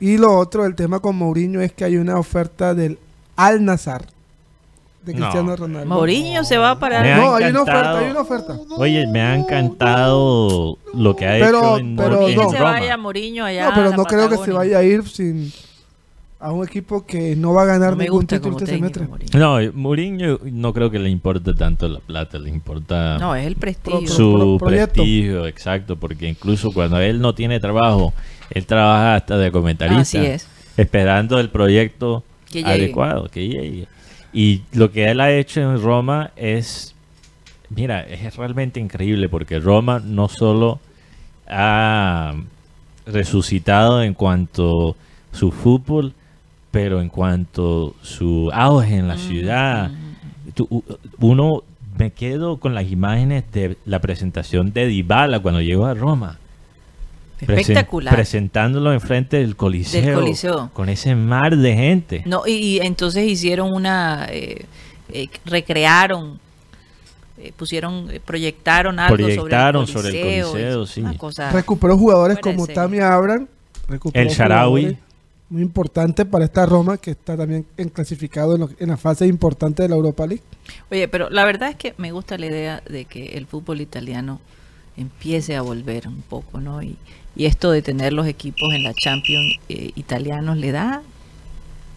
Y 0.00 0.18
lo 0.18 0.36
otro, 0.36 0.66
el 0.66 0.74
tema 0.74 1.00
con 1.00 1.16
Mourinho 1.16 1.60
es 1.60 1.72
que 1.72 1.84
hay 1.84 1.96
una 1.96 2.18
oferta 2.18 2.74
del 2.74 2.98
Al 3.36 3.64
Nazar 3.64 4.06
de 5.06 5.14
Cristiano 5.14 5.54
Ronaldo. 5.54 5.94
Mourinho 5.94 6.44
se 6.44 6.58
va 6.58 6.78
para... 6.78 7.16
No, 7.16 7.36
hay 7.36 7.44
una 7.44 7.62
oferta, 7.62 7.98
hay 7.98 8.10
una 8.10 8.20
oferta. 8.20 8.58
Oye, 8.76 9.06
me 9.06 9.22
ha 9.22 9.36
encantado 9.36 10.78
lo 10.92 11.14
que 11.14 11.26
ha 11.26 11.38
hecho 11.38 11.78
en, 11.78 11.96
pero 11.96 12.28
no. 12.28 12.50
se 12.50 12.60
vaya 12.60 12.96
Mourinho 12.96 13.44
allá 13.44 13.68
No, 13.68 13.74
pero 13.74 13.96
no 13.96 14.04
creo 14.04 14.28
que 14.28 14.38
se 14.38 14.52
vaya 14.52 14.78
a 14.78 14.82
ir 14.82 15.08
sin 15.08 15.52
a 16.38 16.52
un 16.52 16.64
equipo 16.64 17.06
que 17.06 17.34
no 17.34 17.54
va 17.54 17.62
a 17.62 17.66
ganar 17.66 17.96
ningún 17.96 18.26
título 18.26 18.58
este 18.58 18.66
semestre. 18.66 19.08
No, 19.32 19.58
Mourinho 19.72 20.38
no 20.44 20.72
creo 20.74 20.90
que 20.90 20.98
le 20.98 21.08
importe 21.08 21.54
tanto 21.54 21.88
la 21.88 22.00
plata, 22.00 22.38
le 22.38 22.50
importa 22.50 23.18
No, 23.18 23.34
es 23.34 23.46
el 23.46 23.56
prestigio. 23.56 24.08
Su 24.08 24.58
prestigio, 24.62 25.46
exacto, 25.46 25.96
porque 25.96 26.28
incluso 26.28 26.72
cuando 26.72 27.00
él 27.00 27.20
no 27.20 27.34
tiene 27.34 27.58
trabajo, 27.58 28.12
él 28.50 28.66
trabaja 28.66 29.16
hasta 29.16 29.38
de 29.38 29.50
comentarista. 29.50 30.00
Así 30.00 30.18
es. 30.18 30.48
Esperando 30.76 31.40
el 31.40 31.50
proyecto 31.50 32.24
adecuado 32.64 33.28
que 33.28 33.48
llegue. 33.48 33.88
Y 34.32 34.62
lo 34.72 34.90
que 34.90 35.10
él 35.10 35.20
ha 35.20 35.32
hecho 35.32 35.60
en 35.60 35.80
Roma 35.80 36.30
es, 36.36 36.94
mira, 37.70 38.02
es 38.02 38.36
realmente 38.36 38.80
increíble 38.80 39.28
porque 39.28 39.58
Roma 39.58 40.00
no 40.04 40.28
solo 40.28 40.80
ha 41.48 42.34
resucitado 43.06 44.02
en 44.02 44.14
cuanto 44.14 44.96
su 45.32 45.52
fútbol, 45.52 46.12
pero 46.70 47.00
en 47.00 47.08
cuanto 47.08 47.94
su 48.02 48.50
auge 48.52 48.96
en 48.96 49.08
la 49.08 49.16
ciudad, 49.16 49.90
uno 51.18 51.62
me 51.98 52.10
quedo 52.10 52.58
con 52.58 52.74
las 52.74 52.90
imágenes 52.90 53.44
de 53.52 53.78
la 53.86 54.00
presentación 54.00 54.72
de 54.72 54.86
Dybala 54.86 55.40
cuando 55.40 55.60
llegó 55.60 55.86
a 55.86 55.94
Roma. 55.94 56.38
Espectacular. 57.40 58.14
presentándolo 58.14 58.92
enfrente 58.92 59.38
del 59.38 59.56
coliseo, 59.56 60.00
del 60.00 60.14
coliseo, 60.14 60.70
Con 60.72 60.88
ese 60.88 61.14
mar 61.14 61.56
de 61.56 61.74
gente. 61.74 62.22
No, 62.24 62.46
y, 62.46 62.78
entonces 62.78 63.28
hicieron 63.28 63.72
una. 63.72 64.26
Eh, 64.30 64.64
eh, 65.10 65.28
recrearon. 65.44 66.38
Eh, 67.38 67.52
pusieron, 67.54 68.10
proyectaron 68.24 68.98
algo 68.98 69.16
proyectaron 69.16 69.86
sobre 69.86 70.38
el 70.38 70.44
coliseo. 70.44 70.86
sí. 70.86 71.04
Recuperó 71.52 71.98
jugadores 71.98 72.38
como 72.38 72.66
Tammy 72.66 73.00
Abraham. 73.00 73.46
El 74.12 74.28
Sharawi. 74.28 74.98
Muy 75.48 75.62
importante 75.62 76.24
para 76.24 76.44
esta 76.44 76.66
Roma 76.66 76.96
que 76.96 77.12
está 77.12 77.36
también 77.36 77.64
en 77.76 77.88
clasificado 77.88 78.56
en, 78.56 78.68
en 78.80 78.88
la 78.88 78.96
fase 78.96 79.28
importante 79.28 79.84
de 79.84 79.88
la 79.88 79.94
Europa 79.94 80.26
League. 80.26 80.42
Oye, 80.90 81.06
pero 81.06 81.30
la 81.30 81.44
verdad 81.44 81.70
es 81.70 81.76
que 81.76 81.94
me 81.98 82.10
gusta 82.10 82.36
la 82.36 82.46
idea 82.46 82.82
de 82.88 83.04
que 83.04 83.36
el 83.36 83.46
fútbol 83.46 83.80
italiano 83.80 84.40
empiece 84.96 85.54
a 85.54 85.62
volver 85.62 86.08
un 86.08 86.22
poco, 86.22 86.60
¿no? 86.60 86.82
Y, 86.82 86.96
y 87.36 87.46
esto 87.46 87.70
de 87.70 87.82
tener 87.82 88.12
los 88.12 88.26
equipos 88.26 88.72
en 88.74 88.82
la 88.82 88.94
Champions 88.94 89.58
eh, 89.68 89.92
italianos 89.94 90.56
le 90.56 90.72
da 90.72 91.02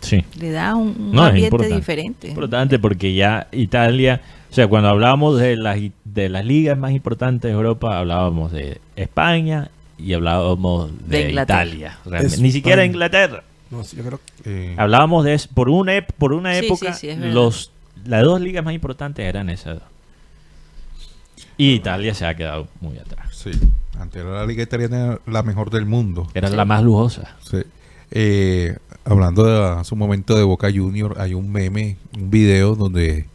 sí. 0.01 0.23
le 0.37 0.51
da 0.51 0.75
un, 0.75 1.17
ambiente 1.17 1.67
diferente. 1.73 2.29
Importante 2.29 2.79
porque 2.79 3.13
ya 3.13 3.47
Italia, 3.51 4.21
o 4.51 4.53
sea, 4.53 4.67
cuando 4.67 4.89
hablábamos 4.89 5.39
de 5.39 5.55
las 5.55 5.79
de 6.03 6.29
las 6.29 6.45
ligas 6.45 6.77
más 6.77 6.91
importantes 6.91 7.49
de 7.49 7.55
Europa, 7.55 7.97
hablábamos 7.97 8.51
de 8.51 8.81
España 8.95 9.69
y 9.97 10.13
hablábamos 10.13 10.91
de, 11.07 11.31
Italia, 11.31 11.97
ni 12.39 12.51
siquiera 12.51 12.85
Inglaterra. 12.85 13.43
No, 13.69 13.83
yo 13.83 14.03
creo 14.03 14.19
que... 14.43 14.73
Hablábamos 14.77 15.25
de 15.25 15.39
por 15.53 15.69
una 15.69 16.05
por 16.17 16.33
una 16.33 16.57
época 16.57 16.97
los 17.17 17.71
las 18.05 18.23
dos 18.23 18.41
ligas 18.41 18.63
más 18.63 18.73
importantes 18.73 19.25
eran 19.25 19.49
esas 19.49 19.75
dos. 19.75 19.83
Y 21.59 21.73
Italia 21.73 22.13
se 22.13 22.25
ha 22.25 22.33
quedado 22.35 22.69
muy 22.79 22.97
atrás. 22.99 23.35
Sí. 23.35 23.51
Antes 23.99 24.23
la 24.23 24.45
liga 24.45 24.63
italiana 24.63 25.19
la 25.27 25.43
mejor 25.43 25.69
del 25.69 25.85
mundo. 25.85 26.25
Era 26.33 26.49
la 26.49 26.63
más 26.63 26.81
lujosa. 26.81 27.35
Sí. 27.43 27.57
Eh, 28.11 28.77
hablando 29.03 29.43
de 29.43 29.83
su 29.83 29.97
momento 29.97 30.37
de 30.37 30.43
Boca 30.43 30.71
Junior, 30.73 31.15
hay 31.19 31.33
un 31.33 31.51
meme, 31.51 31.97
un 32.17 32.31
video 32.31 32.75
donde 32.75 33.25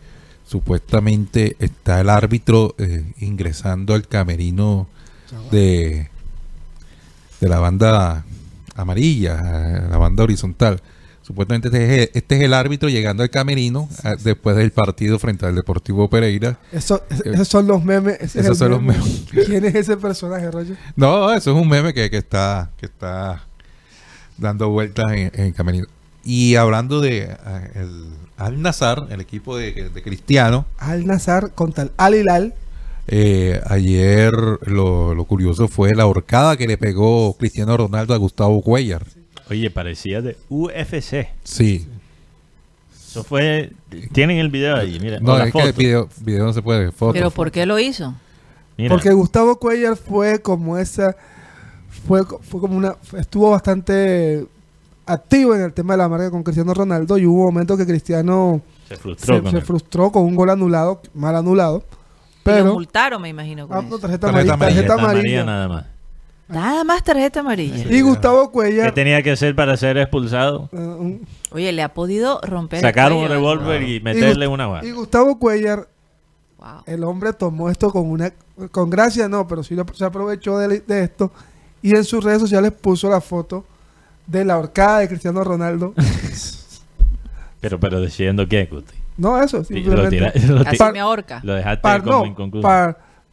supuestamente 0.47 1.57
está 1.59 2.01
el 2.01 2.09
árbitro 2.09 2.75
eh, 2.79 3.05
ingresando 3.19 3.93
al 3.93 4.09
camerino 4.09 4.89
de, 5.51 6.09
de 7.43 7.49
la 7.51 7.59
banda 7.59 8.25
amarilla, 8.75 9.37
la 9.91 9.99
banda 9.99 10.25
horizontal. 10.25 10.81
Supuestamente 11.25 11.69
este 11.69 12.03
es, 12.03 12.11
este 12.13 12.37
es, 12.37 12.43
el 12.43 12.53
árbitro 12.53 12.91
llegando 12.91 13.23
al 13.23 13.31
camerino 13.31 13.89
después 14.23 14.57
del 14.57 14.73
partido 14.73 15.19
frente 15.19 15.47
al 15.47 15.55
Deportivo 15.55 16.11
Pereira. 16.11 16.59
Eso, 16.71 17.03
esos 17.25 17.49
son 17.49 17.67
los 17.67 17.83
memes. 17.83 18.37
esos 18.37 18.59
son 18.59 18.73
los 18.73 18.83
memes. 18.83 19.25
¿Quién 19.47 19.65
es 19.65 19.75
ese 19.75 19.97
personaje, 19.97 20.51
Roger? 20.51 20.77
No, 20.97 21.33
eso 21.33 21.53
es 21.53 21.63
un 21.63 21.67
meme 21.67 21.95
que, 21.95 22.11
que 22.11 22.19
está 22.19 22.71
que 22.77 22.85
está 22.85 23.43
dando 24.37 24.69
vueltas 24.69 25.07
en, 25.13 25.31
el 25.33 25.55
camerino. 25.55 25.87
Y 26.25 26.57
hablando 26.57 27.01
de 27.01 27.35
ah, 27.43 27.63
el 27.75 28.05
Al 28.37 28.61
Nazar, 28.61 29.07
el 29.09 29.23
equipo 29.23 29.57
de, 29.57 29.91
Cristiano. 30.05 30.67
Al 30.77 31.07
Nazar 31.07 31.53
contra 31.55 31.85
el 31.85 31.93
Al 31.97 32.17
Hilal. 32.17 32.55
Eh, 33.07 33.63
ayer 33.67 34.33
lo, 34.67 35.15
lo, 35.15 35.25
curioso 35.25 35.69
fue 35.69 35.95
la 35.95 36.07
horcada 36.07 36.59
que 36.59 36.67
le 36.67 36.77
pegó 36.77 37.35
Cristiano 37.39 37.75
Ronaldo 37.79 38.13
a 38.13 38.19
Gustavo 38.19 38.61
Cuellar. 38.61 39.07
Oye, 39.51 39.71
parecía 39.71 40.23
de 40.23 40.37
UFC. 40.49 41.29
Sí. 41.43 41.87
Eso 42.93 43.23
fue. 43.23 43.73
Tienen 44.13 44.39
el 44.39 44.49
video 44.49 44.77
ahí, 44.77 44.99
mira. 45.01 45.21
No, 45.21 45.39
es 45.39 45.53
que 45.53 45.61
el 45.61 45.73
video, 45.73 46.09
no 46.45 46.53
se 46.53 46.63
puede. 46.63 46.91
Foto, 46.91 47.13
¿Pero 47.13 47.31
por 47.31 47.51
qué 47.51 47.67
lo 47.67 47.79
hizo? 47.79 48.15
Porque 48.89 49.13
Gustavo 49.13 49.57
Cuellar 49.57 49.97
fue 49.97 50.41
como 50.41 50.79
esa. 50.79 51.17
Fue, 52.07 52.25
fue 52.25 52.61
como 52.61 52.77
una. 52.77 52.97
Estuvo 53.17 53.51
bastante 53.51 54.47
activo 55.07 55.55
en 55.55 55.63
el 55.63 55.73
tema 55.73 55.95
de 55.95 55.99
la 55.99 56.09
marca 56.09 56.31
con 56.31 56.43
Cristiano 56.43 56.73
Ronaldo 56.75 57.19
y 57.19 57.27
hubo 57.27 57.41
un 57.41 57.47
momento 57.47 57.77
que 57.77 57.87
Cristiano 57.87 58.63
se 58.89 58.97
frustró, 58.97 59.43
con, 59.43 59.53
se 59.53 59.61
frustró 59.61 60.11
con 60.11 60.25
un 60.25 60.35
gol 60.35 60.51
anulado, 60.51 61.01
mal 61.15 61.37
anulado. 61.37 61.85
Pero, 62.43 62.65
lo 62.65 62.75
multaron, 62.75 63.23
me 63.23 63.29
imagino. 63.29 63.69
Con 63.69 63.77
ah, 63.77 63.81
tarjeta, 64.01 64.31
tarjeta, 64.31 64.55
amarilla, 64.55 64.87
tarjeta, 64.87 64.95
amarilla. 64.95 65.45
nada 65.45 65.69
más. 65.69 65.94
Nada 66.49 66.85
más 66.85 67.03
tarjeta 67.03 67.41
amarilla. 67.41 67.87
Y 67.91 68.01
Gustavo 68.03 68.51
Cuellar. 68.51 68.87
¿Qué 68.87 68.93
tenía 68.93 69.23
que 69.23 69.31
hacer 69.31 69.55
para 69.55 69.77
ser 69.77 69.97
expulsado? 69.97 70.69
Uh, 70.73 71.19
Oye, 71.51 71.73
le 71.73 71.83
ha 71.83 71.95
podido 71.95 72.41
romper. 72.43 72.81
Sacar 72.81 73.13
un 73.13 73.29
revólver 73.29 73.83
y 73.83 74.01
meterle 74.01 74.47
una 74.47 74.67
bala. 74.67 74.87
Y 74.87 74.91
Gustavo 74.91 75.39
Cuellar, 75.39 75.89
el 76.87 77.05
hombre 77.05 77.33
tomó 77.33 77.71
esto 77.71 77.91
con 77.91 78.11
una. 78.11 78.33
Con 78.71 78.91
gracia, 78.91 79.29
no, 79.29 79.49
pero 79.49 79.63
sí 79.63 79.75
se 79.95 80.05
aprovechó 80.05 80.59
de, 80.59 80.83
esto. 81.03 81.33
Y 81.83 81.97
en 81.97 82.05
sus 82.05 82.23
redes 82.23 82.41
sociales 82.41 82.73
puso 82.73 83.09
la 83.09 83.21
foto 83.21 83.65
de 84.27 84.45
la 84.45 84.59
horcada 84.59 85.01
de 85.01 85.09
Cristiano 85.09 85.43
Ronaldo. 85.43 85.95
pero, 87.61 87.81
pero 87.81 88.01
diciendo 88.01 88.47
qué, 88.49 88.67
Guti. 88.67 88.95
No, 89.17 89.41
eso, 89.43 89.65
simplemente. 89.65 90.19
Lo 90.47 90.61
Así 90.61 90.79
me 90.93 91.01
ahorca. 91.01 91.41
Lo 91.43 91.55
dejaste 91.55 92.03
como 92.03 92.27
inconcluso. 92.27 92.69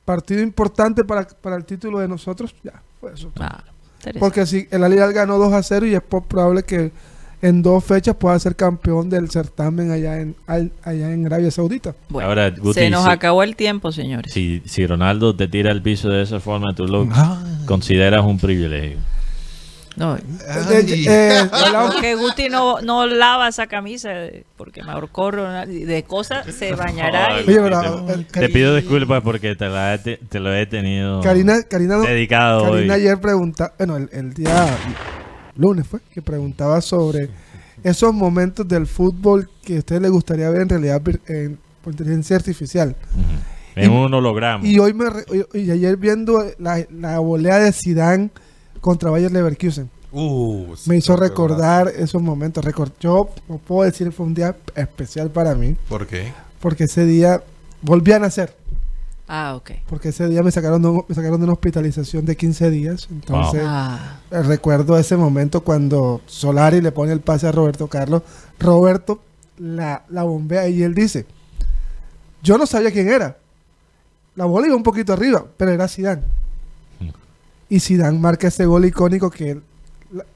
partido 0.05 0.41
importante 0.41 1.03
para, 1.03 1.27
para 1.27 1.55
el 1.57 1.65
título 1.65 1.99
de 1.99 2.07
nosotros, 2.07 2.55
ya. 2.63 2.81
Ah, 3.39 3.63
Porque 4.19 4.45
si 4.45 4.67
el 4.71 4.83
Alilal 4.83 5.13
ganó 5.13 5.37
2 5.37 5.53
a 5.53 5.63
0 5.63 5.85
y 5.87 5.95
es 5.95 6.01
probable 6.01 6.63
que 6.63 6.91
en 7.41 7.61
dos 7.63 7.83
fechas 7.83 8.15
pueda 8.15 8.37
ser 8.37 8.55
campeón 8.55 9.09
del 9.09 9.29
certamen 9.29 9.89
allá 9.91 10.19
en 10.19 10.35
allá 10.47 11.11
en 11.11 11.25
Arabia 11.25 11.49
Saudita. 11.49 11.95
Ahora, 12.13 12.53
se 12.73 12.89
nos 12.89 13.07
acabó 13.07 13.41
el 13.43 13.55
tiempo, 13.55 13.91
señores. 13.91 14.31
Si, 14.31 14.61
si 14.65 14.85
Ronaldo 14.85 15.35
te 15.35 15.47
tira 15.47 15.71
al 15.71 15.81
piso 15.81 16.09
de 16.09 16.21
esa 16.21 16.39
forma, 16.39 16.75
tú 16.75 16.85
lo 16.85 17.07
ah. 17.11 17.43
consideras 17.65 18.23
un 18.23 18.37
privilegio. 18.37 18.99
No, 20.01 20.15
eh, 20.15 20.23
eh, 21.07 21.49
porque 21.91 22.15
Guti 22.15 22.49
no, 22.49 22.81
no 22.81 23.05
lava 23.05 23.49
esa 23.49 23.67
camisa 23.67 24.09
porque 24.57 24.81
me 24.81 24.93
ahorcó 24.93 25.29
de 25.31 26.03
cosas, 26.07 26.43
se 26.55 26.73
bañará. 26.73 27.35
te, 28.31 28.49
pido 28.49 28.75
disculpas 28.75 29.21
porque 29.21 29.55
te, 29.55 29.69
la 29.69 29.99
te, 30.01 30.39
lo 30.39 30.51
he 30.55 30.65
tenido 30.65 31.21
Karina, 31.21 31.61
Karina, 31.61 31.99
dedicado 31.99 32.71
Karina 32.71 32.95
ayer 32.95 33.21
pregunta, 33.21 33.73
bueno, 33.77 33.97
el, 33.97 34.33
día 34.33 34.75
lunes 35.55 35.85
fue, 35.85 35.99
que 36.11 36.23
preguntaba 36.23 36.81
sobre 36.81 37.29
esos 37.83 38.11
momentos 38.11 38.67
del 38.67 38.87
fútbol 38.87 39.51
que 39.63 39.75
a 39.75 39.79
usted 39.79 40.01
le 40.01 40.09
gustaría 40.09 40.49
ver 40.49 40.61
en 40.61 40.69
realidad 40.69 40.99
en, 41.27 41.59
por 41.83 41.93
inteligencia 41.93 42.37
artificial. 42.37 42.95
En 43.75 43.91
un 43.91 44.11
holograma. 44.11 44.65
Y 44.65 44.79
hoy 44.79 44.95
me 44.95 45.05
y 45.53 45.69
ayer 45.69 45.95
viendo 45.97 46.43
la, 46.57 46.83
la 46.89 47.19
volea 47.19 47.59
de 47.59 47.71
Zidane 47.71 48.31
contra 48.81 49.09
Bayer 49.09 49.31
Leverkusen. 49.31 49.89
Uh, 50.11 50.75
me 50.87 50.97
hizo 50.97 51.15
recordar 51.15 51.87
esos 51.87 52.21
momentos. 52.21 52.65
yo 52.99 53.29
puedo 53.65 53.83
decir 53.83 54.07
que 54.07 54.11
fue 54.11 54.25
un 54.25 54.33
día 54.33 54.55
especial 54.75 55.29
para 55.29 55.55
mí. 55.55 55.77
¿Por 55.87 56.05
qué? 56.05 56.33
Porque 56.59 56.83
ese 56.83 57.05
día 57.05 57.41
volví 57.81 58.11
a 58.11 58.19
nacer. 58.19 58.53
Ah, 59.27 59.55
ok. 59.55 59.71
Porque 59.87 60.09
ese 60.09 60.27
día 60.27 60.43
me 60.43 60.51
sacaron 60.51 60.81
de, 60.81 61.03
me 61.07 61.15
sacaron 61.15 61.39
de 61.39 61.45
una 61.45 61.53
hospitalización 61.53 62.25
de 62.25 62.35
15 62.35 62.69
días. 62.69 63.07
Entonces, 63.09 63.61
ah. 63.63 64.19
eh, 64.29 64.43
recuerdo 64.43 64.97
ese 64.97 65.15
momento 65.15 65.61
cuando 65.61 66.19
Solari 66.25 66.81
le 66.81 66.91
pone 66.91 67.13
el 67.13 67.21
pase 67.21 67.47
a 67.47 67.53
Roberto 67.53 67.87
Carlos. 67.87 68.23
Roberto 68.59 69.21
la, 69.57 70.03
la 70.09 70.23
bombea 70.23 70.67
y 70.67 70.83
él 70.83 70.93
dice, 70.93 71.25
yo 72.43 72.57
no 72.57 72.65
sabía 72.65 72.91
quién 72.91 73.07
era. 73.07 73.37
La 74.35 74.43
bola 74.45 74.67
iba 74.67 74.75
un 74.75 74.83
poquito 74.83 75.13
arriba, 75.13 75.45
pero 75.55 75.71
era 75.71 75.87
Zidane. 75.87 76.23
Y 77.71 77.79
Zidane 77.79 78.19
marca 78.19 78.49
ese 78.49 78.65
gol 78.65 78.83
icónico 78.83 79.31
que 79.31 79.57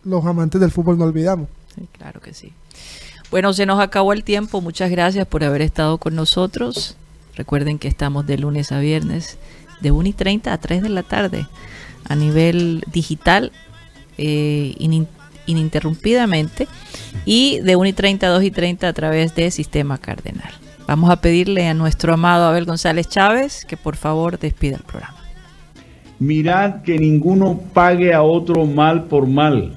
los 0.05 0.25
amantes 0.25 0.61
del 0.61 0.71
fútbol 0.71 0.97
no 0.97 1.03
olvidamos. 1.03 1.49
Sí, 1.75 1.85
claro 1.91 2.21
que 2.21 2.33
sí. 2.33 2.53
Bueno, 3.29 3.51
se 3.51 3.65
nos 3.65 3.81
acabó 3.81 4.13
el 4.13 4.23
tiempo. 4.23 4.61
Muchas 4.61 4.89
gracias 4.89 5.27
por 5.27 5.43
haber 5.43 5.61
estado 5.61 5.97
con 5.97 6.15
nosotros. 6.15 6.95
Recuerden 7.35 7.77
que 7.77 7.89
estamos 7.89 8.25
de 8.25 8.37
lunes 8.37 8.71
a 8.71 8.79
viernes 8.79 9.37
de 9.81 9.91
1 9.91 10.07
y 10.07 10.13
30 10.13 10.53
a 10.53 10.57
3 10.57 10.81
de 10.81 10.87
la 10.87 11.03
tarde 11.03 11.45
a 12.07 12.15
nivel 12.15 12.85
digital 12.89 13.51
eh, 14.17 14.73
ininterrumpidamente 15.45 16.69
y 17.25 17.59
de 17.59 17.75
1 17.75 17.89
y 17.89 17.93
30 17.93 18.27
a 18.27 18.29
2 18.29 18.43
y 18.43 18.51
30 18.51 18.87
a 18.87 18.93
través 18.93 19.35
de 19.35 19.51
Sistema 19.51 19.97
Cardenal. 19.97 20.53
Vamos 20.87 21.09
a 21.09 21.19
pedirle 21.19 21.67
a 21.67 21.73
nuestro 21.73 22.13
amado 22.13 22.45
Abel 22.45 22.63
González 22.63 23.09
Chávez 23.09 23.65
que 23.65 23.75
por 23.75 23.97
favor 23.97 24.39
despida 24.39 24.77
el 24.77 24.83
programa. 24.83 25.14
Mirad 26.19 26.81
que 26.83 26.97
ninguno 26.97 27.59
pague 27.73 28.13
a 28.13 28.23
otro 28.23 28.65
mal 28.65 29.05
por 29.05 29.27
mal. 29.27 29.75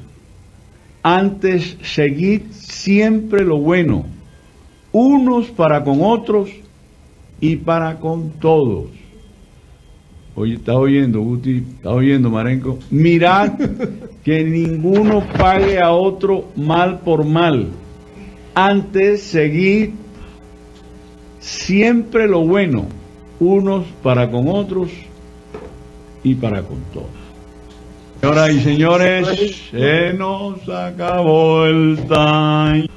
Antes 1.03 1.77
seguid 1.83 2.43
siempre 2.51 3.45
lo 3.45 3.59
bueno, 3.59 4.05
unos 4.93 5.47
para 5.47 5.83
con 5.83 5.99
otros 6.03 6.51
y 7.41 7.57
para 7.57 7.99
con 7.99 8.31
todos. 8.33 8.87
Oye, 10.37 10.55
¿estás 10.55 10.77
oyendo, 10.77 11.21
Guti? 11.21 11.65
¿Estás 11.77 11.93
oyendo, 11.93 12.31
Marenco? 12.31 12.79
Mirad 12.91 13.59
que 14.25 14.45
ninguno 14.45 15.25
pague 15.37 15.81
a 15.81 15.91
otro 15.91 16.45
mal 16.55 17.01
por 17.01 17.25
mal. 17.25 17.69
Antes 18.55 19.23
seguid 19.23 19.91
siempre 21.41 22.29
lo 22.29 22.47
bueno, 22.47 22.87
unos 23.41 23.87
para 24.03 24.31
con 24.31 24.49
otros 24.49 24.91
y 26.25 26.35
para 26.35 26.63
con 26.63 26.81
todos. 26.93 27.07
Señoras 28.21 28.51
y 28.51 28.61
señores, 28.61 29.57
se 29.71 30.13
nos 30.15 30.69
acabó 30.69 31.65
el 31.67 31.99
time. 32.09 32.89